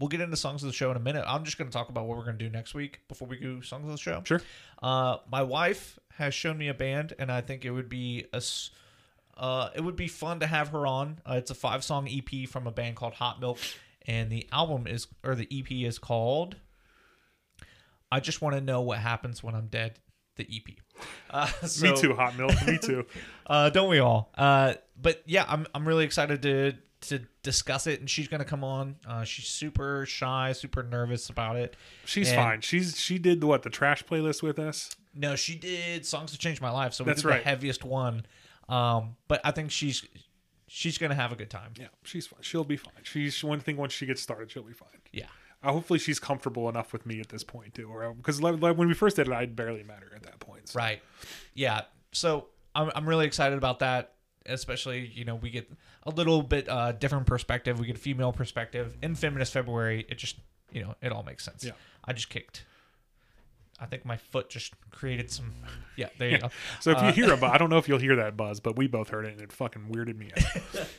we'll 0.02 0.08
get 0.08 0.20
into 0.20 0.36
songs 0.36 0.64
of 0.64 0.66
the 0.66 0.72
show 0.72 0.90
in 0.90 0.96
a 0.96 1.00
minute. 1.00 1.24
I'm 1.28 1.44
just 1.44 1.58
gonna 1.58 1.70
talk 1.70 1.88
about 1.88 2.06
what 2.08 2.18
we're 2.18 2.24
gonna 2.24 2.36
do 2.36 2.50
next 2.50 2.74
week 2.74 2.98
before 3.06 3.28
we 3.28 3.38
do 3.38 3.62
songs 3.62 3.84
of 3.84 3.92
the 3.92 3.98
show. 3.98 4.20
Sure. 4.24 4.40
Uh 4.82 5.18
my 5.30 5.44
wife 5.44 6.00
has 6.16 6.34
shown 6.34 6.58
me 6.58 6.66
a 6.66 6.74
band 6.74 7.14
and 7.20 7.30
I 7.30 7.40
think 7.40 7.64
it 7.64 7.70
would 7.70 7.88
be 7.88 8.26
a 8.32 8.42
uh, 9.34 9.70
it 9.74 9.80
would 9.80 9.96
be 9.96 10.08
fun 10.08 10.40
to 10.40 10.46
have 10.46 10.68
her 10.70 10.86
on. 10.86 11.18
Uh, 11.24 11.34
it's 11.34 11.50
a 11.52 11.54
five 11.54 11.84
song 11.84 12.08
EP 12.08 12.48
from 12.48 12.66
a 12.66 12.70
band 12.70 12.96
called 12.96 13.14
Hot 13.14 13.40
Milk, 13.40 13.58
and 14.06 14.30
the 14.30 14.46
album 14.52 14.86
is 14.86 15.06
or 15.24 15.34
the 15.34 15.48
EP 15.50 15.70
is 15.70 15.98
called 15.98 16.56
I 18.10 18.20
just 18.20 18.42
want 18.42 18.56
to 18.56 18.60
know 18.60 18.82
what 18.82 18.98
happens 18.98 19.42
when 19.42 19.54
I'm 19.54 19.68
dead. 19.68 19.98
The 20.36 20.46
EP. 20.52 20.76
Uh, 21.30 21.48
me 21.82 21.96
too, 21.96 22.14
hot 22.14 22.36
milk. 22.36 22.52
Me 22.66 22.76
too. 22.76 23.06
uh, 23.46 23.70
don't 23.70 23.88
we 23.88 24.00
all? 24.00 24.30
Uh, 24.36 24.74
but 25.00 25.22
yeah, 25.26 25.44
I'm 25.48 25.66
I'm 25.74 25.86
really 25.86 26.04
excited 26.04 26.42
to 26.42 26.74
to 27.08 27.26
discuss 27.42 27.86
it, 27.86 28.00
and 28.00 28.08
she's 28.08 28.28
gonna 28.28 28.44
come 28.44 28.62
on. 28.64 28.96
Uh, 29.06 29.24
she's 29.24 29.46
super 29.46 30.06
shy, 30.06 30.52
super 30.52 30.82
nervous 30.82 31.28
about 31.28 31.56
it. 31.56 31.76
She's 32.04 32.28
And- 32.28 32.36
fine. 32.36 32.60
She's 32.60 32.98
she 32.98 33.18
did 33.18 33.42
what 33.44 33.62
the 33.62 33.70
trash 33.70 34.04
playlist 34.04 34.42
with 34.42 34.58
us. 34.58 34.94
No, 35.14 35.36
she 35.36 35.56
did 35.56 36.06
songs 36.06 36.32
to 36.32 36.38
change 36.38 36.60
my 36.60 36.70
life, 36.70 36.94
so 36.94 37.04
That's 37.04 37.24
right. 37.24 37.42
the 37.42 37.48
heaviest 37.50 37.84
one. 37.84 38.24
Um, 38.68 39.16
but 39.28 39.40
I 39.44 39.50
think 39.50 39.70
she's 39.70 40.06
she's 40.68 40.96
gonna 40.98 41.14
have 41.14 41.32
a 41.32 41.36
good 41.36 41.50
time. 41.50 41.72
Yeah, 41.78 41.88
she's 42.04 42.26
fine. 42.26 42.40
She'll 42.42 42.64
be 42.64 42.76
fine. 42.76 42.94
She's 43.02 43.42
one 43.44 43.60
thing 43.60 43.76
once 43.76 43.92
she 43.92 44.06
gets 44.06 44.22
started, 44.22 44.50
she'll 44.50 44.62
be 44.62 44.72
fine. 44.72 44.88
Yeah, 45.12 45.26
Uh, 45.62 45.72
hopefully, 45.72 45.98
she's 45.98 46.18
comfortable 46.18 46.68
enough 46.70 46.92
with 46.94 47.04
me 47.04 47.20
at 47.20 47.28
this 47.28 47.44
point 47.44 47.74
too. 47.74 47.88
Or 47.90 48.14
because 48.14 48.40
like, 48.40 48.60
like, 48.62 48.76
when 48.78 48.88
we 48.88 48.94
first 48.94 49.16
did 49.16 49.28
it, 49.28 49.32
I 49.34 49.44
barely 49.46 49.82
met 49.82 49.98
her 50.00 50.14
at 50.16 50.22
that 50.22 50.40
point. 50.40 50.68
So. 50.70 50.78
right. 50.78 51.02
Yeah, 51.54 51.82
so 52.12 52.46
I'm 52.74 52.90
I'm 52.94 53.06
really 53.08 53.26
excited 53.26 53.58
about 53.58 53.80
that. 53.80 54.14
Especially, 54.46 55.06
you 55.14 55.24
know, 55.24 55.34
we 55.36 55.50
get 55.50 55.70
a 56.04 56.10
little 56.10 56.42
bit 56.42 56.68
uh, 56.68 56.92
different 56.92 57.26
perspective. 57.26 57.78
We 57.78 57.86
get 57.86 57.96
a 57.96 58.00
female 58.00 58.32
perspective 58.32 58.96
in 59.02 59.14
Feminist 59.14 59.52
February. 59.52 60.06
It 60.08 60.18
just, 60.18 60.36
you 60.72 60.82
know, 60.82 60.94
it 61.02 61.12
all 61.12 61.22
makes 61.22 61.44
sense. 61.44 61.64
Yeah. 61.64 61.72
I 62.04 62.12
just 62.12 62.28
kicked. 62.28 62.64
I 63.80 63.86
think 63.86 64.04
my 64.04 64.16
foot 64.16 64.48
just 64.48 64.74
created 64.90 65.30
some. 65.30 65.52
Yeah, 65.96 66.08
there 66.18 66.28
you 66.30 66.38
go. 66.38 66.50
So 66.80 66.92
if 66.92 66.98
you 67.02 67.08
Uh, 67.08 67.12
hear 67.12 67.32
a 67.32 67.36
buzz, 67.38 67.50
I 67.52 67.58
don't 67.58 67.68
know 67.70 67.78
if 67.78 67.88
you'll 67.88 67.98
hear 67.98 68.16
that 68.16 68.36
buzz, 68.36 68.60
but 68.60 68.76
we 68.76 68.86
both 68.86 69.08
heard 69.08 69.24
it 69.26 69.32
and 69.32 69.40
it 69.40 69.52
fucking 69.52 69.86
weirded 69.90 70.16
me 70.16 70.30
out. 70.36 70.86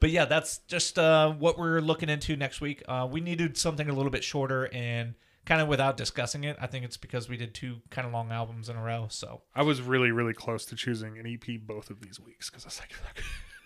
But 0.00 0.10
yeah, 0.10 0.24
that's 0.24 0.58
just 0.66 0.98
uh, 0.98 1.30
what 1.30 1.56
we're 1.56 1.78
looking 1.80 2.08
into 2.08 2.34
next 2.34 2.60
week. 2.60 2.82
Uh, 2.88 3.06
we 3.08 3.20
needed 3.20 3.56
something 3.56 3.88
a 3.88 3.92
little 3.92 4.10
bit 4.10 4.24
shorter 4.24 4.68
and 4.74 5.14
kind 5.46 5.60
of 5.60 5.68
without 5.68 5.96
discussing 5.96 6.44
it. 6.44 6.56
I 6.60 6.66
think 6.66 6.84
it's 6.84 6.96
because 6.96 7.28
we 7.28 7.36
did 7.36 7.54
two 7.54 7.82
kind 7.90 8.06
of 8.06 8.12
long 8.12 8.30
albums 8.30 8.68
in 8.68 8.76
a 8.76 8.82
row. 8.82 9.06
So 9.10 9.42
I 9.54 9.62
was 9.62 9.80
really, 9.82 10.10
really 10.10 10.34
close 10.34 10.64
to 10.66 10.76
choosing 10.76 11.18
an 11.18 11.26
EP 11.26 11.60
both 11.60 11.90
of 11.90 12.00
these 12.00 12.20
weeks 12.20 12.48
because 12.50 12.64
I 12.64 12.68
was 12.68 12.80
like, 12.80 12.92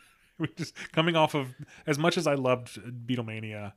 we 0.38 0.48
just 0.56 0.74
coming 0.92 1.16
off 1.16 1.34
of 1.34 1.54
as 1.86 1.98
much 1.98 2.16
as 2.18 2.26
I 2.26 2.34
loved 2.34 2.78
Beatlemania, 3.06 3.72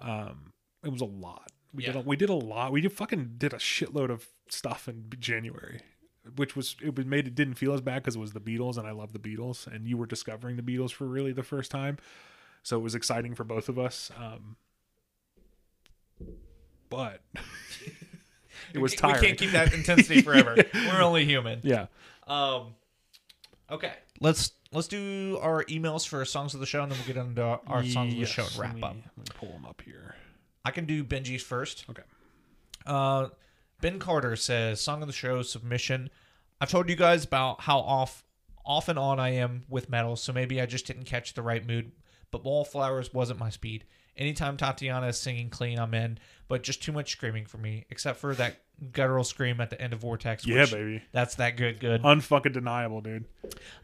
um, 0.00 0.52
it 0.84 0.90
was 0.90 1.00
a 1.00 1.06
lot. 1.06 1.50
We 1.72 1.84
did 1.84 1.94
Yeah. 1.94 2.00
a, 2.00 2.04
we 2.04 2.16
did 2.16 2.28
a 2.30 2.34
lot. 2.34 2.72
We 2.72 2.80
did 2.80 2.92
fucking 2.92 3.34
did 3.38 3.52
a 3.52 3.56
shitload 3.58 4.10
of 4.10 4.26
stuff 4.48 4.88
in 4.88 5.06
January, 5.18 5.80
which 6.36 6.56
was 6.56 6.76
it 6.82 6.96
was 6.96 7.04
made 7.06 7.26
it 7.26 7.34
didn't 7.34 7.54
feel 7.54 7.72
as 7.74 7.80
bad 7.80 8.02
because 8.02 8.16
it 8.16 8.20
was 8.20 8.32
the 8.32 8.40
Beatles 8.40 8.78
and 8.78 8.86
I 8.86 8.92
love 8.92 9.12
the 9.12 9.18
Beatles 9.18 9.66
and 9.66 9.86
you 9.86 9.96
were 9.96 10.06
discovering 10.06 10.56
the 10.56 10.62
Beatles 10.62 10.92
for 10.92 11.06
really 11.06 11.32
the 11.32 11.42
first 11.42 11.70
time, 11.70 11.98
so 12.62 12.78
it 12.78 12.82
was 12.82 12.94
exciting 12.94 13.34
for 13.34 13.44
both 13.44 13.68
of 13.68 13.78
us. 13.78 14.10
Um, 14.16 14.56
but 16.90 17.20
it 18.74 18.78
was 18.78 18.94
time. 18.94 19.14
we 19.20 19.26
can't 19.26 19.38
keep 19.38 19.50
that 19.52 19.72
intensity 19.72 20.22
forever. 20.22 20.56
We're 20.74 21.02
only 21.02 21.24
human. 21.24 21.60
yeah. 21.62 21.86
Um, 22.26 22.74
okay, 23.70 23.92
let's 24.20 24.52
let's 24.72 24.88
do 24.88 25.38
our 25.40 25.64
emails 25.64 26.06
for 26.06 26.24
songs 26.24 26.54
of 26.54 26.60
the 26.60 26.66
show, 26.66 26.82
and 26.82 26.92
then 26.92 26.98
we'll 26.98 27.06
get 27.06 27.16
into 27.16 27.42
our, 27.42 27.60
our 27.66 27.84
songs 27.84 28.14
of 28.14 28.20
the 28.20 28.26
show 28.26 28.44
and 28.44 28.56
wrap 28.56 28.74
me, 28.74 28.82
up. 28.82 28.96
Let 29.16 29.18
me 29.18 29.24
pull 29.34 29.50
them 29.50 29.66
up 29.66 29.82
here. 29.84 30.14
I 30.64 30.70
can 30.70 30.84
do 30.84 31.04
Benji's 31.04 31.42
first. 31.42 31.84
Okay. 31.88 32.02
Uh, 32.84 33.28
ben 33.80 33.98
Carter 33.98 34.36
says, 34.36 34.80
"Song 34.80 35.02
of 35.02 35.08
the 35.08 35.14
show 35.14 35.42
submission. 35.42 36.10
I've 36.60 36.70
told 36.70 36.88
you 36.88 36.96
guys 36.96 37.24
about 37.24 37.60
how 37.62 37.78
off, 37.78 38.24
off 38.66 38.88
and 38.88 38.98
on 38.98 39.20
I 39.20 39.30
am 39.30 39.62
with 39.68 39.88
metal, 39.88 40.16
so 40.16 40.32
maybe 40.32 40.60
I 40.60 40.66
just 40.66 40.86
didn't 40.86 41.04
catch 41.04 41.34
the 41.34 41.42
right 41.42 41.64
mood. 41.64 41.92
But 42.30 42.44
Wallflowers 42.44 43.14
wasn't 43.14 43.38
my 43.38 43.48
speed. 43.48 43.84
Anytime 44.18 44.56
Tatiana 44.56 45.06
is 45.06 45.18
singing 45.18 45.48
clean, 45.48 45.78
I'm 45.78 45.94
in. 45.94 46.18
But 46.48 46.62
just 46.62 46.82
too 46.82 46.92
much 46.92 47.12
screaming 47.12 47.46
for 47.46 47.58
me, 47.58 47.84
except 47.90 48.18
for 48.18 48.34
that 48.34 48.56
guttural 48.92 49.24
scream 49.24 49.60
at 49.60 49.70
the 49.70 49.80
end 49.80 49.92
of 49.92 50.00
Vortex. 50.00 50.46
Yeah, 50.46 50.60
which- 50.62 50.72
baby. 50.72 51.02
That's 51.12 51.36
that 51.36 51.56
good, 51.56 51.78
good. 51.80 52.02
Unfucking 52.02 52.52
deniable, 52.52 53.00
dude. 53.00 53.26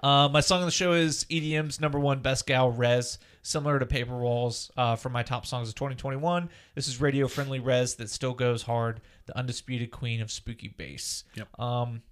Uh, 0.02 0.28
my 0.28 0.40
song 0.40 0.60
of 0.60 0.66
the 0.66 0.72
show 0.72 0.92
is 0.92 1.24
EDM's 1.30 1.80
number 1.80 1.98
one 1.98 2.20
best 2.20 2.46
gal, 2.46 2.72
Rezz, 2.72 3.18
similar 3.42 3.78
to 3.78 3.86
Paper 3.86 4.16
Walls 4.16 4.70
uh, 4.76 4.96
from 4.96 5.12
my 5.12 5.22
top 5.22 5.46
songs 5.46 5.68
of 5.68 5.74
2021. 5.74 6.48
This 6.74 6.88
is 6.88 7.00
radio 7.00 7.28
friendly 7.28 7.60
Rezz 7.60 7.96
that 7.96 8.08
still 8.08 8.34
goes 8.34 8.62
hard, 8.62 9.00
the 9.26 9.36
undisputed 9.36 9.90
queen 9.90 10.20
of 10.20 10.30
spooky 10.30 10.68
bass. 10.68 11.24
Yep. 11.34 11.60
Um, 11.60 12.02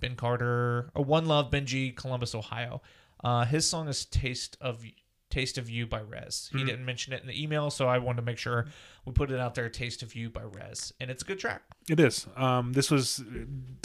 ben 0.00 0.16
Carter, 0.16 0.90
or 0.94 1.04
One 1.04 1.26
Love, 1.26 1.50
Benji, 1.50 1.94
Columbus, 1.94 2.34
Ohio. 2.34 2.82
Uh, 3.22 3.44
his 3.44 3.66
song 3.66 3.88
is 3.88 4.04
Taste 4.04 4.56
of 4.60 4.84
Taste 5.30 5.58
of 5.58 5.70
You 5.70 5.86
by 5.86 6.00
Rezz. 6.00 6.50
He 6.50 6.64
didn't 6.64 6.84
mention 6.84 7.12
it 7.12 7.22
in 7.22 7.28
the 7.28 7.40
email, 7.40 7.70
so 7.70 7.86
I 7.86 7.98
wanted 7.98 8.16
to 8.16 8.22
make 8.22 8.36
sure 8.36 8.66
we 9.04 9.12
put 9.12 9.30
it 9.30 9.38
out 9.38 9.54
there. 9.54 9.68
Taste 9.68 10.02
of 10.02 10.14
You 10.14 10.28
by 10.28 10.42
Rezz, 10.42 10.92
and 11.00 11.10
it's 11.10 11.22
a 11.22 11.24
good 11.24 11.38
track. 11.38 11.62
It 11.88 12.00
is. 12.00 12.26
Um, 12.36 12.72
this 12.72 12.90
was, 12.90 13.22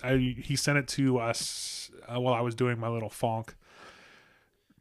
I 0.03 0.17
he 0.17 0.55
sent 0.55 0.79
it 0.79 0.87
to 0.89 1.19
us 1.19 1.91
uh, 2.07 2.19
while 2.19 2.33
I 2.33 2.41
was 2.41 2.55
doing 2.55 2.79
my 2.79 2.87
little 2.89 3.09
funk 3.09 3.55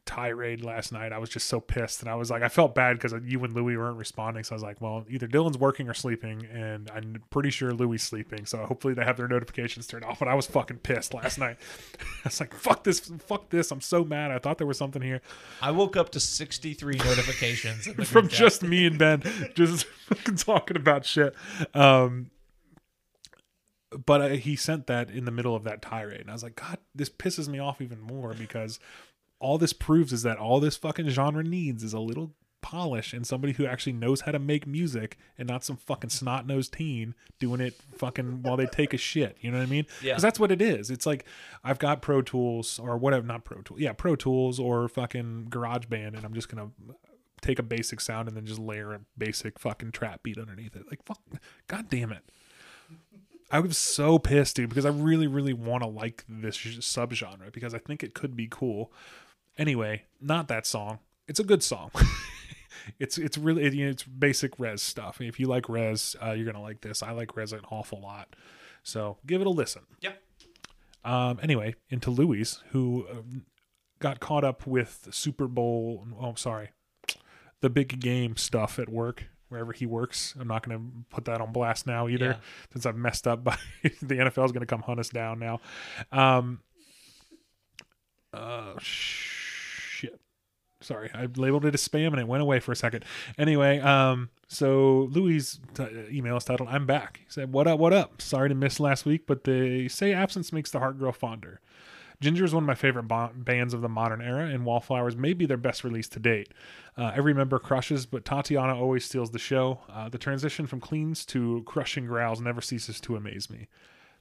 tirade 0.05 0.63
last 0.63 0.91
night. 0.91 1.11
I 1.11 1.17
was 1.17 1.29
just 1.29 1.47
so 1.47 1.59
pissed, 1.59 2.01
and 2.01 2.09
I 2.09 2.15
was 2.15 2.29
like, 2.29 2.43
I 2.43 2.49
felt 2.49 2.75
bad 2.75 2.99
because 2.99 3.13
you 3.23 3.43
and 3.43 3.53
Louie 3.53 3.77
weren't 3.77 3.97
responding. 3.97 4.43
So 4.43 4.53
I 4.53 4.55
was 4.55 4.63
like, 4.63 4.81
well, 4.81 5.05
either 5.09 5.27
Dylan's 5.27 5.57
working 5.57 5.89
or 5.89 5.93
sleeping, 5.93 6.45
and 6.51 6.89
I'm 6.93 7.23
pretty 7.29 7.49
sure 7.49 7.71
Louie's 7.71 8.03
sleeping. 8.03 8.45
So 8.45 8.65
hopefully 8.65 8.93
they 8.93 9.03
have 9.03 9.17
their 9.17 9.27
notifications 9.27 9.87
turned 9.87 10.05
off. 10.05 10.19
But 10.19 10.27
I 10.27 10.35
was 10.35 10.47
fucking 10.47 10.77
pissed 10.77 11.13
last 11.13 11.37
night. 11.37 11.57
I 11.99 12.05
was 12.25 12.39
like, 12.39 12.53
fuck 12.53 12.83
this, 12.83 12.99
fuck 12.99 13.49
this. 13.49 13.71
I'm 13.71 13.81
so 13.81 14.03
mad. 14.03 14.31
I 14.31 14.39
thought 14.39 14.57
there 14.57 14.67
was 14.67 14.77
something 14.77 15.01
here 15.01 15.21
I 15.61 15.71
woke 15.71 15.95
up 15.95 16.09
to 16.11 16.19
63 16.19 16.97
notifications 16.97 17.87
from 18.09 18.27
just 18.27 18.63
me 18.63 18.85
and 18.85 18.97
Ben, 18.97 19.23
just 19.55 19.85
fucking 20.07 20.37
talking 20.37 20.77
about 20.77 21.05
shit. 21.05 21.35
Um, 21.73 22.31
but 24.05 24.21
uh, 24.21 24.29
he 24.29 24.55
sent 24.55 24.87
that 24.87 25.09
in 25.09 25.25
the 25.25 25.31
middle 25.31 25.55
of 25.55 25.63
that 25.63 25.81
tirade, 25.81 26.21
and 26.21 26.29
I 26.29 26.33
was 26.33 26.43
like, 26.43 26.55
God, 26.55 26.77
this 26.93 27.09
pisses 27.09 27.47
me 27.47 27.59
off 27.59 27.81
even 27.81 28.01
more 28.01 28.33
because 28.33 28.79
all 29.39 29.57
this 29.57 29.73
proves 29.73 30.13
is 30.13 30.23
that 30.23 30.37
all 30.37 30.59
this 30.59 30.77
fucking 30.77 31.09
genre 31.09 31.43
needs 31.43 31.83
is 31.83 31.93
a 31.93 31.99
little 31.99 32.33
polish 32.61 33.13
and 33.13 33.27
somebody 33.27 33.53
who 33.53 33.65
actually 33.67 33.93
knows 33.93 34.21
how 34.21 34.31
to 34.31 34.39
make 34.39 34.65
music 34.65 35.19
and 35.37 35.47
not 35.47 35.63
some 35.63 35.77
fucking 35.77 36.09
snot 36.09 36.47
nosed 36.47 36.73
teen 36.73 37.13
doing 37.37 37.61
it 37.61 37.75
fucking 37.95 38.41
while 38.41 38.57
they 38.57 38.65
take 38.65 38.91
a 38.91 38.97
shit. 38.97 39.37
You 39.39 39.51
know 39.51 39.59
what 39.59 39.67
I 39.67 39.69
mean? 39.69 39.85
Yeah. 40.01 40.13
Because 40.13 40.23
that's 40.23 40.39
what 40.39 40.51
it 40.51 40.63
is. 40.63 40.89
It's 40.89 41.05
like 41.05 41.25
I've 41.63 41.77
got 41.77 42.01
Pro 42.01 42.23
Tools 42.23 42.79
or 42.79 42.97
whatever, 42.97 43.27
not 43.27 43.43
Pro 43.43 43.61
Tools, 43.61 43.79
yeah, 43.79 43.93
Pro 43.93 44.15
Tools 44.15 44.59
or 44.59 44.87
fucking 44.87 45.47
Garage 45.51 45.85
Band, 45.85 46.15
and 46.15 46.25
I'm 46.25 46.33
just 46.33 46.49
gonna 46.49 46.71
take 47.41 47.59
a 47.59 47.63
basic 47.63 48.01
sound 48.01 48.27
and 48.27 48.35
then 48.35 48.47
just 48.47 48.59
layer 48.59 48.93
a 48.93 49.01
basic 49.15 49.59
fucking 49.59 49.91
trap 49.91 50.23
beat 50.23 50.39
underneath 50.39 50.75
it. 50.75 50.85
Like 50.89 51.05
fuck, 51.05 51.21
god 51.67 51.87
damn 51.87 52.11
it. 52.11 52.23
I 53.51 53.59
was 53.59 53.77
so 53.77 54.17
pissed, 54.17 54.55
dude, 54.55 54.69
because 54.69 54.85
I 54.85 54.89
really, 54.89 55.27
really 55.27 55.53
want 55.53 55.83
to 55.83 55.89
like 55.89 56.25
this 56.27 56.57
subgenre 56.57 57.53
because 57.53 57.75
I 57.75 57.77
think 57.77 58.03
it 58.03 58.15
could 58.15 58.35
be 58.35 58.47
cool. 58.49 58.91
Anyway, 59.57 60.03
not 60.21 60.47
that 60.49 60.65
song. 60.65 60.99
It's 61.27 61.39
a 61.39 61.43
good 61.43 61.63
song. 61.63 61.91
it's 62.99 63.17
it's 63.17 63.37
really 63.37 63.63
it, 63.63 63.73
you 63.73 63.85
know, 63.85 63.91
it's 63.91 64.03
basic 64.03 64.57
Rezz 64.57 64.79
stuff. 64.79 65.21
If 65.21 65.39
you 65.39 65.47
like 65.47 65.63
Rezz, 65.63 66.15
uh, 66.23 66.31
you're 66.33 66.45
gonna 66.45 66.61
like 66.61 66.81
this. 66.81 67.01
I 67.01 67.11
like 67.11 67.29
Rezz 67.29 67.53
an 67.53 67.61
awful 67.71 68.01
lot, 68.01 68.35
so 68.83 69.17
give 69.25 69.41
it 69.41 69.47
a 69.47 69.49
listen. 69.51 69.83
Yep. 70.01 70.21
Um, 71.03 71.39
anyway, 71.41 71.75
into 71.89 72.09
Louie, 72.11 72.43
who 72.71 73.05
uh, 73.11 73.15
got 73.99 74.19
caught 74.19 74.43
up 74.43 74.65
with 74.67 75.07
Super 75.11 75.47
Bowl. 75.47 76.05
Oh, 76.19 76.33
sorry, 76.35 76.69
the 77.61 77.69
big 77.69 77.99
game 77.99 78.35
stuff 78.37 78.77
at 78.79 78.89
work, 78.89 79.25
wherever 79.49 79.71
he 79.71 79.85
works. 79.85 80.35
I'm 80.39 80.47
not 80.47 80.67
going 80.67 80.77
to 80.79 81.15
put 81.15 81.25
that 81.25 81.41
on 81.41 81.51
blast 81.53 81.85
now 81.87 82.07
either, 82.07 82.25
Yeah. 82.25 82.35
since 82.73 82.85
I've 82.85 82.97
messed 82.97 83.27
up. 83.27 83.43
By 83.43 83.57
the 83.83 84.15
NFL 84.15 84.45
is 84.45 84.51
going 84.51 84.61
to 84.61 84.65
come 84.65 84.81
hunt 84.81 84.99
us 84.99 85.09
down 85.09 85.39
now. 85.39 85.59
Um, 86.11 86.61
uh, 88.33 88.73
shit. 88.79 89.34
Sorry, 90.85 91.09
I 91.13 91.27
labeled 91.35 91.65
it 91.65 91.73
as 91.73 91.87
spam 91.87 92.09
and 92.09 92.19
it 92.19 92.27
went 92.27 92.43
away 92.43 92.59
for 92.59 92.71
a 92.71 92.75
second. 92.75 93.03
Anyway, 93.39 93.79
um, 93.79 94.29
so 94.47 95.09
Louie's 95.11 95.59
t- 95.73 95.87
email 96.11 96.37
is 96.37 96.43
titled 96.43 96.69
"I'm 96.69 96.85
back." 96.85 97.21
He 97.25 97.31
said, 97.31 97.51
"What 97.51 97.65
up? 97.65 97.79
What 97.79 97.91
up? 97.91 98.21
Sorry 98.21 98.49
to 98.49 98.55
miss 98.55 98.79
last 98.79 99.05
week, 99.05 99.25
but 99.25 99.45
they 99.45 99.87
say 99.87 100.13
absence 100.13 100.53
makes 100.53 100.69
the 100.69 100.79
heart 100.79 100.99
grow 100.99 101.11
fonder." 101.11 101.59
Jinjer 102.21 102.43
is 102.43 102.53
one 102.53 102.63
of 102.63 102.67
my 102.67 102.75
favorite 102.75 103.07
bo- 103.07 103.31
bands 103.35 103.73
of 103.73 103.81
the 103.81 103.89
modern 103.89 104.21
era, 104.21 104.45
and 104.45 104.63
Wallflowers 104.63 105.17
may 105.17 105.33
be 105.33 105.45
their 105.45 105.57
best 105.57 105.83
release 105.83 106.07
to 106.09 106.19
date. 106.19 106.49
Uh, 106.95 107.11
every 107.15 107.33
member 107.33 107.59
crushes, 107.59 108.05
but 108.05 108.23
Tatiana 108.23 108.75
always 108.75 109.03
steals 109.03 109.31
the 109.31 109.39
show. 109.39 109.79
Uh, 109.89 110.07
the 110.07 110.17
transition 110.17 110.65
from 110.65 110.79
cleans 110.79 111.25
to 111.25 111.63
crushing 111.65 112.05
growls 112.05 112.39
never 112.39 112.61
ceases 112.61 113.01
to 113.01 113.15
amaze 113.15 113.49
me. 113.49 113.67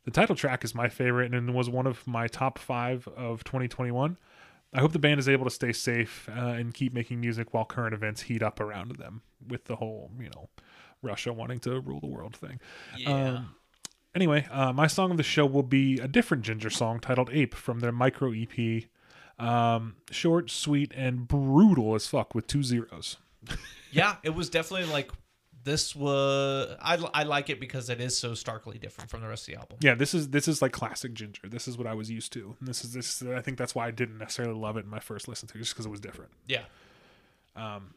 The 0.04 0.10
title 0.10 0.34
track 0.34 0.64
is 0.64 0.74
my 0.74 0.88
favorite 0.88 1.32
and 1.32 1.54
was 1.54 1.70
one 1.70 1.86
of 1.86 2.06
my 2.06 2.26
top 2.26 2.58
five 2.58 3.06
of 3.16 3.44
2021. 3.44 4.16
I 4.74 4.80
hope 4.80 4.92
the 4.92 4.98
band 4.98 5.20
is 5.20 5.28
able 5.28 5.44
to 5.44 5.50
stay 5.50 5.72
safe 5.72 6.28
uh, 6.28 6.40
and 6.40 6.74
keep 6.74 6.92
making 6.92 7.20
music 7.20 7.54
while 7.54 7.64
current 7.64 7.94
events 7.94 8.22
heat 8.22 8.42
up 8.42 8.58
around 8.58 8.96
them 8.96 9.22
with 9.46 9.66
the 9.66 9.76
whole, 9.76 10.10
you 10.18 10.30
know, 10.34 10.48
Russia 11.00 11.32
wanting 11.32 11.60
to 11.60 11.80
rule 11.80 12.00
the 12.00 12.08
world 12.08 12.34
thing. 12.34 12.60
Yeah. 12.98 13.28
Um, 13.28 13.54
anyway, 14.14 14.46
uh, 14.50 14.72
my 14.72 14.88
song 14.88 15.12
of 15.12 15.16
the 15.16 15.22
show 15.22 15.46
will 15.46 15.62
be 15.62 16.00
a 16.00 16.08
different 16.08 16.44
Jinjer 16.44 16.72
song 16.72 16.98
titled 16.98 17.30
Ape 17.32 17.54
from 17.54 17.80
their 17.80 17.92
micro 17.92 18.32
EP. 18.32 18.84
Um, 19.38 19.96
short, 20.10 20.50
sweet, 20.50 20.92
and 20.96 21.28
brutal 21.28 21.94
as 21.94 22.08
fuck 22.08 22.34
with 22.34 22.46
two 22.48 22.62
zeros. 22.64 23.18
yeah, 23.92 24.16
it 24.24 24.34
was 24.34 24.50
definitely 24.50 24.92
like 24.92 25.12
this 25.64 25.96
was 25.96 26.76
I, 26.80 26.96
I 27.12 27.22
like 27.24 27.50
it 27.50 27.58
because 27.58 27.90
it 27.90 28.00
is 28.00 28.16
so 28.16 28.34
starkly 28.34 28.78
different 28.78 29.10
from 29.10 29.22
the 29.22 29.28
rest 29.28 29.48
of 29.48 29.54
the 29.54 29.60
album. 29.60 29.78
Yeah, 29.80 29.94
this 29.94 30.14
is 30.14 30.28
this 30.28 30.46
is 30.46 30.62
like 30.62 30.72
classic 30.72 31.14
Jinjer. 31.14 31.50
This 31.50 31.66
is 31.66 31.76
what 31.76 31.86
I 31.86 31.94
was 31.94 32.10
used 32.10 32.32
to. 32.34 32.56
And 32.60 32.68
this 32.68 32.84
is 32.84 32.92
this. 32.92 33.22
I 33.22 33.40
think 33.40 33.58
that's 33.58 33.74
why 33.74 33.86
I 33.86 33.90
didn't 33.90 34.18
necessarily 34.18 34.54
love 34.54 34.76
it 34.76 34.84
in 34.84 34.90
my 34.90 35.00
first 35.00 35.26
listen 35.26 35.48
to, 35.48 35.58
just 35.58 35.72
because 35.72 35.86
it 35.86 35.90
was 35.90 36.00
different. 36.00 36.30
Yeah. 36.46 36.62
Um 37.56 37.94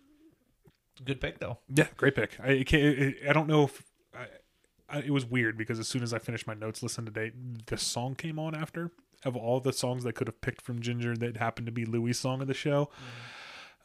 good 1.04 1.22
pick 1.22 1.40
though. 1.40 1.60
Yeah, 1.74 1.88
great 1.98 2.16
pick. 2.16 2.38
I 2.42 2.50
it 2.50 2.68
can't, 2.68 2.84
it, 2.84 3.18
I 3.30 3.34
don't 3.34 3.48
know 3.48 3.66
if 3.66 3.84
I, 4.16 4.98
I, 4.98 5.00
it 5.00 5.12
was 5.12 5.26
weird 5.26 5.58
because 5.58 5.80
as 5.80 5.88
soon 5.88 6.04
as 6.04 6.14
I 6.14 6.20
finished 6.20 6.48
my 6.48 6.54
notes 6.54 6.82
listen 6.82 7.06
to 7.06 7.12
date, 7.12 7.34
the 7.68 7.78
song 7.78 8.16
came 8.16 8.40
on 8.40 8.56
after 8.56 8.92
of 9.26 9.36
all 9.36 9.60
the 9.60 9.74
songs 9.74 10.04
they 10.04 10.12
could 10.12 10.28
have 10.28 10.42
picked 10.42 10.62
from 10.62 10.80
Jinjer 10.80 11.18
that 11.20 11.38
happened 11.38 11.66
to 11.66 11.72
be 11.72 11.86
Louie's 11.86 12.20
song 12.20 12.42
of 12.42 12.48
the 12.48 12.54
show. 12.54 12.90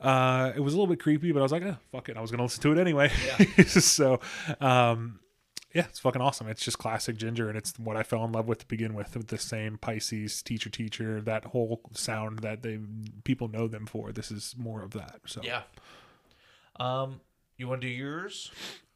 Uh, 0.02 0.52
it 0.54 0.60
was 0.60 0.74
a 0.74 0.76
little 0.76 0.92
bit 0.92 1.00
creepy, 1.00 1.32
but 1.32 1.40
I 1.40 1.42
was 1.42 1.52
like, 1.52 1.62
eh, 1.62 1.74
fuck 1.90 2.08
it. 2.08 2.16
I 2.16 2.20
was 2.20 2.30
going 2.30 2.38
to 2.38 2.44
listen 2.44 2.62
to 2.62 2.72
it 2.72 2.78
anyway. 2.78 3.08
so, 3.66 4.20
um, 4.60 5.20
yeah, 5.74 5.86
it's 5.88 6.00
fucking 6.00 6.20
awesome. 6.20 6.48
It's 6.48 6.64
just 6.64 6.78
classic 6.78 7.16
Jinjer, 7.16 7.48
and 7.48 7.56
it's 7.56 7.78
what 7.78 7.96
I 7.96 8.02
fell 8.02 8.24
in 8.24 8.32
love 8.32 8.48
with 8.48 8.58
to 8.58 8.66
begin 8.66 8.94
with. 8.94 9.16
With 9.16 9.28
the 9.28 9.38
same 9.38 9.78
Pisces 9.78 10.42
teacher, 10.42 10.68
teacher, 10.68 11.20
that 11.22 11.46
whole 11.46 11.80
sound 11.92 12.40
that 12.40 12.62
they 12.62 12.78
people 13.24 13.48
know 13.48 13.68
them 13.68 13.86
for. 13.86 14.12
This 14.12 14.30
is 14.30 14.54
more 14.58 14.82
of 14.82 14.90
that. 14.90 15.20
So, 15.26 15.40
Yeah. 15.42 15.62
Um 16.78 17.20
you 17.62 17.68
want 17.68 17.80
to 17.82 17.86
do 17.86 17.92
yours? 17.92 18.50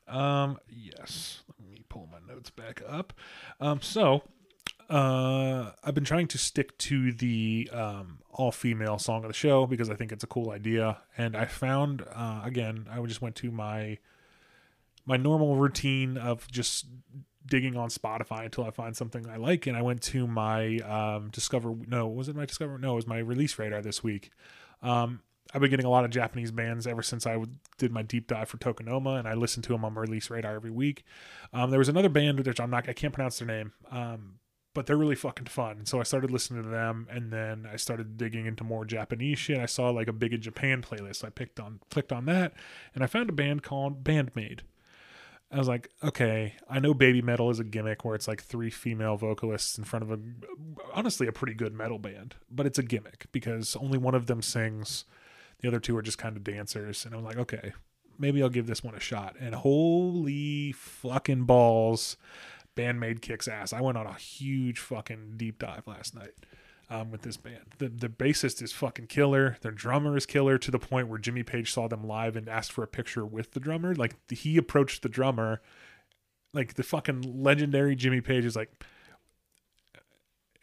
Um, 0.09 0.59
yes. 0.69 1.43
Let 1.49 1.69
me 1.71 1.85
pull 1.89 2.09
my 2.11 2.19
notes 2.33 2.51
back 2.51 2.83
up. 2.87 3.13
Um, 3.61 3.81
so, 3.81 4.23
uh, 4.89 5.73
I've 5.83 5.95
been 5.95 6.05
trying 6.05 6.29
to 6.29 6.39
stick 6.39 6.77
to 6.79 7.13
the 7.13 7.69
um, 7.73 8.19
all 8.31 8.53
female 8.53 8.99
song 8.99 9.25
of 9.25 9.29
the 9.29 9.35
show 9.35 9.67
because 9.67 9.91
I 9.91 9.95
think 9.95 10.13
it's 10.13 10.25
a 10.25 10.29
cool 10.29 10.51
idea. 10.51 10.99
And 11.17 11.37
I 11.37 11.47
found, 11.47 12.05
uh, 12.15 12.43
again, 12.45 12.87
I 12.91 13.01
just 13.03 13.23
went 13.23 13.37
to 13.37 13.51
my 13.51 13.99
my 15.05 15.17
normal 15.17 15.57
routine 15.57 16.17
of 16.17 16.51
just 16.51 16.87
digging 17.47 17.77
on 17.77 17.89
Spotify 17.89 18.45
until 18.45 18.65
I 18.65 18.71
find 18.71 18.97
something 18.97 19.29
I 19.29 19.37
like. 19.37 19.67
And 19.67 19.77
I 19.77 19.83
went 19.83 20.03
to 20.03 20.27
my 20.27 20.79
um, 20.79 21.31
Discover. 21.31 21.77
No, 21.87 22.09
was 22.09 22.29
it 22.29 22.37
my 22.37 22.45
Discover? 22.45 22.79
No, 22.79 22.93
it 22.93 22.97
was 22.97 23.07
my 23.07 23.19
release 23.19 23.59
radar 23.59 23.83
this 23.83 24.03
week. 24.03 24.31
Um, 24.83 25.21
I've 25.55 25.61
been 25.61 25.71
getting 25.71 25.87
a 25.87 25.91
lot 25.91 26.05
of 26.05 26.11
Japanese 26.11 26.51
bands 26.51 26.87
ever 26.87 27.03
since 27.03 27.27
I 27.27 27.41
did 27.79 27.93
my 27.93 28.03
deep 28.03 28.27
dive 28.27 28.49
for 28.49 28.59
Tokonoma, 28.59 29.19
and 29.19 29.29
I 29.29 29.35
listen 29.35 29.63
to 29.63 29.73
them 29.73 29.85
on 29.85 29.95
my 29.95 30.01
release 30.01 30.29
radar 30.29 30.55
every 30.55 30.73
week. 30.73 31.05
Um, 31.53 31.71
there 31.71 31.79
was 31.79 31.89
another 31.89 32.09
band 32.09 32.45
which 32.45 32.61
I'm 32.61 32.71
not, 32.71 32.89
I 32.89 32.93
can't 32.93 33.13
pronounce 33.13 33.39
their 33.39 33.47
name, 33.47 33.73
um, 33.91 34.41
but 34.77 34.85
they're 34.85 34.99
really 34.99 35.15
fucking 35.15 35.47
fun. 35.47 35.87
So 35.87 36.01
I 36.01 36.03
started 36.03 36.31
listening 36.31 36.63
to 36.63 36.69
them, 36.69 37.09
and 37.11 37.33
then 37.33 37.67
I 37.73 37.77
started 37.77 38.19
digging 38.19 38.45
into 38.45 38.63
more 38.63 38.85
Japanese 38.85 39.39
shit. 39.39 39.59
I 39.59 39.65
saw 39.65 39.89
like 39.89 40.07
a 40.07 40.13
Big 40.13 40.35
in 40.35 40.43
Japan 40.43 40.83
playlist. 40.83 41.25
I 41.25 41.31
picked 41.31 41.59
on, 41.59 41.81
clicked 41.91 42.13
on 42.13 42.27
that, 42.27 42.53
and 42.95 43.03
I 43.03 43.07
found 43.07 43.31
a 43.31 43.33
band 43.33 43.63
called 43.63 44.05
BAND-MAID. 44.05 44.65
I 45.51 45.57
was 45.57 45.67
like, 45.67 45.89
okay, 46.05 46.57
I 46.69 46.79
know 46.79 46.93
Babymetal 46.93 47.51
is 47.51 47.59
a 47.59 47.65
gimmick 47.65 48.05
where 48.05 48.15
it's 48.15 48.29
like 48.29 48.43
three 48.43 48.69
female 48.69 49.17
vocalists 49.17 49.79
in 49.79 49.85
front 49.85 50.03
of 50.03 50.11
a 50.11 50.19
honestly 50.93 51.27
a 51.27 51.33
pretty 51.33 51.55
good 51.55 51.73
metal 51.73 51.99
band, 51.99 52.35
but 52.51 52.67
it's 52.67 52.79
a 52.79 52.83
gimmick 52.83 53.29
because 53.33 53.77
only 53.77 53.97
one 53.97 54.15
of 54.15 54.27
them 54.27 54.43
sings. 54.43 55.07
The 55.61 55.69
other 55.69 55.81
two 55.81 55.97
are 55.97 56.03
just 56.03 56.19
kind 56.19 56.37
of 56.37 56.45
dancers. 56.45 57.07
And 57.07 57.15
I'm 57.15 57.25
like, 57.25 57.39
okay, 57.39 57.73
maybe 58.19 58.43
I'll 58.43 58.51
give 58.51 58.67
this 58.67 58.85
one 58.85 58.95
a 58.95 59.01
shot. 59.01 59.37
And 59.41 59.55
holy 59.55 60.73
fucking 60.73 61.45
balls, 61.45 62.19
BAND-MAID 62.77 63.21
kicks 63.21 63.49
ass. 63.49 63.73
I 63.73 63.81
went 63.81 63.99
on 63.99 64.07
a 64.07 64.15
huge 64.15 64.79
fucking 64.79 65.35
deep 65.37 65.59
dive 65.59 65.87
last 65.87 66.15
night 66.15 66.33
um, 66.89 67.11
with 67.11 67.23
this 67.23 67.37
band. 67.37 67.65
The 67.79 67.89
the 67.89 68.09
bassist 68.09 68.63
is 68.63 68.73
fucking 68.73 69.09
killer. 69.09 69.57
Their 69.61 69.73
drummer 69.73 70.17
is 70.17 70.27
killer 70.27 70.59
to 70.59 70.71
the 70.71 70.79
point 70.79 71.09
where 71.09 71.19
Jimmy 71.19 71.43
Page 71.43 71.73
saw 71.73 71.89
them 71.89 72.07
live 72.07 72.37
and 72.37 72.49
asked 72.49 72.73
for 72.73 72.85
a 72.85 72.89
picture 72.89 73.27
with 73.27 73.53
the 73.53 73.61
drummer. 73.61 73.95
Like 73.95 74.15
he 74.31 74.57
approached 74.57 75.03
the 75.03 75.09
drummer, 75.09 75.61
like 76.53 76.75
the 76.75 76.83
fucking 76.83 77.43
legendary 77.43 77.97
Jimmy 77.97 78.21
Page 78.21 78.45
is 78.45 78.55
like 78.55 78.71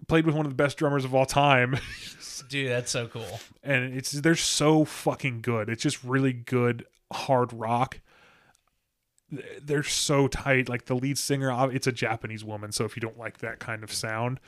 played 0.08 0.26
with 0.26 0.36
one 0.36 0.46
of 0.46 0.52
the 0.52 0.56
best 0.56 0.78
drummers 0.78 1.06
of 1.06 1.14
all 1.14 1.26
time. 1.26 1.78
Dude, 2.50 2.70
that's 2.70 2.92
so 2.92 3.08
cool. 3.08 3.40
and 3.64 3.94
it's 3.94 4.12
they're 4.12 4.36
so 4.36 4.86
fucking 4.86 5.42
good. 5.42 5.70
It's 5.70 5.84
just 5.84 6.04
really 6.04 6.34
good 6.34 6.86
hard 7.12 7.54
rock. 7.54 8.00
They're 9.62 9.84
so 9.84 10.28
tight. 10.28 10.70
Like 10.70 10.86
the 10.86 10.96
lead 10.96 11.18
singer, 11.18 11.52
uh, 11.52 11.68
it's 11.68 11.88
a 11.88 11.92
Japanese 11.92 12.44
woman, 12.44 12.72
so 12.72 12.86
if 12.86 12.96
you 12.96 13.02
don't 13.02 13.18
like 13.18 13.40
that 13.40 13.60
kind 13.60 13.84
of 13.84 13.92
sound, 13.94 14.40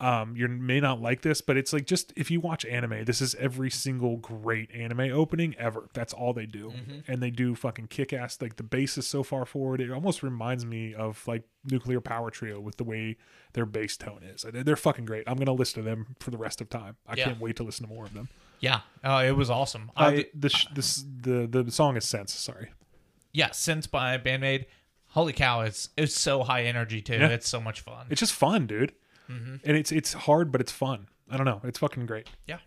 um, 0.00 0.36
you 0.36 0.46
may 0.46 0.78
not 0.80 1.00
like 1.00 1.22
this. 1.22 1.40
But 1.40 1.56
it's 1.56 1.72
like 1.72 1.84
just 1.86 2.12
if 2.16 2.30
you 2.30 2.38
watch 2.40 2.64
anime, 2.64 3.04
this 3.04 3.20
is 3.20 3.34
every 3.34 3.70
single 3.70 4.16
great 4.16 4.70
anime 4.72 5.00
opening 5.12 5.54
ever. 5.58 5.88
That's 5.92 6.12
all 6.12 6.32
they 6.32 6.46
do, 6.46 6.72
and 7.08 7.20
they 7.22 7.30
do 7.30 7.54
fucking 7.54 7.88
kick 7.88 8.12
ass. 8.12 8.38
Like 8.40 8.56
the 8.56 8.62
bass 8.62 8.96
is 8.98 9.06
so 9.06 9.22
far 9.22 9.44
forward, 9.44 9.80
it 9.80 9.90
almost 9.90 10.22
reminds 10.22 10.64
me 10.64 10.94
of 10.94 11.26
like 11.26 11.42
Nuclear 11.64 12.00
Power 12.00 12.30
Trio 12.30 12.60
with 12.60 12.76
the 12.76 12.84
way 12.84 13.16
their 13.54 13.66
bass 13.66 13.96
tone 13.96 14.22
is. 14.22 14.42
They're 14.42 14.62
they're 14.62 14.76
fucking 14.76 15.04
great. 15.06 15.24
I'm 15.26 15.36
gonna 15.36 15.52
listen 15.52 15.82
to 15.82 15.88
them 15.88 16.14
for 16.20 16.30
the 16.30 16.38
rest 16.38 16.60
of 16.60 16.68
time. 16.70 16.96
I 17.06 17.16
Yeah. 17.16 17.24
can't 17.24 17.40
wait 17.40 17.56
to 17.56 17.62
listen 17.64 17.86
to 17.88 17.92
more 17.92 18.04
of 18.04 18.14
them. 18.14 18.28
Yeah. 18.60 18.80
Oh, 19.04 19.18
it 19.18 19.36
was 19.36 19.50
awesome. 19.50 19.90
Uh, 19.96 20.00
I 20.00 20.26
the, 20.34 20.48
the, 20.74 21.46
the 21.50 21.62
the 21.64 21.70
song 21.72 21.96
is 21.96 22.04
sense. 22.04 22.32
Sorry. 22.34 22.70
Yeah, 23.32 23.50
Sense 23.52 23.86
by 23.86 24.16
BAND-MAID. 24.16 24.66
Holy 25.08 25.32
cow, 25.32 25.62
it's 25.62 25.88
it's 25.96 26.18
so 26.18 26.42
high 26.42 26.64
energy 26.64 27.00
too. 27.00 27.14
Yeah. 27.14 27.28
It's 27.28 27.48
so 27.48 27.60
much 27.60 27.80
fun. 27.80 28.06
It's 28.10 28.20
just 28.20 28.34
fun, 28.34 28.66
dude. 28.66 28.92
And 29.28 29.60
it's 29.64 29.92
it's 29.92 30.12
hard, 30.14 30.50
but 30.52 30.60
it's 30.60 30.72
fun. 30.72 31.08
I 31.30 31.36
don't 31.36 31.46
know. 31.46 31.60
It's 31.64 31.78
fucking 31.78 32.06
great. 32.06 32.28
Yeah. 32.46 32.58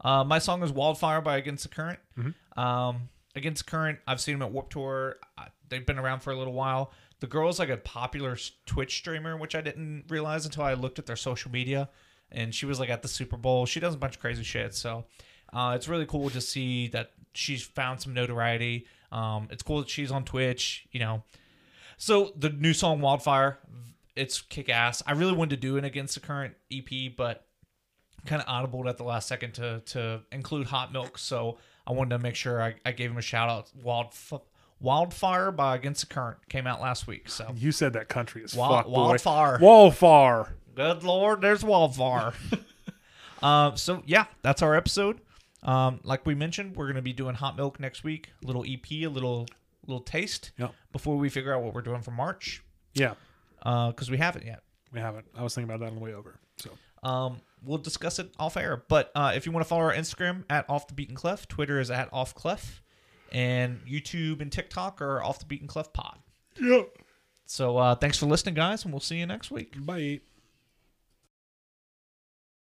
Uh, 0.00 0.22
my 0.22 0.38
song 0.38 0.62
is 0.62 0.70
Wildfire 0.70 1.20
by 1.20 1.36
Against 1.36 1.64
the 1.64 1.68
Current. 1.68 1.98
Mm-hmm. 2.16 2.60
Um, 2.60 3.08
Against 3.34 3.64
the 3.64 3.70
Current, 3.70 3.98
I've 4.06 4.20
seen 4.20 4.34
them 4.38 4.42
at 4.42 4.52
Warp 4.52 4.70
Tour. 4.70 5.16
Uh, 5.36 5.46
they've 5.68 5.84
been 5.84 5.98
around 5.98 6.20
for 6.20 6.32
a 6.32 6.38
little 6.38 6.52
while. 6.52 6.92
The 7.20 7.26
girl's 7.26 7.58
like 7.58 7.68
a 7.68 7.76
popular 7.76 8.36
Twitch 8.66 8.98
streamer, 8.98 9.36
which 9.36 9.56
I 9.56 9.60
didn't 9.60 10.04
realize 10.08 10.44
until 10.44 10.62
I 10.62 10.74
looked 10.74 11.00
at 11.00 11.06
their 11.06 11.16
social 11.16 11.50
media. 11.50 11.88
And 12.30 12.54
she 12.54 12.66
was 12.66 12.78
like 12.78 12.90
at 12.90 13.02
the 13.02 13.08
Super 13.08 13.36
Bowl. 13.36 13.66
She 13.66 13.80
does 13.80 13.94
a 13.94 13.98
bunch 13.98 14.16
of 14.16 14.20
crazy 14.20 14.44
shit. 14.44 14.74
So 14.74 15.06
uh, 15.52 15.72
it's 15.76 15.88
really 15.88 16.06
cool 16.06 16.30
to 16.30 16.40
see 16.40 16.88
that 16.88 17.12
she's 17.34 17.62
found 17.62 18.00
some 18.00 18.14
notoriety. 18.14 18.86
Um, 19.12 19.48
it's 19.50 19.62
cool 19.62 19.78
that 19.80 19.88
she's 19.88 20.10
on 20.10 20.24
Twitch, 20.24 20.86
you 20.92 21.00
know. 21.00 21.22
So 21.96 22.32
the 22.36 22.50
new 22.50 22.74
song 22.74 23.00
Wildfire, 23.00 23.58
it's 24.14 24.40
kick 24.42 24.68
ass. 24.68 25.02
I 25.06 25.12
really 25.12 25.32
wanted 25.32 25.50
to 25.50 25.56
do 25.56 25.76
an 25.78 25.84
Against 25.84 26.14
the 26.14 26.20
Current 26.20 26.54
EP, 26.72 27.16
but 27.16 27.46
kind 28.26 28.42
of 28.42 28.48
audibled 28.48 28.88
at 28.88 28.96
the 28.98 29.04
last 29.04 29.26
second 29.28 29.52
to 29.54 29.80
to 29.86 30.20
include 30.32 30.66
Hot 30.66 30.92
Milk. 30.92 31.16
So 31.18 31.58
I 31.86 31.92
wanted 31.92 32.10
to 32.10 32.18
make 32.22 32.34
sure 32.34 32.60
I, 32.62 32.74
I 32.84 32.92
gave 32.92 33.10
him 33.10 33.16
a 33.16 33.22
shout 33.22 33.48
out. 33.48 33.70
Wild 33.82 34.14
Wildfire 34.80 35.50
by 35.50 35.74
Against 35.74 36.02
the 36.08 36.14
Current 36.14 36.38
came 36.48 36.66
out 36.66 36.80
last 36.80 37.06
week. 37.06 37.28
So 37.28 37.52
You 37.56 37.72
said 37.72 37.94
that 37.94 38.08
country 38.08 38.42
is 38.44 38.54
Wild- 38.54 38.74
fuck 38.76 38.86
boy. 38.86 38.92
Wildfire. 38.92 39.58
Wildfire. 39.60 40.54
good 40.74 41.02
lord, 41.02 41.40
there's 41.40 41.64
Wildfire. 41.64 42.32
um, 43.42 43.76
so 43.76 44.02
yeah, 44.06 44.26
that's 44.42 44.62
our 44.62 44.76
episode. 44.76 45.20
Um, 45.62 46.00
like 46.04 46.24
we 46.26 46.34
mentioned, 46.34 46.76
we're 46.76 46.86
gonna 46.86 47.02
be 47.02 47.12
doing 47.12 47.34
Hot 47.34 47.56
Milk 47.56 47.80
next 47.80 48.04
week. 48.04 48.30
A 48.42 48.46
little 48.46 48.64
EP, 48.66 48.90
a 48.90 49.06
little 49.08 49.46
little 49.86 50.02
taste 50.02 50.52
Yep. 50.58 50.74
before 50.92 51.16
we 51.16 51.28
figure 51.30 51.54
out 51.54 51.62
what 51.62 51.74
we're 51.74 51.82
doing 51.82 52.02
for 52.02 52.10
March. 52.10 52.62
Yeah, 52.94 53.14
because 53.62 54.10
we 54.10 54.18
haven't 54.18 54.44
yet. 54.44 54.62
we 54.92 55.00
haven't. 55.00 55.26
I 55.36 55.42
was 55.42 55.54
thinking 55.54 55.70
about 55.72 55.80
that 55.84 55.90
on 55.90 55.96
the 55.96 56.02
way 56.04 56.14
over. 56.14 56.38
So 56.56 56.70
Um, 57.02 57.40
we'll 57.64 57.78
discuss 57.78 58.18
it 58.18 58.30
off 58.38 58.56
air. 58.56 58.82
But 58.88 59.10
uh, 59.14 59.32
if 59.34 59.46
you 59.46 59.52
want 59.52 59.64
to 59.64 59.68
follow 59.68 59.82
our 59.82 59.94
Instagram 59.94 60.44
at 60.50 60.68
Off 60.68 60.86
the 60.88 60.94
Beaten 60.94 61.14
Clef, 61.14 61.46
Twitter 61.48 61.78
is 61.80 61.90
at 61.90 62.08
Off 62.12 62.34
Clef, 62.34 62.82
and 63.32 63.80
YouTube 63.86 64.40
and 64.40 64.50
TikTok 64.50 65.00
are 65.02 65.22
Off 65.22 65.38
the 65.38 65.44
Beaten 65.46 65.66
Clef 65.68 65.92
Pod. 65.92 66.18
yeah. 66.60 66.82
So 67.46 67.78
uh, 67.78 67.94
thanks 67.94 68.18
for 68.18 68.26
listening, 68.26 68.54
guys, 68.54 68.84
and 68.84 68.92
we'll 68.92 69.00
see 69.00 69.16
you 69.18 69.26
next 69.26 69.50
week. 69.50 69.74
Bye. 69.86 70.20